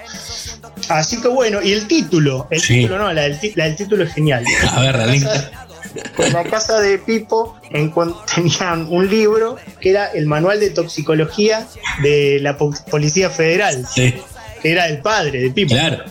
Así 0.88 1.20
que 1.20 1.28
bueno, 1.28 1.60
y 1.62 1.72
el 1.72 1.86
título, 1.86 2.46
el 2.50 2.60
Sí. 2.60 2.74
título 2.80 2.98
no, 2.98 3.12
la 3.12 3.22
del, 3.22 3.38
ti- 3.38 3.52
la 3.56 3.64
del 3.64 3.76
título 3.76 4.04
es 4.04 4.14
genial. 4.14 4.44
A 4.70 4.80
ver, 4.80 4.96
la 4.96 5.06
En 6.18 6.32
la 6.32 6.44
casa 6.44 6.80
de 6.80 6.98
Pipo 6.98 7.56
tenían 8.34 8.86
un 8.90 9.08
libro 9.08 9.56
que 9.80 9.90
era 9.90 10.06
el 10.06 10.26
manual 10.26 10.60
de 10.60 10.70
toxicología 10.70 11.66
de 12.02 12.38
la 12.40 12.56
Po- 12.56 12.74
Policía 12.90 13.30
Federal, 13.30 13.86
Sí, 13.92 14.14
que 14.62 14.72
era 14.72 14.88
el 14.88 14.98
padre 15.00 15.40
de 15.40 15.50
Pipo. 15.50 15.74
claro. 15.74 16.04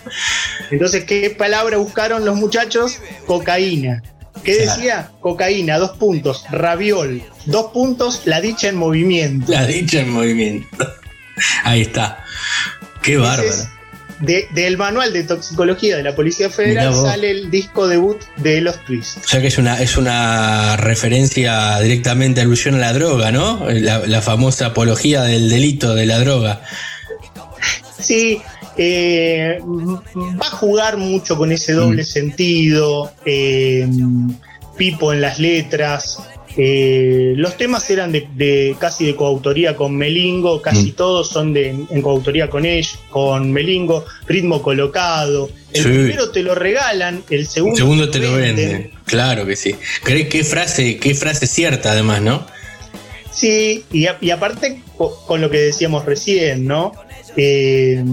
Entonces, 0.71 1.03
¿qué 1.05 1.29
palabra 1.31 1.77
buscaron 1.77 2.25
los 2.25 2.35
muchachos? 2.35 2.99
Cocaína. 3.25 4.01
¿Qué 4.43 4.57
Claro. 4.57 4.71
decía? 4.75 5.11
Cocaína, 5.21 5.77
dos 5.77 5.97
puntos. 5.97 6.43
Raviol, 6.49 7.21
dos 7.45 7.71
puntos. 7.71 8.21
La 8.25 8.41
dicha 8.41 8.67
en 8.69 8.75
movimiento. 8.75 9.51
La 9.51 9.65
dicha 9.65 9.99
en 10.01 10.09
movimiento. 10.09 10.87
Ahí 11.63 11.81
está. 11.81 12.23
Qué 13.01 13.17
bárbaro. 13.17 13.49
De- 14.19 14.47
del 14.51 14.77
manual 14.77 15.11
de 15.11 15.23
toxicología 15.23 15.97
de 15.97 16.03
la 16.03 16.15
Policía 16.15 16.49
Federal 16.49 16.93
sale 16.93 17.31
el 17.31 17.51
disco 17.51 17.87
debut 17.87 18.17
de 18.37 18.61
los 18.61 18.77
Twists. 18.85 19.17
O 19.25 19.27
sea 19.27 19.41
que 19.41 19.47
es 19.47 19.57
una, 19.57 19.81
es 19.81 19.97
una 19.97 20.77
referencia 20.77 21.79
directamente 21.79 22.39
alusión 22.41 22.75
a 22.75 22.77
la 22.79 22.93
droga, 22.93 23.31
¿no? 23.31 23.65
La, 23.69 23.99
la 24.05 24.21
famosa 24.21 24.67
apología 24.67 25.23
del 25.23 25.49
delito 25.49 25.93
de 25.95 26.05
la 26.05 26.19
droga. 26.19 26.61
Sí, 27.99 28.41
eh, 28.77 29.59
va 29.63 30.47
a 30.47 30.51
jugar 30.51 30.97
mucho 30.97 31.37
con 31.37 31.51
ese 31.51 31.73
doble 31.73 32.03
Mm. 32.03 32.05
sentido. 32.05 33.11
eh, 33.25 33.87
Pipo 34.77 35.13
en 35.13 35.21
las 35.21 35.37
letras. 35.37 36.17
Eh, 36.55 37.33
los 37.35 37.57
temas 37.57 37.89
eran 37.89 38.11
de, 38.11 38.27
de- 38.35 38.75
casi 38.79 39.05
de 39.05 39.15
coautoría 39.15 39.75
con 39.75 39.95
Melingo, 39.95 40.61
casi 40.61 40.91
Mm. 40.91 40.95
todos 40.95 41.29
son 41.29 41.53
de, 41.53 41.69
en 41.69 42.01
coautoría 42.01 42.49
con 42.49 42.65
ellos, 42.65 42.99
con 43.09 43.51
Melingo, 43.51 44.05
ritmo 44.27 44.61
colocado. 44.61 45.49
El 45.73 45.81
Sí. 45.83 45.89
primero 45.89 46.29
te 46.29 46.43
lo 46.43 46.53
regalan, 46.53 47.23
el 47.31 47.47
segundo, 47.47 47.73
El 47.75 47.77
segundo 47.77 48.09
te 48.11 48.19
lo 48.19 48.33
venden. 48.33 48.91
Claro 49.05 49.45
que 49.45 49.55
sí. 49.55 49.75
¿Qué, 50.05 50.27
qué 50.27 50.43
frase, 50.43 50.97
qué 50.97 51.15
frase 51.15 51.47
cierta 51.47 51.91
además, 51.91 52.21
¿no? 52.21 52.45
Sí, 53.31 53.83
y, 53.91 54.05
a- 54.05 54.17
y 54.21 54.29
aparte 54.29 54.81
co- 54.95 55.23
con 55.25 55.41
lo 55.41 55.49
que 55.49 55.57
decíamos 55.57 56.05
recién, 56.05 56.67
¿no? 56.67 56.91
Eh, 57.35 58.03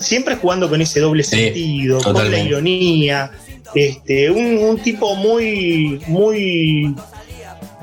siempre 0.00 0.36
jugando 0.36 0.70
con 0.70 0.80
ese 0.80 1.00
doble 1.00 1.22
Sí, 1.22 1.36
sentido, 1.36 2.00
con 2.00 2.30
la 2.30 2.38
ironía. 2.38 3.30
Este, 3.74 4.30
un, 4.30 4.56
un 4.58 4.78
tipo 4.78 5.14
muy, 5.16 6.00
muy, 6.06 6.94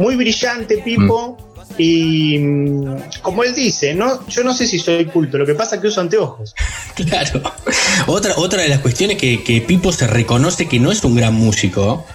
muy 0.01 0.15
brillante, 0.15 0.77
Pipo. 0.79 1.37
Y 1.77 2.37
mm, 2.37 2.95
como 3.21 3.43
él 3.43 3.55
dice, 3.55 3.93
¿no? 3.93 4.27
Yo 4.27 4.43
no 4.43 4.53
sé 4.53 4.67
si 4.67 4.77
soy 4.77 5.05
culto, 5.05 5.37
lo 5.37 5.45
que 5.45 5.53
pasa 5.55 5.75
es 5.75 5.81
que 5.81 5.87
uso 5.87 6.01
anteojos. 6.01 6.53
Claro. 6.95 7.41
Otra, 8.07 8.33
otra 8.37 8.61
de 8.61 8.67
las 8.67 8.79
cuestiones 8.79 9.17
que, 9.17 9.41
que 9.43 9.61
Pipo 9.61 9.91
se 9.93 10.05
reconoce 10.07 10.67
que 10.67 10.79
no 10.79 10.91
es 10.91 11.03
un 11.05 11.15
gran 11.15 11.33
músico, 11.33 12.05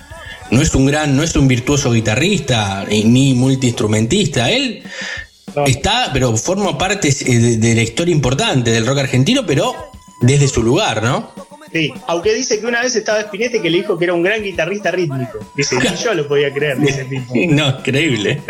no 0.51 0.61
es 0.61 0.75
un 0.75 0.85
gran, 0.87 1.17
no 1.17 1.23
es 1.23 1.35
un 1.35 1.49
virtuoso 1.49 1.91
guitarrista 1.93 2.85
ni- 2.89 3.05
ni 3.05 3.35
multiinstrumentista. 3.35 4.51
Él 4.51 4.83
No. 5.57 5.65
está, 5.65 6.11
pero 6.13 6.37
forma 6.37 6.77
parte 6.77 7.09
eh, 7.09 7.39
de, 7.39 7.57
de 7.57 7.75
la 7.75 7.83
historia 7.83 8.15
importante 8.15 8.71
del 8.71 8.87
rock 8.87 8.99
argentino, 8.99 9.47
pero 9.47 9.75
desde 10.21 10.47
su 10.49 10.63
lugar, 10.63 11.03
¿no? 11.03 11.31
Sí, 11.77 11.93
aunque 12.07 12.33
dice 12.33 12.59
que 12.59 12.65
una 12.65 12.81
vez 12.81 12.97
estaba 12.97 13.21
Spinetta 13.21 13.61
que 13.61 13.69
le 13.69 13.77
dijo 13.77 13.99
que 13.99 14.05
era 14.05 14.15
un 14.15 14.23
gran 14.23 14.43
guitarrista 14.43 14.91
rítmico. 14.91 15.39
Dice, 15.55 15.77
ni 15.77 15.95
yo 16.03 16.15
lo 16.15 16.27
podía 16.27 16.51
creer, 16.51 16.79
dice 16.79 17.05
Pipo. 17.05 17.35
No, 17.49 17.69
increíble. 17.69 18.41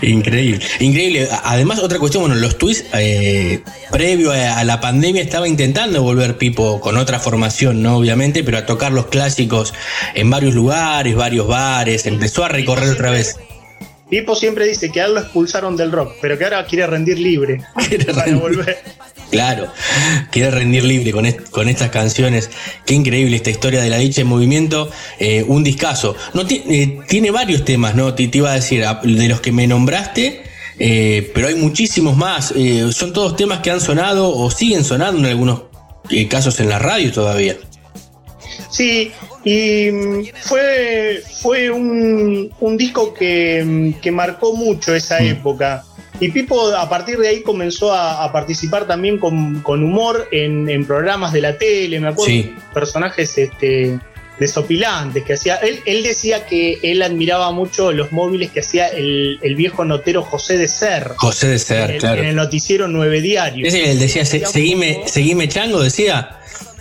Increíble. 0.00 0.64
Increíble. 0.78 1.28
Además, 1.42 1.80
otra 1.80 1.98
cuestión, 1.98 2.22
bueno, 2.22 2.36
los 2.36 2.58
tweets, 2.58 2.84
eh, 2.94 3.62
previo 3.90 4.30
a, 4.30 4.62
la 4.62 4.80
pandemia, 4.80 5.22
estaba 5.22 5.48
intentando 5.48 6.04
volver 6.04 6.38
Pipo 6.38 6.78
con 6.78 6.96
otra 6.98 7.18
formación, 7.18 7.82
¿no? 7.82 7.96
Obviamente, 7.96 8.44
pero 8.44 8.58
a 8.58 8.64
tocar 8.64 8.92
los 8.92 9.06
clásicos 9.06 9.74
en 10.14 10.30
varios 10.30 10.54
lugares, 10.54 11.16
varios 11.16 11.48
bares, 11.48 12.06
empezó 12.06 12.44
a 12.44 12.48
recorrer 12.48 12.90
otra 12.90 13.10
vez. 13.10 13.40
Pipo 14.08 14.36
siempre 14.36 14.66
dice 14.66 14.92
que 14.92 15.00
a 15.00 15.06
él 15.06 15.14
lo 15.14 15.20
expulsaron 15.20 15.76
del 15.76 15.90
rock, 15.90 16.12
pero 16.20 16.38
que 16.38 16.44
ahora 16.44 16.64
quiere 16.66 16.86
rendir 16.86 17.18
libre 17.18 17.60
Quiere 17.88 18.12
para 18.12 18.36
volver. 18.36 18.78
Claro, 19.32 19.72
quiere 20.30 20.50
rendir 20.50 20.84
libre 20.84 21.10
con, 21.10 21.24
est- 21.26 21.48
con 21.50 21.66
estas 21.68 21.88
canciones. 21.88 22.50
Qué 22.86 22.92
increíble 22.94 23.34
esta 23.34 23.48
historia 23.50 23.80
de 23.82 23.88
la 23.90 23.96
dicha 23.96 24.20
en 24.20 24.26
movimiento. 24.28 24.90
eh, 25.18 25.42
un 25.48 25.64
discazo. 25.64 26.14
No, 26.34 26.42
eh, 26.48 26.98
tiene 27.08 27.30
varios 27.30 27.64
temas, 27.64 27.94
¿no? 27.94 28.14
Te, 28.14 28.28
te 28.28 28.38
iba 28.38 28.50
a 28.52 28.54
decir, 28.56 28.84
de 29.02 29.28
los 29.28 29.40
que 29.40 29.50
me 29.50 29.66
nombraste, 29.66 30.42
eh, 30.78 31.30
pero 31.34 31.48
hay 31.48 31.54
muchísimos 31.54 32.14
más. 32.16 32.52
Eh, 32.54 32.90
son 32.92 33.12
todos 33.14 33.34
temas 33.34 33.60
que 33.60 33.70
han 33.70 33.80
sonado 33.80 34.28
o 34.36 34.50
siguen 34.50 34.84
sonando 34.84 35.18
en 35.20 35.26
algunos 35.26 35.62
casos 36.28 36.60
en 36.60 36.68
la 36.68 36.78
radio 36.78 37.10
todavía. 37.10 37.56
Sí, 38.70 39.12
y 39.44 39.90
mm, 39.90 40.24
fue, 40.42 41.22
fue 41.40 41.70
un, 41.70 42.50
un 42.60 42.76
disco 42.76 43.14
que, 43.14 43.62
mm, 43.64 44.00
que 44.00 44.10
marcó 44.10 44.54
mucho 44.54 44.94
esa 44.94 45.20
Mm. 45.20 45.26
época. 45.28 45.84
Y 46.22 46.30
Pipo 46.30 46.68
a 46.74 46.88
partir 46.88 47.18
de 47.18 47.28
ahí 47.28 47.42
comenzó 47.42 47.92
a, 47.92 48.22
a 48.24 48.30
participar 48.32 48.86
también 48.86 49.18
con, 49.18 49.60
con 49.60 49.82
humor 49.82 50.28
en, 50.30 50.68
en 50.70 50.84
programas 50.86 51.32
de 51.32 51.40
la 51.40 51.58
tele, 51.58 51.98
me 52.00 52.08
acuerdo, 52.08 52.32
Sí. 52.32 52.54
personajes 52.72 53.36
este, 53.38 53.98
desopilantes 54.38 55.24
que 55.24 55.34
hacía. 55.34 55.56
Él, 55.56 55.80
él 55.86 56.02
decía 56.02 56.46
que 56.46 56.78
él 56.82 57.02
admiraba 57.02 57.50
mucho 57.52 57.92
los 57.92 58.12
móviles 58.12 58.50
que 58.50 58.60
hacía 58.60 58.88
el, 58.88 59.38
el 59.42 59.54
viejo 59.56 59.84
notero 59.84 60.22
José 60.22 60.58
de 60.58 60.68
Ser. 60.68 61.12
José 61.16 61.48
de 61.48 61.58
Ser, 61.58 61.98
claro. 61.98 62.20
en 62.22 62.28
el 62.28 62.36
noticiero 62.36 62.88
Nueve 62.88 63.20
Diario. 63.20 63.66
Ese 63.66 63.90
él 63.90 63.98
decía, 63.98 64.24
"Se- 64.24 64.44
seguime, 64.46 65.02
seguime 65.06 65.48
chango, 65.48 65.80
decía. 65.82 66.38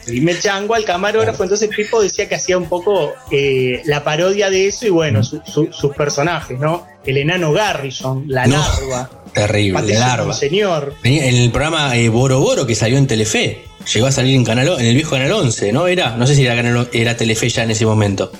Y 0.07 0.19
me 0.21 0.37
chango 0.37 0.73
al 0.73 0.83
camarógrafo, 0.83 1.43
entonces 1.43 1.69
Pipo 1.75 2.01
decía 2.01 2.27
que 2.27 2.33
hacía 2.35 2.57
un 2.57 2.65
poco 2.67 3.13
eh, 3.31 3.81
la 3.85 4.03
parodia 4.03 4.49
de 4.49 4.67
eso 4.67 4.87
y 4.87 4.89
bueno, 4.89 5.23
su- 5.23 5.41
su- 5.45 5.71
sus 5.71 5.95
personajes, 5.95 6.59
¿no? 6.59 6.87
El 7.05 7.17
enano 7.17 7.51
Garrison, 7.53 8.25
la 8.27 8.47
No, 8.47 8.57
larva, 8.57 9.09
Terrible, 9.33 9.73
Patricio 9.79 9.99
larva. 9.99 10.33
Señor, 10.33 10.95
En 11.03 11.35
el 11.35 11.51
programa 11.51 11.95
eh, 11.97 12.09
Boro 12.09 12.39
Boro 12.39 12.65
que 12.67 12.75
salió 12.75 12.97
en 12.97 13.07
Telefe. 13.07 13.63
Llegó 13.93 14.05
a 14.07 14.11
salir 14.11 14.35
en 14.35 14.43
canal 14.45 14.67
en 14.79 14.85
el 14.85 14.93
viejo 14.93 15.11
Canal 15.11 15.31
11, 15.31 15.71
¿no? 15.73 15.87
Era, 15.87 16.15
no 16.15 16.27
sé 16.27 16.35
si 16.35 16.45
era, 16.45 16.55
canal, 16.55 16.87
era 16.93 17.17
Telefe 17.17 17.49
ya 17.49 17.63
en 17.63 17.71
ese 17.71 17.85
momento. 17.85 18.31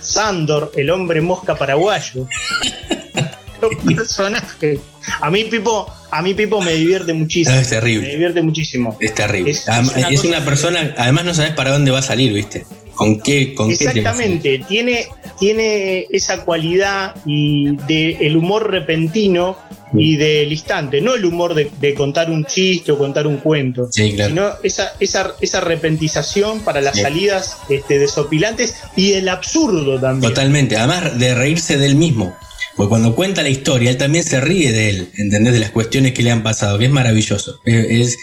Sandor, 0.00 0.72
el 0.76 0.90
hombre 0.90 1.20
mosca 1.20 1.54
paraguayo. 1.56 2.26
Los 3.60 3.94
personajes. 3.96 4.80
A 5.20 5.30
mí 5.30 5.44
Pipo, 5.44 5.86
a 6.10 6.20
mí 6.22 6.34
Pipo 6.34 6.60
me 6.60 6.72
divierte 6.72 7.12
muchísimo. 7.14 7.54
No, 7.54 7.62
es 7.62 7.68
terrible. 7.70 8.06
Me 8.08 8.12
divierte 8.12 8.42
muchísimo. 8.42 8.96
Es 9.00 9.14
terrible. 9.14 9.52
Es- 9.52 9.64
una 9.66 10.08
es 10.10 10.20
cosa- 10.20 10.28
una 10.28 10.44
persona, 10.44 10.94
además 10.98 11.24
no 11.24 11.34
sabes 11.34 11.52
para 11.52 11.70
dónde 11.70 11.90
va 11.90 12.00
a 12.00 12.02
salir, 12.02 12.32
¿viste? 12.32 12.66
¿Con 12.94 13.20
qué? 13.20 13.54
Con 13.54 13.68
qué. 13.68 13.74
Exactamente, 13.74 14.64
tiene, 14.68 15.06
tiene 15.38 16.06
esa 16.10 16.44
cualidad 16.44 17.14
y 17.26 17.76
de 17.86 18.26
el 18.26 18.36
humor 18.36 18.70
repentino 18.70 19.56
y 19.96 20.16
del 20.16 20.50
instante, 20.50 21.00
no 21.00 21.14
el 21.14 21.24
humor 21.24 21.54
de, 21.54 21.70
de 21.80 21.94
contar 21.94 22.28
un 22.30 22.44
chiste 22.44 22.90
o 22.90 22.98
contar 22.98 23.26
un 23.28 23.36
cuento, 23.36 23.86
Sí, 23.92 24.12
claro. 24.14 24.28
sino 24.30 24.48
esa, 24.64 24.92
esa, 24.98 25.34
esa 25.40 25.60
repentización 25.60 26.60
para 26.60 26.80
las 26.80 26.96
Sí. 26.96 27.02
salidas 27.02 27.56
este, 27.68 27.98
desopilantes 28.00 28.74
y 28.96 29.12
el 29.12 29.28
absurdo 29.28 30.00
también. 30.00 30.32
Totalmente. 30.32 30.76
Además 30.76 31.16
de 31.18 31.34
reírse 31.34 31.76
de 31.78 31.86
él 31.86 31.94
mismo. 31.94 32.34
Porque 32.76 32.88
cuando 32.88 33.14
cuenta 33.14 33.44
la 33.44 33.50
historia, 33.50 33.88
él 33.90 33.96
también 33.96 34.24
se 34.24 34.40
ríe 34.40 34.72
de 34.72 34.90
él, 34.90 35.08
¿entendés? 35.16 35.52
De 35.52 35.60
las 35.60 35.70
cuestiones 35.70 36.12
que 36.12 36.24
le 36.24 36.32
han 36.32 36.42
pasado, 36.42 36.76
que 36.76 36.86
es 36.86 36.90
maravilloso. 36.90 37.60
Es, 37.64 38.16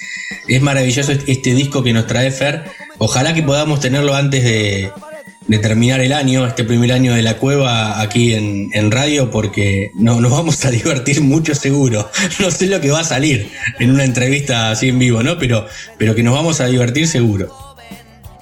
es 0.49 0.62
maravilloso 0.62 1.14
este 1.14 1.53
disco 1.53 1.84
que 1.84 1.93
nos 1.93 2.05
trae 2.05 2.32
Fer. 2.32 2.64
Ojalá 2.97 3.34
que 3.34 3.43
podamos 3.43 3.80
tenerlo 3.80 4.14
antes 4.14 4.43
de, 4.43 4.91
de 5.52 5.60
terminar 5.60 5.99
el 5.99 6.14
año, 6.14 6.47
este 6.47 6.64
primer 6.64 6.91
año 6.93 7.14
de 7.14 7.22
la 7.22 7.38
cueva 7.38 8.02
aquí 8.02 8.34
en, 8.34 8.70
en 8.74 8.89
radio, 8.89 9.30
porque 9.30 9.91
no, 9.95 10.20
nos 10.22 10.32
vamos 10.32 10.64
a 10.66 10.72
divertir 10.72 11.22
mucho 11.22 11.54
seguro. 11.54 12.10
No 12.39 12.49
sé 12.49 12.68
lo 12.68 12.80
que 12.82 12.89
va 12.89 13.02
a 13.02 13.04
salir 13.04 13.52
en 13.80 13.91
una 13.91 14.04
entrevista 14.06 14.72
así 14.72 14.89
en 14.89 14.97
vivo, 14.99 15.22
¿no? 15.24 15.38
Pero, 15.38 15.68
pero 15.97 16.16
que 16.16 16.24
nos 16.24 16.34
vamos 16.34 16.62
a 16.62 16.66
divertir 16.68 17.08
seguro. 17.08 17.54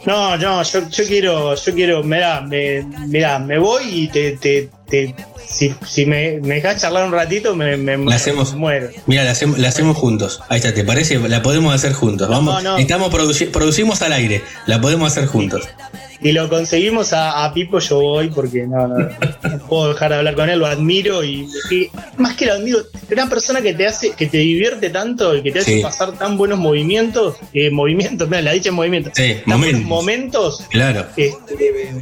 No, 0.06 0.38
no, 0.38 0.64
yo, 0.64 0.88
yo 0.90 1.04
quiero, 1.06 1.56
yo 1.56 1.74
quiero, 1.76 2.04
mirá, 2.04 2.40
me, 2.42 2.84
mirá, 3.08 3.38
me 3.38 3.60
voy 3.60 3.84
y 3.92 4.08
te, 4.08 4.32
te, 4.38 4.70
te- 4.90 5.14
si, 5.46 5.74
si 5.86 6.06
me, 6.06 6.40
me 6.42 6.56
dejas 6.56 6.82
charlar 6.82 7.06
un 7.06 7.12
ratito, 7.12 7.54
me, 7.56 7.76
me, 7.76 7.98
La 7.98 8.16
hacemos. 8.16 8.54
muero. 8.56 8.90
Mira, 9.08 9.24
la 9.26 9.32
hacemos, 9.32 9.60
la 9.60 9.68
hacemos 9.68 9.98
juntos. 9.98 10.40
Ahí 10.48 10.58
está, 10.60 10.74
¿te 10.74 10.86
parece? 10.86 11.20
La 11.28 11.42
podemos 11.42 11.74
hacer 11.76 11.92
juntos. 11.94 12.30
Vamos, 12.30 12.64
no. 12.64 12.78
estamos 12.78 13.12
produci- 13.12 13.50
producimos 13.52 14.02
al 14.02 14.14
aire. 14.14 14.42
La 14.68 14.80
podemos 14.80 15.12
hacer 15.12 15.26
juntos. 15.28 15.68
Y 16.22 16.34
lo 16.34 16.50
conseguimos 16.50 17.14
a, 17.14 17.46
a 17.46 17.54
Pipo, 17.54 17.80
yo 17.80 18.00
voy 18.02 18.30
porque 18.30 18.68
no, 18.68 18.88
no, 18.90 18.98
no 18.98 19.60
puedo 19.70 19.94
dejar 19.94 20.12
de 20.12 20.18
hablar 20.18 20.36
con 20.36 20.50
él, 20.50 20.60
lo 20.60 20.66
admiro 20.68 21.24
y, 21.24 21.48
y 21.72 21.88
más 22.18 22.36
que 22.36 22.46
lo 22.46 22.54
admiro, 22.54 22.80
una 23.10 23.30
persona 23.30 23.62
que 23.62 23.74
te 23.74 23.88
hace, 23.88 24.12
que 24.12 24.26
te 24.28 24.38
divierte 24.40 24.90
tanto 24.90 25.34
y 25.36 25.42
que 25.42 25.52
te 25.54 25.60
hace 25.60 25.82
pasar 25.82 26.12
tan 26.18 26.38
buenos 26.38 26.60
movimientos, 26.60 27.38
eh, 27.54 27.70
movimientos, 27.72 28.28
mira, 28.28 28.42
la 28.42 28.52
dicha 28.52 28.68
en 28.70 28.76
movimientos, 28.76 29.14
Sí, 29.16 29.36
tan 29.48 29.62
buenos 29.62 29.82
momentos. 29.84 29.88
momentos, 30.60 30.66
Claro. 30.70 31.06
este, 31.16 31.94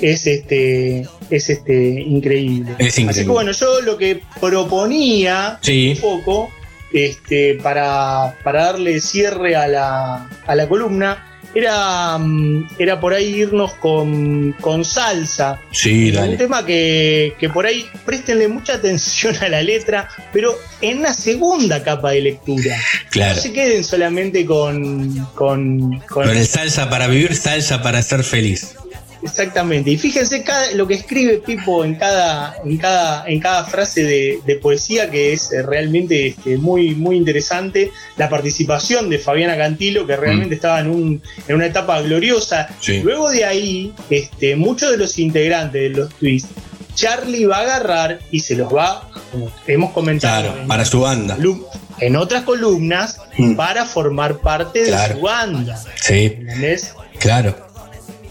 es 0.00 0.26
este, 0.26 1.06
es 1.28 1.50
este 1.50 1.90
increíble. 2.00 2.72
Es 2.78 2.98
increíble. 2.98 3.10
Así 3.10 3.22
que 3.24 3.28
bueno, 3.30 3.52
yo 3.52 3.80
lo 3.82 3.98
que 3.98 4.22
proponía 4.40 5.58
Sí. 5.62 5.90
un 5.94 6.00
poco, 6.00 6.50
este, 6.92 7.54
para, 7.62 8.34
para 8.42 8.64
darle 8.64 9.00
cierre 9.00 9.56
a 9.56 9.66
la, 9.68 10.28
a 10.46 10.54
la 10.54 10.68
columna, 10.68 11.37
era, 11.54 12.18
mm, 12.18 12.68
era 12.78 13.00
por 13.00 13.12
ahí 13.14 13.34
irnos 13.34 13.72
con, 13.74 14.52
con 14.60 14.84
salsa. 14.84 15.60
Sí, 15.72 16.08
Un 16.10 16.14
dale. 16.14 16.36
tema 16.36 16.64
que, 16.64 17.34
que 17.38 17.48
por 17.48 17.66
ahí 17.66 17.86
prestenle 18.04 18.48
mucha 18.48 18.74
atención 18.76 19.36
a 19.42 19.48
la 19.48 19.62
letra, 19.62 20.08
pero 20.32 20.54
en 20.80 20.98
una 20.98 21.12
segunda 21.14 21.82
capa 21.82 22.10
de 22.12 22.20
lectura. 22.22 22.76
Claro. 23.10 23.36
No 23.36 23.40
se 23.42 23.52
queden 23.52 23.84
solamente 23.84 24.44
con, 24.46 25.14
con, 25.34 25.98
con- 26.00 26.24
Con 26.26 26.30
el 26.36 26.46
salsa 26.46 26.88
para 26.90 27.06
vivir, 27.08 27.34
salsa 27.34 27.82
para 27.82 28.02
ser 28.02 28.22
feliz. 28.24 28.74
Exactamente. 29.22 29.90
Y 29.90 29.98
fíjense 29.98 30.42
cada, 30.42 30.70
lo 30.72 30.86
que 30.86 30.94
escribe 30.94 31.38
Pipo 31.38 31.84
en 31.84 31.94
cada, 31.96 32.56
en 32.64 32.76
cada, 32.78 33.26
en 33.28 33.40
cada 33.40 33.64
frase 33.64 34.02
de, 34.04 34.40
de 34.46 34.54
poesía, 34.56 35.10
que 35.10 35.32
es 35.32 35.52
eh, 35.52 35.62
realmente 35.62 36.28
este, 36.28 36.56
muy, 36.58 36.94
muy 36.94 37.16
interesante. 37.16 37.90
La 38.16 38.28
participación 38.28 39.10
de 39.10 39.18
Fabiana 39.18 39.56
Cantilo, 39.56 40.06
que 40.06 40.16
realmente 40.16 40.54
estaba 40.54 40.80
en, 40.80 40.88
un, 40.88 41.22
en 41.46 41.54
una 41.56 41.66
etapa 41.66 42.00
gloriosa. 42.00 42.68
Mm. 42.70 42.74
Sí. 42.80 43.00
Luego 43.02 43.30
de 43.30 43.44
ahí, 43.44 43.92
este, 44.10 44.56
muchos 44.56 44.90
de 44.90 44.96
los 44.96 45.18
integrantes 45.18 45.80
de 45.82 45.88
los 45.90 46.08
twists, 46.14 46.50
Charlie 46.94 47.46
va 47.46 47.58
a 47.58 47.60
agarrar 47.60 48.18
y 48.32 48.40
se 48.40 48.56
los 48.56 48.74
va, 48.74 49.08
como 49.30 49.52
hemos 49.68 49.92
comentado, 49.92 50.52
Claro, 50.52 50.66
para 50.66 50.84
su 50.84 51.00
banda. 51.00 51.36
en 52.00 52.16
otras 52.16 52.42
columnas, 52.42 53.20
Mm. 53.36 53.54
para 53.54 53.84
formar 53.84 54.38
parte 54.38 54.82
Claro. 54.84 55.14
de 55.14 55.20
su 55.20 55.24
banda. 55.24 55.80
Sí, 55.94 56.24
¿Entendés? 56.38 56.92
claro. 57.20 57.67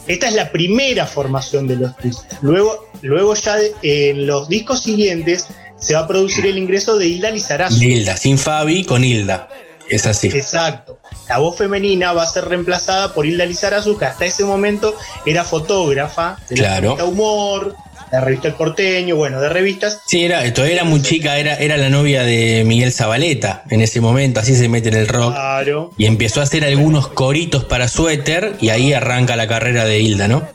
Esta 0.07 0.27
es 0.27 0.33
la 0.33 0.51
primera 0.51 1.05
formación 1.05 1.67
de 1.67 1.75
los 1.75 1.95
twists. 1.97 2.25
Luego, 2.41 2.87
luego 3.01 3.33
ya 3.35 3.55
de- 3.57 3.73
en 3.81 4.25
los 4.27 4.47
discos 4.49 4.81
siguientes 4.83 5.47
se 5.79 5.93
va 5.93 6.01
a 6.01 6.07
producir 6.07 6.45
el 6.45 6.57
ingreso 6.57 6.97
de 6.97 7.07
Hilda 7.07 7.29
Lizarazu. 7.29 7.81
Hilda, 7.81 8.17
sin 8.17 8.37
Fabi, 8.37 8.83
con 8.85 9.03
Hilda. 9.03 9.47
Es 9.89 10.05
así. 10.05 10.27
Exacto. 10.27 10.99
La 11.29 11.37
voz 11.37 11.57
femenina 11.57 12.11
va 12.13 12.23
a 12.23 12.27
ser 12.27 12.45
reemplazada 12.45 13.13
por 13.13 13.25
Hilda 13.25 13.45
Lizarazu, 13.45 13.97
que 13.97 14.05
hasta 14.05 14.25
ese 14.25 14.43
momento 14.43 14.95
era 15.25 15.43
fotógrafa 15.45 16.37
de 16.49 16.55
Claro. 16.55 16.95
Humor, 17.05 17.75
la 18.11 18.21
revista 18.21 18.47
El 18.47 18.53
Porteño, 18.53 19.15
bueno, 19.15 19.41
de 19.41 19.49
revistas. 19.49 20.01
Sí, 20.05 20.23
era, 20.23 20.53
todavía 20.53 20.75
era 20.75 20.83
muy 20.83 21.01
chica, 21.01 21.37
era, 21.37 21.55
era 21.55 21.77
la 21.77 21.89
novia 21.89 22.23
de 22.23 22.63
Miguel 22.65 22.91
Zabaleta 22.91 23.63
en 23.69 23.81
ese 23.81 24.01
momento, 24.01 24.39
así 24.39 24.55
se 24.55 24.69
mete 24.69 24.89
en 24.89 24.95
el 24.95 25.07
rock. 25.07 25.33
Claro. 25.33 25.91
Y 25.97 26.05
empezó 26.05 26.39
a 26.39 26.43
hacer 26.43 26.63
algunos 26.63 27.09
coritos 27.09 27.65
para 27.65 27.87
suéter 27.87 28.55
y 28.61 28.69
ahí 28.69 28.93
arranca 28.93 29.35
la 29.35 29.47
carrera 29.47 29.85
de 29.85 29.99
Hilda, 29.99 30.27
¿no? 30.27 30.47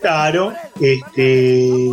Claro. 0.00 0.52
Este. 0.80 1.92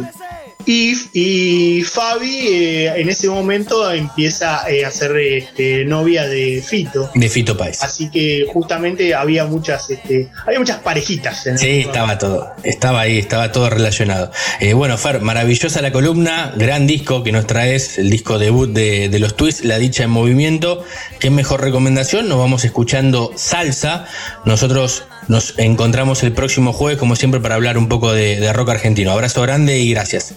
Y, 0.66 0.94
y 1.14 1.84
Fabi 1.84 2.48
eh, 2.48 3.02
en 3.02 3.10
ese 3.10 3.30
momento 3.30 3.92
empieza 3.92 4.70
eh, 4.70 4.86
a 4.86 4.92
ser 4.92 5.18
este, 5.18 5.86
novia 5.86 6.28
de 6.28 6.64
Fito. 6.66 7.10
De 7.16 7.30
Fito 7.30 7.58
Páez. 7.58 7.84
Así 7.84 8.10
que 8.10 8.46
justamente 8.52 9.14
había 9.16 9.46
muchas, 9.46 9.90
este, 9.90 10.30
había 10.46 10.60
muchas 10.60 10.80
parejitas 10.80 11.46
en 11.48 11.58
Sí, 11.58 11.82
estaba 11.82 12.18
todo, 12.18 12.54
estaba 12.64 13.02
ahí, 13.02 13.18
estaba 13.20 13.52
todo 13.52 13.70
relacionado. 13.70 14.32
Eh, 14.60 14.74
bueno, 14.74 14.98
Fer, 14.98 15.22
maravillosa 15.22 15.82
la 15.82 15.92
columna, 15.92 16.54
gran 16.56 16.88
disco 16.88 17.24
que 17.24 17.32
nos 17.32 17.48
traes, 17.48 17.98
el 17.98 18.10
disco 18.10 18.40
debut 18.40 18.72
de, 18.72 19.10
de 19.10 19.20
los 19.20 19.36
Twists, 19.36 19.66
La 19.66 19.78
Dicha 19.80 20.04
en 20.04 20.10
Movimiento. 20.12 20.84
Qué 21.20 21.30
mejor 21.30 21.62
recomendación, 21.62 22.30
nos 22.30 22.38
vamos 22.38 22.66
escuchando 22.66 23.32
salsa. 23.36 24.06
Nosotros 24.46 25.04
nos 25.28 25.58
encontramos 25.58 26.24
el 26.24 26.34
próximo 26.34 26.74
jueves, 26.74 27.00
como 27.00 27.16
siempre, 27.16 27.40
para 27.40 27.56
hablar 27.56 27.78
un 27.78 27.88
poco 27.88 28.14
de, 28.14 28.40
de 28.40 28.54
rock 28.54 28.70
argentino. 28.70 29.12
Abrazo 29.12 29.42
grande 29.42 29.80
y 29.80 29.92
gracias. 29.92 30.36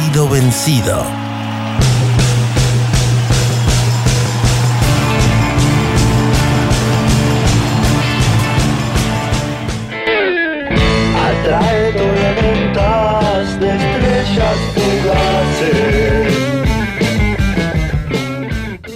Sido 0.08 0.30
vencido. 0.30 1.17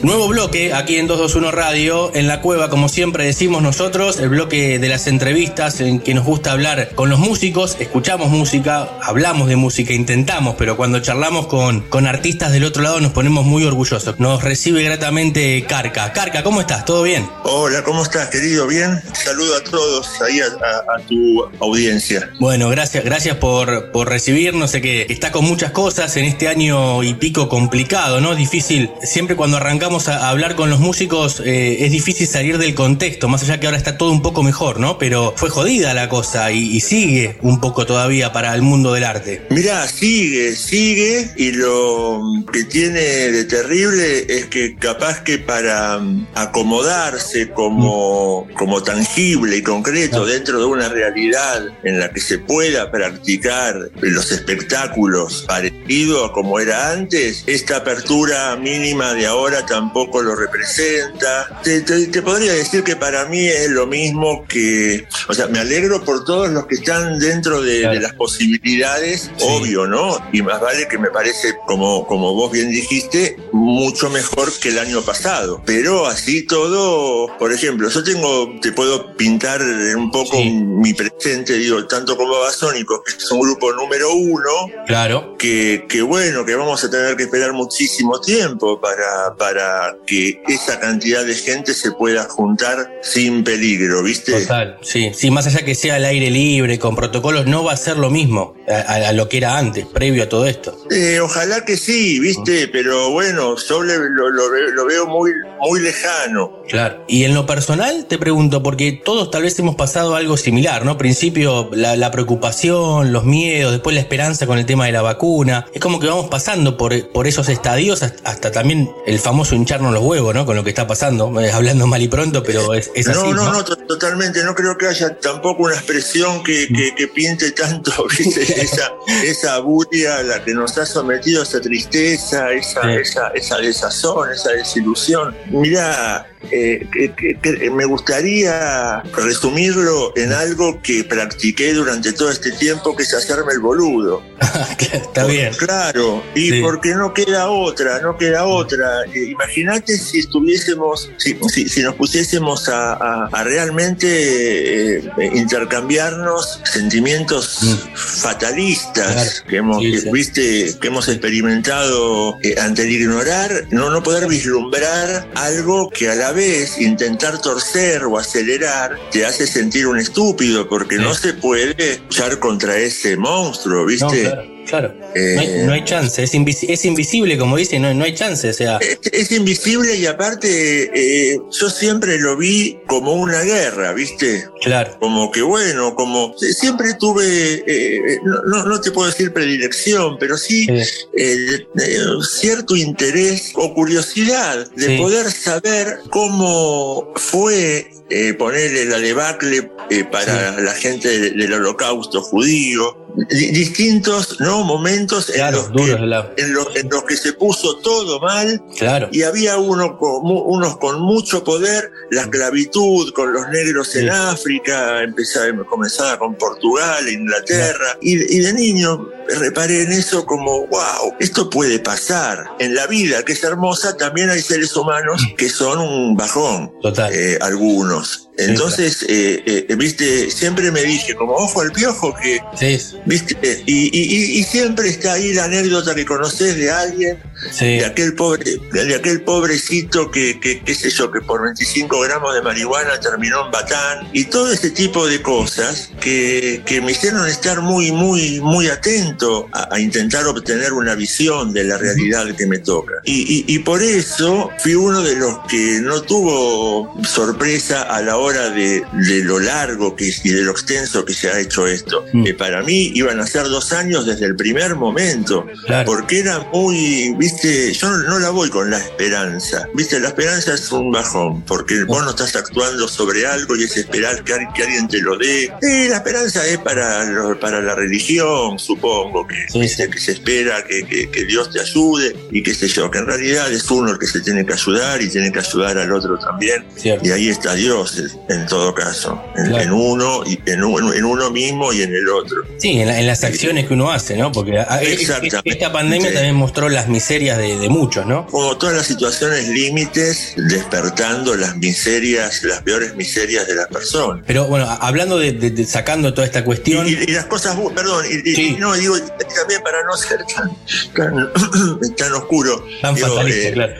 Nuevo 0.03 0.27
bloque 0.27 0.73
aquí 0.73 0.97
en 0.97 1.05
221 1.05 1.51
Radio, 1.51 2.11
en 2.15 2.27
la 2.27 2.41
cueva, 2.41 2.71
como 2.71 2.89
siempre 2.89 3.23
decimos 3.23 3.61
nosotros, 3.61 4.19
el 4.19 4.29
bloque 4.29 4.79
de 4.79 4.89
las 4.89 5.05
entrevistas 5.05 5.79
en 5.79 5.99
que 5.99 6.15
nos 6.15 6.25
gusta 6.25 6.51
hablar 6.53 6.89
con 6.95 7.11
los 7.11 7.19
músicos, 7.19 7.77
escuchamos 7.79 8.29
música, 8.31 8.89
hablamos 9.03 9.47
de 9.47 9.57
música, 9.57 9.93
intentamos, 9.93 10.55
pero 10.57 10.75
cuando 10.75 11.01
charlamos 11.01 11.45
con, 11.45 11.81
con 11.81 12.07
artistas 12.07 12.51
del 12.51 12.63
otro 12.63 12.81
lado 12.81 12.99
nos 12.99 13.11
ponemos 13.11 13.45
muy 13.45 13.63
orgullosos. 13.63 14.19
Nos 14.19 14.43
recibe 14.43 14.81
gratamente 14.81 15.63
Carca. 15.67 16.11
Carca, 16.13 16.41
¿cómo 16.41 16.61
estás? 16.61 16.83
¿Todo 16.83 17.03
bien? 17.03 17.29
Hola, 17.43 17.83
¿cómo 17.83 18.01
estás, 18.01 18.29
querido? 18.29 18.65
¿Bien? 18.65 18.99
Saludo 19.13 19.55
a 19.57 19.63
todos 19.63 20.09
ahí 20.23 20.39
a, 20.39 20.45
a- 20.45 20.97
a 20.97 20.99
tu 21.07 21.43
audiencia. 21.59 22.31
Bueno, 22.39 22.69
gracias, 22.69 23.05
gracias 23.05 23.37
por, 23.37 23.91
por 23.91 24.09
recibirnos. 24.09 24.71
Sé 24.71 24.81
que 24.81 25.05
está 25.09 25.31
con 25.31 25.45
muchas 25.45 25.71
cosas 25.71 26.17
en 26.17 26.25
este 26.25 26.47
año 26.47 27.03
y 27.03 27.13
pico 27.13 27.47
complicado, 27.49 28.19
¿no? 28.19 28.33
Difícil. 28.33 28.89
Siempre 29.03 29.35
cuando 29.35 29.57
arrancamos 29.57 29.90
a, 29.91 30.17
a 30.17 30.29
hablar 30.29 30.55
con 30.55 30.69
los 30.69 30.79
músicos 30.79 31.41
eh, 31.45 31.85
es 31.85 31.91
difícil 31.91 32.27
salir 32.27 32.57
del 32.57 32.73
contexto, 32.73 33.27
más 33.27 33.43
allá 33.43 33.59
que 33.59 33.67
ahora 33.67 33.77
está 33.77 33.97
todo 33.97 34.11
un 34.11 34.21
poco 34.21 34.43
mejor, 34.43 34.79
¿no? 34.79 34.97
Pero 34.97 35.33
fue 35.35 35.49
jodida 35.49 35.93
la 35.93 36.09
cosa 36.09 36.51
y, 36.51 36.75
y 36.75 36.79
sigue 36.81 37.37
un 37.41 37.59
poco 37.59 37.85
todavía 37.85 38.31
para 38.31 38.53
el 38.55 38.61
mundo 38.61 38.93
del 38.93 39.03
arte. 39.03 39.45
Mirá, 39.49 39.87
sigue, 39.87 40.55
sigue, 40.55 41.31
y 41.35 41.51
lo 41.51 42.21
que 42.51 42.63
tiene 42.63 42.99
de 43.01 43.43
terrible 43.45 44.25
es 44.29 44.45
que 44.45 44.75
capaz 44.75 45.21
que 45.23 45.37
para 45.37 45.99
mm, 45.99 46.27
acomodarse 46.35 47.49
como, 47.49 48.47
como 48.57 48.81
tangible 48.81 49.57
y 49.57 49.61
concreto 49.61 50.25
dentro 50.25 50.59
de 50.59 50.65
una 50.65 50.89
realidad 50.89 51.67
en 51.83 51.99
la 51.99 52.11
que 52.11 52.19
se 52.19 52.39
pueda 52.39 52.91
practicar 52.91 53.89
los 54.01 54.31
espectáculos 54.31 55.45
parecido 55.47 56.25
a 56.25 56.33
como 56.33 56.59
era 56.59 56.91
antes, 56.91 57.43
esta 57.47 57.77
apertura 57.77 58.55
mínima 58.55 59.13
de 59.13 59.27
ahora 59.27 59.65
tampoco 59.81 60.21
lo 60.21 60.35
representa. 60.35 61.59
Te, 61.63 61.81
te- 61.81 62.07
te 62.07 62.21
podría 62.21 62.53
decir 62.53 62.83
que 62.83 62.95
para 62.95 63.25
mí 63.25 63.47
es 63.47 63.69
lo 63.69 63.87
mismo 63.87 64.45
que, 64.47 65.07
o 65.27 65.33
sea, 65.33 65.47
me 65.47 65.59
alegro 65.59 66.03
por 66.03 66.23
todos 66.23 66.49
los 66.49 66.67
que 66.67 66.75
están 66.75 67.17
dentro 67.17 67.61
de, 67.61 67.79
de 67.87 67.99
las 67.99 68.13
posibilidades, 68.13 69.31
obvio, 69.41 69.87
¿no? 69.87 70.19
Y 70.31 70.41
más 70.43 70.61
vale 70.61 70.87
que 70.87 70.97
me 70.99 71.09
parece, 71.09 71.55
como, 71.65 72.05
como 72.05 72.33
vos 72.35 72.51
bien 72.51 72.69
dijiste, 72.71 73.37
mucho 73.53 74.09
mejor 74.11 74.51
que 74.59 74.69
el 74.69 74.77
año 74.79 75.01
pasado. 75.01 75.61
Pero 75.65 76.05
así 76.05 76.43
todo, 76.45 77.35
por 77.39 77.51
ejemplo, 77.51 77.89
yo 77.89 78.03
tengo, 78.03 78.59
te 78.61 78.71
puedo 78.71 79.15
pintar 79.17 79.61
un 79.61 80.11
poco 80.11 80.37
mi 80.43 80.93
presente, 80.93 81.53
digo, 81.53 81.87
tanto 81.87 82.15
como 82.15 82.33
Babasónicos, 82.33 83.01
que 83.03 83.13
es 83.17 83.31
un 83.31 83.39
grupo 83.41 83.73
número 83.73 84.13
uno, 84.13 84.51
Claro. 84.85 85.35
que, 85.39 85.85
que 85.89 86.01
bueno, 86.03 86.45
que 86.45 86.53
vamos 86.55 86.83
a 86.83 86.89
tener 86.89 87.15
que 87.17 87.23
esperar 87.23 87.53
muchísimo 87.53 88.19
tiempo 88.21 88.79
para, 88.79 89.35
para 89.37 89.70
que 90.05 90.41
que 90.45 90.53
esa 90.53 90.79
cantidad 90.79 91.25
de 91.25 91.33
gente 91.35 91.73
se 91.73 91.91
pueda 91.91 92.23
juntar 92.25 92.91
sin 93.01 93.43
peligro, 93.43 94.03
¿viste? 94.03 94.31
Total, 94.41 94.77
sí, 94.81 95.11
sí, 95.13 95.31
más 95.31 95.47
allá 95.47 95.63
que 95.65 95.75
sea 95.75 95.95
al 95.95 96.05
aire 96.05 96.29
libre, 96.29 96.79
con 96.79 96.95
protocolos, 96.95 97.45
no 97.45 97.63
va 97.63 97.73
a 97.73 97.77
ser 97.77 97.97
lo 97.97 98.09
mismo 98.09 98.55
a, 98.67 99.11
lo 99.13 99.27
que 99.29 99.37
era 99.37 99.57
antes, 99.57 99.85
previo 99.85 100.23
a 100.23 100.29
todo 100.29 100.47
esto. 100.47 100.77
Eh, 100.89 101.19
ojalá 101.19 101.65
que 101.65 101.77
sí, 101.77 102.19
¿viste? 102.19 102.67
Pero 102.67 103.11
bueno, 103.11 103.55
yo 103.57 103.83
le- 103.83 103.97
lo, 103.97 104.29
lo 104.29 104.41
lo 104.51 104.85
veo 104.85 105.05
muy, 105.07 105.31
muy 105.59 105.79
lejano. 105.81 106.61
Claro. 106.69 107.03
Y 107.07 107.23
en 107.25 107.33
lo 107.33 107.45
personal 107.45 108.05
te 108.07 108.17
pregunto, 108.17 108.63
porque 108.63 108.91
todos 109.03 109.29
tal 109.31 109.43
vez 109.43 109.57
hemos 109.59 109.75
pasado 109.75 110.15
algo 110.15 110.37
similar, 110.37 110.85
¿no? 110.85 110.97
Principio 110.97 111.69
la, 111.73 111.95
la 111.95 112.11
preocupación, 112.11 113.11
los 113.13 113.23
miedos, 113.25 113.71
después 113.71 113.93
la 113.93 114.01
esperanza 114.01 114.45
con 114.47 114.57
el 114.57 114.65
tema 114.65 114.85
de 114.85 114.91
la 114.91 115.01
vacuna. 115.01 115.65
Es 115.73 115.81
como 115.81 115.99
que 115.99 116.07
vamos 116.07 116.27
pasando 116.29 116.77
por, 116.77 117.09
por 117.11 117.27
esos 117.27 117.49
estadios 117.49 118.03
hasta, 118.03 118.29
hasta 118.29 118.51
también 118.51 118.89
el 119.05 119.19
famoso 119.19 119.55
hincharnos 119.61 119.93
los 119.93 120.03
huevos, 120.03 120.33
¿no? 120.35 120.45
Con 120.45 120.55
lo 120.55 120.63
que 120.63 120.69
está 120.71 120.85
pasando, 120.87 121.31
hablando 121.53 121.87
mal 121.87 122.01
y 122.01 122.07
pronto, 122.07 122.43
pero 122.43 122.73
es, 122.73 122.91
es 122.95 123.07
no, 123.07 123.13
así. 123.13 123.31
no, 123.31 123.51
no, 123.53 123.63
to- 123.63 123.77
totalmente. 123.77 124.43
No 124.43 124.53
creo 124.55 124.77
que 124.77 124.87
haya 124.87 125.17
tampoco 125.17 125.63
una 125.63 125.75
expresión 125.75 126.43
que, 126.43 126.67
que, 126.67 126.93
que 126.95 127.07
pinte 127.07 127.51
tanto, 127.51 127.91
¿viste? 128.17 128.41
esa, 128.61 128.91
esa 129.23 129.55
a 129.55 130.23
la 130.23 130.43
que 130.43 130.53
nos 130.53 130.77
ha 130.77 130.85
sometido, 130.85 131.43
esa 131.43 131.61
tristeza, 131.61 132.51
esa, 132.51 132.81
Sí. 132.81 132.87
esa, 133.01 133.27
esa 133.29 133.57
desazón, 133.57 134.31
esa 134.31 134.51
desilusión. 134.51 135.35
Mira, 135.51 136.27
eh, 136.51 136.87
que- 136.91 137.13
que- 137.13 137.39
que 137.39 137.69
me 137.69 137.85
gustaría 137.85 139.01
resumirlo 139.15 140.13
en 140.15 140.33
algo 140.33 140.81
que 140.81 141.03
practiqué 141.03 141.73
durante 141.73 142.13
todo 142.13 142.31
este 142.31 142.51
tiempo, 142.51 142.95
que 142.95 143.03
es 143.03 143.13
hacerme 143.13 143.53
el 143.53 143.59
boludo. 143.59 144.23
está 144.93 145.25
bien. 145.25 145.53
Claro, 145.53 146.23
y 146.35 146.49
Sí. 146.49 146.61
porque 146.61 146.95
no 146.95 147.13
queda 147.13 147.49
otra, 147.49 147.99
no 148.01 148.17
queda 148.17 148.45
otra. 148.45 149.03
Eh, 149.13 149.25
Imagínate 149.31 149.97
si 149.97 150.19
estuviésemos, 150.19 151.09
si, 151.17 151.37
si- 151.53 151.69
si 151.69 151.81
nos 151.81 151.95
pusiésemos 151.95 152.67
a, 152.69 152.93
a- 152.93 153.29
a 153.31 153.43
realmente 153.43 154.97
eh, 154.97 155.01
intercambiarnos 155.33 156.59
sentimientos 156.71 157.59
fatalistas 157.93 159.13
Claro. 159.13 159.47
que 159.49 159.57
hemos, 159.57 159.77
Sí, 159.81 159.91
que, 159.91 159.99
sí. 160.01 160.09
viste, 160.11 160.75
que 160.79 160.87
hemos 160.87 161.07
experimentado 161.07 162.37
eh, 162.43 162.55
ante 162.59 162.83
el 162.83 162.91
ignorar, 162.91 163.65
no, 163.71 163.89
no 163.89 164.03
poder 164.03 164.27
vislumbrar 164.27 165.27
algo 165.35 165.89
que 165.89 166.09
a 166.09 166.15
la 166.15 166.30
vez 166.31 166.79
intentar 166.79 167.41
torcer 167.41 168.03
o 168.03 168.17
acelerar 168.17 168.97
te 169.11 169.25
hace 169.25 169.47
sentir 169.47 169.87
un 169.87 169.97
estúpido, 169.99 170.67
porque 170.67 170.97
Sí. 170.97 171.01
no 171.01 171.13
se 171.13 171.33
puede 171.33 171.99
luchar 171.99 172.39
contra 172.39 172.77
ese 172.77 173.17
monstruo, 173.17 173.81
No, 173.81 173.85
¿viste? 173.85 174.21
claro, 174.21 174.43
claro. 174.67 174.93
Eh, 175.15 175.33
no, 175.35 175.41
hay, 175.41 175.65
no 175.67 175.73
hay 175.73 175.83
chance, 175.85 176.23
es, 176.23 176.33
invisi- 176.33 176.67
es 176.69 176.85
invisible, 176.85 177.37
como 177.37 177.57
dice, 177.57 177.79
no, 177.79 177.93
no 177.93 178.03
hay 178.03 178.13
chance, 178.13 178.49
o 178.49 178.53
sea. 178.53 178.77
Es, 178.77 178.99
es 179.11 179.31
invisible 179.31 179.95
y 179.95 180.05
aparte 180.05 180.91
eh, 180.93 181.39
yo 181.51 181.69
siempre 181.69 182.17
lo 182.19 182.37
vi 182.37 182.79
como 182.87 183.13
una 183.13 183.41
guerra, 183.41 183.93
¿viste? 183.93 184.45
Claro. 184.61 184.97
Como 184.99 185.31
que 185.31 185.41
bueno, 185.41 185.95
como 185.95 186.33
siempre 186.37 186.93
tuve, 186.99 187.63
eh, 187.67 188.17
no, 188.23 188.41
no- 188.45 188.65
no 188.65 188.81
te 188.81 188.91
puedo 188.91 189.09
decir 189.09 189.33
predilección, 189.33 190.17
pero 190.19 190.37
sí 190.37 190.65
Sí. 190.65 190.71
eh, 191.17 191.65
eh, 191.77 191.97
cierto 192.39 192.75
interés 192.75 193.51
o 193.55 193.73
curiosidad 193.73 194.69
de 194.75 194.85
Sí. 194.87 194.97
poder 194.97 195.31
saber 195.31 195.99
cómo 196.09 197.11
fue 197.15 197.91
eh, 198.13 198.33
ponerle 198.33 198.85
la 198.85 198.99
debacle 198.99 199.71
eh, 199.89 200.03
para 200.03 200.59
la 200.59 200.73
gente 200.73 201.07
de- 201.17 201.29
del 201.31 201.53
holocausto 201.53 202.21
judío. 202.21 203.00
Di- 203.15 203.51
distintos 203.51 204.39
¿no? 204.39 204.63
momentos 204.63 205.29
en, 205.29 205.35
Claro, 205.35 205.67
los 205.73 205.85
que, 205.85 205.97
la- 205.99 206.31
en, 206.37 206.53
los, 206.53 206.75
en 206.75 206.89
los 206.89 207.03
que 207.03 207.17
se 207.17 207.33
puso 207.33 207.77
todo 207.77 208.19
mal 208.19 208.61
Claro. 208.77 209.09
y 209.11 209.23
había 209.23 209.57
uno 209.57 209.97
con, 209.97 210.21
unos 210.23 210.77
con 210.77 211.01
mucho 211.01 211.43
poder, 211.43 211.91
la 212.11 212.21
esclavitud 212.21 213.11
con 213.13 213.33
los 213.33 213.47
negros 213.49 213.95
en 213.95 214.03
Sí. 214.03 214.09
África, 214.09 215.03
empezaba, 215.03 215.47
comenzaba 215.65 216.17
con 216.19 216.35
Portugal, 216.35 217.07
Inglaterra, 217.09 217.97
y, 218.01 218.13
y 218.37 218.39
de 218.39 218.53
niño 218.53 219.07
reparé 219.39 219.83
en 219.83 219.91
eso 219.93 220.25
como, 220.25 220.67
wow, 220.67 221.13
esto 221.19 221.49
puede 221.49 221.79
pasar. 221.79 222.45
En 222.59 222.75
la 222.75 222.87
vida, 222.87 223.23
que 223.23 223.33
es 223.33 223.43
hermosa, 223.43 223.95
también 223.95 224.29
hay 224.29 224.41
seres 224.41 224.75
humanos 224.75 225.21
que 225.37 225.49
son 225.49 225.79
un 225.79 226.17
bajón, 226.17 226.71
Total. 226.81 227.13
eh, 227.13 227.37
algunos. 227.41 228.29
Entonces, 228.37 229.03
eh, 229.09 229.43
eh, 229.45 229.75
viste, 229.75 230.31
siempre 230.31 230.71
me 230.71 230.81
dije, 230.83 231.13
como 231.15 231.33
ojo 231.33 231.61
al 231.61 231.71
piojo, 231.71 232.13
que 232.21 232.39
Sí, 232.57 232.79
¿Viste? 233.05 233.63
Y, 233.65 233.89
y- 233.95 234.15
y- 234.15 234.39
y 234.39 234.43
siempre 234.43 234.87
está 234.89 235.13
ahí 235.13 235.33
la 235.33 235.45
anécdota 235.45 235.93
que 235.93 236.05
conoces 236.05 236.55
de 236.55 236.71
alguien, 236.71 237.21
sí. 237.51 237.77
de 237.77 237.85
aquel 237.85 238.13
pobre, 238.15 238.57
de 238.71 238.95
aquel 238.95 239.21
pobrecito 239.21 240.11
que, 240.11 240.39
que, 240.39 240.61
qué 240.61 240.75
sé 240.75 240.89
yo, 240.89 241.11
que 241.11 241.21
por 241.21 241.41
25 241.43 241.99
gramos 242.01 242.33
de 242.35 242.41
marihuana 242.41 242.99
terminó 242.99 243.45
en 243.45 243.51
Batán, 243.51 244.09
y 244.13 244.25
todo 244.25 244.51
ese 244.51 244.71
tipo 244.71 245.07
de 245.07 245.21
cosas 245.21 245.89
que, 245.99 246.61
que 246.65 246.81
me 246.81 246.91
hicieron 246.91 247.27
estar 247.27 247.61
muy, 247.61 247.91
muy, 247.91 248.39
muy 248.41 248.67
atento 248.67 249.47
a, 249.53 249.73
a 249.75 249.79
intentar 249.79 250.25
obtener 250.27 250.73
una 250.73 250.95
visión 250.95 251.53
de 251.53 251.63
la 251.63 251.77
realidad 251.77 252.25
que 252.35 252.45
me 252.45 252.59
toca. 252.59 252.93
Y, 253.03 253.21
y- 253.21 253.45
y 253.55 253.59
por 253.59 253.81
eso 253.81 254.49
fui 254.59 254.75
uno 254.75 255.01
de 255.01 255.15
los 255.15 255.39
que 255.47 255.79
no 255.81 256.01
tuvo 256.01 256.93
sorpresa 257.03 257.83
a 257.83 258.01
la 258.01 258.17
hora 258.17 258.49
de, 258.49 258.83
de 258.93 259.23
lo 259.23 259.39
largo 259.39 259.95
que, 259.95 260.11
y 260.23 260.29
de 260.29 260.41
lo 260.41 260.51
extenso 260.51 261.03
que 261.05 261.13
se 261.13 261.29
ha 261.29 261.39
hecho 261.39 261.67
esto. 261.67 262.05
Mm. 262.13 262.27
Eh, 262.27 262.33
para 262.33 262.61
mí 262.63 262.91
iban 262.95 263.19
a 263.19 263.27
ser 263.27 263.43
dos 263.49 263.73
años 263.73 264.05
desde 264.05 264.25
el 264.25 264.35
primer 264.35 264.75
momento, 264.75 265.45
Claro. 265.65 265.85
porque 265.85 266.19
era 266.19 266.39
muy, 266.53 267.15
viste, 267.31 267.73
yo 267.73 267.89
no, 267.89 268.19
la 268.19 268.29
voy 268.29 268.49
con 268.49 268.69
la 268.69 268.77
esperanza, 268.77 269.67
viste, 269.73 269.99
la 269.99 270.09
esperanza 270.09 270.53
es 270.53 270.71
un 270.71 270.91
bajón, 270.91 271.41
porque 271.43 271.83
vos 271.85 272.03
no 272.03 272.09
estás 272.11 272.35
actuando 272.35 272.87
sobre 272.87 273.25
algo 273.25 273.55
y 273.55 273.63
es 273.63 273.77
esperar 273.77 274.23
que, 274.23 274.33
que 274.53 274.63
alguien 274.63 274.87
te 274.87 274.99
lo 275.01 275.17
dé. 275.17 275.45
Eh, 275.61 275.87
la 275.89 275.97
esperanza 275.97 276.45
es 276.45 276.57
para, 276.59 277.05
lo- 277.05 277.39
para 277.39 277.61
la 277.61 277.75
religión, 277.75 278.59
supongo, 278.59 279.25
que, 279.27 279.35
Sí, 279.51 279.67
sí. 279.67 279.89
que 279.89 279.99
se 279.99 280.11
espera 280.13 280.63
que, 280.63 280.83
que- 280.85 281.09
que 281.09 281.25
Dios 281.25 281.51
te 281.51 281.59
ayude 281.61 282.15
y 282.31 282.43
qué 282.43 282.53
sé 282.53 282.67
yo, 282.67 282.89
que 282.91 282.99
en 282.99 283.05
realidad 283.07 283.51
es 283.51 283.69
uno 283.71 283.91
el 283.91 283.99
que 283.99 284.07
se 284.07 284.21
tiene 284.21 284.45
que 284.45 284.53
ayudar 284.53 285.01
y 285.01 285.09
tiene 285.09 285.31
que 285.31 285.39
ayudar 285.39 285.77
al 285.77 285.91
otro 285.91 286.17
también. 286.19 286.65
Cierto. 286.75 287.07
Y 287.07 287.11
ahí 287.11 287.29
está 287.29 287.53
Dios, 287.55 288.01
en 288.29 288.45
todo 288.47 288.73
caso, 288.73 289.21
en, 289.37 289.47
Claro. 289.47 289.63
en 289.63 289.71
uno 289.71 290.23
y 290.25 290.39
en, 290.45 290.59
en 290.63 291.05
uno 291.05 291.29
mismo 291.31 291.71
y 291.73 291.81
en 291.81 291.93
el 291.95 292.09
otro. 292.09 292.37
Sí, 292.57 292.79
en, 292.81 292.87
la- 292.87 292.99
en 292.99 293.07
las 293.07 293.23
acciones 293.23 293.67
que 293.67 293.73
uno 293.73 293.91
hace, 293.91 294.17
¿no? 294.17 294.31
Porque 294.31 294.57
a- 294.59 294.81
e- 294.81 294.93
Exactamente. 294.93 295.49
esta 295.49 295.71
pandemia 295.71 296.09
Sí. 296.09 296.13
también 296.13 296.35
mostró 296.35 296.69
las 296.69 296.87
miserias 296.87 297.20
de, 297.21 297.57
de 297.57 297.69
muchos, 297.69 298.05
¿no? 298.05 298.25
como 298.27 298.57
todas 298.57 298.75
las 298.75 298.87
situaciones 298.87 299.47
límites, 299.47 300.33
despertando 300.37 301.35
las 301.35 301.55
miserias, 301.57 302.43
las 302.43 302.61
peores 302.61 302.95
miserias 302.95 303.47
de 303.47 303.55
las 303.55 303.67
personas. 303.67 304.23
Pero 304.25 304.45
bueno, 304.47 304.67
hablando 304.81 305.17
de, 305.19 305.33
de- 305.33 305.51
de- 305.51 305.65
sacando 305.65 306.13
toda 306.13 306.25
esta 306.25 306.43
cuestión. 306.43 306.87
y- 306.87 306.91
y 306.91 307.07
las 307.07 307.25
cosas, 307.25 307.55
perdón, 307.75 308.05
y, 308.09 308.29
y- 308.29 308.35
Sí. 308.35 308.55
y 308.55 308.59
no, 308.59 308.73
digo, 308.73 308.95
también 309.35 309.61
para 309.61 309.83
no 309.83 309.95
ser 309.97 310.19
tan, 310.35 310.51
tan, 310.95 311.31
tan 311.97 312.13
oscuro. 312.13 312.65
Tan 312.81 312.95
digo, 312.95 313.07
fatalista, 313.09 313.47
eh, 313.49 313.53
claro. 313.53 313.73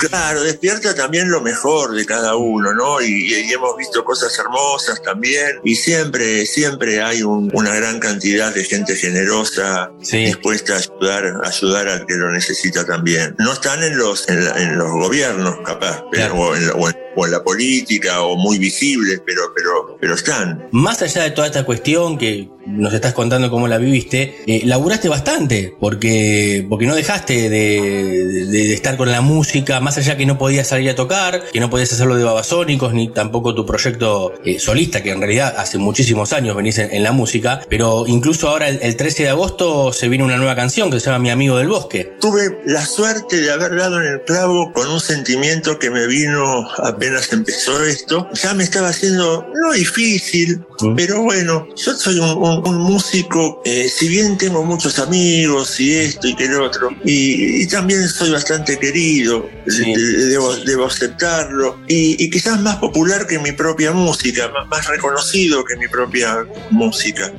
Claro, 0.00 0.42
despierta 0.42 0.94
también 0.94 1.30
lo 1.30 1.40
mejor 1.40 1.94
de 1.94 2.04
cada 2.06 2.36
uno, 2.36 2.72
¿no? 2.74 3.00
Y, 3.00 3.34
hemos 3.52 3.76
visto 3.76 4.04
cosas 4.04 4.36
hermosas 4.38 5.02
también. 5.02 5.60
Y 5.64 5.74
siempre, 5.76 6.44
siempre 6.46 7.02
hay 7.02 7.22
un- 7.22 7.50
una 7.54 7.74
gran 7.74 7.98
cantidad 8.00 8.54
de 8.54 8.64
gente 8.64 8.94
generosa 8.96 9.90
Sí. 10.02 10.18
dispuesta 10.18 10.74
a 10.74 10.78
ayudar, 10.78 11.26
a 11.44 11.48
ayudar 11.48 11.88
al 11.88 12.06
que 12.06 12.14
lo 12.14 12.30
necesita 12.30 12.84
también. 12.88 13.36
No 13.38 13.52
están 13.52 13.82
en 13.84 13.96
los, 13.96 14.28
en, 14.28 14.44
la- 14.44 14.60
en 14.60 14.76
los 14.78 14.90
gobiernos, 14.90 15.56
capaz, 15.64 16.02
pero, 16.10 16.32
Claro. 16.34 16.34
o, 16.40 16.56
en 16.56 16.70
o 16.74 16.88
en- 16.88 16.96
o 17.20 17.26
en 17.26 17.32
la 17.32 17.42
política, 17.42 18.22
o 18.22 18.36
muy 18.36 18.58
visibles, 18.58 19.20
pero, 19.26 19.42
pero, 19.54 19.96
pero 20.00 20.14
están. 20.14 20.68
Más 20.70 21.02
allá 21.02 21.22
de 21.24 21.30
toda 21.32 21.48
esta 21.48 21.64
cuestión 21.64 22.16
que 22.16 22.48
nos 22.66 22.92
estás 22.92 23.14
contando 23.14 23.50
cómo 23.50 23.66
la 23.66 23.78
viviste, 23.78 24.42
eh, 24.46 24.60
laburaste 24.66 25.08
bastante, 25.08 25.74
porque, 25.80 26.66
porque 26.68 26.86
no 26.86 26.94
dejaste 26.94 27.48
de, 27.48 27.48
de- 27.50 28.46
de 28.46 28.74
estar 28.74 28.96
con 28.96 29.10
la 29.10 29.20
música, 29.22 29.80
más 29.80 29.96
allá 29.98 30.16
que 30.16 30.26
no 30.26 30.36
podías 30.38 30.68
salir 30.68 30.90
a 30.90 30.94
tocar, 30.94 31.42
que 31.50 31.60
no 31.60 31.70
podías 31.70 31.92
hacerlo 31.92 32.14
de 32.16 32.24
babasónicos, 32.24 32.92
ni 32.92 33.08
tampoco 33.08 33.54
tu 33.54 33.64
proyecto 33.66 34.34
eh, 34.44 34.58
solista, 34.60 35.02
que 35.02 35.10
en 35.10 35.20
realidad 35.20 35.54
hace 35.56 35.78
muchísimos 35.78 36.32
años 36.34 36.54
venís 36.54 36.78
en, 36.78 36.92
en 36.94 37.02
la 37.02 37.12
música, 37.12 37.62
pero 37.70 38.04
incluso 38.06 38.48
ahora 38.48 38.68
el, 38.68 38.78
el 38.82 38.96
13 38.96 39.24
de 39.24 39.28
agosto 39.30 39.92
se 39.92 40.08
viene 40.08 40.24
una 40.24 40.36
nueva 40.36 40.54
canción 40.54 40.90
que 40.90 41.00
se 41.00 41.06
llama 41.06 41.18
Mi 41.20 41.30
Amigo 41.30 41.56
del 41.56 41.68
Bosque. 41.68 42.12
Tuve 42.20 42.60
la 42.66 42.84
suerte 42.84 43.40
de 43.40 43.50
haber 43.50 43.74
dado 43.76 43.98
en 44.00 44.12
el 44.12 44.22
clavo 44.22 44.72
con 44.74 44.88
un 44.88 45.00
sentimiento 45.00 45.78
que 45.78 45.90
me 45.90 46.06
vino 46.06 46.68
apenas 46.76 47.07
apenas 47.08 47.32
empezó 47.32 47.82
esto, 47.84 48.28
ya 48.34 48.52
me 48.54 48.64
estaba 48.64 48.88
haciendo, 48.88 49.46
no 49.54 49.72
difícil, 49.72 50.60
pero 50.96 51.22
bueno, 51.22 51.66
yo 51.76 51.94
soy 51.94 52.18
un, 52.18 52.30
un- 52.30 52.68
un 52.68 52.76
músico, 52.80 53.62
eh, 53.64 53.88
si 53.88 54.08
bien 54.08 54.36
tengo 54.36 54.62
muchos 54.64 54.98
amigos 54.98 55.80
y 55.80 55.94
esto 55.94 56.28
y 56.28 56.36
que 56.36 56.46
lo 56.48 56.64
otro, 56.66 56.90
y, 57.04 57.62
y 57.62 57.66
también 57.66 58.06
soy 58.08 58.30
bastante 58.30 58.78
querido, 58.78 59.48
de- 59.66 59.72
de- 59.84 60.26
debo, 60.26 60.54
debo 60.56 60.86
aceptarlo, 60.86 61.78
y, 61.88 62.22
y 62.22 62.30
quizás 62.30 62.60
más 62.60 62.76
popular 62.76 63.26
que 63.26 63.38
mi 63.38 63.52
propia 63.52 63.92
música, 63.92 64.48
más, 64.48 64.68
más 64.68 64.86
reconocido 64.86 65.64
que 65.64 65.76
mi 65.76 65.88
propia 65.88 66.46
música 66.70 67.32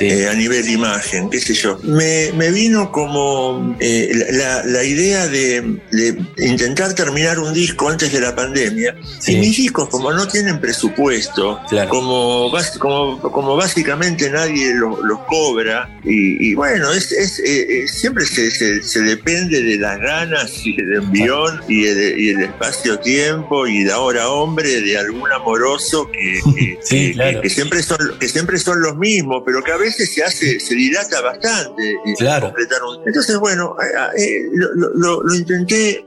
eh, 0.00 0.26
a 0.28 0.34
nivel 0.34 0.68
imagen, 0.68 1.28
qué 1.30 1.40
sé 1.40 1.54
yo. 1.54 1.78
Me, 1.82 2.32
me 2.34 2.50
vino 2.50 2.90
como 2.90 3.76
eh, 3.78 4.10
la, 4.32 4.64
la 4.64 4.82
idea 4.84 5.28
de, 5.28 5.78
de 5.92 6.18
intentar 6.38 6.94
terminar 6.94 7.38
un 7.38 7.52
disco 7.52 7.88
antes 7.88 8.10
de 8.12 8.20
la 8.20 8.34
pandemia. 8.34 8.94
Y 9.26 9.36
mis 9.36 9.56
discos, 9.56 9.88
como 9.88 10.12
no 10.12 10.26
tienen 10.28 10.60
presupuesto, 10.60 11.60
como, 11.88 12.50
como, 12.78 13.20
como 13.20 13.56
básicamente 13.56 14.28
nadie 14.30 14.74
lo- 14.74 15.02
los 15.04 15.20
cobra, 15.26 15.88
y, 16.04 16.50
y 16.50 16.54
bueno, 16.54 16.92
es, 16.92 17.12
es, 17.12 17.38
eh, 17.38 17.82
eh, 17.84 17.88
siempre 17.88 18.24
se, 18.26 18.50
se- 18.50 18.82
se 18.82 19.00
depende 19.00 19.62
de 19.62 19.76
las 19.78 19.98
ganas 20.00 20.50
y 20.66 20.74
del 20.76 20.94
envión 20.94 21.60
y 21.68 21.86
el, 21.86 22.18
y 22.20 22.28
el 22.30 22.40
espacio-tiempo 22.42 23.66
y 23.66 23.84
de 23.84 23.92
ahora 23.92 24.28
hombre 24.30 24.80
de 24.80 24.98
algún 24.98 25.30
amoroso 25.32 26.10
que, 26.10 26.40
que- 26.56 26.78
que- 26.88 27.14
que- 27.34 27.40
que 27.42 27.50
siempre 27.50 27.82
son 27.82 27.98
que 28.18 28.28
siempre 28.28 28.58
son 28.58 28.80
los 28.82 28.96
mismos, 28.96 29.42
pero 29.46 29.62
que 29.62 29.72
a 29.72 29.76
veces 29.76 30.12
se 30.12 30.22
hace, 30.24 30.58
se 30.60 30.74
dilata 30.74 31.20
bastante. 31.20 31.94
completar 32.48 32.82
un- 32.82 33.06
Entonces, 33.06 33.36
bueno, 33.38 33.76
eh, 33.80 34.20
eh, 34.22 34.42
lo, 34.52 34.74
lo- 34.74 34.90
lo- 34.94 35.22
lo 35.22 35.34
intenté 35.34 36.04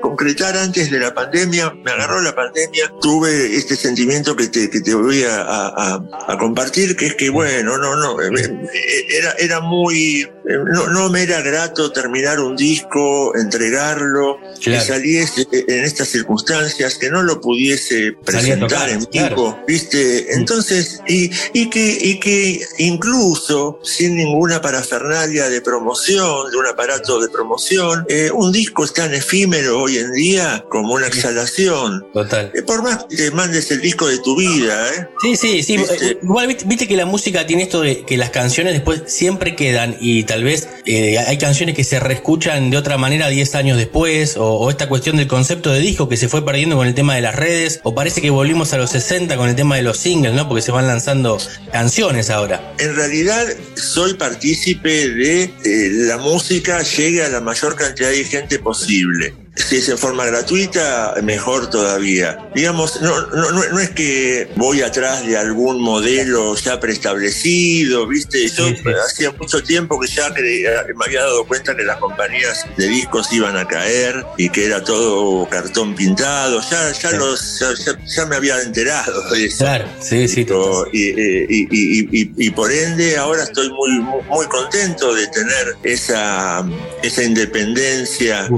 concretar 0.00 0.56
antes 0.56 0.90
de 0.90 0.98
la 0.98 1.14
pandemia, 1.14 1.70
me 1.84 1.90
agarró 1.90 2.20
la 2.20 2.25
pandemia, 2.34 2.92
tuve 3.00 3.56
este 3.56 3.76
sentimiento 3.76 4.34
que 4.36 4.48
te, 4.48 4.68
que 4.70 4.80
te 4.80 4.94
voy 4.94 5.22
a, 5.24 5.42
a- 5.42 6.36
compartir, 6.38 6.96
que 6.96 7.06
es 7.06 7.14
que, 7.14 7.30
bueno, 7.30 7.78
no, 7.78 7.96
no, 7.96 8.20
eh, 8.20 8.28
eh, 8.74 9.06
era, 9.18 9.32
era 9.38 9.60
muy, 9.60 10.20
eh, 10.22 10.28
no, 10.72 10.88
no 10.88 11.08
me 11.08 11.22
era 11.22 11.40
grato 11.40 11.92
terminar 11.92 12.40
un 12.40 12.56
disco, 12.56 13.34
entregarlo, 13.36 14.38
que 14.62 14.80
saliese 14.80 15.46
en 15.50 15.84
estas 15.84 16.08
circunstancias, 16.08 16.96
que 16.98 17.10
no 17.10 17.22
lo 17.22 17.40
pudiese 17.40 18.12
presentar 18.24 18.68
tocar, 18.68 18.90
en 18.90 19.04
claro. 19.04 19.36
vivo, 19.36 19.58
¿viste? 19.66 20.34
Entonces, 20.34 21.00
y, 21.06 21.30
y, 21.52 21.70
que, 21.70 21.98
y 22.00 22.20
que 22.20 22.66
incluso 22.78 23.78
sin 23.82 24.16
ninguna 24.16 24.60
parafernalia 24.60 25.48
de 25.48 25.60
promoción, 25.60 26.50
de 26.50 26.56
un 26.56 26.66
aparato 26.66 27.20
de 27.20 27.28
promoción, 27.28 28.04
eh, 28.08 28.30
un 28.32 28.52
disco 28.52 28.84
es 28.84 28.92
tan 28.92 29.14
efímero 29.14 29.80
hoy 29.82 29.98
en 29.98 30.12
día 30.12 30.64
como 30.68 30.94
una 30.94 31.06
exhalación. 31.06 32.06
Total. 32.16 32.50
Eh, 32.54 32.62
por 32.62 32.82
más 32.82 33.04
que 33.10 33.14
te 33.14 33.30
mandes 33.30 33.70
el 33.70 33.82
disco 33.82 34.06
de 34.08 34.16
tu 34.20 34.38
vida, 34.38 34.88
¿eh? 34.88 35.06
Sí, 35.20 35.36
sí, 35.36 35.62
sí. 35.62 35.76
¿Viste? 35.76 35.96
eh, 36.12 36.18
Igual 36.22 36.46
viste, 36.46 36.64
viste 36.66 36.88
que 36.88 36.96
la 36.96 37.04
música 37.04 37.46
tiene 37.46 37.64
esto 37.64 37.82
de 37.82 38.06
que 38.06 38.16
las 38.16 38.30
canciones 38.30 38.72
después 38.72 39.02
siempre 39.06 39.54
quedan 39.54 39.98
y 40.00 40.24
tal 40.24 40.42
vez 40.42 40.66
eh, 40.86 41.18
hay 41.18 41.36
canciones 41.36 41.74
que 41.74 41.84
se 41.84 42.00
reescuchan 42.00 42.70
de 42.70 42.78
otra 42.78 42.96
manera 42.96 43.28
10 43.28 43.54
años 43.56 43.76
después 43.76 44.38
o, 44.38 44.46
o 44.46 44.70
esta 44.70 44.88
cuestión 44.88 45.18
del 45.18 45.26
concepto 45.26 45.70
de 45.70 45.80
disco 45.80 46.08
que 46.08 46.16
se 46.16 46.30
fue 46.30 46.42
perdiendo 46.42 46.76
con 46.76 46.86
el 46.86 46.94
tema 46.94 47.14
de 47.14 47.20
las 47.20 47.34
redes 47.34 47.80
o 47.82 47.94
parece 47.94 48.22
que 48.22 48.30
volvimos 48.30 48.72
a 48.72 48.78
los 48.78 48.88
60 48.92 49.36
con 49.36 49.50
el 49.50 49.54
tema 49.54 49.76
de 49.76 49.82
los 49.82 49.98
singles, 49.98 50.32
¿no? 50.32 50.48
Porque 50.48 50.62
se 50.62 50.72
van 50.72 50.86
lanzando 50.86 51.36
canciones 51.70 52.30
ahora. 52.30 52.72
En 52.78 52.96
realidad 52.96 53.46
soy 53.74 54.14
partícipe 54.14 55.10
de 55.10 55.42
eh, 55.42 55.50
la 55.92 56.16
música 56.16 56.82
llegue 56.82 57.22
a 57.24 57.28
la 57.28 57.42
mayor 57.42 57.76
cantidad 57.76 58.08
de 58.08 58.24
gente 58.24 58.58
posible. 58.58 59.34
Si 59.56 59.76
es 59.78 59.88
en 59.88 59.96
forma 59.96 60.26
gratuita, 60.26 61.14
mejor 61.22 61.70
todavía. 61.70 62.38
Digamos, 62.54 63.00
no, 63.00 63.26
no, 63.28 63.50
no- 63.52 63.80
es 63.80 63.88
que 63.90 64.50
voy 64.56 64.82
atrás 64.82 65.26
de 65.26 65.36
algún 65.38 65.80
modelo 65.80 66.54
ya 66.56 66.78
preestablecido, 66.78 68.06
¿viste? 68.06 68.46
Yo 68.48 68.66
hacía 69.06 69.32
mucho 69.32 69.62
tiempo 69.62 69.98
que 69.98 70.08
ya 70.08 70.32
creía- 70.34 70.84
me 70.94 71.04
había 71.06 71.22
dado 71.22 71.46
cuenta 71.46 71.74
que 71.74 71.84
las 71.84 71.96
compañías 71.96 72.66
de 72.76 72.86
discos 72.86 73.32
iban 73.32 73.56
a 73.56 73.66
caer 73.66 74.24
y 74.36 74.50
que 74.50 74.66
era 74.66 74.84
todo 74.84 75.48
cartón 75.48 75.94
pintado. 75.94 76.60
Ya, 76.70 76.92
ya, 76.92 77.12
los, 77.12 77.58
ya, 77.58 77.68
ya- 77.82 77.98
ya 78.04 78.26
me 78.26 78.36
había 78.36 78.60
enterado 78.60 79.30
de 79.30 79.46
eso. 79.46 79.58
Claro, 79.64 79.86
sí, 80.00 80.28
sí. 80.28 80.44
Y, 80.92 81.02
eh, 81.18 81.46
y- 81.48 81.66
y- 81.70 82.08
y- 82.20 82.30
y 82.36 82.50
por 82.50 82.70
ende 82.70 83.16
ahora 83.16 83.44
estoy 83.44 83.70
muy, 83.70 84.00
muy, 84.28 84.46
contento 84.48 85.14
de 85.14 85.26
tener 85.28 85.76
esa, 85.82 86.62
esa 87.02 87.22
independencia, 87.22 88.48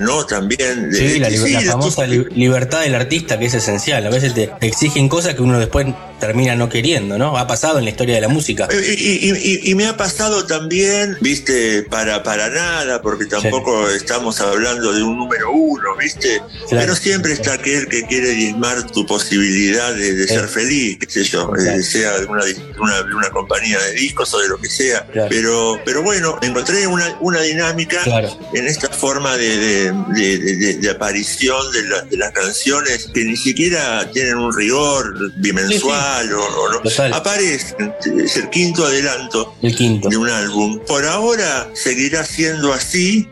¿no? 0.00 0.24
También 0.48 0.90
de, 0.90 0.96
Sí, 0.96 1.18
la, 1.18 1.30
sí, 1.30 1.54
famosa 1.66 2.06
li- 2.06 2.26
libertad 2.34 2.82
del 2.82 2.94
artista 2.94 3.38
que 3.38 3.46
es 3.46 3.54
esencial. 3.54 4.06
A 4.06 4.10
veces 4.10 4.34
te 4.34 4.50
exigen 4.60 5.08
cosas 5.08 5.34
que 5.34 5.42
uno 5.42 5.58
después 5.58 5.86
termina 6.18 6.54
no 6.56 6.68
queriendo, 6.68 7.18
¿no? 7.18 7.36
Ha 7.36 7.46
pasado 7.46 7.78
en 7.78 7.84
la 7.84 7.90
historia 7.90 8.14
de 8.14 8.20
la 8.22 8.28
música. 8.28 8.68
Y, 8.72 8.76
y- 8.76 9.30
y- 9.64 9.70
y 9.70 9.74
me 9.74 9.86
ha 9.86 9.96
pasado 9.96 10.46
también, 10.46 11.16
viste, 11.20 11.82
para, 11.84 12.22
para 12.22 12.48
nada, 12.48 13.02
porque 13.02 13.26
tampoco 13.26 13.88
estamos 13.90 14.40
hablando 14.40 14.92
de 14.92 15.02
un 15.02 15.16
número 15.16 15.50
uno, 15.52 15.96
viste, 15.98 16.40
pero 16.70 16.94
siempre 16.96 17.32
está 17.32 17.54
aquel 17.54 17.88
que 17.88 18.02
quiere 18.06 18.30
diezmar 18.30 18.90
tu 18.90 19.04
posibilidad 19.06 19.94
de, 19.94 20.14
de 20.14 20.26
ser 20.28 20.48
feliz, 20.48 20.98
qué 20.98 21.10
sé 21.10 21.24
yo, 21.24 21.50
eh, 21.56 21.82
sea 21.82 22.18
de 22.18 22.26
una, 22.26 22.42
una, 22.80 23.00
una 23.16 23.30
compañía 23.30 23.78
de 23.80 23.92
discos 23.92 24.32
o 24.34 24.38
de 24.40 24.48
lo 24.48 24.58
que 24.58 24.68
sea. 24.68 25.06
Pero, 25.28 25.80
pero 25.84 26.02
bueno, 26.02 26.38
encontré 26.42 26.86
una, 26.86 27.16
una 27.20 27.40
dinámica 27.42 28.00
en 28.54 28.66
esta 28.66 28.88
forma 28.88 29.36
de, 29.36 29.58
de- 29.58 29.92
de- 30.80 30.90
aparición 30.90 31.60
de, 31.72 31.82
la- 31.84 32.02
de 32.02 32.16
las 32.16 32.30
canciones 32.32 33.08
que 33.12 33.24
ni 33.24 33.36
siquiera 33.36 34.08
tienen 34.12 34.36
un 34.36 34.56
rigor 34.56 35.32
bimensual 35.36 36.05
o, 36.32 36.44
o 36.44 36.72
no. 36.72 36.80
Aparecen, 37.14 37.94
es 38.24 38.36
el 38.36 38.50
quinto 38.50 38.84
adelanto 38.86 39.54
de 39.60 40.16
un 40.16 40.28
álbum. 40.28 40.78
Por 40.86 41.04
ahora 41.04 41.70
seguirá 41.74 42.24
siendo 42.24 42.72
así. 42.72 43.28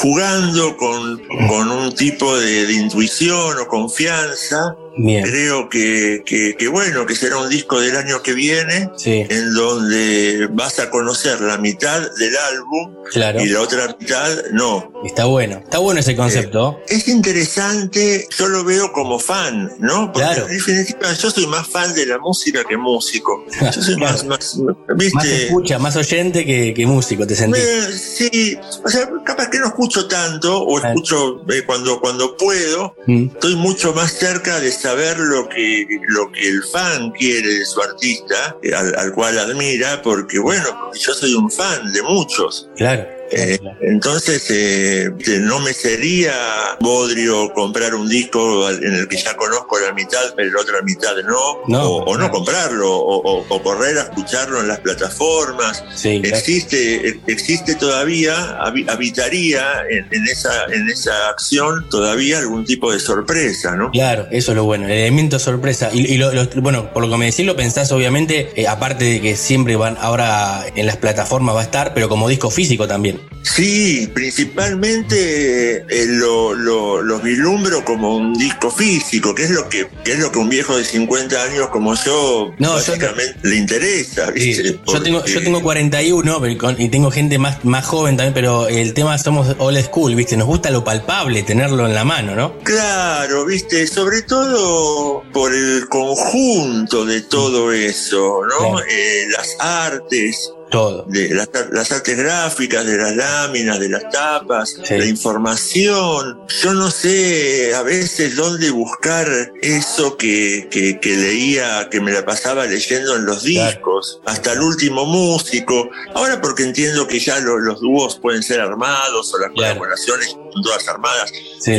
Jugando 0.00 0.76
con, 0.76 1.22
con 1.48 1.70
un 1.70 1.94
tipo 1.94 2.36
de, 2.38 2.66
de 2.66 2.72
intuición 2.74 3.58
o 3.58 3.66
confianza. 3.66 4.76
Creo 4.96 5.68
que, 5.68 6.22
que- 6.24 6.54
que 6.56 6.68
bueno, 6.68 7.06
que 7.06 7.14
será 7.14 7.38
un 7.38 7.48
disco 7.48 7.80
del 7.80 7.96
año 7.96 8.22
que 8.22 8.32
viene, 8.34 8.90
en 9.04 9.54
donde 9.54 10.48
vas 10.52 10.78
a 10.78 10.90
conocer 10.90 11.40
la 11.40 11.56
mitad 11.58 12.00
del 12.18 12.36
álbum 12.36 12.94
Claro. 13.10 13.40
y 13.44 13.48
la 13.48 13.60
otra 13.60 13.96
mitad 13.98 14.28
no. 14.52 14.92
Está 15.04 15.24
bueno, 15.24 15.58
está 15.64 15.78
bueno 15.78 16.00
ese 16.00 16.14
concepto. 16.16 16.80
Es 16.88 17.08
interesante, 17.08 18.26
yo 18.38 18.48
lo 18.48 18.64
veo 18.64 18.92
como 18.92 19.18
fan, 19.18 19.70
¿no? 19.78 20.12
Porque 20.12 20.26
Claro. 20.28 20.46
en 20.48 20.54
definitiva 20.56 21.12
yo 21.12 21.30
soy 21.30 21.46
más 21.46 21.66
fan 21.68 21.92
de 21.94 22.06
la 22.06 22.18
música 22.18 22.62
que 22.68 22.76
músico. 22.76 23.44
Yo 23.60 23.82
soy 23.82 23.96
más, 23.96 24.24
más, 24.24 24.56
Más 24.88 24.96
¿viste? 24.96 25.44
escucha, 25.46 25.78
más 25.78 25.96
oyente 25.96 26.44
que, 26.46 26.72
que 26.74 26.86
músico, 26.86 27.26
te 27.26 27.34
sentís. 27.34 27.62
Eh, 27.62 27.92
sí, 27.98 28.58
o 28.84 28.88
sea, 28.88 29.08
capaz 29.24 29.48
que 29.50 29.58
no 29.58 29.66
escucho 29.66 30.06
tanto 30.06 30.62
o 30.62 30.78
escucho 30.78 31.42
eh, 31.50 31.62
cuando, 31.66 32.00
cuando 32.00 32.36
puedo, 32.36 32.94
Mm. 33.06 33.26
estoy 33.34 33.56
mucho 33.56 33.92
más 33.94 34.12
cerca 34.12 34.60
de 34.60 34.68
saber 34.82 35.18
lo 35.18 35.48
que, 35.48 35.86
lo 36.08 36.30
que 36.32 36.48
el 36.48 36.62
fan 36.64 37.10
quiere 37.12 37.48
de 37.48 37.64
su 37.64 37.80
artista, 37.80 38.56
eh, 38.62 38.74
al, 38.74 38.94
al 38.96 39.12
cual 39.12 39.38
admira, 39.38 40.02
porque 40.02 40.38
bueno, 40.38 40.92
yo 40.94 41.14
soy 41.14 41.34
un 41.34 41.50
fan 41.50 41.92
de 41.92 42.02
muchos. 42.02 42.68
Claro. 42.76 43.21
Eh, 43.34 43.58
entonces, 43.80 44.44
eh, 44.50 45.10
no 45.40 45.60
me 45.60 45.72
sería 45.72 46.32
bodrio 46.80 47.52
comprar 47.54 47.94
un 47.94 48.08
disco 48.08 48.68
en 48.70 48.94
el 48.94 49.08
que 49.08 49.16
ya 49.16 49.34
conozco 49.36 49.78
la 49.80 49.92
mitad, 49.92 50.20
pero 50.36 50.50
la 50.52 50.60
otra 50.60 50.82
mitad 50.82 51.14
no, 51.26 51.60
No, 51.68 51.82
o, 51.88 52.04
o 52.04 52.16
no 52.18 52.30
comprarlo, 52.30 52.90
o, 52.94 53.62
correr 53.62 53.96
a 53.98 54.02
escucharlo 54.02 54.60
en 54.60 54.68
las 54.68 54.80
plataformas. 54.80 55.82
existe, 56.04 57.20
existe 57.26 57.74
todavía, 57.76 58.58
habi- 58.60 58.88
habitaría 58.90 59.62
en, 59.90 60.06
en 60.10 60.26
esa, 60.26 60.64
en 60.72 60.88
esa 60.90 61.28
acción 61.30 61.88
todavía 61.90 62.38
algún 62.38 62.64
tipo 62.64 62.92
de 62.92 62.98
sorpresa, 63.00 63.76
¿no? 63.76 63.90
Claro, 63.90 64.26
eso 64.30 64.52
es 64.52 64.56
lo 64.56 64.64
bueno, 64.64 64.86
el 64.86 64.92
elemento 64.92 65.38
sorpresa. 65.38 65.90
Y, 65.92 66.06
y 66.12 66.16
lo- 66.18 66.32
lo- 66.32 66.46
bueno, 66.60 66.92
por 66.92 67.04
lo 67.04 67.10
que 67.10 67.16
me 67.18 67.26
decís, 67.26 67.46
lo 67.46 67.56
pensás 67.56 67.92
obviamente, 67.92 68.50
eh, 68.56 68.66
aparte 68.68 69.04
de 69.04 69.20
que 69.20 69.36
siempre 69.36 69.76
van, 69.76 69.96
ahora 70.00 70.64
en 70.74 70.86
las 70.86 70.96
plataformas 70.96 71.54
va 71.54 71.60
a 71.60 71.64
estar, 71.64 71.94
pero 71.94 72.08
como 72.08 72.28
disco 72.28 72.50
físico 72.50 72.86
también. 72.88 73.20
Sí, 73.44 74.08
principalmente 74.14 75.84
eh, 75.88 76.06
lo, 76.06 76.54
lo, 76.54 77.02
lo 77.02 77.18
vislumbro 77.20 77.84
como 77.84 78.16
un 78.16 78.32
disco 78.34 78.70
físico, 78.70 79.34
que 79.34 79.42
es 79.44 79.50
lo 79.50 79.68
que, 79.68 79.88
que 80.04 80.12
es 80.12 80.18
lo 80.20 80.30
que 80.32 80.38
un 80.38 80.48
viejo 80.48 80.76
de 80.78 80.84
50 80.84 81.42
años 81.42 81.68
como 81.68 81.94
yo 81.94 82.52
No, 82.58 82.68
yo- 82.68 82.74
básicamente 82.74 83.36
le 83.42 83.56
interesa, 83.56 84.30
¿viste? 84.30 84.78
Yo 84.86 85.02
tengo, 85.02 85.24
yo 85.24 85.42
tengo 85.42 85.60
41 85.62 86.40
pero 86.40 86.58
con- 86.58 86.80
y 86.80 86.88
tengo 86.88 87.10
gente 87.10 87.38
más, 87.38 87.64
más 87.64 87.84
joven 87.84 88.16
también, 88.16 88.32
pero 88.32 88.68
el 88.68 88.94
tema 88.94 89.18
somos 89.18 89.54
old 89.58 89.82
school, 89.84 90.14
¿viste? 90.14 90.36
Nos 90.36 90.46
gusta 90.46 90.70
lo 90.70 90.82
palpable, 90.84 91.42
tenerlo 91.42 91.84
en 91.86 91.94
la 91.94 92.04
mano, 92.04 92.34
¿no? 92.34 92.58
Claro, 92.60 93.44
viste, 93.44 93.86
sobre 93.86 94.22
todo 94.22 95.24
por 95.32 95.52
el 95.52 95.88
conjunto 95.88 97.04
de 97.04 97.20
todo 97.22 97.72
eso, 97.72 98.40
¿no? 98.48 98.80
Eh, 98.80 99.26
las 99.36 99.56
artes, 99.58 100.52
Todo. 100.72 101.04
de 101.06 101.28
las, 101.34 101.48
las 101.70 101.92
artes 101.92 102.16
gráficas, 102.16 102.84
de 102.86 102.96
las 102.96 103.14
láminas, 103.14 103.78
de 103.78 103.88
las 103.90 104.08
tapas, 104.10 104.76
la 104.98 105.04
información. 105.06 106.40
Yo 106.62 106.74
no 106.74 106.90
sé 106.90 107.74
a 107.74 107.82
veces 107.82 108.34
dónde 108.36 108.70
buscar 108.70 109.28
eso 109.62 110.16
que, 110.16 110.68
que, 110.70 110.98
que 110.98 111.16
leía, 111.16 111.88
que 111.90 112.00
me 112.00 112.10
la 112.12 112.24
pasaba 112.24 112.66
leyendo 112.66 113.16
en 113.16 113.26
los 113.26 113.42
discos, 113.44 114.20
hasta 114.24 114.52
el 114.54 114.60
último 114.60 115.04
músico. 115.04 115.90
Ahora 116.14 116.40
porque 116.40 116.62
entiendo 116.64 117.06
que 117.06 117.20
ya 117.20 117.38
lo- 117.40 117.58
los 117.58 117.80
dúos 117.80 118.18
pueden 118.18 118.42
ser 118.42 118.60
armados 118.60 119.32
o 119.34 119.38
las 119.38 119.50
colaboraciones 119.52 120.30
son 120.30 120.62
todas 120.62 120.88
armadas. 120.88 121.30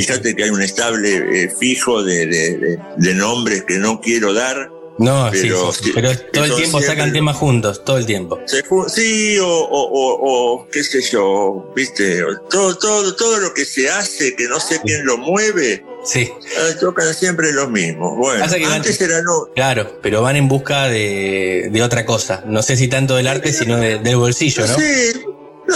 Fíjate 0.08 0.36
que 0.36 0.44
hay 0.44 0.50
un 0.50 0.62
estable 0.62 1.44
eh, 1.44 1.50
fijo 1.60 2.04
de, 2.04 2.26
de- 2.28 2.58
de- 2.58 2.80
de 2.98 3.14
nombres 3.16 3.64
que 3.64 3.78
no 3.78 4.00
quiero 4.00 4.34
dar. 4.34 4.70
No, 5.00 5.30
Pero 5.32 5.72
sí, 5.72 5.78
sí, 5.80 5.84
sí, 5.86 5.92
pero 5.96 6.10
todo 6.32 6.46
el 6.46 6.56
tiempo 6.56 6.78
siempre- 6.80 6.88
sacan 6.88 7.14
temas 7.14 7.36
juntos, 7.38 7.84
todo 7.84 7.98
el 7.98 8.06
tiempo. 8.06 8.40
Se 8.46 8.64
sí, 8.90 9.40
o, 9.40 9.48
o, 9.48 9.82
o- 9.90 10.54
o 10.62 10.68
qué 10.70 10.84
sé 10.84 11.02
yo, 11.02 11.72
viste, 11.76 12.22
todo, 12.50 12.78
todo, 12.78 13.16
todo 13.16 13.40
lo 13.40 13.54
que 13.56 13.66
se 13.66 13.90
hace, 13.90 14.36
que 14.36 14.48
no 14.48 14.60
sé 14.60 14.80
quién 14.84 15.04
lo 15.06 15.18
mueve, 15.18 15.84
Sí. 16.06 16.20
eh, 16.22 16.32
tocan 16.80 17.12
siempre 17.16 17.52
los 17.54 17.72
mismos. 17.72 18.16
Bueno, 18.18 18.46
que 18.54 18.62
van- 18.62 18.74
antes 18.74 19.02
era 19.02 19.22
no. 19.24 19.48
Claro, 19.56 20.00
pero 20.02 20.22
van 20.22 20.36
en 20.36 20.48
busca 20.48 20.88
de, 20.88 21.70
de 21.72 21.82
otra 21.82 22.06
cosa. 22.06 22.44
No 22.46 22.62
sé 22.62 22.78
si 22.78 22.88
tanto 22.88 23.16
del 23.16 23.28
arte, 23.28 23.52
sino 23.52 23.78
de- 23.78 23.98
del 23.98 24.18
bolsillo, 24.18 24.68
¿no? 24.68 24.76
Sí, 24.76 25.22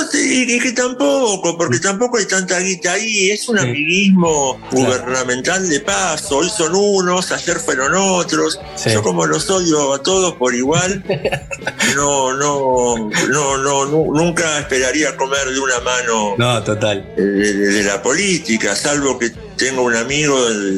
no 0.02 0.19
y 0.19 0.60
que 0.60 0.72
tampoco, 0.74 1.57
porque 1.57 1.80
tampoco 1.80 2.18
hay 2.18 2.26
tanta 2.26 2.60
guita 2.60 2.94
ahí, 2.94 3.30
es 3.32 3.48
un 3.49 3.60
amiguismo 3.60 4.60
gubernamental 4.72 5.68
de 5.69 5.80
paso, 5.80 6.38
hoy 6.38 6.49
son 6.49 6.76
unos, 6.76 7.32
ayer 7.32 7.57
fueron 7.60 7.94
otros, 7.95 8.60
yo 8.86 9.02
como 9.02 9.26
los 9.26 9.49
odio 9.49 9.94
a 9.94 10.02
todos 10.03 10.34
por 10.36 10.53
igual, 10.56 11.03
no, 11.95 12.34
no, 12.34 13.10
no, 13.30 13.57
no, 13.57 13.86
nu- 13.86 14.14
nunca 14.14 14.60
esperaría 14.60 15.15
comer 15.18 15.48
de 15.49 15.60
una 15.60 15.80
mano 15.82 16.36
No, 16.38 16.64
total. 16.64 16.99
eh, 17.18 17.22
de, 17.22 17.53
de- 17.53 17.68
de 17.74 17.84
la 17.84 18.02
política, 18.02 18.76
salvo 18.76 19.18
que 19.18 19.32
tengo 19.57 19.81
un 19.84 19.95
amigo, 19.95 20.38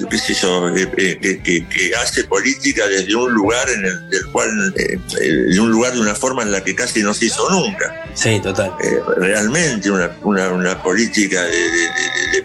qué 0.10 0.18
sé 0.18 0.34
yo, 0.34 0.70
eh, 0.76 1.18
que, 1.22 1.42
que- 1.42 1.68
que 1.68 1.96
hace 1.96 2.24
política 2.24 2.88
desde 2.88 3.16
un 3.16 3.32
lugar 3.34 3.70
en 3.70 3.86
el 3.86 4.10
del 4.10 4.26
cual, 4.32 4.50
eh, 4.78 4.98
eh, 5.22 5.28
de 5.54 5.60
un 5.60 5.70
lugar 5.72 5.94
de 5.94 6.00
una 6.00 6.16
forma 6.16 6.44
en 6.44 6.52
la 6.52 6.64
que 6.64 6.74
casi 6.76 7.02
no 7.04 7.14
se 7.14 7.26
hizo 7.26 7.50
nunca. 7.50 8.06
Sí, 8.16 8.40
total. 8.42 8.72
Eh, 8.84 9.00
realmente 9.18 9.92
una, 9.92 10.12
una, 10.24 10.50
una 10.50 10.82
política 10.82 11.44
de, 11.44 11.52
de- 11.52 11.90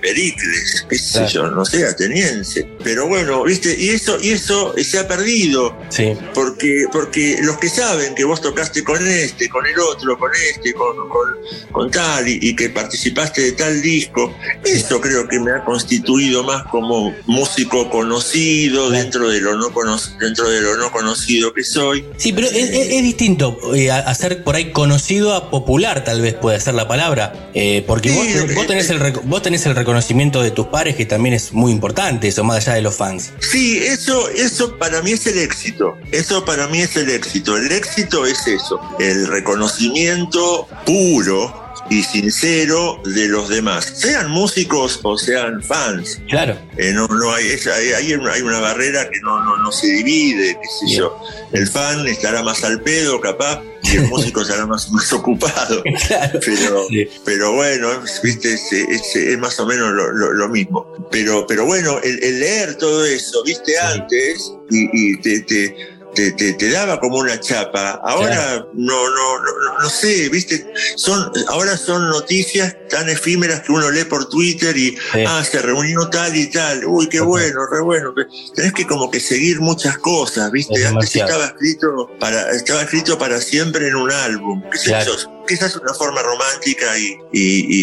Pericles, 0.05 0.87
qué 0.91 0.99
sé 0.99 1.13
Claro. 1.13 1.29
yo, 1.29 1.51
no 1.51 1.65
sé, 1.65 1.87
ateniense. 1.87 2.67
Pero 2.83 3.07
bueno, 3.09 3.45
viste, 3.45 3.75
y 3.79 3.91
eso, 3.91 4.19
y 4.21 4.33
eso 4.33 4.75
se 4.83 4.99
ha 4.99 5.09
perdido. 5.09 5.75
Sí. 5.89 6.13
Porque, 6.35 6.85
porque 6.93 7.39
los 7.43 7.57
que 7.59 7.69
saben 7.71 8.15
que 8.15 8.25
vos 8.25 8.41
tocaste 8.43 8.83
con 8.85 9.07
este, 9.07 9.49
con 9.49 9.65
el 9.67 9.79
otro, 9.79 10.19
con 10.19 10.31
este, 10.51 10.75
con, 10.75 10.97
con, 11.09 11.29
con 11.73 11.91
tal, 11.91 12.29
y, 12.29 12.39
y 12.43 12.55
que 12.57 12.69
participaste 12.71 13.41
de 13.43 13.53
tal 13.53 13.81
disco, 13.81 14.37
eso 14.65 15.01
creo 15.01 15.27
que 15.29 15.39
me 15.41 15.53
ha 15.53 15.65
constituido 15.65 16.24
más 16.45 16.65
como 16.65 17.13
músico 17.27 17.91
conocido 17.91 18.91
dentro 18.91 19.29
de 19.29 19.41
lo 19.41 19.57
no 19.57 19.71
cono- 19.73 19.99
dentro 20.19 20.49
de 20.49 20.61
lo 20.61 20.77
no 20.77 20.91
conocido 20.91 21.53
que 21.53 21.65
soy. 21.65 22.05
Sí, 22.17 22.33
pero 22.33 22.47
es, 22.47 22.55
es- 22.55 22.89
es 22.93 23.03
distinto 23.03 23.59
eh, 23.75 23.91
ser 24.17 24.43
por 24.45 24.57
ahí 24.57 24.73
conocido 24.73 25.35
a 25.35 25.51
popular, 25.51 26.05
tal 26.05 26.21
vez 26.21 26.35
puede 26.35 26.59
ser 26.61 26.75
la 26.75 26.89
palabra. 26.89 27.51
Eh, 27.55 27.85
porque 27.87 28.11
vos, 28.11 28.25
Sí, 28.27 28.55
vos, 28.55 28.67
tenés 28.67 28.91
el, 28.91 28.99
vos 29.25 29.43
tenés 29.43 29.67
el 29.67 29.75
reconocimiento 29.77 30.43
de 30.43 30.51
tus 30.51 30.67
pares, 30.67 30.97
que 30.97 31.07
también 31.07 31.35
es 31.35 31.53
muy 31.53 31.71
importante, 31.73 32.29
eso, 32.29 32.43
más 32.45 32.57
allá 32.59 32.75
de 32.75 32.83
los 32.83 32.95
fans. 32.97 33.33
Sí, 33.41 33.79
eso, 33.79 34.29
eso 34.31 34.77
para 34.79 35.03
mí 35.03 35.13
es 35.13 35.27
el 35.27 35.39
éxito. 35.39 35.97
Eso 36.13 36.45
para 36.45 36.67
mí 36.69 36.81
es 36.81 36.97
el 36.97 37.11
éxito. 37.11 37.57
El 37.57 37.71
éxito 37.73 38.25
es 38.27 38.47
eso, 38.47 38.81
el 38.99 39.27
reconocimiento 39.29 40.69
puro 40.87 41.64
y 41.91 42.03
sincero 42.03 43.01
de 43.05 43.29
los 43.29 43.49
demás, 43.49 43.85
sean 43.97 44.31
músicos 44.31 45.01
o 45.03 45.17
sean 45.19 45.63
fans. 45.63 46.21
Claro. 46.29 46.59
Eh, 46.77 46.93
no, 46.93 47.07
no 47.09 47.33
hay, 47.33 47.47
es- 47.49 47.67
hay, 47.67 47.93
hay 47.93 48.13
una, 48.15 48.61
barrera 48.61 49.09
que 49.11 49.21
no, 49.21 49.43
no, 49.45 49.57
no 49.59 49.71
se 49.73 49.87
divide, 49.89 50.59
qué 50.61 50.69
sé 50.89 50.97
yo. 50.97 51.19
El 51.53 51.67
fan 51.69 52.07
estará 52.07 52.43
más 52.43 52.65
al 52.65 52.81
pedo, 52.81 53.21
capaz, 53.21 53.61
y 53.83 53.97
el 53.97 54.09
músico 54.09 54.41
estará 54.43 54.67
más, 54.67 54.91
más 54.93 55.13
ocupado. 55.13 55.83
Pero, 56.45 56.87
pero 57.25 57.53
bueno, 57.53 57.89
viste, 58.23 58.55
es, 58.55 58.73
es- 58.73 59.17
es 59.17 59.39
más 59.39 59.59
o 59.61 59.67
menos 59.67 59.93
lo, 59.93 60.11
lo- 60.13 60.33
lo 60.33 60.49
mismo. 60.49 60.87
Pero, 61.11 61.47
pero 61.47 61.65
bueno, 61.67 61.99
el, 62.03 62.23
el 62.23 62.41
leer 62.41 62.75
todo 62.77 63.05
eso, 63.05 63.43
viste, 63.45 63.79
antes, 63.79 64.53
y, 64.71 64.89
y 65.13 65.17
te, 65.21 65.41
te, 65.41 65.77
te, 66.15 66.33
te- 66.33 66.55
te 66.55 66.71
daba 66.71 66.99
como 67.01 67.19
una 67.19 67.39
chapa. 67.41 68.01
Ahora 68.05 68.67
no, 68.75 69.09
no, 69.09 69.39
no, 69.39 69.39
no- 69.39 69.83
no 69.83 69.91
sé, 69.91 70.29
viste, 70.31 70.73
son, 70.97 71.31
ahora 71.49 71.77
son 71.77 72.09
noticias 72.09 72.75
tan 72.89 73.09
efímeras 73.09 73.61
que 73.63 73.73
uno 73.73 73.91
lee 73.91 74.05
por 74.05 74.29
Twitter 74.29 74.77
y 74.77 74.97
ah, 75.27 75.43
se 75.45 75.61
reunió 75.61 76.09
tal 76.09 76.35
y 76.37 76.47
tal, 76.51 76.85
uy, 76.87 77.09
qué 77.09 77.21
bueno, 77.21 77.61
re 77.71 77.81
bueno. 77.83 78.15
Tenés 78.55 78.73
que 78.73 78.87
como 78.87 79.11
que 79.11 79.21
seguir 79.21 79.61
muchas 79.61 79.99
cosas, 79.99 80.51
viste. 80.51 80.75
Es 80.75 80.87
Antes 80.87 81.13
demasiado. 81.13 81.29
estaba 81.31 81.47
escrito 81.47 82.11
para, 82.21 82.51
estaba 82.53 82.83
escrito 82.83 83.19
para 83.19 83.41
siempre 83.41 83.89
en 83.89 83.97
un 83.97 84.11
álbum. 84.11 84.63
¿Qué 84.71 84.79
sé 84.79 84.85
Claro. 84.91 85.13
Quizás 85.47 85.77
una 85.77 85.93
forma 85.95 86.23
romántica 86.23 86.99
y, 86.99 87.13
y, 87.33 87.41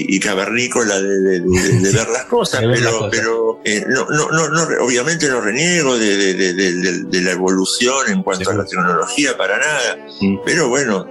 y- 0.10 0.16
y 0.16 0.20
cavernícola 0.20 1.00
de, 1.00 1.20
de- 1.20 1.40
de- 1.42 1.80
de 1.80 1.92
ver 1.92 2.10
las 2.10 2.26
cosas, 2.30 2.62
ver 2.62 2.72
pero, 2.76 2.84
las 2.86 2.94
cosas. 2.94 3.10
pero 3.12 3.60
eh, 3.66 3.86
no, 3.88 4.06
no, 4.10 4.30
no, 4.32 4.48
no, 4.50 4.64
obviamente 4.84 5.28
no 5.30 5.42
reniego 5.42 5.98
de 5.98 7.22
la 7.22 7.32
evolución 7.32 8.10
en 8.10 8.24
cuanto 8.24 8.50
a 8.50 8.54
la 8.56 8.66
tecnología, 8.66 9.38
para 9.38 9.58
nada. 9.58 9.98
Pero 10.46 10.70
bueno, 10.70 11.06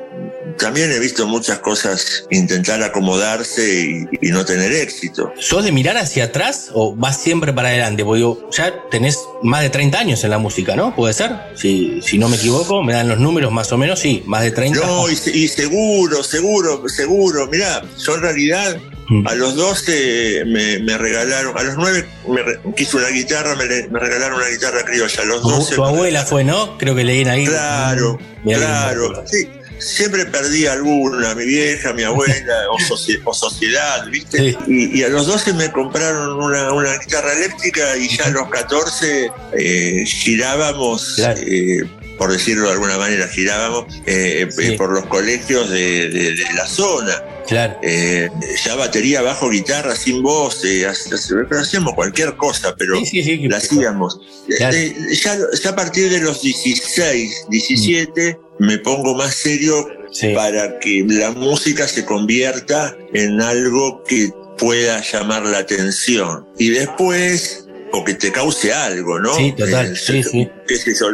también 0.60 0.92
he 0.92 0.98
visto 0.98 1.26
muchas 1.26 1.58
cosas 1.60 2.24
intentar 2.30 2.82
acomodarse 2.82 4.06
y, 4.20 4.26
y 4.26 4.30
no 4.30 4.44
tener 4.44 4.72
éxito. 4.72 5.32
¿Sos 5.38 5.64
de 5.64 5.72
mirar 5.72 5.96
hacia 5.96 6.24
atrás 6.24 6.68
o 6.72 6.94
vas 6.94 7.20
siempre 7.20 7.52
para 7.52 7.68
adelante? 7.68 8.04
Porque 8.04 8.18
digo, 8.18 8.48
ya 8.52 8.72
tenés 8.90 9.18
más 9.42 9.62
de 9.62 9.70
30 9.70 9.98
años 9.98 10.22
en 10.24 10.30
la 10.30 10.38
música, 10.38 10.76
¿no? 10.76 10.94
¿Puede 10.94 11.14
ser? 11.14 11.30
Si, 11.54 12.00
si 12.02 12.18
no 12.18 12.28
me 12.28 12.36
equivoco, 12.36 12.82
me 12.82 12.92
dan 12.92 13.08
los 13.08 13.18
números 13.18 13.50
más 13.52 13.72
o 13.72 13.78
menos, 13.78 13.98
sí, 13.98 14.22
más 14.26 14.42
de 14.42 14.50
30. 14.52 14.78
No, 14.78 15.08
y, 15.10 15.16
se- 15.16 15.36
y 15.36 15.48
seguro, 15.48 16.22
seguro, 16.22 16.82
seguro. 16.88 17.46
Mirá, 17.48 17.82
yo 17.98 18.14
en 18.14 18.20
realidad 18.22 18.76
Mm. 19.12 19.26
a 19.26 19.34
los 19.34 19.56
12 19.56 20.44
me, 20.46 20.78
me 20.78 20.96
regalaron, 20.96 21.58
a 21.58 21.62
los 21.64 21.74
9 21.76 22.06
me 22.28 22.74
quise 22.76 22.96
una 22.96 23.08
guitarra, 23.08 23.56
me, 23.56 23.64
me 23.88 23.98
regalaron 23.98 24.38
una 24.38 24.46
guitarra 24.48 24.84
criolla. 24.84 25.22
A 25.22 25.24
los 25.24 25.42
Tu, 25.42 25.48
12 25.50 25.74
tu 25.74 25.84
abuela 25.84 26.24
fue, 26.24 26.44
¿no? 26.44 26.78
Creo 26.78 26.94
que 26.94 27.02
leí 27.02 27.24
ahí. 27.24 27.44
Claro, 27.44 28.18
qué 28.46 28.54
claro. 28.54 29.24
Sí, 29.26 29.48
siempre 29.81 30.27
perdí 30.27 30.66
alguna, 30.66 31.35
mi 31.35 31.44
vieja, 31.44 31.93
mi 31.93 32.02
abuela 32.05 32.55
o, 32.70 32.78
socie- 32.78 33.20
o 33.24 33.35
sociedad, 33.35 34.07
¿viste? 34.09 34.57
Y, 34.66 35.01
y 35.01 35.02
a 35.02 35.09
los 35.09 35.27
12 35.27 35.52
me 35.55 35.70
compraron 35.73 36.40
una, 36.43 36.73
una 36.73 36.97
guitarra 36.98 37.32
eléctrica 37.32 37.97
y 37.97 38.09
ya 38.16 38.27
a 38.27 38.31
los 38.31 38.48
14 38.51 39.31
eh, 39.59 40.05
girábamos, 40.07 41.19
eh, 41.47 41.82
por 42.20 42.30
decirlo 42.30 42.66
de 42.66 42.72
alguna 42.72 42.98
manera, 42.98 43.26
girábamos 43.28 43.86
eh, 44.05 44.47
eh, 44.59 44.76
por 44.76 44.92
los 44.92 45.06
colegios 45.06 45.70
de, 45.70 46.10
de- 46.10 46.32
de 46.34 46.44
la 46.55 46.66
zona. 46.66 47.14
Claro. 47.48 47.78
Eh, 47.82 48.28
ya 48.62 48.74
batería, 48.74 49.22
bajo, 49.22 49.48
guitarra, 49.48 49.97
sin 49.97 50.22
voz, 50.22 50.62
eh, 50.66 50.86
hacíamos 50.86 51.94
cualquier 51.94 52.36
cosa, 52.36 52.74
pero 52.76 53.01
la 53.48 53.56
hacíamos. 53.56 54.20
Claro. 54.59 54.76
Eh, 54.76 54.94
ya, 55.14 55.38
ya 55.62 55.70
a 55.70 55.74
partir 55.74 56.10
de 56.10 56.20
los 56.20 56.42
16, 56.42 57.47
17, 57.48 58.38
me 58.59 58.76
pongo 58.78 59.14
más 59.14 59.34
serio 59.34 59.88
para 60.34 60.78
que 60.78 61.02
la 61.09 61.30
música 61.30 61.88
se 61.88 62.05
convierta 62.05 62.94
en 63.14 63.40
algo 63.40 64.05
que 64.05 64.30
pueda 64.59 65.01
llamar 65.01 65.47
la 65.47 65.59
atención. 65.59 66.47
Y 66.59 66.68
después, 66.68 67.64
o 67.92 68.04
que 68.04 68.14
te 68.14 68.30
cause 68.32 68.72
algo, 68.72 69.18
¿no? 69.18 69.34
Sí, 69.34 69.52
total. 69.56 69.92
Eh, 69.92 69.96
Sí, 69.96 70.22
sí. 70.22 70.48
qué 70.66 70.76
sé 70.76 70.94
yo. 70.98 71.08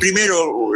Primero, 0.00 0.70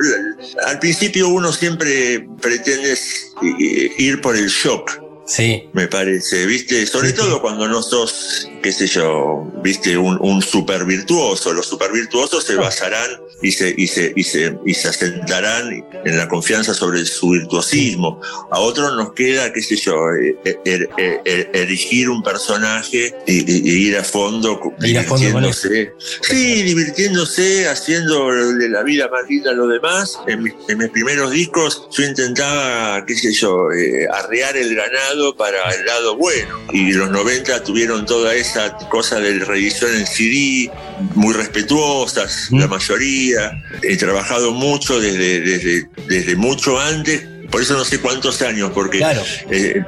al 0.66 0.78
principio 0.78 1.28
uno 1.28 1.52
siempre 1.52 2.26
pretende 2.40 2.92
eh, 2.92 3.92
ir 3.98 4.20
por 4.20 4.36
el 4.36 4.48
shock. 4.48 5.00
Sí. 5.26 5.68
Me 5.72 5.86
parece, 5.86 6.44
¿viste? 6.46 6.84
Sobre 6.86 7.12
todo 7.12 7.40
cuando 7.40 7.68
no 7.68 7.82
sos, 7.82 8.48
qué 8.62 8.72
sé 8.72 8.86
yo, 8.86 9.50
¿viste? 9.62 9.96
Un, 9.96 10.18
un 10.20 10.42
super 10.42 10.84
virtuoso. 10.84 11.52
Los 11.52 11.66
super 11.66 11.92
virtuosos 11.92 12.44
se 12.44 12.56
basarán 12.56 13.08
y 13.42 13.50
se, 13.52 13.74
y, 13.76 13.86
se, 13.86 14.12
y, 14.14 14.22
se, 14.24 14.56
y 14.64 14.74
se 14.74 14.88
asentarán 14.88 15.84
en 16.04 16.16
la 16.16 16.28
confianza 16.28 16.72
sobre 16.74 17.04
su 17.04 17.30
virtuosismo. 17.30 18.20
A 18.50 18.60
otros 18.60 18.94
nos 18.96 19.12
queda, 19.12 19.52
qué 19.52 19.62
sé 19.62 19.76
yo, 19.76 19.94
eh, 20.14 20.36
er- 20.64 20.88
er- 20.96 21.20
er- 21.24 21.50
erigir 21.52 22.08
un 22.08 22.22
personaje 22.22 23.14
y, 23.26 23.38
y- 23.50 23.70
y 23.70 23.88
ir 23.88 23.96
a 23.98 24.04
fondo, 24.04 24.60
Ir 24.80 24.98
a 24.98 25.02
fondo 25.04 25.24
divirtiéndose. 25.26 25.92
Sí, 26.22 26.62
divirtiéndose, 26.62 27.68
haciendo 27.68 28.30
de 28.30 28.68
la 28.68 28.82
vida 28.82 29.08
más 29.08 29.28
linda 29.28 29.50
a 29.50 29.54
los 29.54 29.68
demás. 29.70 30.18
En 30.26 30.42
mis, 30.42 30.52
en 30.68 30.78
mis 30.78 30.88
primeros 30.90 31.30
discos 31.30 31.88
yo 31.90 32.04
intentaba, 32.04 33.04
qué 33.06 33.14
sé 33.16 33.32
yo, 33.32 33.70
eh, 33.72 34.06
arrear 34.12 34.56
el 34.56 34.74
ganado 34.74 35.36
para 35.36 35.70
el 35.74 35.84
lado 35.86 36.16
bueno. 36.16 36.58
Y 36.72 36.92
los 36.92 37.10
90 37.10 37.62
tuvieron 37.64 38.06
toda 38.06 38.34
esa 38.34 38.76
cosa 38.88 39.18
de 39.20 39.38
reedición 39.40 39.94
en 39.94 40.06
CD, 40.06 40.70
muy 41.14 41.34
respetuosas, 41.34 42.48
la 42.50 42.66
mayoría. 42.68 43.52
He 43.82 43.96
trabajado 43.96 44.52
mucho 44.52 45.00
desde, 45.00 45.40
desde, 45.40 45.88
desde 46.08 46.36
mucho 46.36 46.78
antes 46.80 47.26
por 47.50 47.60
eso 47.60 47.74
no 47.74 47.84
sé 47.84 48.00
cuántos 48.00 48.40
años, 48.40 48.70
porque 48.72 48.96
Claro. 48.96 49.22
eh, 49.50 49.82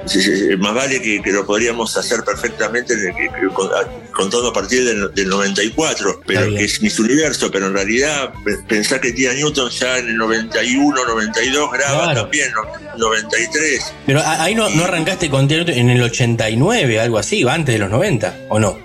más 0.58 0.74
vale 0.74 1.00
que, 1.00 1.22
que 1.22 1.32
lo 1.32 1.46
podríamos 1.46 1.96
hacer 1.96 2.20
perfectamente 2.22 2.94
contando 4.12 4.48
a 4.48 4.52
partir 4.52 4.84
del, 4.84 5.14
del 5.14 5.28
94, 5.30 6.20
pero 6.26 6.54
que 6.54 6.64
es 6.64 6.82
Miss 6.82 6.98
Universo, 6.98 7.50
pero 7.50 7.68
en 7.68 7.72
realidad 7.72 8.34
pe- 8.44 8.58
pensá 8.68 9.00
que 9.00 9.12
Tia 9.12 9.32
Newton 9.32 9.70
ya 9.70 9.96
en 9.96 10.08
el 10.08 10.16
91, 10.18 11.06
92 11.08 11.72
graba 11.72 12.02
Claro. 12.04 12.22
también, 12.22 12.52
no- 12.52 12.98
93. 12.98 13.80
Pero 14.04 14.20
ahí 14.24 14.54
no, 14.54 14.68
no 14.68 14.84
arrancaste 14.84 15.30
con 15.30 15.48
Tia 15.48 15.56
Newton 15.56 15.74
en 15.74 15.88
el 15.88 16.02
89, 16.02 17.00
algo 17.00 17.16
así, 17.18 17.48
antes 17.48 17.72
de 17.74 17.78
los 17.78 17.88
90, 17.90 18.36
¿o 18.50 18.58
no? 18.58 18.78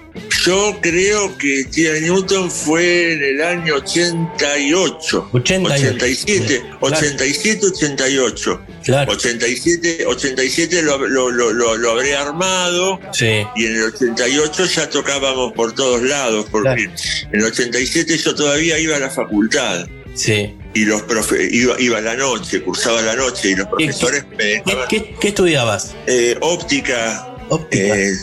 Yo 0.45 0.77
creo 0.81 1.37
que 1.37 1.65
Tia 1.65 1.93
Newton 1.99 2.49
fue 2.49 3.13
en 3.13 3.23
el 3.23 3.41
año 3.41 3.75
88. 3.75 5.29
88. 5.33 5.95
87, 5.95 6.59
Claro. 6.61 6.77
87, 6.81 7.65
88. 7.67 8.61
Claro. 8.83 9.11
87, 9.11 10.05
87 10.07 10.81
lo, 10.81 10.97
lo, 11.07 11.29
lo, 11.29 11.51
lo- 11.53 11.77
lo 11.77 11.91
habré 11.91 12.15
armado 12.15 12.99
Sí. 13.13 13.43
y 13.55 13.65
en 13.65 13.75
el 13.75 13.83
88 13.83 14.65
ya 14.65 14.89
tocábamos 14.89 15.53
por 15.53 15.73
todos 15.75 16.01
lados, 16.01 16.45
porque 16.51 16.83
en 17.31 17.39
el 17.39 17.43
87 17.45 18.17
yo 18.17 18.33
todavía 18.35 18.79
iba 18.79 18.95
a 18.95 18.99
la 18.99 19.09
facultad 19.09 19.87
Sí. 20.15 20.55
y 20.73 20.85
los 20.85 21.01
profe 21.03 21.47
iba, 21.51 21.79
iba 21.79 21.97
a 21.99 22.01
la 22.01 22.15
noche, 22.15 22.61
cursaba 22.61 23.01
la 23.01 23.15
noche 23.15 23.51
y 23.51 23.55
los 23.55 23.67
profesores 23.67 24.25
me 24.31 24.37
¿Qué, 24.37 24.61
dejaban 24.65 24.87
qué- 24.87 25.15
qué 25.19 25.27
estudiabas? 25.27 25.95
eh, 26.07 26.37
óptica. 26.41 27.25
Eh, 27.71 28.11
eh, 28.11 28.13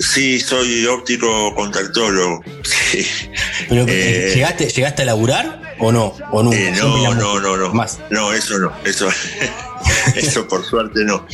sí, 0.00 0.40
soy 0.40 0.86
óptico 0.86 1.54
contactólogo. 1.54 2.42
Sí. 2.92 3.06
Pero, 3.70 3.86
eh, 3.88 4.32
¿llegaste, 4.34 4.68
¿Llegaste 4.68 5.00
a 5.02 5.04
laburar 5.06 5.74
o 5.78 5.90
no? 5.90 6.14
¿O 6.30 6.42
nunca? 6.42 6.58
Eh, 6.58 6.72
no, 6.76 7.14
no, 7.14 7.40
no, 7.40 7.56
no. 7.56 7.72
Más. 7.72 7.98
No, 8.10 8.34
eso 8.34 8.58
no. 8.58 8.70
Eso, 8.84 9.08
eso 10.14 10.46
por 10.46 10.62
suerte 10.64 11.00
no. 11.04 11.26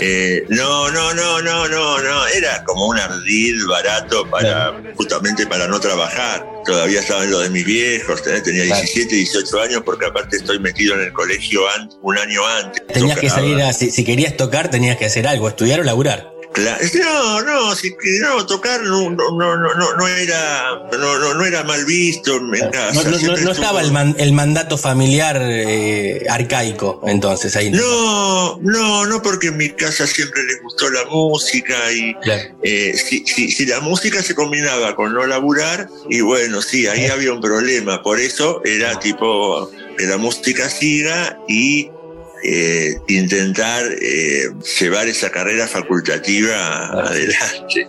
Eh, 0.00 0.44
no, 0.48 0.90
no, 0.90 1.12
no, 1.12 1.42
no, 1.42 1.68
no, 1.68 1.98
no. 2.02 2.26
Era 2.28 2.64
como 2.64 2.86
un 2.88 2.98
ardid 2.98 3.56
barato 3.68 4.26
para 4.30 4.72
justamente 4.96 5.46
para 5.46 5.68
no 5.68 5.78
trabajar. 5.78 6.46
Todavía 6.64 7.00
estaba 7.00 7.24
en 7.24 7.30
lo 7.30 7.40
de 7.40 7.50
mis 7.50 7.66
viejos. 7.66 8.20
eh, 8.26 8.40
Tenía 8.42 8.64
Claro. 8.64 8.80
17, 8.80 9.14
18 9.14 9.60
años 9.60 9.82
porque 9.84 10.06
aparte 10.06 10.38
estoy 10.38 10.58
metido 10.58 10.94
en 10.94 11.02
el 11.02 11.12
colegio 11.12 11.60
un 12.02 12.16
año 12.16 12.40
antes. 12.46 12.86
Tenías 12.86 13.18
que 13.18 13.28
salir 13.28 13.60
a, 13.60 13.72
si, 13.74 13.90
si 13.90 14.02
querías 14.02 14.34
tocar, 14.36 14.70
tenías 14.70 14.96
que 14.96 15.04
hacer 15.04 15.26
algo, 15.28 15.46
estudiar 15.48 15.80
o 15.80 15.84
laburar. 15.84 16.32
No, 16.56 17.42
no, 17.42 17.74
si, 17.74 17.94
no, 18.20 18.46
tocar 18.46 18.82
no, 18.82 19.10
no, 19.10 19.56
no, 19.56 19.96
no, 19.96 20.08
era, 20.08 20.70
no, 20.92 21.18
no, 21.18 21.34
no 21.34 21.44
era 21.44 21.62
mal 21.64 21.84
visto 21.84 22.36
en 22.36 22.70
casa. 22.70 23.02
No, 23.08 23.16
estuvo- 23.16 23.50
estaba 23.52 23.82
el, 23.82 23.92
man- 23.92 24.14
el 24.18 24.32
mandato 24.32 24.78
familiar 24.78 25.38
eh, 25.42 26.24
arcaico, 26.28 27.02
entonces 27.06 27.54
ahí. 27.56 27.70
No, 27.70 28.58
no, 28.62 29.04
no, 29.06 29.22
porque 29.22 29.48
en 29.48 29.58
mi 29.58 29.70
casa 29.70 30.06
siempre 30.06 30.42
les 30.44 30.62
gustó 30.62 30.88
la 30.90 31.04
música 31.04 31.74
y 31.92 32.14
Claro. 32.22 32.42
eh, 32.62 32.94
si, 32.96 33.24
si, 33.26 33.50
si 33.50 33.66
la 33.66 33.80
música 33.80 34.22
se 34.22 34.34
combinaba 34.34 34.96
con 34.96 35.12
no 35.12 35.26
laburar, 35.26 35.88
y 36.08 36.20
bueno, 36.22 36.62
sí, 36.62 36.86
ahí 36.86 37.06
había 37.06 37.32
un 37.32 37.40
problema. 37.40 38.02
Por 38.02 38.18
eso 38.18 38.62
era 38.64 38.98
tipo 38.98 39.70
que 39.98 40.04
la 40.06 40.16
música 40.16 40.68
siga 40.70 41.38
y 41.48 41.90
eh, 42.42 42.96
intentar 43.08 43.84
eh, 44.00 44.50
llevar 44.80 45.08
esa 45.08 45.30
carrera 45.30 45.66
facultativa 45.66 46.86
adelante. 46.88 47.86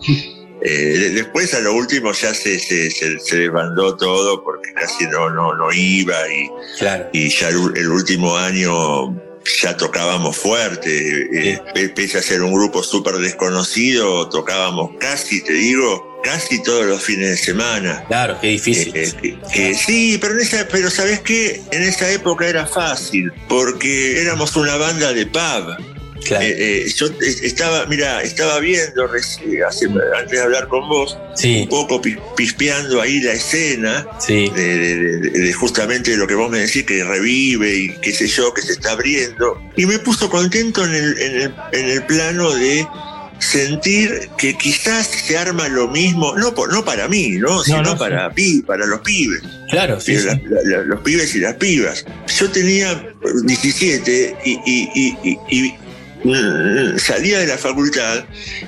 Eh, 0.62 0.72
de- 0.72 1.10
después 1.12 1.54
a 1.54 1.60
lo 1.60 1.74
último 1.76 2.12
ya 2.14 2.34
se, 2.34 2.58
se, 2.60 2.90
se, 2.90 3.20
se 3.20 3.38
desbandó 3.38 3.96
todo 3.96 4.44
porque 4.44 4.74
casi 4.74 5.06
no, 5.06 5.30
no, 5.30 5.54
no 5.56 5.72
iba 5.72 6.16
y, 6.34 6.50
Claro. 6.80 7.08
y 7.14 7.30
ya 7.30 7.50
el, 7.50 7.58
el 7.76 7.90
último 7.90 8.36
año 8.36 9.16
ya 9.62 9.76
tocábamos 9.78 10.36
fuerte, 10.38 11.52
eh, 11.52 11.62
pe- 11.74 11.90
pese 11.90 12.18
a 12.18 12.22
ser 12.22 12.42
un 12.42 12.54
grupo 12.54 12.84
súper 12.84 13.16
desconocido, 13.16 14.28
tocábamos 14.30 14.92
casi, 15.00 15.44
te 15.44 15.54
digo, 15.54 16.20
casi 16.24 16.62
todos 16.62 16.86
los 16.86 17.02
fines 17.02 17.30
de 17.30 17.38
semana. 17.38 18.04
Claro, 18.08 18.38
qué 18.42 18.48
difícil. 18.48 18.92
Eh, 18.96 19.38
que 19.54 19.76
sí, 19.76 20.18
pero 20.20 20.34
en 20.34 20.42
esa, 20.42 20.68
pero 20.70 20.90
sabes 20.90 21.22
qué, 21.22 21.62
en 21.72 21.84
esa 21.84 22.10
época 22.12 22.48
era 22.48 22.66
fácil, 22.66 23.32
porque 23.48 24.22
éramos 24.22 24.56
una 24.56 24.76
banda 24.78 25.14
de 25.14 25.26
pub. 25.26 25.97
Claro. 26.28 26.44
Eh, 26.46 26.56
eh, 26.86 26.94
yo 26.96 27.08
estaba, 27.22 27.86
mira, 27.88 28.22
estaba 28.24 28.60
viendo 28.60 29.10
hace- 29.68 29.86
antes 30.18 30.32
de 30.32 30.42
hablar 30.42 30.68
con 30.68 30.88
vos, 30.90 31.18
Sí, 31.36 31.62
un 31.64 31.70
poco 31.70 32.02
pi- 32.02 32.18
pispeando 32.36 33.02
ahí 33.02 33.20
la 33.22 33.34
escena 33.34 34.06
sí. 34.20 34.50
de, 34.56 34.78
de- 34.78 35.18
de- 35.20 35.30
de 35.40 35.54
justamente 35.54 36.16
lo 36.18 36.28
que 36.28 36.36
vos 36.36 36.50
me 36.50 36.60
decís 36.60 36.84
que 36.84 37.04
revive 37.04 37.76
y 37.76 37.90
qué 38.02 38.12
sé 38.12 38.28
yo, 38.28 38.54
que 38.54 38.62
se 38.62 38.74
está 38.74 38.92
abriendo. 38.92 39.62
Y 39.76 39.86
me 39.86 40.00
puso 40.00 40.30
contento 40.30 40.84
en 40.86 40.94
el, 40.94 41.18
en 41.20 41.36
el, 41.42 41.54
en 41.74 41.86
el 41.90 42.04
plano 42.06 42.52
de 42.52 42.86
sentir 43.40 44.30
que 44.38 44.58
quizás 44.58 45.06
se 45.08 45.38
arma 45.38 45.68
lo 45.70 45.88
mismo, 45.88 46.36
no, 46.38 46.56
por, 46.56 46.74
no 46.74 46.84
para 46.84 47.08
mí, 47.08 47.34
¿no? 47.34 47.62
sino 47.64 47.84
no, 47.84 47.98
para, 47.98 48.32
pi- 48.34 48.64
para 48.64 48.86
los 48.88 49.02
pibes. 49.02 49.42
Claro, 49.70 50.00
sí. 50.00 50.18
Sí. 50.18 50.26
la- 50.26 50.34
la- 50.50 50.62
la- 50.78 50.84
los 50.84 51.02
pibes 51.02 51.36
y 51.36 51.40
las 51.40 51.54
pibas. 51.56 52.04
Yo 52.40 52.50
tenía 52.50 53.00
17 53.44 54.36
y, 54.44 54.52
y- 54.66 54.90
y- 54.96 55.18
y- 55.24 55.38
y, 55.68 55.74
salía 56.98 57.40
de 57.40 57.48
la 57.48 57.58
facultad 57.58 58.26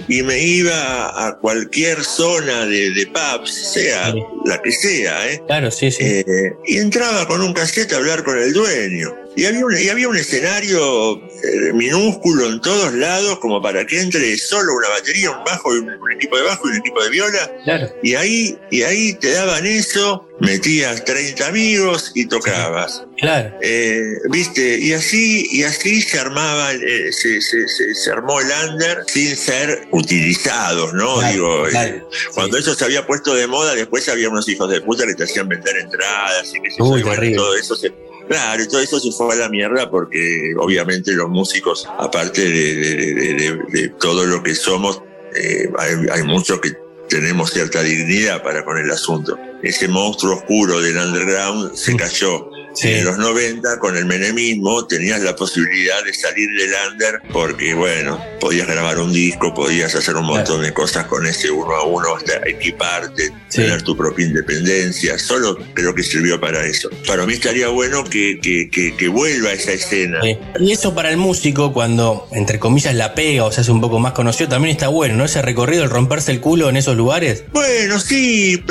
y 0.08 0.22
me 0.24 0.40
iba 0.42 1.28
a 1.28 1.38
cualquier 1.40 2.04
zona 2.04 2.66
de, 2.66 2.92
de 2.92 3.08
pubs, 3.08 3.52
sea 3.74 4.12
Sí. 4.12 4.20
la 4.46 4.62
que 4.62 4.72
sea, 4.72 5.32
¿eh? 5.32 5.42
Claro, 5.48 5.70
sí, 5.72 5.92
sí. 5.92 6.04
Eh, 6.04 6.24
y 6.66 6.78
entraba 6.78 7.28
con 7.28 7.42
un 7.42 7.54
cassette 7.54 7.94
a 7.94 7.98
hablar 7.98 8.24
con 8.24 8.38
el 8.38 8.54
dueño. 8.54 9.14
Y 9.40 9.46
había 9.46 9.66
un, 9.66 9.78
y 9.78 9.90
había 9.90 10.08
un 10.10 10.18
escenario 10.18 11.16
eh, 11.18 11.74
minúsculo 11.74 12.48
en 12.48 12.60
todos 12.62 12.94
lados, 12.94 13.40
como 13.40 13.62
para 13.62 13.86
que 13.86 14.00
entre 14.02 14.38
solo 14.38 14.74
una 14.74 14.90
batería, 14.90 15.32
un 15.32 15.44
bajo, 15.44 15.70
un, 15.70 15.90
un 15.90 16.12
equipo 16.12 16.38
de 16.38 16.44
bajo 16.44 16.68
y 16.68 16.72
un 16.72 16.78
equipo 16.78 17.04
de 17.04 17.10
viola. 17.10 17.52
Claro. 17.64 17.90
Y 18.04 18.16
ahí, 18.16 18.58
y 18.72 18.82
ahí 18.84 19.14
te 19.14 19.32
daban 19.32 19.66
eso, 19.66 20.28
metías 20.42 21.06
30 21.06 21.48
amigos 21.48 22.12
y 22.16 22.26
tocabas. 22.28 23.04
Claro. 23.18 23.54
Eh, 23.62 24.02
viste, 24.30 24.78
y 24.80 24.94
así, 24.94 25.48
y 25.52 25.64
así 25.64 26.02
se 26.02 26.20
armaba, 26.20 26.74
eh, 26.74 27.12
se, 27.12 27.42
se- 27.42 27.68
se- 27.68 27.94
se 27.96 28.12
armó 28.12 28.40
el 28.42 28.48
under 28.70 29.04
sin 29.08 29.36
ser 29.36 29.88
utilizados, 29.92 30.94
¿no? 30.94 31.16
Claro, 31.20 31.32
Digo, 31.34 31.68
eh, 31.68 31.72
claro. 31.72 32.10
cuando 32.34 32.58
eso 32.58 32.74
se 32.76 32.86
había 32.86 33.06
puesto 33.06 33.34
de 33.36 33.48
moda, 33.48 33.76
después 33.76 34.08
había 34.10 34.30
unos 34.30 34.48
hijos 34.50 34.70
de 34.70 34.82
puta 34.82 35.06
que 35.06 35.16
te 35.16 35.24
hacían 35.24 35.48
vender 35.48 35.78
entradas 35.78 36.54
y 36.54 36.62
que 36.62 36.72
se 36.72 36.82
Uy, 36.82 37.02
y 37.02 37.36
todo 37.36 37.56
eso 37.56 37.76
se. 37.76 37.92
Claro, 38.30 38.68
todo 38.68 38.80
eso 38.82 39.00
se 39.00 39.12
fue 39.12 39.34
a 39.34 39.38
la 39.40 39.50
mierda 39.50 39.90
porque 39.90 40.54
obviamente 40.60 41.12
los 41.14 41.30
músicos, 41.30 41.86
aparte 41.98 42.42
de, 42.42 42.76
de- 42.76 42.96
de- 43.16 43.34
de- 43.34 43.60
de 43.82 43.90
todo 44.00 44.26
lo 44.26 44.42
que 44.44 44.54
somos, 44.56 45.02
eh, 45.36 45.68
hay, 45.78 45.96
hay 46.12 46.24
muchos 46.24 46.60
que 46.62 46.72
tenemos 47.10 47.50
cierta 47.52 47.82
dignidad 47.82 48.44
para 48.44 48.64
con 48.64 48.78
el 48.78 48.90
asunto. 48.92 49.36
Ese 49.64 49.88
monstruo 49.88 50.36
oscuro 50.36 50.80
del 50.80 50.96
underground 50.98 51.74
se 51.76 51.96
cayó. 51.96 52.50
Sí. 52.80 52.90
En 52.94 53.06
los 53.06 53.18
90, 53.18 53.78
con 53.80 53.98
el 53.98 54.06
menemismo, 54.06 54.86
tenías 54.88 55.20
la 55.22 55.36
posibilidad 55.36 56.02
de 56.06 56.14
salir 56.14 56.48
del 56.58 56.72
under 56.92 57.22
porque, 57.34 57.74
bueno, 57.74 58.24
podías 58.40 58.68
grabar 58.68 59.00
un 59.00 59.12
disco, 59.12 59.54
podías 59.54 59.94
hacer 59.96 60.16
un 60.16 60.26
montón 60.26 60.62
de 60.62 60.74
cosas 60.74 61.06
con 61.08 61.26
ese 61.26 61.52
uno 61.52 61.76
a 61.76 61.84
uno, 61.84 62.16
hasta 62.16 62.38
equiparte, 62.48 63.32
Sí. 63.50 63.62
tener 63.64 63.82
tu 63.82 63.98
propia 63.98 64.28
independencia. 64.28 65.18
Solo 65.20 65.58
creo 65.74 65.94
que 65.94 66.04
sirvió 66.04 66.40
para 66.40 66.66
eso. 66.66 66.90
Para 67.08 67.26
mí 67.26 67.34
estaría 67.34 67.68
bueno 67.68 68.04
que, 68.04 68.40
que, 68.42 68.70
que, 68.70 68.96
que 68.96 69.08
vuelva 69.10 69.52
esa 69.52 69.72
escena. 69.74 70.20
Sí. 70.22 70.38
Y 70.60 70.72
eso 70.72 70.94
para 70.96 71.10
el 71.10 71.18
músico, 71.18 71.74
cuando 71.74 72.28
entre 72.32 72.60
comillas 72.60 72.96
la 72.96 73.14
pega 73.16 73.44
o 73.46 73.52
se 73.52 73.62
hace 73.62 73.72
un 73.72 73.82
poco 73.82 74.00
más 74.00 74.14
conocido, 74.14 74.50
también 74.50 74.72
está 74.72 74.88
bueno, 74.88 75.16
¿no? 75.16 75.26
Ese 75.26 75.42
recorrido, 75.42 75.84
el 75.84 75.90
romperse 75.90 76.32
el 76.32 76.40
culo 76.40 76.70
en 76.70 76.78
esos 76.78 76.96
lugares. 76.96 77.44
Bueno, 77.52 78.00
sí, 78.00 78.64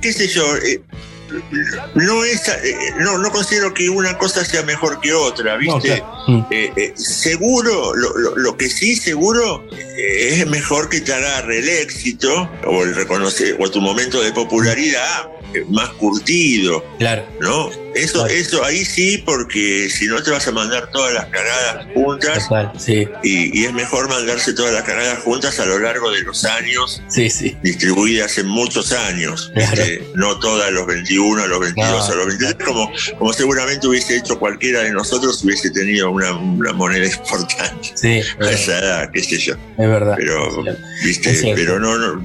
qué 0.00 0.12
sé 0.12 0.28
yo. 0.28 0.44
No, 1.94 2.24
es, 2.24 2.48
eh, 2.48 2.76
no, 2.98 3.18
no 3.18 3.30
considero 3.30 3.72
que 3.74 3.88
una 3.88 4.16
cosa 4.18 4.44
sea 4.44 4.62
mejor 4.62 5.00
que 5.00 5.12
otra, 5.12 5.56
¿viste? 5.56 5.74
No, 5.74 5.80
claro. 5.80 6.06
Mm. 6.28 6.44
Eh, 6.50 6.72
eh, 6.76 6.92
seguro, 6.96 7.94
lo, 7.94 8.16
lo- 8.18 8.36
lo 8.36 8.56
que 8.56 8.68
sí 8.68 8.96
seguro 8.96 9.64
eh, 9.72 10.28
es 10.40 10.46
mejor 10.46 10.88
que 10.88 11.00
te 11.00 11.12
agarre 11.12 11.58
el 11.58 11.68
éxito 11.68 12.50
o 12.66 12.82
el 12.84 12.94
reconocer 12.94 13.56
o 13.60 13.70
tu 13.70 13.80
momento 13.80 14.20
de 14.22 14.32
popularidad 14.32 15.28
más 15.68 15.90
curtido, 15.90 16.82
Claro. 16.98 17.24
¿no? 17.40 17.70
Eso, 17.94 18.26
eso 18.26 18.64
ahí 18.64 18.84
sí, 18.84 19.22
porque 19.24 19.88
si 19.90 20.06
no 20.06 20.22
te 20.22 20.30
vas 20.30 20.46
a 20.48 20.52
mandar 20.52 20.90
todas 20.90 21.12
las 21.12 21.26
cagadas 21.26 21.86
juntas. 21.94 22.48
Sí, 22.78 23.08
y, 23.22 23.60
y 23.60 23.64
es 23.64 23.72
mejor 23.72 24.08
mandarse 24.08 24.52
todas 24.54 24.72
las 24.72 24.84
cagadas 24.84 25.18
juntas 25.20 25.58
a 25.60 25.66
lo 25.66 25.78
largo 25.78 26.10
de 26.10 26.22
los 26.22 26.44
años 26.44 27.02
sí, 27.08 27.28
sí. 27.30 27.56
distribuidas 27.62 28.38
en 28.38 28.46
muchos 28.46 28.92
años, 28.92 29.52
no 30.14 30.38
todas 30.38 30.68
a 30.68 30.70
los 30.70 30.86
21, 30.86 31.42
a 31.42 31.46
los 31.46 31.60
22, 31.60 32.08
No, 32.08 32.12
a 32.12 32.16
los 32.16 32.26
23, 32.26 32.66
como, 32.66 32.92
como 33.18 33.32
seguramente 33.32 33.86
hubiese 33.86 34.16
hecho 34.16 34.38
cualquiera 34.38 34.80
de 34.80 34.90
nosotros 34.90 35.42
hubiese 35.44 35.70
tenido 35.70 36.10
una, 36.10 36.32
una 36.32 36.72
moneda 36.72 37.06
importante 37.16 37.92
Sí, 37.94 38.20
a 38.40 38.50
esa 38.50 38.78
edad, 38.78 39.10
qué 39.12 39.22
sé 39.22 39.38
yo. 39.38 39.54
Es 39.54 39.88
verdad. 39.88 40.14
Pero, 40.16 40.66
Es 40.68 40.78
¿viste? 41.04 41.52
Pero 41.54 41.78
no, 41.78 41.96
no, 41.98 42.16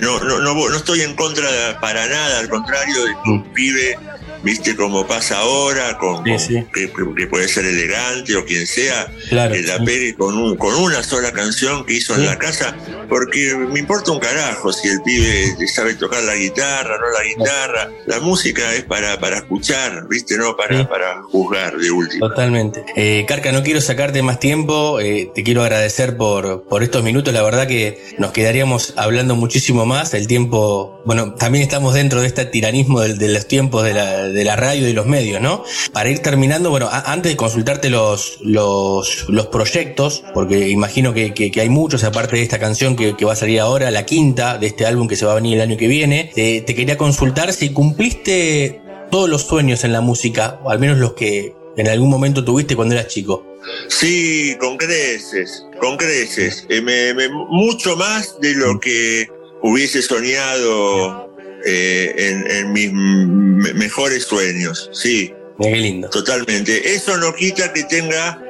no, 0.00 0.20
no, 0.24 0.40
no, 0.40 0.68
no 0.68 0.76
estoy 0.76 1.02
en 1.02 1.14
contra 1.14 1.78
para 1.80 2.06
nada, 2.06 2.40
al 2.40 2.48
contrario, 2.48 3.04
de 3.04 3.12
que 3.12 3.30
un 3.30 3.44
pibe 3.52 3.98
viste 4.44 4.76
como 4.76 5.06
pasa 5.06 5.38
ahora, 5.38 5.98
con, 5.98 6.22
Sí, 6.24 6.30
con- 6.30 6.38
sí. 6.38 6.66
Que, 6.72 7.26
puede 7.26 7.48
ser 7.48 7.64
elegante 7.64 8.36
o 8.36 8.44
quien 8.44 8.66
sea, 8.66 9.10
Claro, 9.28 9.54
que 9.54 9.62
la 9.62 9.78
sí. 9.78 9.84
pegue 9.84 10.14
con, 10.14 10.36
un- 10.36 10.56
con 10.56 10.74
una 10.76 11.02
sola 11.02 11.32
canción 11.32 11.84
que 11.86 11.94
hizo 11.94 12.14
en 12.14 12.26
la 12.26 12.38
casa, 12.38 12.76
porque 13.08 13.54
me 13.56 13.80
importa 13.80 14.12
un 14.12 14.20
carajo 14.20 14.72
si 14.72 14.88
el 14.88 15.00
pibe 15.02 15.56
sabe 15.74 15.94
tocar 15.94 16.22
la 16.22 16.34
guitarra, 16.36 16.98
no 16.98 17.10
la 17.18 17.24
guitarra. 17.24 17.90
La 18.06 18.20
música 18.20 18.74
es 18.74 18.84
para, 18.84 19.18
para 19.18 19.36
escuchar, 19.38 20.06
viste, 20.08 20.36
no 20.36 20.56
para, 20.56 20.88
para 20.88 21.22
juzgar 21.22 21.76
de 21.76 21.90
último. 21.90 22.28
Totalmente. 22.28 22.84
Eh, 22.96 23.24
Carca, 23.26 23.50
no 23.52 23.62
quiero 23.62 23.80
sacarte 23.80 24.22
más 24.22 24.38
tiempo, 24.38 25.00
eh, 25.00 25.30
te 25.34 25.42
quiero 25.42 25.62
agradecer 25.62 26.16
por, 26.16 26.64
por 26.64 26.82
estos 26.82 27.02
minutos, 27.02 27.32
la 27.32 27.42
verdad 27.42 27.66
que 27.66 27.98
nos 28.18 28.32
quedaríamos 28.32 28.92
hablando 28.96 29.34
muchísimo 29.36 29.86
más, 29.86 30.12
el 30.14 30.26
tiempo, 30.26 31.00
bueno, 31.06 31.34
también 31.34 31.62
estamos 31.64 31.94
dentro 31.94 32.20
de 32.20 32.26
este 32.26 32.44
tiranismo 32.44 33.00
del- 33.00 33.18
de, 33.18 33.28
los 33.28 33.46
tiempos 33.48 33.84
de 33.84 33.94
la, 33.94 34.28
de 34.34 34.44
la 34.44 34.56
radio 34.56 34.88
y 34.88 34.92
los 34.92 35.06
medios, 35.06 35.40
¿no? 35.40 35.64
Para 35.92 36.10
ir 36.10 36.18
terminando, 36.18 36.68
bueno, 36.70 36.88
antes 36.90 37.32
de 37.32 37.36
consultarte 37.36 37.88
los, 37.90 38.38
los, 38.42 39.26
los 39.28 39.46
proyectos, 39.46 40.24
porque 40.34 40.68
imagino 40.68 41.14
que, 41.14 41.32
que- 41.32 41.52
hay 41.60 41.68
muchos, 41.70 42.04
aparte 42.04 42.36
de 42.36 42.42
esta 42.42 42.58
canción 42.58 42.96
que, 42.96 43.14
va 43.24 43.32
a 43.32 43.36
salir 43.36 43.60
ahora, 43.60 43.90
la 43.90 44.04
quinta 44.04 44.58
de 44.58 44.66
este 44.66 44.84
álbum 44.84 45.08
que 45.08 45.16
se 45.16 45.24
va 45.24 45.32
a 45.32 45.36
venir 45.36 45.54
el 45.54 45.62
año 45.62 45.76
que 45.78 45.88
viene, 45.88 46.30
te, 46.34 46.60
te 46.60 46.74
quería 46.74 46.98
consultar 46.98 47.52
si 47.54 47.70
cumpliste 47.72 48.80
todos 49.10 49.28
los 49.30 49.42
sueños 49.42 49.84
en 49.84 49.92
la 49.92 50.00
música, 50.02 50.60
o 50.64 50.70
al 50.70 50.78
menos 50.78 50.98
los 50.98 51.14
que 51.14 51.54
en 51.76 51.88
algún 51.88 52.10
momento 52.10 52.44
tuviste 52.44 52.76
cuando 52.76 52.94
eras 52.94 53.08
chico. 53.08 53.46
Sí, 53.88 54.56
con 54.60 54.76
creces, 54.76 55.64
con 55.80 55.96
creces. 55.96 56.66
Eh, 56.68 56.82
me- 56.82 57.14
mucho 57.48 57.96
más 57.96 58.38
de 58.40 58.52
lo 58.54 58.78
que 58.78 59.26
hubiese 59.62 60.02
soñado 60.02 61.33
eh, 61.66 62.14
en, 62.16 62.50
en 62.50 62.72
mis 62.72 62.92
me- 62.92 63.74
mejores 63.74 64.24
sueños. 64.24 64.90
Sí, 64.92 65.32
qué 65.60 65.70
lindo. 65.76 66.08
totalmente. 66.10 66.94
Eso 66.94 67.16
no 67.16 67.34
quita 67.34 67.72
que 67.72 67.84
tenga 67.84 68.40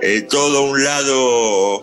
eh, 0.00 0.22
todo 0.22 0.64
un 0.64 0.82
lado 0.82 1.82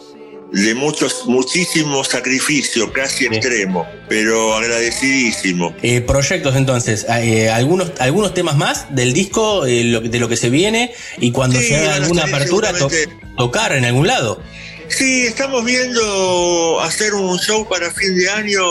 de 0.52 0.74
muchos, 0.74 1.26
muchísimo 1.28 2.03
sacrificio, 2.03 2.91
casi 2.91 3.26
extremo, 3.28 3.86
pero 4.07 4.56
agradecidísimo. 4.56 5.76
Eh, 5.84 6.02
proyectos 6.02 6.56
entonces, 6.56 7.06
eh, 7.07 7.49
algunos, 7.52 7.91
algunos 7.99 8.34
temas 8.34 8.57
más 8.57 8.88
del 8.95 9.14
disco, 9.14 9.68
eh, 9.68 9.84
lo 9.84 10.02
de 10.02 10.20
lo 10.20 10.28
que 10.28 10.38
se 10.38 10.49
viene, 10.49 10.91
y 11.20 11.32
cuando 11.32 11.60
Sí, 11.60 11.68
se 11.68 11.76
haga 11.78 11.95
alguna 11.95 12.24
apertura, 12.24 12.74
to- 12.74 12.90
tocar 13.38 13.74
en 13.74 13.86
algún 13.86 14.07
lado. 14.07 14.41
Sí, 14.90 15.28
estamos 15.28 15.64
viendo 15.64 16.80
hacer 16.82 17.14
un 17.14 17.38
show 17.40 17.68
para 17.68 17.90
fin 17.91 18.16
de 18.18 18.30
año, 18.30 18.61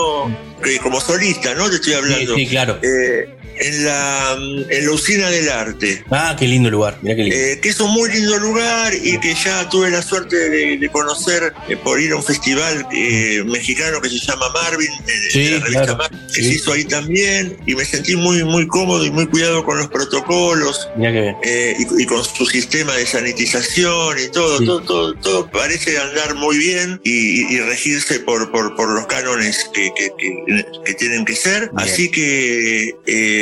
que 0.61 0.77
como 0.79 0.99
solista, 0.99 1.53
¿no? 1.55 1.69
Te 1.69 1.75
estoy 1.77 1.93
Sí, 1.93 1.97
hablando. 1.97 2.35
sí, 2.35 2.47
claro. 2.47 2.79
Eh, 2.83 3.35
en, 3.59 3.85
la, 3.85 4.37
en 4.69 4.85
la 4.85 4.91
usina 4.91 5.29
del 5.29 5.49
arte. 5.49 6.03
Ah, 6.11 6.35
qué 6.37 6.47
lindo 6.47 6.69
lugar, 6.69 6.97
mira 7.01 7.15
qué 7.15 7.23
lindo. 7.23 7.35
Eh, 7.37 7.59
que 7.61 7.69
es 7.69 7.79
un 7.79 7.91
muy 7.91 8.09
lindo 8.11 8.37
lugar 8.37 8.93
y 8.95 9.19
que 9.19 9.33
ya 9.35 9.67
tuve 9.69 9.89
la 9.89 10.01
suerte 10.01 10.35
de, 10.49 10.77
de 10.77 10.89
conocer 10.89 11.53
eh, 11.67 11.75
por 11.77 11.99
ir 12.01 12.11
a 12.13 12.15
un 12.17 12.23
festival 12.23 12.85
eh, 12.93 13.43
mexicano 13.45 14.01
que 14.01 14.09
se 14.09 14.19
llama 14.19 14.47
Marvin, 14.53 14.89
eh, 14.91 15.11
Sí, 15.31 15.43
de 15.45 15.51
la 15.51 15.59
revista 15.59 15.83
claro. 15.83 15.97
Marvin, 15.97 16.19
que 16.33 16.41
Sí. 16.41 16.49
se 16.49 16.55
hizo 16.55 16.71
ahí 16.73 16.83
también 16.85 17.57
y 17.67 17.75
me 17.75 17.85
sentí 17.85 18.15
muy, 18.15 18.43
muy 18.43 18.65
cómodo 18.67 19.05
y 19.05 19.11
muy 19.11 19.27
cuidado 19.27 19.63
con 19.63 19.77
los 19.77 19.87
protocolos. 19.87 20.87
Mira 20.97 21.11
qué 21.11 21.21
bien. 21.21 21.35
eh, 21.43 21.75
y, 21.79 22.03
y 22.03 22.05
con 22.05 22.23
su 22.23 22.45
sistema 22.45 22.93
de 22.95 23.05
sanitización 23.05 24.17
y 24.19 24.27
todo, 24.29 24.57
Sí. 24.59 24.65
todo, 24.65 24.81
todo, 24.81 25.13
todo 25.15 25.51
parece 25.51 25.97
andar 25.99 26.35
muy 26.35 26.57
bien 26.57 26.99
y, 27.03 27.41
y- 27.41 27.55
y 27.55 27.59
regirse 27.59 28.19
por, 28.21 28.51
por, 28.51 28.75
por 28.75 28.89
los 28.89 29.07
cánones 29.07 29.69
que, 29.73 29.91
que- 29.97 30.11
que- 30.17 30.65
que 30.85 30.93
tienen 30.93 31.25
que 31.25 31.35
ser. 31.35 31.69
Bien. 31.73 31.79
Así 31.89 32.09
que 32.09 32.95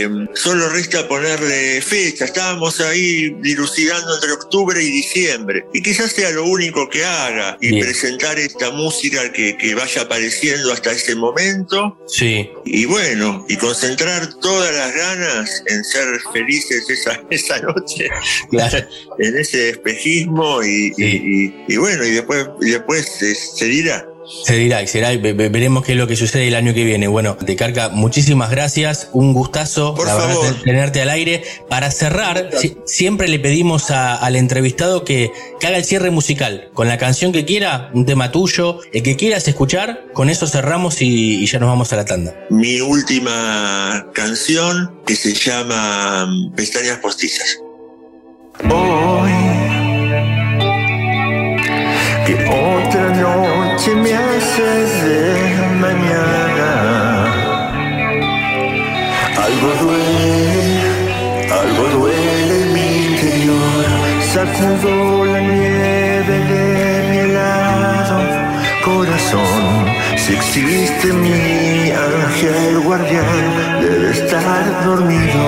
eh, 0.07 0.27
solo 0.35 0.69
resta 0.69 1.07
ponerle 1.07 1.81
fecha. 1.81 2.25
Estábamos 2.25 2.79
ahí 2.81 3.35
dilucidando 3.41 4.15
entre 4.15 4.31
octubre 4.31 4.81
y 4.83 4.89
diciembre. 4.91 5.65
Y 5.73 5.81
quizás 5.81 6.11
sea 6.11 6.31
lo 6.31 6.45
único 6.45 6.89
que 6.89 7.05
haga 7.05 7.57
y 7.61 7.69
Bien. 7.69 7.83
presentar 7.85 8.39
esta 8.39 8.71
música 8.71 9.31
que, 9.31 9.57
que 9.57 9.75
vaya 9.75 10.01
apareciendo 10.03 10.71
hasta 10.71 10.91
ese 10.91 11.15
momento. 11.15 11.97
Sí, 12.07 12.49
Y 12.65 12.85
bueno, 12.85 13.45
y 13.49 13.57
concentrar 13.57 14.33
todas 14.41 14.73
las 14.73 14.93
ganas 14.95 15.63
en 15.67 15.83
ser 15.83 16.07
felices 16.33 16.89
esa, 16.89 17.21
esa 17.29 17.59
noche 17.61 18.09
claro. 18.49 18.87
en 19.19 19.37
ese 19.37 19.69
espejismo 19.69 20.63
y, 20.63 20.93
y- 20.97 21.05
y- 21.05 21.55
y 21.67 21.77
bueno, 21.77 22.05
y 22.05 22.11
después, 22.11 22.47
después 22.59 23.05
se, 23.19 23.35
se 23.35 23.65
dirá. 23.65 24.07
Se 24.43 24.55
dirá 24.55 24.81
y 24.83 24.87
será, 24.87 25.09
veremos 25.15 25.83
qué 25.85 25.93
es 25.93 25.97
lo 25.97 26.05
que 26.07 26.15
sucede 26.15 26.47
el 26.47 26.55
año 26.55 26.73
que 26.73 26.83
viene. 26.83 27.07
Bueno, 27.07 27.37
de 27.39 27.55
Carca, 27.55 27.89
muchísimas 27.89 28.49
gracias, 28.51 29.09
un 29.13 29.33
gustazo, 29.33 29.95
Por 29.95 30.07
la 30.07 30.15
verdad, 30.15 30.29
favor. 30.33 30.53
ten- 30.53 30.63
tenerte 30.63 31.01
al 31.01 31.09
aire. 31.09 31.43
Para 31.69 31.91
cerrar, 31.91 32.49
si- 32.59 32.77
siempre 32.85 33.27
le 33.29 33.39
pedimos 33.39 33.89
a- 33.91 34.15
al 34.15 34.35
entrevistado 34.35 35.03
que, 35.05 35.31
que 35.59 35.67
haga 35.67 35.77
el 35.77 35.85
cierre 35.85 36.09
musical, 36.11 36.69
con 36.73 36.87
la 36.87 36.97
canción 36.97 37.31
que 37.31 37.45
quiera, 37.45 37.89
un 37.93 38.05
tema 38.05 38.31
tuyo, 38.31 38.79
el 38.93 39.01
que 39.03 39.15
quieras 39.15 39.47
escuchar, 39.47 40.05
con 40.13 40.29
eso 40.29 40.47
cerramos 40.47 41.01
y, 41.01 41.41
y 41.43 41.45
ya 41.45 41.59
nos 41.59 41.69
vamos 41.69 41.93
a 41.93 41.95
la 41.95 42.05
tanda. 42.05 42.35
Mi 42.49 42.81
última 42.81 44.07
canción 44.13 44.99
que 45.05 45.15
se 45.15 45.33
llama 45.33 46.27
Pestañas 46.55 46.97
Postizas. 46.97 47.59
Hoy, 48.69 49.31
noche 53.77 53.95
me 53.95 54.13
haces 54.13 55.03
de 55.03 55.25
mañana. 55.85 56.69
Algo 59.45 59.69
duele, 59.81 60.31
algo 61.61 61.83
duele 61.97 62.57
mi 62.73 62.87
interior. 63.11 63.85
Sacudo 64.33 65.25
la 65.25 65.41
nieve 65.41 66.35
de 66.51 66.63
mi 67.09 67.17
helado 67.25 68.19
corazón. 68.83 69.85
Si 70.15 70.33
existe 70.33 71.13
mi 71.13 71.91
ángel 71.91 72.79
guardián, 72.79 73.81
debe 73.81 74.09
estar 74.11 74.85
dormido. 74.85 75.43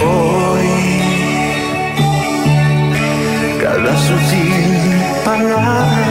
Hoy 0.00 0.68
cada 3.60 3.96
sutil 3.96 4.47
palabra 5.24 6.06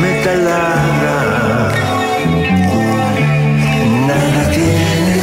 me 0.00 0.12
taladra. 0.24 1.18
Nada 4.08 4.42
tiene, 4.50 5.18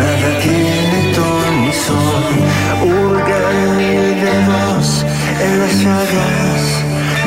nada 0.00 0.28
tiene 0.42 0.98
ton 1.14 1.50
ni 1.62 1.72
son. 1.72 2.24
Hurgan 2.82 3.76
mil 3.76 4.04
dedos 4.24 5.06
en 5.44 5.52
las 5.60 5.74
llagas 5.82 6.62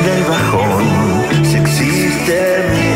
del 0.04 0.22
bajón. 0.32 0.84
Si 1.44 1.56
existe 1.56 2.36
mi 2.70 2.87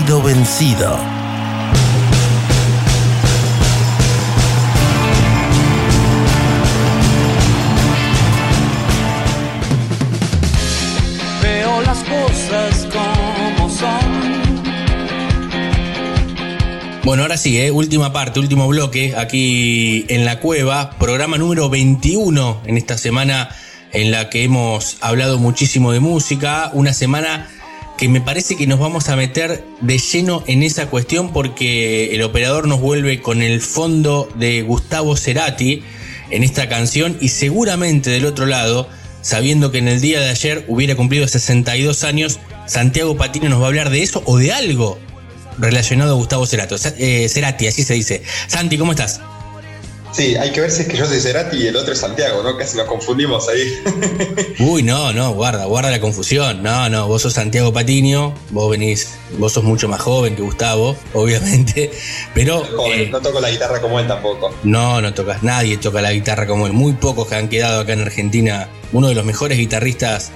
sido 0.00 0.22
vencido. 0.22 0.98
Veo 11.42 11.82
las 11.82 11.98
cosas 11.98 12.88
como 12.92 13.68
son. 13.68 13.88
Bueno, 17.02 17.22
ahora 17.22 17.36
sí, 17.36 17.58
¿eh? 17.58 17.70
última 17.70 18.12
parte, 18.12 18.40
último 18.40 18.68
bloque 18.68 19.14
aquí 19.16 20.06
en 20.08 20.24
la 20.24 20.40
cueva, 20.40 20.90
programa 20.98 21.36
número 21.36 21.68
21 21.68 22.62
en 22.66 22.76
esta 22.76 22.96
semana 22.96 23.50
en 23.92 24.12
la 24.12 24.30
que 24.30 24.44
hemos 24.44 24.98
hablado 25.00 25.38
muchísimo 25.38 25.92
de 25.92 26.00
música, 26.00 26.70
una 26.74 26.92
semana 26.92 27.48
que 28.00 28.08
me 28.08 28.22
parece 28.22 28.56
que 28.56 28.66
nos 28.66 28.78
vamos 28.78 29.10
a 29.10 29.16
meter 29.16 29.62
de 29.82 29.98
lleno 29.98 30.42
en 30.46 30.62
esa 30.62 30.86
cuestión 30.86 31.34
porque 31.34 32.14
el 32.14 32.22
operador 32.22 32.66
nos 32.66 32.80
vuelve 32.80 33.20
con 33.20 33.42
el 33.42 33.60
fondo 33.60 34.26
de 34.36 34.62
Gustavo 34.62 35.18
Cerati 35.18 35.82
en 36.30 36.42
esta 36.42 36.66
canción 36.66 37.18
y 37.20 37.28
seguramente 37.28 38.08
del 38.08 38.24
otro 38.24 38.46
lado, 38.46 38.88
sabiendo 39.20 39.70
que 39.70 39.78
en 39.78 39.88
el 39.88 40.00
día 40.00 40.18
de 40.18 40.30
ayer 40.30 40.64
hubiera 40.66 40.96
cumplido 40.96 41.28
62 41.28 42.02
años, 42.04 42.40
Santiago 42.66 43.18
Patino 43.18 43.50
nos 43.50 43.60
va 43.60 43.64
a 43.64 43.68
hablar 43.68 43.90
de 43.90 44.02
eso 44.02 44.22
o 44.24 44.38
de 44.38 44.50
algo 44.50 44.98
relacionado 45.58 46.14
a 46.14 46.16
Gustavo 46.16 46.46
Cerati, 46.46 46.76
eh, 46.96 47.28
Cerati, 47.28 47.66
así 47.66 47.84
se 47.84 47.92
dice. 47.92 48.22
Santi, 48.46 48.78
¿cómo 48.78 48.92
estás? 48.92 49.20
Sí, 50.12 50.36
hay 50.36 50.50
que 50.50 50.60
ver 50.60 50.70
si 50.70 50.82
es 50.82 50.88
que 50.88 50.96
yo 50.96 51.06
soy 51.06 51.20
Cerati 51.20 51.56
y 51.56 51.66
el 51.68 51.76
otro 51.76 51.92
es 51.92 52.00
Santiago, 52.00 52.42
¿no? 52.42 52.56
Casi 52.56 52.76
nos 52.76 52.86
confundimos 52.86 53.48
ahí. 53.48 53.82
Uy, 54.58 54.82
no, 54.82 55.12
no, 55.12 55.32
guarda, 55.32 55.66
guarda 55.66 55.90
la 55.90 56.00
confusión. 56.00 56.62
No, 56.62 56.88
no, 56.88 57.06
vos 57.06 57.22
sos 57.22 57.34
Santiago 57.34 57.72
Patiño, 57.72 58.34
vos 58.50 58.70
venís, 58.70 59.08
vos 59.38 59.52
sos 59.52 59.62
mucho 59.62 59.88
más 59.88 60.00
joven 60.00 60.34
que 60.34 60.42
Gustavo, 60.42 60.96
obviamente, 61.14 61.90
pero... 62.34 62.64
Joven, 62.64 63.00
eh, 63.00 63.08
no 63.10 63.20
toco 63.20 63.40
la 63.40 63.50
guitarra 63.50 63.80
como 63.80 64.00
él 64.00 64.06
tampoco. 64.06 64.54
no, 64.64 65.00
no 65.00 65.14
tocas, 65.14 65.42
nadie 65.42 65.76
toca 65.76 66.02
la 66.02 66.12
guitarra 66.12 66.46
como 66.46 66.66
él. 66.66 66.72
Muy 66.72 66.94
pocos 66.94 67.28
que 67.28 67.36
han 67.36 67.48
quedado 67.48 67.80
acá 67.80 67.92
en 67.92 68.00
Argentina. 68.00 68.68
Uno 68.92 69.08
de 69.08 69.14
los 69.14 69.24
mejores 69.24 69.58
guitarristas 69.58 70.32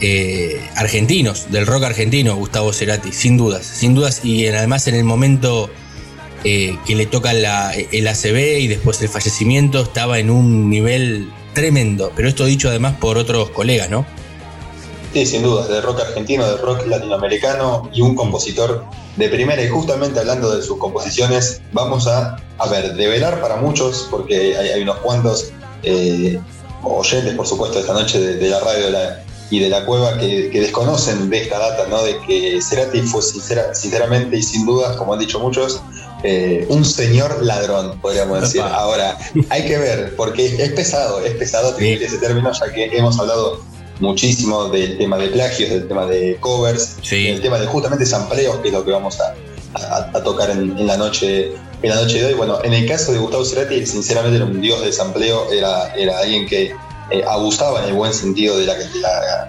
eh, 0.00 0.60
argentinos, 0.76 1.50
del 1.50 1.66
rock 1.66 1.84
argentino, 1.84 2.36
Gustavo 2.36 2.72
Cerati, 2.72 3.12
sin 3.12 3.36
dudas, 3.36 3.66
sin 3.66 3.94
dudas. 3.94 4.24
Y 4.24 4.46
además 4.48 4.88
en 4.88 4.94
el 4.96 5.04
momento 5.04 5.70
eh, 6.44 6.78
que 6.86 6.94
le 6.94 7.06
toca 7.06 7.32
el 7.32 7.44
ACB 8.06 8.60
y 8.60 8.68
después 8.68 9.00
el 9.02 9.08
fallecimiento, 9.08 9.80
estaba 9.80 10.18
en 10.18 10.30
un 10.30 10.68
nivel 10.68 11.32
tremendo. 11.54 12.12
Pero 12.14 12.28
esto 12.28 12.44
dicho 12.44 12.68
además 12.68 12.96
por 13.00 13.16
otros 13.16 13.50
colegas, 13.50 13.88
¿no? 13.88 14.04
Sí, 15.14 15.24
sin 15.26 15.42
duda, 15.42 15.66
de 15.68 15.80
rock 15.80 16.00
argentino, 16.00 16.44
de 16.44 16.56
rock 16.56 16.86
latinoamericano 16.86 17.88
y 17.94 18.02
un 18.02 18.16
compositor 18.16 18.84
de 19.16 19.28
primera. 19.28 19.62
Y 19.62 19.68
justamente 19.68 20.18
hablando 20.18 20.54
de 20.54 20.60
sus 20.60 20.76
composiciones, 20.76 21.62
vamos 21.72 22.08
a, 22.08 22.36
a 22.58 22.68
ver, 22.68 22.94
develar 22.94 23.40
para 23.40 23.56
muchos, 23.56 24.08
porque 24.10 24.56
hay, 24.56 24.82
unos 24.82 24.96
cuantos 24.98 25.52
eh, 25.84 26.40
oyentes, 26.82 27.32
por 27.34 27.46
supuesto, 27.46 27.78
esta 27.78 27.92
noche 27.92 28.18
de, 28.18 28.48
la 28.48 28.58
radio 28.58 28.86
y 29.50 29.60
de 29.60 29.68
la 29.68 29.86
cueva 29.86 30.18
que, 30.18 30.50
que 30.50 30.60
desconocen 30.60 31.30
de 31.30 31.42
esta 31.42 31.60
data, 31.60 31.86
¿no? 31.88 32.02
De 32.02 32.18
que 32.26 32.60
Cerati 32.60 33.00
fue 33.02 33.22
sincera, 33.22 33.72
sinceramente 33.72 34.36
y 34.36 34.42
sin 34.42 34.66
dudas, 34.66 34.96
como 34.96 35.12
han 35.12 35.20
dicho 35.20 35.38
muchos, 35.38 35.80
eh, 36.24 36.66
un 36.68 36.84
señor 36.84 37.42
ladrón, 37.44 38.00
podríamos 38.00 38.40
decir. 38.40 38.62
Ahora, 38.62 39.16
hay 39.50 39.64
que 39.66 39.78
ver, 39.78 40.16
porque 40.16 40.46
es 40.46 40.72
pesado, 40.72 41.24
es 41.24 41.34
pesado 41.34 41.74
tener 41.74 42.02
ese 42.02 42.18
término, 42.18 42.50
ya 42.52 42.72
que 42.72 42.84
hemos 42.96 43.18
hablado 43.18 43.60
muchísimo 44.00 44.64
del 44.70 44.98
tema 44.98 45.16
de 45.18 45.28
plagios, 45.28 45.70
del 45.70 45.86
tema 45.86 46.06
de 46.06 46.36
covers, 46.40 46.96
del 47.32 47.40
tema 47.42 47.58
de 47.58 47.66
justamente 47.66 48.04
sampleos, 48.06 48.56
que 48.58 48.68
es 48.68 48.74
lo 48.74 48.84
que 48.84 48.90
vamos 48.90 49.18
a, 49.20 49.34
a- 49.78 50.10
a 50.14 50.22
tocar 50.22 50.50
en, 50.50 50.76
en 50.78 50.86
la 50.86 50.96
noche 50.96 51.52
en 51.82 51.90
la 51.90 51.96
noche 51.96 52.18
de 52.18 52.26
hoy. 52.26 52.34
Bueno, 52.34 52.58
en 52.64 52.72
el 52.72 52.86
caso 52.88 53.12
de 53.12 53.18
Gustavo 53.18 53.44
Cerati, 53.44 53.84
sinceramente 53.84 54.36
era 54.36 54.46
un 54.46 54.60
dios 54.60 54.80
del 54.80 54.92
sampleo, 54.92 55.52
era, 55.52 55.94
era 55.94 56.18
alguien 56.18 56.46
que 56.46 56.72
eh, 57.10 57.24
abusaba 57.28 57.82
en 57.82 57.88
el 57.90 57.94
buen 57.94 58.14
sentido 58.14 58.56
de 58.56 58.64
la, 58.64 58.74
de 58.74 58.86
la, 59.00 59.48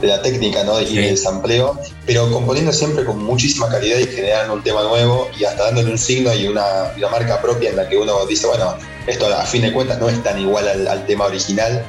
de 0.00 0.06
la 0.08 0.20
técnica 0.22 0.62
¿no? 0.64 0.80
y 0.80 0.94
del 0.96 1.16
sampleo, 1.18 1.78
pero 2.06 2.30
componiendo 2.30 2.72
siempre 2.72 3.04
con 3.04 3.22
muchísima 3.24 3.68
calidad 3.68 3.98
y 3.98 4.06
generando 4.06 4.54
un 4.54 4.62
tema 4.62 4.82
nuevo 4.82 5.28
y 5.38 5.44
hasta 5.44 5.64
dándole 5.64 5.90
un 5.92 5.98
signo 5.98 6.34
y 6.34 6.46
una, 6.48 6.92
una 6.96 7.08
marca 7.08 7.40
propia 7.40 7.70
en 7.70 7.76
la 7.76 7.88
que 7.88 7.96
uno 7.96 8.26
dice, 8.26 8.46
bueno, 8.46 8.74
esto 9.06 9.26
a 9.26 9.44
fin 9.44 9.62
de 9.62 9.72
cuentas 9.72 9.98
no 9.98 10.08
es 10.08 10.22
tan 10.22 10.38
igual 10.40 10.68
al, 10.68 10.86
al 10.88 11.06
tema 11.06 11.26
original. 11.26 11.84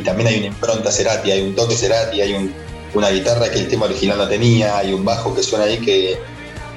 Y 0.00 0.04
también 0.04 0.28
hay 0.28 0.36
una 0.38 0.46
impronta 0.46 0.90
Cerati, 0.92 1.30
hay 1.32 1.42
un 1.42 1.54
toque 1.54 1.74
Cerati, 1.74 2.20
hay 2.20 2.34
un- 2.34 2.54
una 2.94 3.10
guitarra 3.10 3.50
que 3.50 3.58
el 3.58 3.68
tema 3.68 3.84
original 3.86 4.16
no 4.18 4.28
tenía, 4.28 4.78
hay 4.78 4.94
un 4.94 5.04
bajo 5.04 5.34
que 5.34 5.42
suena 5.42 5.64
ahí 5.66 5.78
que, 5.78 6.18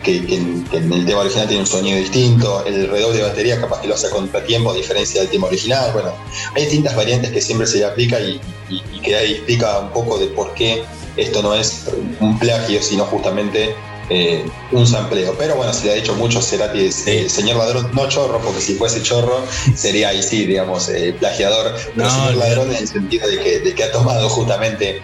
que, 0.03 0.25
que 0.25 0.35
en, 0.35 0.63
que 0.65 0.77
en 0.77 0.91
el 0.91 1.05
tema 1.05 1.19
original 1.21 1.47
tiene 1.47 1.61
un 1.61 1.67
sonido 1.67 1.97
distinto, 1.97 2.63
el 2.65 2.89
redoble 2.89 3.17
de 3.17 3.23
batería 3.23 3.59
capaz 3.59 3.81
que 3.81 3.87
lo 3.87 3.95
hace 3.95 4.07
a 4.07 4.09
contratiempo 4.09 4.71
a 4.71 4.73
diferencia 4.75 5.21
del 5.21 5.29
tema 5.29 5.47
original. 5.47 5.91
Bueno, 5.93 6.13
hay 6.55 6.63
distintas 6.63 6.95
variantes 6.95 7.31
que 7.31 7.41
siempre 7.41 7.67
se 7.67 7.77
le 7.79 7.85
aplica 7.85 8.19
y, 8.19 8.39
y- 8.69 8.81
y 8.93 8.99
que 9.01 9.15
ahí 9.15 9.31
explica 9.33 9.79
un 9.79 9.89
poco 9.91 10.17
de 10.17 10.27
por 10.27 10.53
qué 10.53 10.83
esto 11.17 11.41
no 11.41 11.53
es 11.55 11.85
un 12.19 12.39
plagio, 12.39 12.81
sino 12.81 13.03
justamente 13.05 13.75
eh, 14.09 14.43
un 14.71 14.85
sampleo. 14.87 15.35
Pero 15.37 15.55
bueno, 15.55 15.73
se 15.73 15.85
le 15.85 15.91
ha 15.91 15.95
dicho 15.95 16.13
mucho, 16.15 16.41
Cerati 16.41 16.85
es 16.85 17.05
eh, 17.07 17.29
señor 17.29 17.57
ladrón, 17.57 17.89
no 17.93 18.07
chorro, 18.09 18.39
porque 18.41 18.61
si 18.61 18.75
fuese 18.75 19.01
chorro 19.03 19.45
sería 19.75 20.09
ahí 20.09 20.21
sí, 20.23 20.45
digamos, 20.45 20.89
eh, 20.89 21.15
plagiador, 21.19 21.73
pero 21.95 22.07
No, 22.07 22.13
señor 22.13 22.33
no. 22.33 22.39
ladrón 22.39 22.69
en 22.71 22.77
el 22.77 22.87
sentido 22.87 23.27
de 23.27 23.39
que, 23.39 23.59
de 23.59 23.73
que 23.75 23.83
ha 23.83 23.91
tomado 23.91 24.27
justamente 24.29 25.01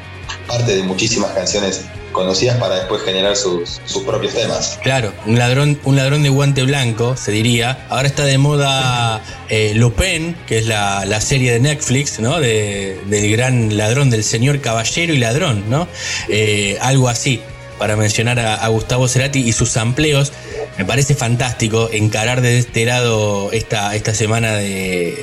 parte 0.47 0.75
de 0.75 0.83
muchísimas 0.83 1.31
canciones 1.31 1.81
conocidas 2.17 2.57
para 2.57 2.75
después 2.75 3.01
generar 3.03 3.35
sus, 3.37 3.79
sus 3.85 4.03
propios 4.03 4.33
temas. 4.33 4.77
Claro, 4.83 5.13
un 5.25 5.37
ladrón, 5.37 5.79
un 5.85 5.95
ladrón 5.95 6.23
de 6.23 6.29
guante 6.29 6.63
blanco, 6.63 7.15
se 7.15 7.31
diría. 7.31 7.85
Ahora 7.89 8.07
está 8.07 8.25
de 8.25 8.37
moda 8.37 9.21
eh, 9.49 9.71
Lupin, 9.75 10.35
que 10.47 10.57
es 10.57 10.65
la, 10.65 11.05
la 11.05 11.21
serie 11.21 11.53
de 11.53 11.59
Netflix, 11.59 12.19
¿no? 12.19 12.39
De- 12.41 12.99
del 13.05 13.31
gran 13.31 13.77
ladrón, 13.77 14.09
del 14.09 14.23
señor 14.23 14.59
caballero 14.59 15.13
y 15.13 15.17
ladrón, 15.19 15.63
¿no? 15.69 15.87
Eh, 16.27 16.77
algo 16.81 17.07
así, 17.07 17.39
para 17.77 17.95
mencionar 17.95 18.39
a, 18.39 18.67
Gustavo 18.67 19.07
Cerati 19.07 19.39
y 19.39 19.53
sus 19.53 19.77
amplios. 19.77 20.33
Me 20.77 20.85
parece 20.85 21.15
fantástico 21.15 21.89
encarar 21.93 22.41
de 22.41 22.57
este 22.59 22.85
lado 22.85 23.51
esta, 23.51 23.95
esta 23.95 24.13
semana 24.13 24.53
de, 24.55 25.15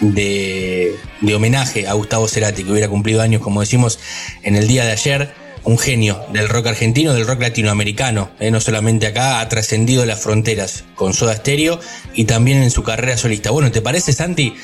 de, 0.00 0.96
de 1.20 1.34
homenaje 1.34 1.86
a 1.86 1.92
Gustavo 1.94 2.26
Cerati, 2.28 2.64
que 2.64 2.70
hubiera 2.72 2.88
cumplido 2.88 3.22
años, 3.22 3.42
como 3.42 3.60
decimos, 3.60 3.98
en 4.42 4.56
el 4.56 4.66
día 4.68 4.84
de 4.84 4.92
ayer. 4.92 5.41
Un 5.64 5.78
genio 5.78 6.24
del 6.32 6.48
rock 6.48 6.66
argentino, 6.68 7.14
del 7.14 7.26
rock 7.26 7.42
latinoamericano, 7.42 8.30
eh, 8.40 8.50
no 8.50 8.60
solamente 8.60 9.06
acá, 9.06 9.40
ha 9.40 9.48
trascendido 9.48 10.04
las 10.04 10.20
fronteras 10.20 10.84
con 10.96 11.14
Soda 11.14 11.36
Stereo 11.36 11.78
y 12.14 12.24
también 12.24 12.62
en 12.62 12.70
su 12.70 12.82
carrera 12.82 13.16
solista. 13.16 13.52
Bueno, 13.52 13.70
¿te 13.70 13.80
parece, 13.80 14.12
Santi? 14.12 14.54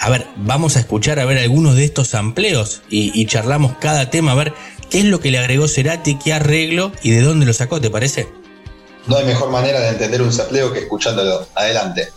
A 0.00 0.10
ver, 0.10 0.26
vamos 0.36 0.76
a 0.76 0.80
escuchar 0.80 1.20
a 1.20 1.24
ver 1.24 1.38
algunos 1.38 1.76
de 1.76 1.84
estos 1.84 2.08
sampleos 2.08 2.82
y, 2.88 3.24
charlamos 3.26 3.76
cada 3.80 4.10
tema, 4.10 4.32
a 4.32 4.36
ver 4.36 4.52
qué 4.90 4.98
es 4.98 5.04
lo 5.04 5.20
que 5.20 5.30
le 5.30 5.38
agregó 5.38 5.68
Cerati, 5.68 6.18
qué 6.18 6.32
arreglo 6.32 6.92
y 7.02 7.10
de 7.10 7.20
dónde 7.20 7.46
lo 7.46 7.52
sacó, 7.52 7.80
¿te 7.80 7.90
parece? 7.90 8.28
No 9.06 9.16
hay 9.16 9.24
mejor 9.24 9.50
manera 9.50 9.80
de 9.80 9.88
entender 9.88 10.22
un 10.22 10.32
sampleo 10.32 10.72
que 10.72 10.80
escuchándolo. 10.80 11.46
Adelante. 11.54 12.08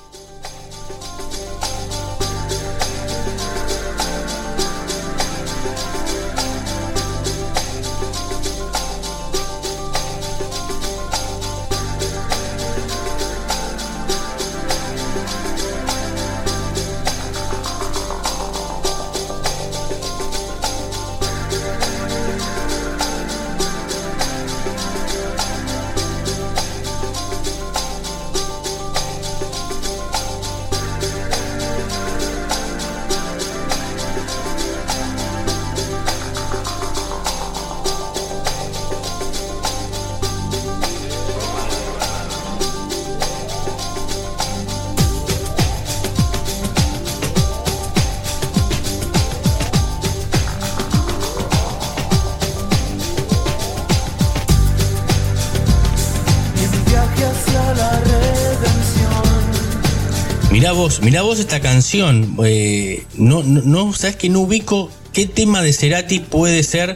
Mirá 61.01 61.21
vos, 61.21 61.39
esta 61.39 61.59
canción. 61.59 62.37
eh, 62.45 63.05
no, 63.15 63.93
sabes 63.93 64.15
que 64.15 64.29
no 64.29 64.41
ubico 64.41 64.89
qué 65.11 65.25
tema 65.25 65.61
de 65.61 65.73
Cerati 65.73 66.19
puede 66.19 66.63
ser 66.63 66.95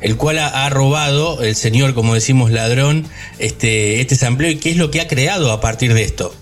el 0.00 0.16
cual 0.16 0.38
ha, 0.38 0.66
ha 0.66 0.70
robado 0.70 1.42
el 1.42 1.54
señor, 1.54 1.94
como 1.94 2.14
decimos, 2.14 2.50
ladrón, 2.50 3.06
este, 3.38 4.00
este 4.00 4.16
sampleo 4.16 4.50
y 4.50 4.56
qué 4.56 4.70
es 4.70 4.76
lo 4.76 4.90
que 4.90 5.00
ha 5.00 5.06
creado 5.06 5.52
a 5.52 5.60
partir 5.60 5.94
de 5.94 6.02
esto. 6.02 6.34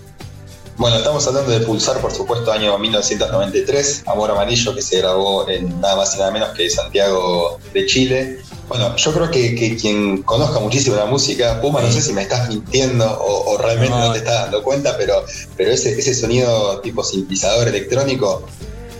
Bueno, 0.77 0.97
estamos 0.97 1.27
hablando 1.27 1.51
de 1.51 1.59
Pulsar, 1.59 2.01
por 2.01 2.11
supuesto, 2.11 2.51
año 2.51 2.75
1993, 2.79 4.03
Amor 4.07 4.31
Amarillo, 4.31 4.73
que 4.73 4.81
se 4.81 4.97
grabó 4.97 5.47
en 5.47 5.79
nada 5.79 5.95
más 5.95 6.15
y 6.15 6.17
nada 6.17 6.31
menos 6.31 6.49
que 6.57 6.67
Santiago 6.71 7.59
de 7.71 7.85
Chile. 7.85 8.39
Bueno, 8.71 8.95
yo 8.95 9.11
creo 9.13 9.29
que, 9.29 9.53
que 9.53 9.75
quien 9.75 10.23
conozca 10.23 10.61
muchísimo 10.61 10.95
la 10.95 11.05
música, 11.05 11.59
Puma, 11.59 11.81
no 11.81 11.91
sé 11.91 12.01
si 12.01 12.13
me 12.13 12.21
estás 12.21 12.47
mintiendo 12.47 13.05
o, 13.05 13.51
o 13.51 13.57
realmente 13.57 13.93
no. 13.97 14.13
te 14.13 14.19
estás 14.19 14.43
dando 14.43 14.63
cuenta, 14.63 14.95
pero, 14.97 15.25
pero 15.57 15.71
ese, 15.71 15.91
ese 15.99 16.13
sonido 16.15 16.79
tipo 16.79 17.03
sintetizador 17.03 17.67
electrónico, 17.67 18.43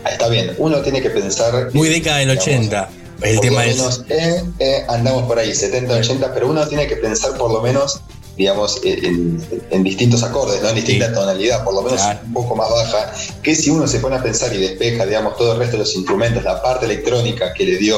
está 0.04 0.28
bien. 0.28 0.54
Uno 0.58 0.82
tiene 0.82 1.00
que 1.00 1.08
pensar. 1.08 1.70
Muy 1.72 1.88
década 1.88 2.18
del 2.18 2.28
80. 2.30 2.90
El 3.22 3.40
tema 3.40 3.64
lo 3.64 3.70
es. 3.70 3.76
menos, 3.78 4.04
eh, 4.10 4.44
eh, 4.58 4.84
andamos 4.90 5.22
por 5.22 5.38
ahí, 5.38 5.54
70, 5.54 5.90
80, 5.94 6.34
pero 6.34 6.50
uno 6.50 6.66
tiene 6.68 6.86
que 6.86 6.96
pensar 6.96 7.34
por 7.38 7.50
lo 7.50 7.62
menos, 7.62 8.00
digamos, 8.36 8.78
en, 8.84 9.42
en 9.70 9.82
distintos 9.84 10.22
acordes, 10.22 10.60
¿no? 10.60 10.68
En 10.68 10.74
distinta 10.74 11.14
tonalidad, 11.14 11.64
por 11.64 11.72
lo 11.72 11.80
menos 11.80 12.02
Claro. 12.02 12.20
un 12.26 12.32
poco 12.34 12.56
más 12.56 12.68
baja, 12.68 13.10
que 13.42 13.54
si 13.54 13.70
uno 13.70 13.86
se 13.88 14.00
pone 14.00 14.16
a 14.16 14.22
pensar 14.22 14.52
y 14.52 14.58
despeja, 14.58 15.06
digamos, 15.06 15.38
todo 15.38 15.52
el 15.52 15.58
resto 15.60 15.78
de 15.78 15.84
los 15.84 15.94
instrumentos, 15.96 16.44
la 16.44 16.60
parte 16.60 16.84
electrónica 16.84 17.54
que 17.54 17.64
le 17.64 17.78
dio 17.78 17.96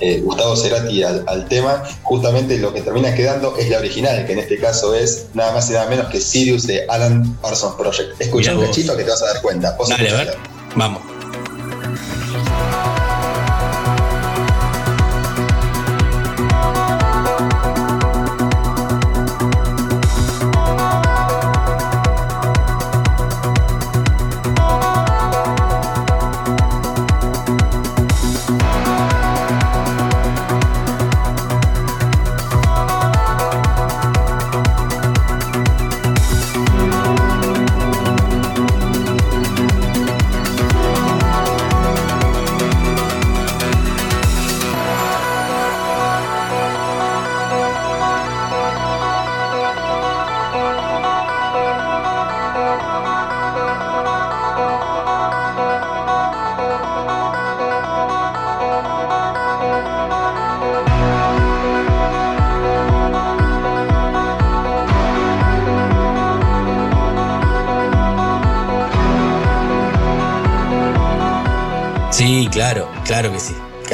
eh, 0.00 0.20
Gustavo 0.20 0.56
Cerati 0.56 1.02
al, 1.02 1.24
al 1.26 1.46
tema, 1.46 1.82
justamente 2.02 2.58
lo 2.58 2.72
que 2.72 2.82
termina 2.82 3.14
quedando 3.14 3.56
es 3.56 3.68
la 3.68 3.78
original, 3.78 4.26
que 4.26 4.32
en 4.32 4.38
este 4.40 4.58
caso 4.58 4.94
es 4.94 5.26
nada 5.34 5.52
más 5.52 5.70
y 5.70 5.74
nada 5.74 5.88
menos 5.88 6.06
que 6.08 6.20
Sirius 6.20 6.66
de 6.66 6.86
Alan 6.88 7.36
Parsons 7.36 7.76
Project. 7.76 8.20
Escucha 8.20 8.54
un 8.54 8.64
cachito 8.64 8.96
que 8.96 9.04
te 9.04 9.10
vas 9.10 9.22
a 9.22 9.26
dar 9.26 9.42
cuenta. 9.42 9.76
Vos 9.76 9.88
Dale, 9.88 10.10
a 10.10 10.16
ver. 10.16 10.36
Vamos. 10.74 11.02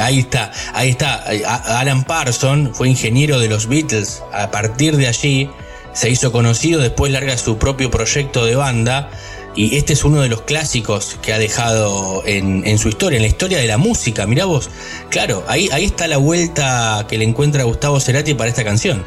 Ahí 0.07 0.19
está, 0.19 0.53
ahí 0.73 0.89
está. 0.91 1.25
A- 1.45 1.79
Alan 1.81 2.05
Parsons 2.05 2.77
fue 2.77 2.87
ingeniero 2.87 3.39
de 3.39 3.49
los 3.49 3.67
Beatles. 3.67 4.23
A 4.31 4.51
partir 4.51 4.95
de 4.95 5.05
allí 5.07 5.49
se 5.91 6.09
hizo 6.09 6.31
conocido, 6.31 6.79
después 6.79 7.11
larga 7.11 7.37
su 7.37 7.57
propio 7.57 7.91
proyecto 7.91 8.45
de 8.45 8.55
banda. 8.55 9.09
Y 9.53 9.75
este 9.75 9.91
es 9.91 10.05
uno 10.05 10.21
de 10.21 10.29
los 10.29 10.43
clásicos 10.43 11.17
que 11.21 11.33
ha 11.33 11.39
dejado 11.39 12.23
en, 12.25 12.65
en 12.65 12.77
su 12.77 12.87
historia, 12.87 13.17
en 13.17 13.23
la 13.23 13.27
historia 13.27 13.57
de 13.57 13.67
la 13.67 13.77
música. 13.77 14.25
Mirá 14.27 14.45
vos, 14.45 14.69
claro, 15.09 15.43
ahí, 15.49 15.67
ahí 15.73 15.83
está 15.83 16.07
la 16.07 16.17
vuelta 16.17 17.05
que 17.09 17.17
le 17.17 17.25
encuentra 17.25 17.63
Gustavo 17.63 17.99
Cerati 17.99 18.33
para 18.33 18.49
esta 18.49 18.63
canción. 18.63 19.03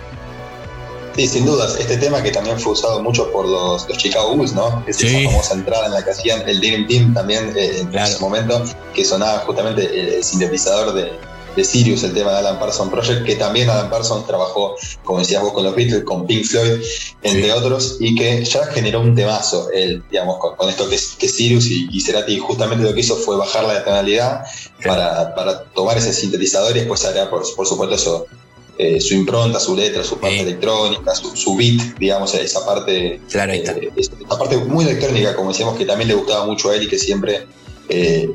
Sí, 1.16 1.26
sin 1.26 1.44
dudas. 1.44 1.76
Este 1.78 1.96
tema 1.96 2.22
que 2.22 2.30
también 2.30 2.58
fue 2.58 2.72
usado 2.72 3.02
mucho 3.02 3.30
por 3.32 3.46
los, 3.46 3.88
los 3.88 3.98
Chicago 3.98 4.34
Bulls, 4.36 4.52
¿no? 4.54 4.82
Es 4.86 4.96
Sí. 4.96 5.06
esa 5.08 5.30
famosa 5.30 5.54
entrada 5.54 5.86
en 5.86 5.92
la 5.92 6.04
que 6.04 6.10
hacían 6.12 6.48
el 6.48 6.60
Dream 6.60 6.86
Team 6.86 7.14
también 7.14 7.52
eh, 7.56 7.80
en 7.80 7.88
Claro. 7.88 8.08
ese 8.08 8.20
momento, 8.20 8.62
que 8.94 9.04
sonaba 9.04 9.40
justamente 9.40 9.82
el, 9.86 10.08
el 10.14 10.24
sintetizador 10.24 10.94
de, 10.94 11.12
de 11.56 11.64
Sirius, 11.64 12.04
el 12.04 12.14
tema 12.14 12.30
de 12.30 12.38
Alan 12.38 12.60
Parsons 12.60 12.90
Project, 12.92 13.24
que 13.26 13.34
también 13.34 13.68
Alan 13.68 13.90
Parsons 13.90 14.24
trabajó, 14.26 14.76
como 15.02 15.18
decías 15.18 15.42
vos, 15.42 15.52
con 15.52 15.64
los 15.64 15.74
Beatles, 15.74 16.04
con 16.04 16.26
Pink 16.28 16.44
Floyd, 16.46 16.80
entre 17.22 17.44
Sí. 17.44 17.50
otros, 17.50 17.96
y 17.98 18.14
que 18.14 18.44
ya 18.44 18.64
generó 18.66 19.00
un 19.00 19.14
temazo, 19.16 19.68
él, 19.74 20.04
digamos, 20.12 20.38
con, 20.38 20.54
con 20.54 20.68
esto 20.70 20.88
que 20.88 21.28
Sirius 21.28 21.66
y, 21.66 21.88
y 21.90 22.00
Cerati 22.00 22.38
justamente 22.38 22.84
lo 22.88 22.94
que 22.94 23.00
hizo 23.00 23.16
fue 23.16 23.36
bajar 23.36 23.64
la 23.64 23.84
tonalidad 23.84 24.42
para, 24.86 25.34
para 25.34 25.64
tomar 25.74 25.98
ese 25.98 26.12
sintetizador 26.12 26.70
y 26.76 26.80
después 26.80 27.04
agregar, 27.04 27.28
por, 27.30 27.42
por 27.56 27.66
supuesto, 27.66 27.96
eso, 27.96 28.26
eh, 28.78 29.00
su 29.00 29.14
impronta, 29.14 29.60
su 29.60 29.76
letra, 29.76 30.02
su 30.04 30.18
parte 30.18 30.36
Sí. 30.36 30.42
electrónica, 30.42 31.14
su, 31.14 31.36
su 31.36 31.54
beat, 31.56 31.98
digamos, 31.98 32.34
esa 32.34 32.64
parte, 32.64 33.20
Claro, 33.30 33.52
eh, 33.52 33.90
esa 33.96 34.12
parte 34.38 34.56
muy 34.56 34.84
electrónica, 34.84 35.34
como 35.36 35.50
decíamos, 35.50 35.76
que 35.76 35.84
también 35.84 36.08
le 36.08 36.14
gustaba 36.14 36.46
mucho 36.46 36.70
a 36.70 36.76
él 36.76 36.82
y 36.84 36.88
que 36.88 36.98
siempre 36.98 37.46
eh, 37.88 38.28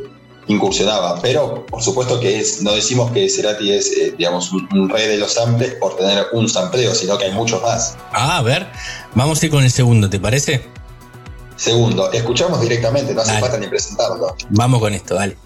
incursionaba. 0.48 1.20
Pero, 1.22 1.66
por 1.66 1.82
supuesto 1.82 2.20
que 2.20 2.40
es, 2.40 2.62
no 2.62 2.74
decimos 2.74 3.12
que 3.12 3.28
Cerati 3.30 3.72
es, 3.72 3.92
digamos, 4.18 4.52
un, 4.52 4.68
un 4.74 4.90
rey 4.90 5.08
de 5.08 5.18
los 5.18 5.34
samples 5.34 5.74
por 5.76 5.96
tener 5.98 6.28
un 6.34 6.48
sampleo, 6.48 6.94
sino 6.94 7.18
que 7.18 7.26
hay 7.26 7.32
muchos 7.32 7.62
más. 7.64 7.96
Ah, 8.12 8.38
a 8.38 8.42
ver, 8.44 8.68
vamos 9.16 9.42
a 9.42 9.46
ir 9.46 9.52
con 9.52 9.64
el 9.64 9.72
segundo, 9.72 10.10
¿te 10.10 10.20
parece? 10.20 10.66
Segundo, 11.56 12.12
escuchamos 12.12 12.60
directamente, 12.62 13.14
no 13.14 13.22
hace 13.22 13.32
Dale. 13.32 13.42
falta 13.42 13.58
ni 13.58 13.68
presentarlo. 13.68 14.36
Vamos 14.50 14.80
con 14.82 14.94
esto, 14.94 15.16
dale. 15.16 15.38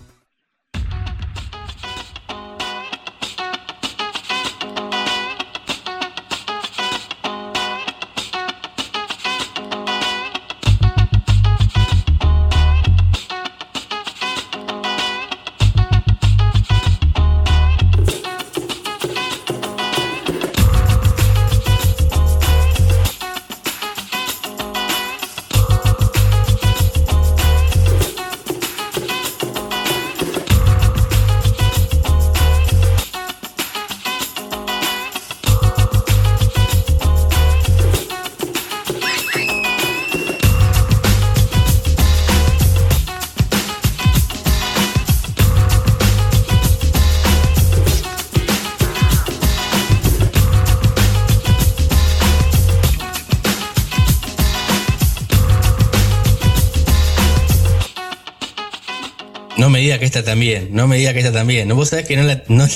Diga 59.99 59.99
que 59.99 60.05
esta 60.05 60.23
también, 60.23 60.69
no 60.71 60.87
me 60.87 60.97
diga 60.97 61.13
que 61.13 61.19
esta 61.19 61.31
también. 61.31 61.67
No, 61.67 61.75
vos 61.75 61.89
sabés 61.89 62.05
que 62.05 62.15
no 62.15 62.23
la, 62.23 62.43
no, 62.47 62.67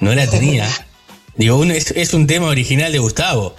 no 0.00 0.14
la 0.14 0.26
tenía. 0.28 0.68
Digo, 1.36 1.56
uno, 1.56 1.74
es, 1.74 1.90
es 1.90 2.14
un 2.14 2.26
tema 2.26 2.46
original 2.46 2.92
de 2.92 2.98
Gustavo. 2.98 3.54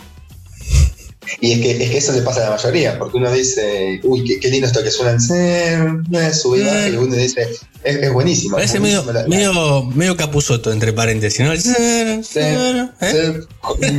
Y 1.41 1.51
es 1.51 1.59
que, 1.59 1.83
es 1.83 1.89
que 1.91 1.97
eso 1.97 2.13
le 2.13 2.21
pasa 2.21 2.41
a 2.41 2.43
la 2.45 2.55
mayoría, 2.55 2.97
porque 2.97 3.17
uno 3.17 3.31
dice, 3.31 3.99
uy, 4.03 4.23
qué, 4.23 4.39
qué 4.39 4.47
lindo 4.47 4.67
esto 4.67 4.81
que 4.81 4.91
suena 4.91 5.11
en 5.11 5.21
sube 5.21 6.59
y 6.59 6.63
baja, 6.63 6.89
y 6.89 6.95
uno 6.95 7.15
dice, 7.15 7.47
es, 7.87 7.95
es 7.97 8.13
buenísimo. 8.13 8.55
Parece 8.57 8.79
medio, 8.79 9.03
buenísimo 9.03 9.13
la- 9.13 9.21
la- 9.53 9.53
medio, 9.53 9.83
medio 9.95 10.17
capuzoto, 10.17 10.71
entre 10.71 10.93
paréntesis, 10.93 11.39
¿no? 11.41 11.55
Sí, 11.55 11.73
¿Eh? 11.77 12.21
sí, 12.23 12.39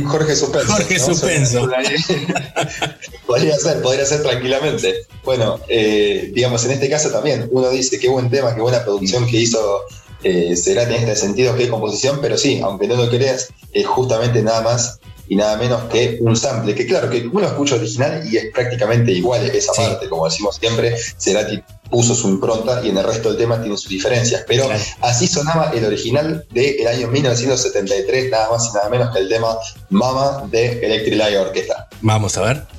Jorge 0.05 0.35
Suspenso. 0.35 0.71
Jorge 0.73 0.97
¿no? 0.97 1.05
Suspenso. 1.05 1.69
podría 3.27 3.57
ser, 3.57 3.81
podría 3.81 4.05
ser 4.05 4.21
tranquilamente. 4.21 5.05
Bueno, 5.23 5.59
eh, 5.67 6.31
digamos, 6.33 6.65
en 6.65 6.71
este 6.71 6.89
caso 6.89 7.09
también 7.09 7.47
uno 7.51 7.69
dice 7.69 7.99
qué 7.99 8.09
buen 8.09 8.29
tema, 8.29 8.55
qué 8.55 8.61
buena 8.61 8.83
producción 8.83 9.27
que 9.27 9.37
hizo 9.37 9.81
eh, 10.23 10.55
Cerati 10.55 10.95
en 10.95 11.03
este 11.03 11.15
sentido, 11.15 11.55
qué 11.55 11.69
composición, 11.69 12.19
pero 12.21 12.37
sí, 12.37 12.59
aunque 12.63 12.87
no 12.87 12.95
lo 12.95 13.09
creas, 13.09 13.49
es 13.73 13.85
justamente 13.85 14.41
nada 14.41 14.61
más 14.61 14.99
y 15.29 15.35
nada 15.35 15.55
menos 15.57 15.83
que 15.83 16.17
un 16.19 16.35
sample, 16.35 16.75
que 16.75 16.85
claro, 16.85 17.09
que 17.09 17.29
uno 17.31 17.45
escucha 17.45 17.75
original 17.75 18.27
y 18.29 18.37
es 18.37 18.51
prácticamente 18.51 19.11
igual 19.11 19.45
esa 19.45 19.71
parte, 19.73 20.09
como 20.09 20.25
decimos 20.25 20.55
siempre, 20.55 20.95
Cerati 21.17 21.63
puso 21.89 22.15
su 22.15 22.29
impronta 22.29 22.81
y 22.83 22.89
en 22.89 22.97
el 22.97 23.03
resto 23.03 23.29
del 23.29 23.37
tema 23.37 23.61
tiene 23.61 23.77
sus 23.77 23.89
diferencias, 23.89 24.43
pero 24.47 24.67
así 25.01 25.27
sonaba 25.27 25.71
el 25.73 25.85
original 25.85 26.45
del 26.51 26.87
año 26.87 27.07
1973, 27.07 28.31
nada 28.31 28.51
más 28.51 28.69
y 28.69 28.75
nada 28.75 28.89
menos 28.89 29.13
que 29.13 29.19
el 29.19 29.29
tema 29.29 29.57
Mama 29.89 30.47
de 30.51 30.79
Electric 30.79 31.15
Light 31.15 31.37
Orchestra. 31.37 31.87
Vamos 32.01 32.37
a 32.37 32.41
ver. 32.41 32.78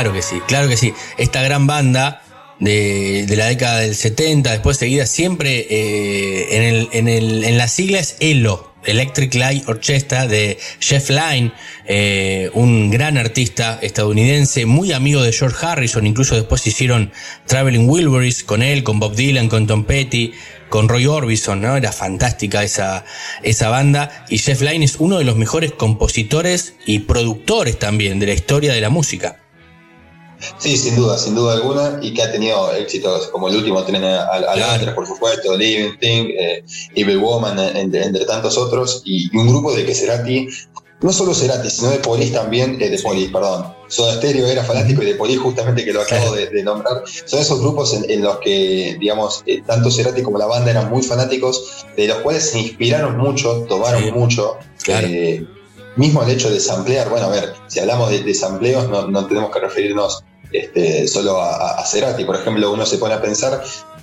Claro 0.00 0.14
que 0.14 0.22
sí, 0.22 0.40
claro 0.46 0.68
que 0.68 0.78
sí. 0.78 0.94
Esta 1.18 1.42
gran 1.42 1.66
banda 1.66 2.22
de, 2.58 3.26
la 3.36 3.46
década 3.48 3.80
del 3.80 3.94
70, 3.94 4.50
después 4.50 4.78
seguida 4.78 5.04
siempre 5.04 5.66
eh, 5.68 6.56
en, 6.56 6.62
el, 6.62 6.88
en, 6.92 7.08
el, 7.08 7.44
en 7.44 7.58
las 7.58 7.72
siglas 7.72 8.16
ELO, 8.20 8.72
Electric 8.86 9.34
Light 9.34 9.68
Orchestra 9.68 10.26
de 10.26 10.58
Jeff 10.80 11.10
Lynne, 11.10 11.52
eh, 11.84 12.50
un 12.54 12.90
gran 12.90 13.18
artista 13.18 13.78
estadounidense, 13.82 14.64
muy 14.64 14.92
amigo 14.92 15.22
de 15.22 15.34
George 15.34 15.66
Harrison, 15.66 16.06
incluso 16.06 16.34
después 16.34 16.66
hicieron 16.66 17.12
Traveling 17.44 17.86
Wilburys 17.86 18.42
con 18.42 18.62
él, 18.62 18.82
con 18.82 19.00
Bob 19.00 19.14
Dylan, 19.14 19.50
con 19.50 19.66
Tom 19.66 19.84
Petty, 19.84 20.32
con 20.70 20.88
Roy 20.88 21.04
Orbison, 21.04 21.60
¿no? 21.60 21.76
Era 21.76 21.92
fantástica 21.92 22.62
esa, 22.62 23.04
esa 23.42 23.68
banda. 23.68 24.24
Y 24.30 24.38
Jeff 24.38 24.62
Lynne 24.62 24.86
es 24.86 24.96
uno 24.98 25.18
de 25.18 25.24
los 25.24 25.36
mejores 25.36 25.72
compositores 25.72 26.76
y 26.86 27.00
productores 27.00 27.78
también 27.78 28.18
de 28.18 28.28
la 28.28 28.32
historia 28.32 28.72
de 28.72 28.80
la 28.80 28.88
música. 28.88 29.40
Sí, 30.58 30.76
sin 30.76 30.96
duda, 30.96 31.18
sin 31.18 31.34
duda 31.34 31.54
alguna, 31.54 31.98
y 32.02 32.14
que 32.14 32.22
ha 32.22 32.32
tenido 32.32 32.72
éxitos 32.72 33.28
como 33.28 33.48
el 33.48 33.56
último 33.56 33.82
tren 33.84 34.04
al, 34.04 34.94
por 34.94 35.06
supuesto, 35.06 35.56
Living 35.56 35.98
Thing, 35.98 36.30
eh, 36.38 36.64
Evil 36.94 37.18
Woman, 37.18 37.58
entre, 37.76 38.04
entre 38.04 38.24
tantos 38.24 38.56
otros, 38.56 39.02
y, 39.04 39.34
un 39.36 39.48
grupo 39.48 39.74
de 39.74 39.84
que 39.84 39.94
Cerati, 39.94 40.48
no 41.00 41.12
solo 41.12 41.34
Cerati, 41.34 41.70
sino 41.70 41.90
de 41.90 41.98
Police 41.98 42.32
también, 42.32 42.80
eh, 42.80 42.90
de 42.90 42.98
Police, 42.98 43.30
perdón, 43.32 43.74
Soda 43.88 44.16
Stereo 44.16 44.46
era 44.46 44.62
fanático 44.62 45.02
y 45.02 45.06
de 45.06 45.14
Police 45.14 45.38
justamente 45.38 45.84
que 45.84 45.92
lo 45.92 46.02
acabo 46.02 46.32
de, 46.32 46.48
de 46.48 46.62
nombrar, 46.62 47.02
son 47.24 47.40
esos 47.40 47.60
grupos 47.60 47.94
en, 47.94 48.10
en 48.10 48.22
los 48.22 48.38
que, 48.38 48.96
digamos, 49.00 49.42
eh, 49.46 49.62
tanto 49.66 49.90
Cerati 49.90 50.22
como 50.22 50.38
la 50.38 50.46
banda 50.46 50.70
eran 50.70 50.90
muy 50.90 51.02
fanáticos, 51.02 51.86
de 51.96 52.06
los 52.06 52.18
cuales 52.18 52.50
se 52.50 52.60
inspiraron 52.60 53.16
mucho, 53.18 53.64
tomaron 53.68 54.10
mucho, 54.12 54.58
eh, 54.86 55.44
mismo 55.96 56.22
el 56.22 56.30
hecho 56.30 56.50
de 56.50 56.60
samplear, 56.60 57.08
bueno, 57.08 57.26
a 57.26 57.30
ver, 57.30 57.54
si 57.66 57.80
hablamos 57.80 58.10
de, 58.10 58.22
de 58.22 58.34
sampleos, 58.34 58.88
no, 58.88 59.08
no 59.08 59.26
tenemos 59.26 59.50
que 59.50 59.60
referirnos 59.60 60.22
este, 60.52 61.06
solo 61.08 61.40
a, 61.40 61.78
a 61.80 61.86
Cerati. 61.86 62.24
Por 62.24 62.36
ejemplo, 62.36 62.72
uno 62.72 62.84
se 62.86 62.98
pone 62.98 63.14
a 63.14 63.22
pensar, 63.22 63.62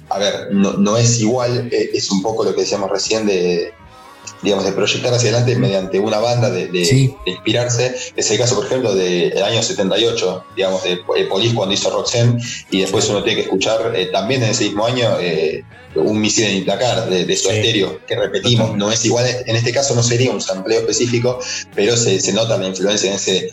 a 0.09 0.19
ver, 0.19 0.49
no, 0.51 0.73
no 0.73 0.97
es 0.97 1.19
igual, 1.19 1.69
eh, 1.71 1.89
es 1.93 2.09
un 2.11 2.21
poco 2.21 2.43
lo 2.43 2.53
que 2.55 2.61
decíamos 2.61 2.89
recién 2.89 3.25
de, 3.25 3.73
digamos, 4.41 4.65
de 4.65 4.71
proyectar 4.71 5.13
hacia 5.13 5.29
adelante 5.29 5.55
mediante 5.57 5.99
una 5.99 6.19
banda, 6.19 6.49
de, 6.49 6.67
de- 6.67 6.85
Sí. 6.85 7.15
de 7.25 7.31
inspirarse. 7.31 7.95
Es 8.15 8.29
el 8.31 8.37
caso, 8.37 8.55
por 8.55 8.65
ejemplo, 8.65 8.93
del 8.95 9.41
año 9.43 9.61
78, 9.63 10.45
digamos, 10.55 10.83
de, 10.83 10.97
de 11.15 11.25
Police 11.25 11.55
cuando 11.55 11.73
hizo 11.73 11.89
Roxanne, 11.89 12.41
y 12.71 12.81
después 12.81 13.09
uno 13.09 13.23
tiene 13.23 13.37
que 13.37 13.43
escuchar 13.45 13.93
eh, 13.95 14.07
también 14.07 14.43
en 14.43 14.51
ese 14.51 14.65
mismo 14.65 14.85
año 14.85 15.17
eh, 15.19 15.63
un 15.95 16.19
misil 16.21 16.45
en 16.45 16.57
Implacar 16.57 17.09
de, 17.09 17.25
de 17.25 17.35
su 17.35 17.49
estéreo, 17.49 17.99
que 18.05 18.15
repetimos, 18.15 18.75
no 18.77 18.91
es 18.91 19.03
igual, 19.05 19.25
en 19.45 19.55
este 19.55 19.71
caso 19.71 19.95
no 19.95 20.03
sería 20.03 20.29
un 20.31 20.39
sampleo 20.41 20.81
específico, 20.81 21.39
pero 21.73 21.97
se, 21.97 22.19
se 22.19 22.33
nota 22.33 22.57
la 22.57 22.67
influencia 22.67 23.09
en 23.09 23.15
ese 23.15 23.49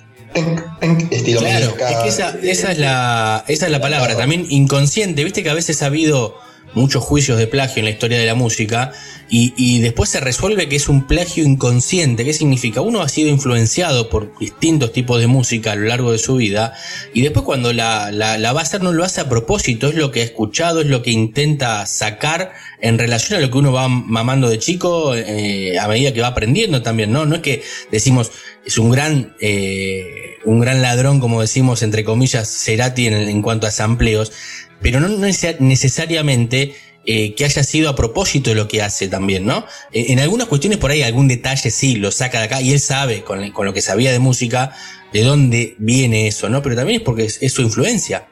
estilo 1.11 1.41
Claro, 1.41 1.75
es 1.79 1.97
que 1.97 2.09
esa, 2.09 2.37
esa 2.43 2.73
es 2.73 2.79
la, 2.79 3.45
esa 3.49 3.67
es 3.67 3.73
la 3.73 3.81
palabra, 3.81 4.17
también 4.17 4.47
inconsciente. 4.51 5.25
Viste 5.25 5.43
que 5.43 5.51
a 5.51 5.55
veces 5.55 5.83
ha 5.83 5.87
habido 5.87 6.37
muchos 6.75 7.03
juicios 7.05 7.39
de 7.39 7.47
plagio 7.47 7.81
en 7.81 7.85
la 7.85 7.91
historia 7.93 8.19
de 8.19 8.27
la 8.27 8.35
música 8.35 8.93
y, 9.31 9.55
y 9.57 9.81
después 9.81 10.11
se 10.11 10.21
resuelve 10.21 10.69
que 10.69 10.77
es 10.77 10.89
un 10.89 11.07
plagio 11.07 11.45
inconsciente. 11.45 12.25
¿Qué 12.25 12.33
significa? 12.33 12.81
Uno 12.81 13.01
ha 13.01 13.09
sido 13.09 13.31
influenciado 13.31 14.11
por 14.11 14.37
distintos 14.39 14.93
tipos 14.93 15.21
de 15.21 15.27
música 15.27 15.73
a 15.73 15.77
lo 15.77 15.87
largo 15.87 16.13
de 16.13 16.19
su 16.19 16.37
vida 16.37 16.75
y 17.13 17.23
después 17.23 17.45
cuando 17.45 17.73
la, 17.73 18.11
la, 18.13 18.39
la 18.39 18.53
va 18.53 18.61
a 18.61 18.63
hacer 18.65 18.83
no 18.83 18.93
lo 18.93 19.05
hace 19.05 19.21
a 19.21 19.29
propósito, 19.29 19.89
es 19.89 19.95
lo 19.95 20.11
que 20.11 20.21
ha 20.21 20.25
escuchado, 20.25 20.81
es 20.81 20.87
lo 20.87 21.03
que 21.03 21.11
intenta 21.11 21.87
sacar 21.87 22.53
en 22.81 22.99
relación 22.99 23.39
a 23.39 23.41
lo 23.41 23.51
que 23.51 23.59
uno 23.59 23.73
va 23.73 23.89
mamando 23.89 24.51
de 24.51 24.59
chico 24.59 25.15
eh, 25.15 25.79
a 25.79 25.89
medida 25.89 26.13
que 26.13 26.21
va 26.21 26.29
aprendiendo 26.29 26.83
también, 26.83 27.13
¿no? 27.13 27.25
No 27.25 27.37
es 27.37 27.43
que 27.43 27.63
decimos 27.91 28.31
es 28.67 28.79
un 28.79 28.91
gran, 28.91 29.35
eh, 29.41 30.37
un 30.45 30.61
gran 30.61 30.83
ladrón, 30.83 31.21
como 31.21 31.41
decimos 31.41 31.83
entre 31.83 32.05
comillas, 32.05 32.49
Cerati 32.49 33.07
en, 33.07 33.15
en 33.15 33.43
cuanto 33.43 33.67
a 33.67 33.71
sampleos, 33.71 34.33
pero 34.81 35.01
no 35.01 35.09
neces- 35.09 35.59
necesariamente 35.61 36.75
eh, 37.07 37.35
que 37.35 37.45
haya 37.45 37.63
sido 37.63 37.91
a 37.91 37.97
propósito 37.97 38.51
de 38.51 38.57
lo 38.57 38.67
que 38.67 38.81
hace 38.83 39.09
también, 39.09 39.45
¿no? 39.45 39.67
En, 39.93 40.13
en 40.13 40.21
algunas 40.21 40.47
cuestiones 40.49 40.79
por 40.79 40.91
ahí 40.91 41.03
algún 41.03 41.29
detalle 41.29 41.71
sí 41.71 41.97
lo 41.97 42.11
saca 42.11 42.39
de 42.39 42.45
acá 42.47 42.61
y 42.63 42.73
él 42.73 42.81
sabe 42.81 43.23
con, 43.23 43.51
con 43.51 43.67
lo 43.67 43.75
que 43.75 43.83
sabía 43.83 44.11
de 44.13 44.19
música 44.19 44.75
de 45.13 45.23
dónde 45.23 45.75
viene 45.79 46.27
eso, 46.27 46.49
¿no? 46.49 46.63
Pero 46.63 46.77
también 46.77 47.01
es 47.01 47.05
porque 47.05 47.25
es, 47.25 47.39
es 47.43 47.53
su 47.53 47.63
influencia. 47.63 48.27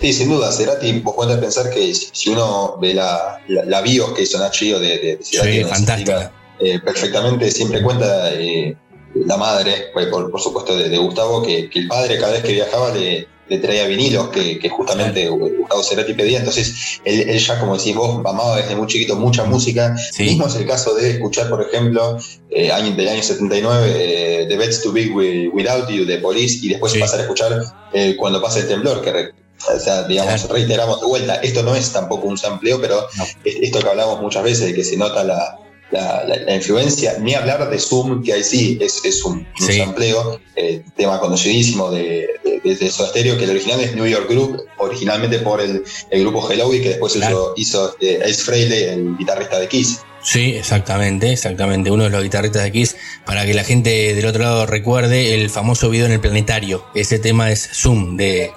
Sí, 0.00 0.12
sin 0.12 0.28
duda, 0.28 0.52
Cerati, 0.52 1.00
vos 1.00 1.16
podés 1.16 1.36
pensar 1.38 1.68
que 1.68 1.92
si 1.92 2.30
uno 2.30 2.78
ve 2.80 2.94
la, 2.94 3.40
la, 3.48 3.64
la 3.64 3.80
bios 3.80 4.12
que 4.12 4.22
hizo 4.22 4.38
Nacho 4.38 4.64
de, 4.78 4.78
de, 4.78 4.98
de 5.16 5.18
Cerati, 5.20 5.52
Sí, 5.58 5.64
fantástica. 5.64 6.32
eh, 6.60 6.78
perfectamente 6.78 7.50
siempre 7.50 7.82
cuenta 7.82 8.32
eh, 8.34 8.76
la 9.14 9.36
madre, 9.36 9.90
pues, 9.92 10.06
por, 10.08 10.30
por 10.30 10.40
supuesto, 10.40 10.76
de, 10.76 10.88
de 10.88 10.98
Gustavo, 10.98 11.42
que, 11.42 11.68
que 11.70 11.78
el 11.80 11.88
padre 11.88 12.18
cada 12.18 12.32
vez 12.32 12.42
que 12.42 12.52
viajaba 12.52 12.92
le, 12.94 13.28
le 13.46 13.58
traía 13.58 13.86
vinilos 13.86 14.28
que, 14.30 14.58
que 14.58 14.68
justamente 14.70 15.28
Gustavo 15.28 15.82
Cerati 15.82 16.14
pedía. 16.14 16.38
Entonces, 16.38 17.00
él, 17.04 17.28
él 17.28 17.38
ya, 17.38 17.60
como 17.60 17.76
decís 17.76 17.94
vos, 17.94 18.18
amaba 18.24 18.56
desde 18.56 18.74
muy 18.74 18.86
chiquito 18.86 19.16
mucha 19.16 19.44
música. 19.44 19.94
Mismo 20.24 20.46
es 20.46 20.56
el 20.56 20.66
caso 20.66 20.94
de 20.94 21.10
escuchar, 21.12 21.48
por 21.50 21.62
ejemplo, 21.62 22.18
eh, 22.50 22.72
año, 22.72 22.94
del 22.96 23.08
año 23.08 23.22
79, 23.22 23.92
eh, 23.94 24.46
The 24.48 24.56
Beds 24.56 24.82
Too 24.82 24.92
Big 24.92 25.14
Wi- 25.14 25.48
Without 25.48 25.88
You 25.90 26.04
de 26.06 26.18
Police, 26.18 26.58
y 26.64 26.68
después 26.70 26.92
pasar 27.00 27.20
a 27.20 27.22
escuchar 27.24 27.62
eh, 27.92 28.16
Cuando 28.18 28.40
pasa 28.42 28.58
el 28.60 28.68
temblor, 28.68 29.00
que 29.02 29.12
re- 29.12 29.30
o 29.74 29.78
sea, 29.80 30.02
digamos, 30.02 30.48
reiteramos 30.48 31.00
de 31.00 31.06
vuelta, 31.06 31.36
esto 31.36 31.62
no 31.62 31.74
es 31.74 31.90
tampoco 31.92 32.26
un 32.26 32.36
sampleo, 32.36 32.80
pero 32.80 33.06
es- 33.44 33.56
esto 33.62 33.78
que 33.78 33.88
hablamos 33.88 34.20
muchas 34.20 34.42
veces, 34.42 34.66
de 34.66 34.74
que 34.74 34.82
se 34.84 34.96
nota 34.96 35.22
la, 35.22 35.58
la- 35.94 36.24
la- 36.28 36.36
la 36.48 36.54
influencia, 36.56 37.16
ni 37.20 37.34
hablar 37.34 37.70
de 37.70 37.78
Zoom, 37.78 38.22
que 38.24 38.32
ahí 38.32 38.42
sí 38.44 38.78
es, 38.80 39.00
es 39.04 39.24
un, 39.24 39.46
un 39.60 39.66
Sí. 39.66 39.78
sampleo, 39.78 40.40
eh, 40.56 40.82
tema 40.96 41.20
conocidísimo 41.20 41.90
de, 41.90 42.26
de, 42.64 42.90
Soda 42.90 43.08
Stereo, 43.10 43.38
que 43.38 43.44
el 43.44 43.50
original 43.50 43.80
es 43.80 43.94
New 43.94 44.06
York 44.06 44.28
Group, 44.28 44.62
originalmente 44.78 45.38
por 45.38 45.60
el, 45.60 45.82
el 46.10 46.20
grupo 46.22 46.50
Hello 46.50 46.72
y 46.74 46.80
que 46.82 46.88
después 46.90 47.14
hizo, 47.16 47.54
hizo 47.56 47.96
eh, 48.00 48.20
Ace 48.24 48.42
Frehley, 48.42 48.82
el 48.84 49.16
guitarrista 49.18 49.58
de 49.60 49.68
Kiss. 49.68 50.00
Sí, 50.22 50.54
exactamente, 50.56 51.30
exactamente. 51.32 51.90
Uno 51.90 52.04
de 52.04 52.08
los 52.10 52.22
guitarristas 52.22 52.62
de 52.62 52.72
Kiss, 52.72 52.96
para 53.26 53.44
que 53.44 53.52
la 53.52 53.62
gente 53.62 54.14
del 54.14 54.24
otro 54.24 54.42
lado 54.42 54.64
recuerde 54.64 55.34
el 55.34 55.50
famoso 55.50 55.90
video 55.90 56.06
en 56.06 56.12
el 56.12 56.20
planetario. 56.20 56.82
Ese 56.94 57.18
tema 57.18 57.50
es 57.52 57.68
Zoom 57.74 58.16
de, 58.16 58.50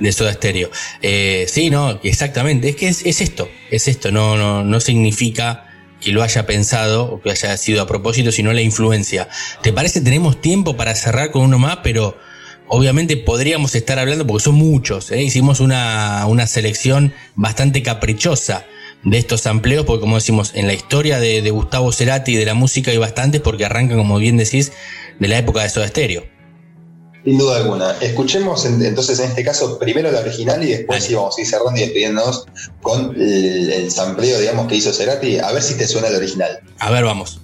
de 0.00 0.12
Soda 0.12 0.32
Stereo. 0.32 0.68
Eh, 1.02 1.46
sí, 1.48 1.70
no, 1.70 2.00
exactamente. 2.02 2.70
Es 2.70 2.76
que 2.76 2.88
es, 2.88 3.06
es 3.06 3.20
esto, 3.20 3.48
es 3.70 3.86
esto. 3.86 4.10
No, 4.10 4.36
no, 4.36 4.64
no 4.64 4.80
significa 4.80 5.65
que 6.00 6.12
lo 6.12 6.22
haya 6.22 6.46
pensado 6.46 7.04
o 7.04 7.20
que 7.20 7.30
haya 7.30 7.56
sido 7.56 7.82
a 7.82 7.86
propósito, 7.86 8.32
sino 8.32 8.52
la 8.52 8.62
influencia. 8.62 9.28
¿Te 9.62 9.72
parece? 9.72 10.00
Tenemos 10.00 10.40
tiempo 10.40 10.76
para 10.76 10.94
cerrar 10.94 11.30
con 11.30 11.42
uno 11.42 11.58
más, 11.58 11.78
pero 11.82 12.16
obviamente 12.68 13.16
podríamos 13.16 13.74
estar 13.74 13.98
hablando 13.98 14.26
porque 14.26 14.44
son 14.44 14.56
muchos. 14.56 15.10
¿eh? 15.10 15.22
Hicimos 15.22 15.60
una, 15.60 16.24
una 16.26 16.46
selección 16.46 17.14
bastante 17.34 17.82
caprichosa 17.82 18.66
de 19.04 19.18
estos 19.18 19.46
amplios, 19.46 19.84
porque 19.84 20.00
como 20.00 20.16
decimos, 20.16 20.52
en 20.54 20.66
la 20.66 20.74
historia 20.74 21.20
de, 21.20 21.42
de 21.42 21.50
Gustavo 21.50 21.92
Cerati 21.92 22.32
y 22.32 22.36
de 22.36 22.44
la 22.44 22.54
música 22.54 22.90
hay 22.90 22.98
bastantes, 22.98 23.40
porque 23.40 23.64
arrancan, 23.64 23.98
como 23.98 24.18
bien 24.18 24.36
decís, 24.36 24.72
de 25.18 25.28
la 25.28 25.38
época 25.38 25.62
de 25.62 25.68
Soda 25.68 25.88
Stereo. 25.88 26.35
Sin 27.26 27.38
duda 27.38 27.56
alguna. 27.56 27.90
Escuchemos 28.00 28.64
en- 28.66 28.80
entonces 28.86 29.18
en 29.18 29.26
este 29.30 29.44
caso 29.44 29.78
primero 29.80 30.10
la 30.12 30.20
original 30.20 30.62
y 30.62 30.68
después 30.68 31.02
sí 31.04 31.14
vamos 31.14 31.36
a 31.36 31.40
ir 31.40 31.46
cerrando 31.48 31.76
y 31.76 31.80
despidiéndonos 31.80 32.46
con 32.80 33.14
el, 33.20 33.72
el 33.72 33.90
sampleo, 33.90 34.38
digamos, 34.38 34.68
que 34.68 34.76
hizo 34.76 34.92
Cerati. 34.92 35.40
A 35.40 35.50
ver 35.50 35.60
si 35.62 35.74
te 35.74 35.88
suena 35.88 36.06
el 36.06 36.14
original. 36.14 36.60
A 36.78 36.90
ver, 36.92 37.02
vamos. 37.04 37.40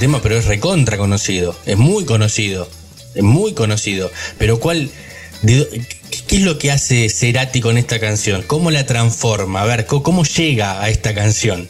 Tema, 0.00 0.20
pero 0.20 0.36
es 0.36 0.46
recontra 0.46 0.98
conocido. 0.98 1.54
Es 1.66 1.76
muy 1.78 2.04
conocido. 2.04 2.68
Es 3.14 3.22
muy 3.22 3.52
conocido. 3.54 4.10
Pero 4.38 4.58
¿cuál. 4.58 4.90
de 5.42 5.68
qué- 6.10 6.20
¿Qué 6.26 6.36
es 6.36 6.42
lo 6.42 6.58
que 6.58 6.70
hace 6.72 7.08
Cerati 7.08 7.60
con 7.60 7.78
esta 7.78 7.98
canción? 8.00 8.42
¿Cómo 8.46 8.70
la 8.72 8.84
transforma? 8.86 9.62
A 9.62 9.66
ver, 9.66 9.86
¿cómo, 9.86 10.24
llega 10.24 10.80
a 10.82 10.88
esta 10.90 11.14
canción? 11.14 11.68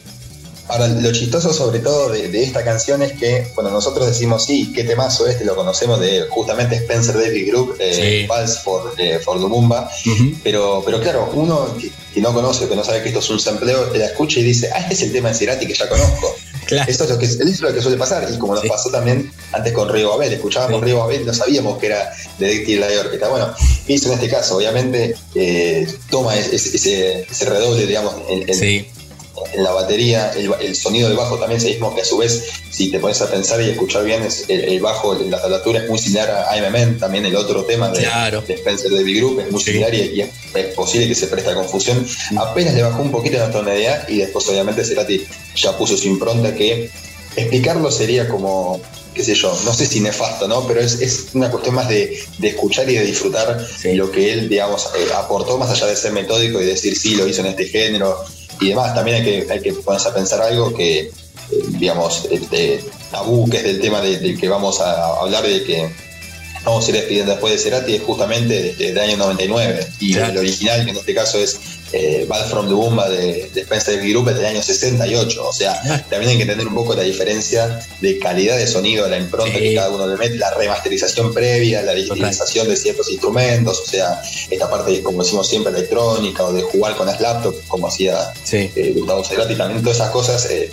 Ahora, 0.69 0.87
lo 0.89 1.13
chistoso 1.13 1.53
sobre 1.53 1.81
todo 1.81 2.11
de, 2.11 2.29
de 2.29 2.43
esta 2.45 2.63
canción 2.63 3.03
es 3.03 3.13
que, 3.13 3.49
bueno, 3.57 3.71
nosotros 3.71 4.07
decimos, 4.07 4.45
sí, 4.47 4.73
qué 4.75 4.85
temazo 4.85 5.27
este, 5.27 5.45
lo 5.45 5.57
conocemos 5.57 5.99
de 5.99 6.27
justamente 6.31 6.77
Spencer 6.77 7.17
David 7.19 7.49
Group, 7.49 7.77
eh, 7.81 8.27
Sí. 8.29 8.57
For, 8.63 8.95
eh, 8.99 9.19
for 9.25 9.41
Lumumba, 9.41 9.91
pero, 10.45 10.83
pero 10.85 11.01
claro, 11.01 11.31
uno 11.35 11.75
que, 11.81 11.91
que 12.15 12.21
no 12.21 12.33
conoce, 12.33 12.69
que 12.69 12.77
no 12.77 12.85
sabe 12.85 13.03
que 13.03 13.09
esto 13.09 13.19
es 13.21 13.31
un 13.31 13.41
sampleo, 13.41 13.93
la 13.95 14.07
escucha 14.07 14.39
y 14.41 14.45
dice, 14.45 14.71
ah, 14.73 14.79
este 14.81 14.95
es 14.95 15.03
el 15.03 15.13
tema 15.13 15.31
de 15.31 15.35
Cerati 15.35 15.67
que 15.67 15.75
ya 15.75 15.89
conozco. 15.89 16.37
Esto 16.89 17.05
es 17.05 17.11
lo 17.11 17.19
que, 17.19 17.25
es 17.27 17.61
lo 17.61 17.73
que 17.75 17.81
suele 17.83 17.97
pasar, 17.97 18.27
y 18.33 18.39
como 18.39 18.55
nos 18.55 18.65
pasó 18.67 18.91
también 18.91 19.31
antes 19.53 19.73
con 19.73 19.89
Río 19.89 20.11
Babel, 20.11 20.33
escuchábamos 20.33 20.81
Río 20.83 20.99
Babel 20.99 21.23
y 21.23 21.25
no 21.25 21.35
sabíamos 21.35 21.79
que 21.79 21.87
era 21.87 22.13
de 22.39 22.77
la 22.79 22.87
de 22.87 22.99
orquesta. 22.99 23.29
Bueno, 23.29 23.53
¿qué 23.87 23.93
hizo 23.95 24.09
en 24.09 24.15
este 24.15 24.29
caso? 24.29 24.57
Obviamente 24.57 25.15
eh, 25.35 25.87
toma 26.11 26.37
ese, 26.37 26.55
ese, 26.57 27.23
ese 27.23 27.45
redoble, 27.47 27.87
digamos, 27.87 28.15
en, 28.29 28.49
en- 28.49 28.55
en 29.53 29.63
la 29.63 29.73
batería, 29.73 30.33
el, 30.33 30.51
el 30.61 30.75
sonido 30.77 31.09
del 31.09 31.17
bajo 31.17 31.39
también 31.39 31.59
es 31.59 31.65
el 31.65 31.73
mismo 31.73 31.95
que 31.95 32.03
a 32.03 32.05
su 32.05 32.19
vez, 32.19 32.45
si 32.71 32.91
te 32.91 32.99
pones 32.99 33.21
a 33.23 33.31
pensar 33.31 33.61
y 33.61 33.71
escuchar 33.71 34.05
bien, 34.05 34.23
es 34.23 34.45
el, 34.49 34.61
el 34.61 34.81
bajo, 34.81 35.15
la 35.15 35.41
tablatura 35.41 35.81
es 35.83 35.89
muy 35.89 35.99
similar 35.99 36.31
a 36.31 36.57
I'm 36.57 36.65
a 36.65 36.71
Man, 36.71 36.99
también 36.99 37.27
el 37.27 37.37
otro 37.37 37.65
tema 37.65 37.91
de, 37.91 38.01
de 38.47 38.55
Spencer 38.55 38.91
David 38.91 39.19
Group 39.19 39.41
es 39.41 39.51
muy 39.51 39.63
similar 39.63 39.95
y, 39.95 39.99
y 39.99 40.21
es, 40.23 40.29
es 40.55 40.75
posible 40.75 41.09
que 41.09 41.15
se 41.15 41.27
preste 41.27 41.51
a 41.51 41.55
confusión. 41.55 42.07
Apenas 42.37 42.75
le 42.75 42.83
bajó 42.83 43.03
un 43.03 43.11
poquito 43.11 43.39
la 43.39 43.51
tonalidad 43.51 44.09
y 44.09 44.19
después 44.19 44.49
obviamente 44.49 44.85
Cerati 44.85 45.27
ya 45.57 45.77
puso 45.77 45.97
su 45.97 46.09
impronta 46.09 46.55
que 46.55 46.91
explicarlo 47.37 47.91
sería 47.91 48.29
como 48.29 48.81
qué 49.15 49.25
sé 49.25 49.35
yo, 49.35 49.57
no 49.65 49.75
sé 49.75 49.87
si 49.87 50.01
nefasto, 50.01 50.47
¿no? 50.47 50.67
Pero 50.67 50.81
es, 50.81 51.01
es 51.01 51.27
una 51.35 51.51
cuestión 51.51 51.75
más 51.75 51.89
de, 51.89 52.17
de 52.39 52.49
escuchar 52.49 52.89
y 52.89 52.95
de 52.95 53.05
disfrutar 53.05 53.67
lo 53.95 54.11
que 54.11 54.33
él, 54.33 54.49
digamos, 54.49 54.89
eh, 54.97 55.09
aportó, 55.17 55.59
más 55.59 55.71
allá 55.71 55.87
de 55.87 55.97
ser 55.97 56.13
metódico 56.13 56.61
y 56.61 56.67
decir 56.67 56.97
sí, 56.97 57.17
lo 57.17 57.27
hizo 57.27 57.41
en 57.41 57.49
este 57.49 57.67
género 57.67 58.25
y 58.61 58.69
demás. 58.69 58.95
También 58.95 59.19
hay 59.19 59.25
que, 59.25 59.53
hay 59.53 59.61
que 59.61 59.73
ponerse 59.75 60.09
a 60.09 60.15
pensar 60.15 60.41
algo 60.43 60.73
que, 60.75 61.01
eh, 61.01 61.11
digamos, 61.69 62.27
este 62.31 62.83
tabú, 63.11 63.49
que 63.51 63.59
es 63.59 63.65
del 63.65 63.81
tema 63.81 64.01
de- 64.01 64.19
del 64.19 64.39
que 64.39 64.49
vamos 64.49 64.81
a 64.81 65.19
hablar, 65.21 65.45
de 65.47 65.63
que 65.65 65.91
vamos 66.65 66.85
a 66.87 66.89
ir 66.91 66.97
despidiendo 66.97 67.33
después 67.33 67.53
de 67.55 67.59
Cerati, 67.59 67.95
es 67.97 68.03
justamente 68.03 68.63
desde 68.63 68.91
el 68.91 68.99
año 68.99 69.17
99. 69.17 69.87
Y 70.01 70.15
el 70.17 70.37
original, 70.39 70.85
que 70.85 70.91
en 70.91 70.97
este 70.97 71.15
caso 71.15 71.39
es 71.39 71.59
eh, 71.93 72.25
Bad 72.29 72.49
from 72.49 72.69
Lumumba 72.69 73.09
de, 73.09 73.51
de 73.53 73.61
Spencer 73.63 74.01
Group, 74.09 74.29
es 74.29 74.37
del 74.37 74.47
año 74.47 74.63
68. 74.63 75.49
O 75.49 75.53
sea, 75.53 75.81
también 76.09 76.31
hay 76.31 76.37
que 76.37 76.43
entender 76.43 76.67
un 76.67 76.75
poco 76.75 76.95
la 76.95 77.03
diferencia 77.03 77.81
de 78.01 78.19
calidad 78.19 78.57
de 78.57 78.67
sonido, 78.67 79.09
la 79.09 79.19
impronta 79.19 79.59
que 79.59 79.75
cada 79.75 79.91
uno 79.91 80.07
le 80.07 80.17
mete, 80.17 80.37
la 80.37 80.51
remasterización 80.55 81.33
previa, 81.33 81.83
la 81.83 81.93
digitalización 81.93 82.69
de 82.69 82.77
ciertos 82.77 83.11
instrumentos, 83.11 83.81
o 83.81 83.87
sea, 83.87 84.21
esta 84.51 84.71
parte, 84.71 85.03
como 85.03 85.23
decimos 85.23 85.49
siempre, 85.49 85.73
electrónica 85.73 86.45
o 86.45 86.53
de 86.53 86.63
jugar 86.63 86.97
con 86.97 87.07
las 87.07 87.21
laptops, 87.21 87.59
como 87.69 87.89
hacía 87.89 88.33
eh, 88.53 88.93
Gustavo 88.97 89.25
Cerati, 89.25 89.55
también 89.57 89.83
todas 89.83 89.97
esas 89.99 90.11
cosas. 90.11 90.47
eh, 90.51 90.71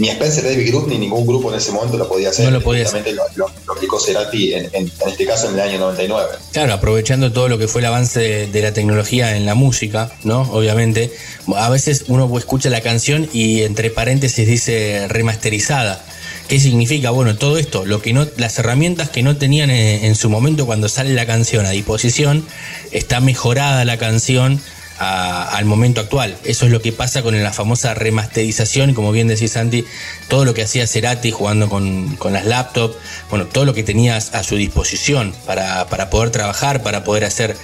ni 0.00 0.08
Spencer 0.08 0.42
David 0.44 0.68
Group 0.70 0.88
ni 0.88 0.98
ningún 0.98 1.26
grupo 1.26 1.52
en 1.52 1.58
ese 1.58 1.70
momento 1.72 1.96
lo 1.98 2.08
podía 2.08 2.30
hacer. 2.30 2.46
No 2.46 2.50
lo 2.50 2.60
podía 2.62 2.84
Justamente 2.84 3.12
Lo, 3.12 3.22
lo- 3.36 3.50
lo 3.66 3.72
aplicó 3.74 4.00
Cerati 4.00 4.54
en, 4.54 4.64
en- 4.72 4.90
en 5.00 5.08
este 5.08 5.26
caso 5.26 5.48
en 5.48 5.54
el 5.54 5.60
año 5.60 5.78
99. 5.78 6.28
Claro, 6.52 6.72
aprovechando 6.74 7.30
todo 7.32 7.48
lo 7.48 7.58
que 7.58 7.68
fue 7.68 7.82
el 7.82 7.86
avance 7.86 8.18
de, 8.18 8.46
de 8.48 8.62
la 8.62 8.72
tecnología 8.72 9.36
en 9.36 9.46
la 9.46 9.54
música, 9.54 10.10
¿no? 10.24 10.42
Obviamente. 10.52 11.12
A 11.54 11.68
veces 11.70 12.04
uno 12.08 12.36
escucha 12.38 12.70
la 12.70 12.80
canción 12.80 13.28
y 13.32 13.62
entre 13.62 13.90
paréntesis 13.90 14.46
dice 14.46 15.06
remasterizada. 15.08 16.04
¿Qué 16.48 16.58
significa? 16.58 17.10
Bueno, 17.10 17.36
todo 17.36 17.58
esto, 17.58 17.84
lo 17.86 18.02
que 18.02 18.12
no, 18.12 18.26
las 18.36 18.58
herramientas 18.58 19.08
que 19.10 19.22
no 19.22 19.36
tenían 19.36 19.70
en, 19.70 20.04
en 20.04 20.14
su 20.16 20.28
momento 20.28 20.66
cuando 20.66 20.88
sale 20.88 21.14
la 21.14 21.24
canción 21.26 21.64
a 21.66 21.70
disposición, 21.70 22.44
está 22.90 23.20
mejorada 23.20 23.84
la 23.84 23.98
canción 23.98 24.60
al 25.00 25.64
momento 25.64 26.02
actual. 26.02 26.36
Eso 26.44 26.66
es 26.66 26.72
lo 26.72 26.82
que 26.82 26.92
pasa 26.92 27.22
con 27.22 27.42
la 27.42 27.52
famosa 27.52 27.94
remasterización, 27.94 28.92
como 28.92 29.12
bien 29.12 29.28
decís 29.28 29.52
Santi, 29.52 29.86
todo 30.28 30.44
lo 30.44 30.52
que 30.52 30.62
hacía 30.62 30.86
Cerati 30.86 31.30
jugando 31.30 31.70
con, 31.70 32.16
con 32.16 32.34
las 32.34 32.44
laptops, 32.44 32.96
bueno, 33.30 33.46
todo 33.46 33.64
lo 33.64 33.72
que 33.72 33.82
tenías 33.82 34.34
a 34.34 34.42
su 34.42 34.56
disposición 34.56 35.34
para, 35.46 35.86
para 35.86 36.10
poder 36.10 36.30
trabajar, 36.30 36.82
para 36.82 37.02
poder 37.02 37.24
hacer 37.24 37.56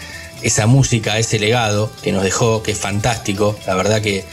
esa 0.42 0.66
música, 0.66 1.18
ese 1.18 1.38
legado 1.38 1.92
que 2.02 2.10
nos 2.10 2.22
dejó, 2.22 2.62
que 2.62 2.72
es 2.72 2.78
fantástico, 2.78 3.58
la 3.66 3.74
verdad 3.74 4.00
que, 4.00 4.24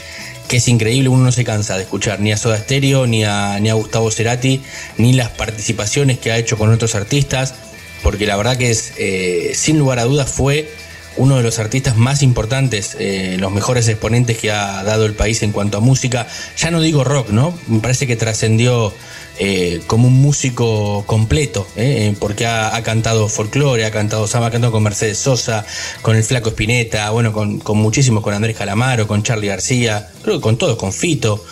que 0.48 0.56
es 0.56 0.68
increíble, 0.68 1.10
uno 1.10 1.24
no 1.24 1.32
se 1.32 1.44
cansa 1.44 1.76
de 1.76 1.82
escuchar 1.82 2.20
ni 2.20 2.32
a 2.32 2.38
Soda 2.38 2.58
Stereo, 2.58 3.06
ni 3.06 3.24
a, 3.24 3.60
ni 3.60 3.68
a 3.68 3.74
Gustavo 3.74 4.10
Cerati, 4.10 4.62
ni 4.96 5.12
las 5.12 5.28
participaciones 5.28 6.18
que 6.18 6.32
ha 6.32 6.38
hecho 6.38 6.56
con 6.56 6.72
otros 6.72 6.94
artistas, 6.94 7.54
porque 8.02 8.26
la 8.26 8.36
verdad 8.36 8.56
que 8.56 8.70
es, 8.70 8.94
eh, 8.96 9.52
sin 9.54 9.78
lugar 9.78 9.98
a 9.98 10.04
dudas, 10.04 10.30
fue 10.30 10.70
uno 11.16 11.36
de 11.36 11.42
los 11.42 11.58
artistas 11.58 11.96
más 11.96 12.22
importantes, 12.22 12.96
eh, 12.98 13.36
los 13.38 13.52
mejores 13.52 13.88
exponentes 13.88 14.38
que 14.38 14.50
ha 14.50 14.82
dado 14.82 15.06
el 15.06 15.14
país 15.14 15.42
en 15.42 15.52
cuanto 15.52 15.78
a 15.78 15.80
música. 15.80 16.26
Ya 16.56 16.70
no 16.70 16.80
digo 16.80 17.04
rock, 17.04 17.30
¿no? 17.30 17.54
Me 17.68 17.80
parece 17.80 18.06
que 18.06 18.16
trascendió 18.16 18.92
eh, 19.38 19.80
como 19.86 20.08
un 20.08 20.14
músico 20.14 21.04
completo, 21.06 21.66
¿eh? 21.76 22.14
Porque 22.18 22.46
ha, 22.46 22.74
ha 22.74 22.82
cantado 22.82 23.28
folclore, 23.28 23.84
ha 23.84 23.90
cantado 23.90 24.26
samba, 24.26 24.48
ha 24.48 24.50
cantado 24.50 24.72
con 24.72 24.82
Mercedes 24.82 25.18
Sosa, 25.18 25.64
con 26.02 26.16
el 26.16 26.24
Flaco 26.24 26.50
Espineta, 26.50 27.10
bueno, 27.10 27.32
con, 27.32 27.58
con 27.58 27.78
muchísimos, 27.78 28.22
con 28.22 28.34
Andrés 28.34 28.56
Calamaro, 28.56 29.06
con 29.06 29.22
Charlie 29.22 29.48
García, 29.48 30.08
creo 30.22 30.36
que 30.36 30.42
con 30.42 30.58
todos, 30.58 30.76
con 30.76 30.92
Fito. 30.92 31.44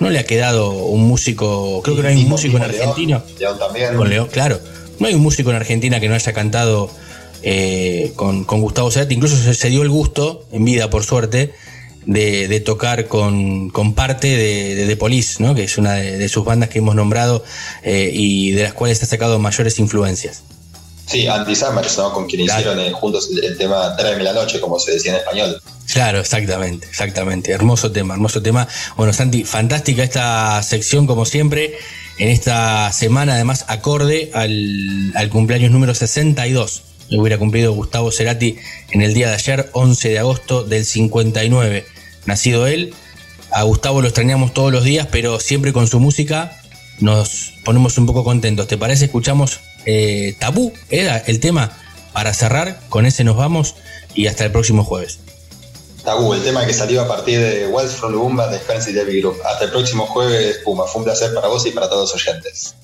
No 0.00 0.08
le 0.08 0.18
ha 0.18 0.24
quedado 0.24 0.70
un 0.72 1.06
músico, 1.06 1.82
creo 1.82 1.96
que 1.96 2.02
no 2.02 2.08
hay 2.08 2.16
un 2.16 2.28
músico 2.28 2.56
en 2.56 2.62
Argentina. 2.62 3.22
León 3.38 3.58
también. 3.58 3.94
Con 3.96 4.08
León, 4.08 4.28
claro. 4.32 4.58
No 4.98 5.06
hay 5.06 5.14
un 5.14 5.20
músico 5.20 5.50
en 5.50 5.56
Argentina 5.56 6.00
que 6.00 6.08
no 6.08 6.14
haya 6.14 6.32
cantado 6.32 6.90
eh, 7.42 8.12
con, 8.16 8.44
con 8.44 8.60
Gustavo 8.60 8.90
Cerati. 8.90 9.14
Incluso 9.14 9.36
se, 9.36 9.54
se 9.54 9.70
dio 9.70 9.82
el 9.82 9.88
gusto, 9.88 10.46
en 10.52 10.64
vida 10.64 10.90
por 10.90 11.04
suerte, 11.04 11.52
de, 12.06 12.48
de 12.48 12.60
tocar 12.60 13.06
con, 13.08 13.70
con 13.70 13.94
parte 13.94 14.28
de, 14.36 14.74
de 14.74 14.86
The 14.86 14.96
Police, 14.96 15.42
¿no? 15.42 15.54
que 15.54 15.64
es 15.64 15.78
una 15.78 15.94
de, 15.94 16.18
de 16.18 16.28
sus 16.28 16.44
bandas 16.44 16.68
que 16.68 16.78
hemos 16.78 16.94
nombrado 16.94 17.44
eh, 17.82 18.10
y 18.12 18.52
de 18.52 18.64
las 18.64 18.72
cuales 18.72 19.02
ha 19.02 19.06
sacado 19.06 19.38
mayores 19.38 19.78
influencias. 19.78 20.42
Sí, 21.06 21.26
Anti 21.26 21.56
Summers, 21.56 21.98
¿no? 21.98 22.12
Con 22.12 22.28
quien 22.28 22.42
hicieron 22.42 22.78
eh, 22.78 22.92
juntos 22.92 23.28
el, 23.32 23.44
el 23.44 23.58
tema 23.58 23.96
Tráeme 23.96 24.22
la 24.22 24.32
noche, 24.32 24.60
como 24.60 24.78
se 24.78 24.92
decía 24.92 25.12
en 25.12 25.18
español. 25.18 25.60
Claro, 25.92 26.20
exactamente, 26.20 26.86
exactamente. 26.88 27.50
Hermoso 27.50 27.90
tema, 27.90 28.14
hermoso 28.14 28.40
tema. 28.40 28.68
Bueno, 28.96 29.12
Santi, 29.12 29.42
fantástica 29.42 30.04
esta 30.04 30.62
sección 30.62 31.08
como 31.08 31.24
siempre. 31.24 31.76
En 32.18 32.28
esta 32.28 32.92
semana, 32.92 33.34
además, 33.34 33.64
acorde 33.66 34.30
al, 34.34 35.12
al 35.16 35.30
cumpleaños 35.30 35.72
número 35.72 35.94
62. 35.96 36.82
Que 37.10 37.18
hubiera 37.18 37.38
cumplido 37.38 37.72
Gustavo 37.72 38.12
Cerati 38.12 38.56
en 38.92 39.02
el 39.02 39.12
día 39.12 39.28
de 39.28 39.34
ayer, 39.34 39.68
11 39.72 40.08
de 40.08 40.18
agosto 40.18 40.62
del 40.64 40.86
59. 40.86 41.84
Nacido 42.24 42.66
él. 42.66 42.94
A 43.52 43.64
Gustavo 43.64 44.00
lo 44.00 44.06
extrañamos 44.06 44.54
todos 44.54 44.72
los 44.72 44.84
días, 44.84 45.08
pero 45.10 45.40
siempre 45.40 45.72
con 45.72 45.88
su 45.88 45.98
música 45.98 46.56
nos 47.00 47.54
ponemos 47.64 47.98
un 47.98 48.06
poco 48.06 48.22
contentos. 48.22 48.68
¿Te 48.68 48.78
parece? 48.78 49.06
Escuchamos 49.06 49.60
eh, 49.86 50.36
tabú 50.38 50.72
era 50.90 51.18
el 51.18 51.40
tema 51.40 51.76
para 52.12 52.32
cerrar. 52.32 52.80
Con 52.88 53.06
ese 53.06 53.24
nos 53.24 53.36
vamos 53.36 53.74
y 54.14 54.26
hasta 54.26 54.44
el 54.44 54.52
próximo 54.52 54.84
jueves. 54.84 55.18
Tabú, 56.04 56.32
el 56.32 56.42
tema 56.42 56.64
que 56.66 56.72
salió 56.72 57.02
a 57.02 57.08
partir 57.08 57.40
de 57.40 57.66
Wells 57.66 57.92
from 57.92 58.12
Lumba 58.12 58.48
de 58.48 58.58
Fancy 58.58 58.92
Debbie 58.92 59.20
Group. 59.20 59.36
Hasta 59.44 59.66
el 59.66 59.70
próximo 59.70 60.06
jueves, 60.06 60.58
Puma. 60.64 60.84
Fue 60.86 61.00
un 61.00 61.04
placer 61.04 61.34
para 61.34 61.48
vos 61.48 61.66
y 61.66 61.72
para 61.72 61.88
todos 61.88 62.12
los 62.12 62.26
oyentes. 62.26 62.74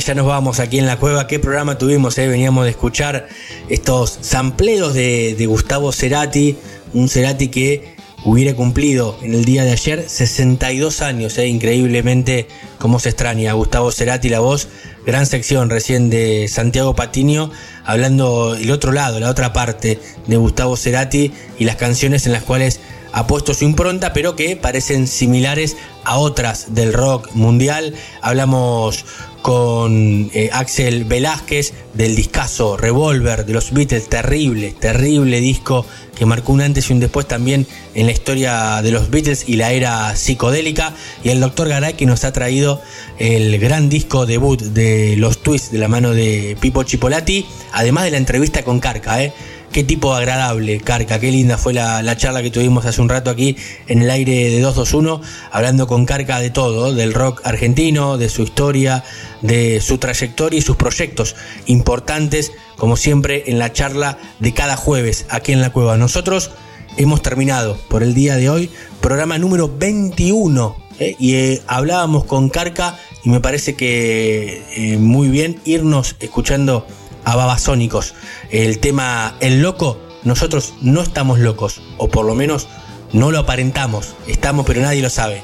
Ya 0.00 0.14
nos 0.14 0.26
vamos 0.26 0.60
aquí 0.60 0.78
en 0.78 0.86
la 0.86 0.98
cueva. 0.98 1.26
¿Qué 1.26 1.38
programa 1.38 1.78
tuvimos? 1.78 2.16
eh? 2.18 2.26
Veníamos 2.26 2.64
de 2.64 2.70
escuchar 2.70 3.28
estos 3.68 4.18
sampleos 4.20 4.94
de, 4.94 5.44
Gustavo 5.46 5.92
Cerati, 5.92 6.56
un 6.92 7.08
Cerati 7.08 7.48
que 7.48 7.96
hubiera 8.24 8.54
cumplido 8.54 9.16
en 9.22 9.34
el 9.34 9.44
día 9.44 9.64
de 9.64 9.72
ayer 9.72 10.08
62 10.08 11.02
años, 11.02 11.38
eh, 11.38 11.46
increíblemente 11.46 12.48
cómo 12.78 12.98
se 12.98 13.10
extraña. 13.10 13.52
Gustavo 13.52 13.92
Cerati, 13.92 14.28
la 14.28 14.40
voz, 14.40 14.68
gran 15.06 15.26
sección 15.26 15.70
recién 15.70 16.10
de 16.10 16.48
Santiago 16.48 16.94
Patiño, 16.94 17.50
hablando 17.84 18.54
el 18.54 18.70
otro 18.70 18.92
lado, 18.92 19.20
la 19.20 19.30
otra 19.30 19.52
parte 19.52 19.98
de 20.26 20.36
Gustavo 20.36 20.76
Cerati 20.76 21.32
y 21.58 21.64
las 21.64 21.76
canciones 21.76 22.26
en 22.26 22.32
las 22.32 22.42
cuales 22.42 22.80
ha 23.12 23.26
puesto 23.26 23.54
su 23.54 23.64
impronta, 23.64 24.12
pero 24.12 24.36
que 24.36 24.56
parecen 24.56 25.06
similares 25.06 25.76
a 26.04 26.18
otras 26.18 26.74
del 26.74 26.92
rock 26.92 27.32
mundial. 27.34 27.94
Hablamos 28.22 29.04
con 29.42 30.30
eh, 30.34 30.50
Axel 30.52 31.04
Velázquez 31.04 31.72
del 31.94 32.14
discazo 32.14 32.76
Revolver 32.76 33.44
de 33.46 33.52
los 33.52 33.72
Beatles, 33.72 34.08
terrible, 34.08 34.74
terrible 34.78 35.40
disco 35.40 35.86
que 36.20 36.26
marcó 36.26 36.52
un 36.52 36.60
antes 36.60 36.90
y 36.90 36.92
un 36.92 37.00
después 37.00 37.26
también 37.26 37.66
en 37.94 38.04
la 38.04 38.12
historia 38.12 38.82
de 38.82 38.90
los 38.90 39.10
Beatles 39.10 39.48
y 39.48 39.56
la 39.56 39.72
era 39.72 40.14
psicodélica. 40.14 40.92
Y 41.24 41.30
el 41.30 41.40
doctor 41.40 41.68
Garay 41.68 41.94
que 41.94 42.04
nos 42.04 42.24
ha 42.24 42.32
traído 42.32 42.82
el 43.18 43.58
gran 43.58 43.88
disco 43.88 44.26
debut 44.26 44.60
de 44.60 45.16
los 45.16 45.38
Twists 45.38 45.72
de 45.72 45.78
la 45.78 45.88
mano 45.88 46.10
de 46.10 46.58
Pipo 46.60 46.82
Chipolati, 46.82 47.46
además 47.72 48.04
de 48.04 48.10
la 48.10 48.18
entrevista 48.18 48.62
con 48.64 48.80
Carca, 48.80 49.22
¿eh? 49.24 49.32
Qué 49.72 49.84
tipo 49.84 50.12
agradable, 50.14 50.80
Carca, 50.80 51.20
qué 51.20 51.30
linda 51.30 51.56
fue 51.56 51.72
la, 51.72 52.02
la, 52.02 52.16
charla 52.16 52.42
que 52.42 52.50
tuvimos 52.50 52.84
hace 52.86 53.00
un 53.00 53.08
rato 53.08 53.30
aquí 53.30 53.56
en 53.86 54.02
el 54.02 54.10
aire 54.10 54.50
de 54.50 54.60
221, 54.60 55.20
hablando 55.52 55.86
con 55.86 56.06
Carca 56.06 56.40
de 56.40 56.50
todo, 56.50 56.92
del 56.92 57.14
rock 57.14 57.40
argentino, 57.44 58.18
de 58.18 58.28
su 58.28 58.42
historia, 58.42 59.04
de 59.42 59.80
su 59.80 59.98
trayectoria 59.98 60.58
y 60.58 60.62
sus 60.62 60.76
proyectos 60.76 61.36
importantes, 61.66 62.52
como 62.76 62.96
siempre 62.96 63.44
en 63.46 63.58
la 63.58 63.72
charla 63.72 64.18
de 64.38 64.52
cada 64.52 64.76
jueves 64.76 65.26
aquí 65.28 65.52
en 65.52 65.60
la 65.60 65.70
cueva. 65.70 65.96
Nosotros 65.96 66.50
hemos 66.96 67.22
terminado 67.22 67.76
por 67.88 68.02
el 68.02 68.14
día 68.14 68.36
de 68.36 68.50
hoy, 68.50 68.70
programa 69.00 69.38
número 69.38 69.68
21, 69.68 70.76
¿eh? 70.98 71.16
y 71.18 71.34
eh, 71.34 71.62
hablábamos 71.66 72.24
con 72.24 72.48
Carca 72.48 72.98
y 73.24 73.30
me 73.30 73.40
parece 73.40 73.74
que 73.74 74.62
eh, 74.76 74.98
muy 74.98 75.28
bien 75.28 75.60
irnos 75.64 76.16
escuchando 76.20 76.86
a 77.24 77.36
Babasónicos. 77.36 78.14
El 78.50 78.78
tema 78.78 79.36
El 79.40 79.62
Loco, 79.62 79.98
nosotros 80.24 80.74
no 80.80 81.02
estamos 81.02 81.38
locos, 81.38 81.80
o 81.96 82.08
por 82.08 82.26
lo 82.26 82.34
menos 82.34 82.68
no 83.12 83.30
lo 83.30 83.40
aparentamos. 83.40 84.14
Estamos, 84.26 84.66
pero 84.66 84.80
nadie 84.80 85.02
lo 85.02 85.10
sabe. 85.10 85.42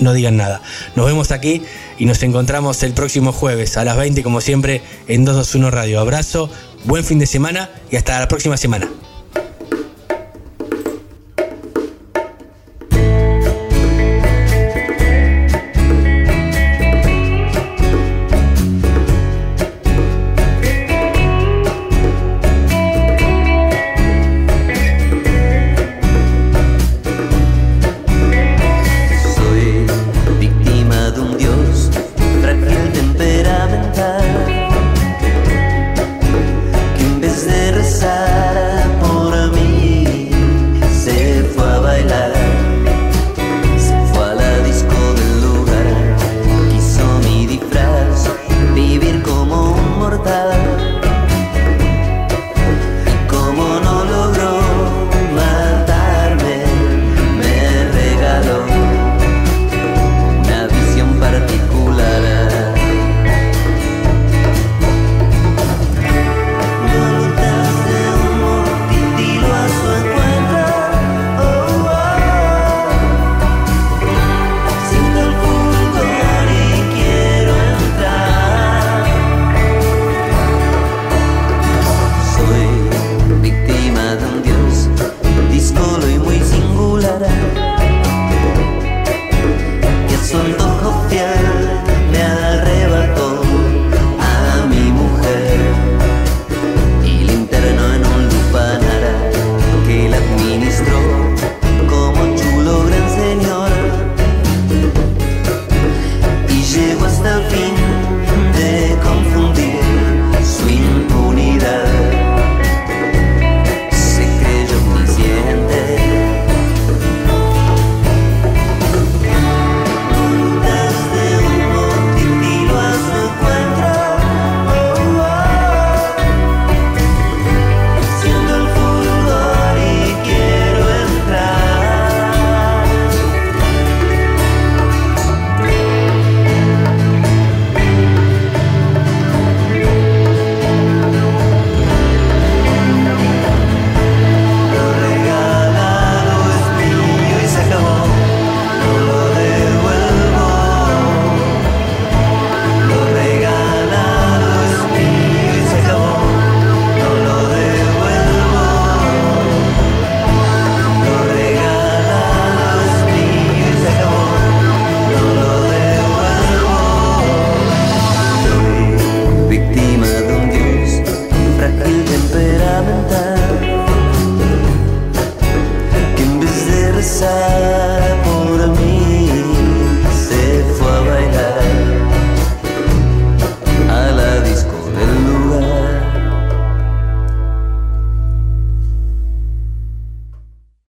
No 0.00 0.12
digan 0.12 0.36
nada. 0.36 0.62
Nos 0.96 1.06
vemos 1.06 1.30
aquí 1.30 1.62
y 1.98 2.06
nos 2.06 2.22
encontramos 2.22 2.82
el 2.82 2.92
próximo 2.92 3.32
jueves 3.32 3.76
a 3.76 3.84
las 3.84 3.96
20, 3.96 4.22
como 4.22 4.40
siempre, 4.40 4.82
en 5.06 5.24
221 5.24 5.70
Radio. 5.70 6.00
Abrazo, 6.00 6.50
buen 6.84 7.04
fin 7.04 7.18
de 7.18 7.26
semana 7.26 7.70
y 7.90 7.96
hasta 7.96 8.18
la 8.18 8.28
próxima 8.28 8.56
semana. 8.56 8.88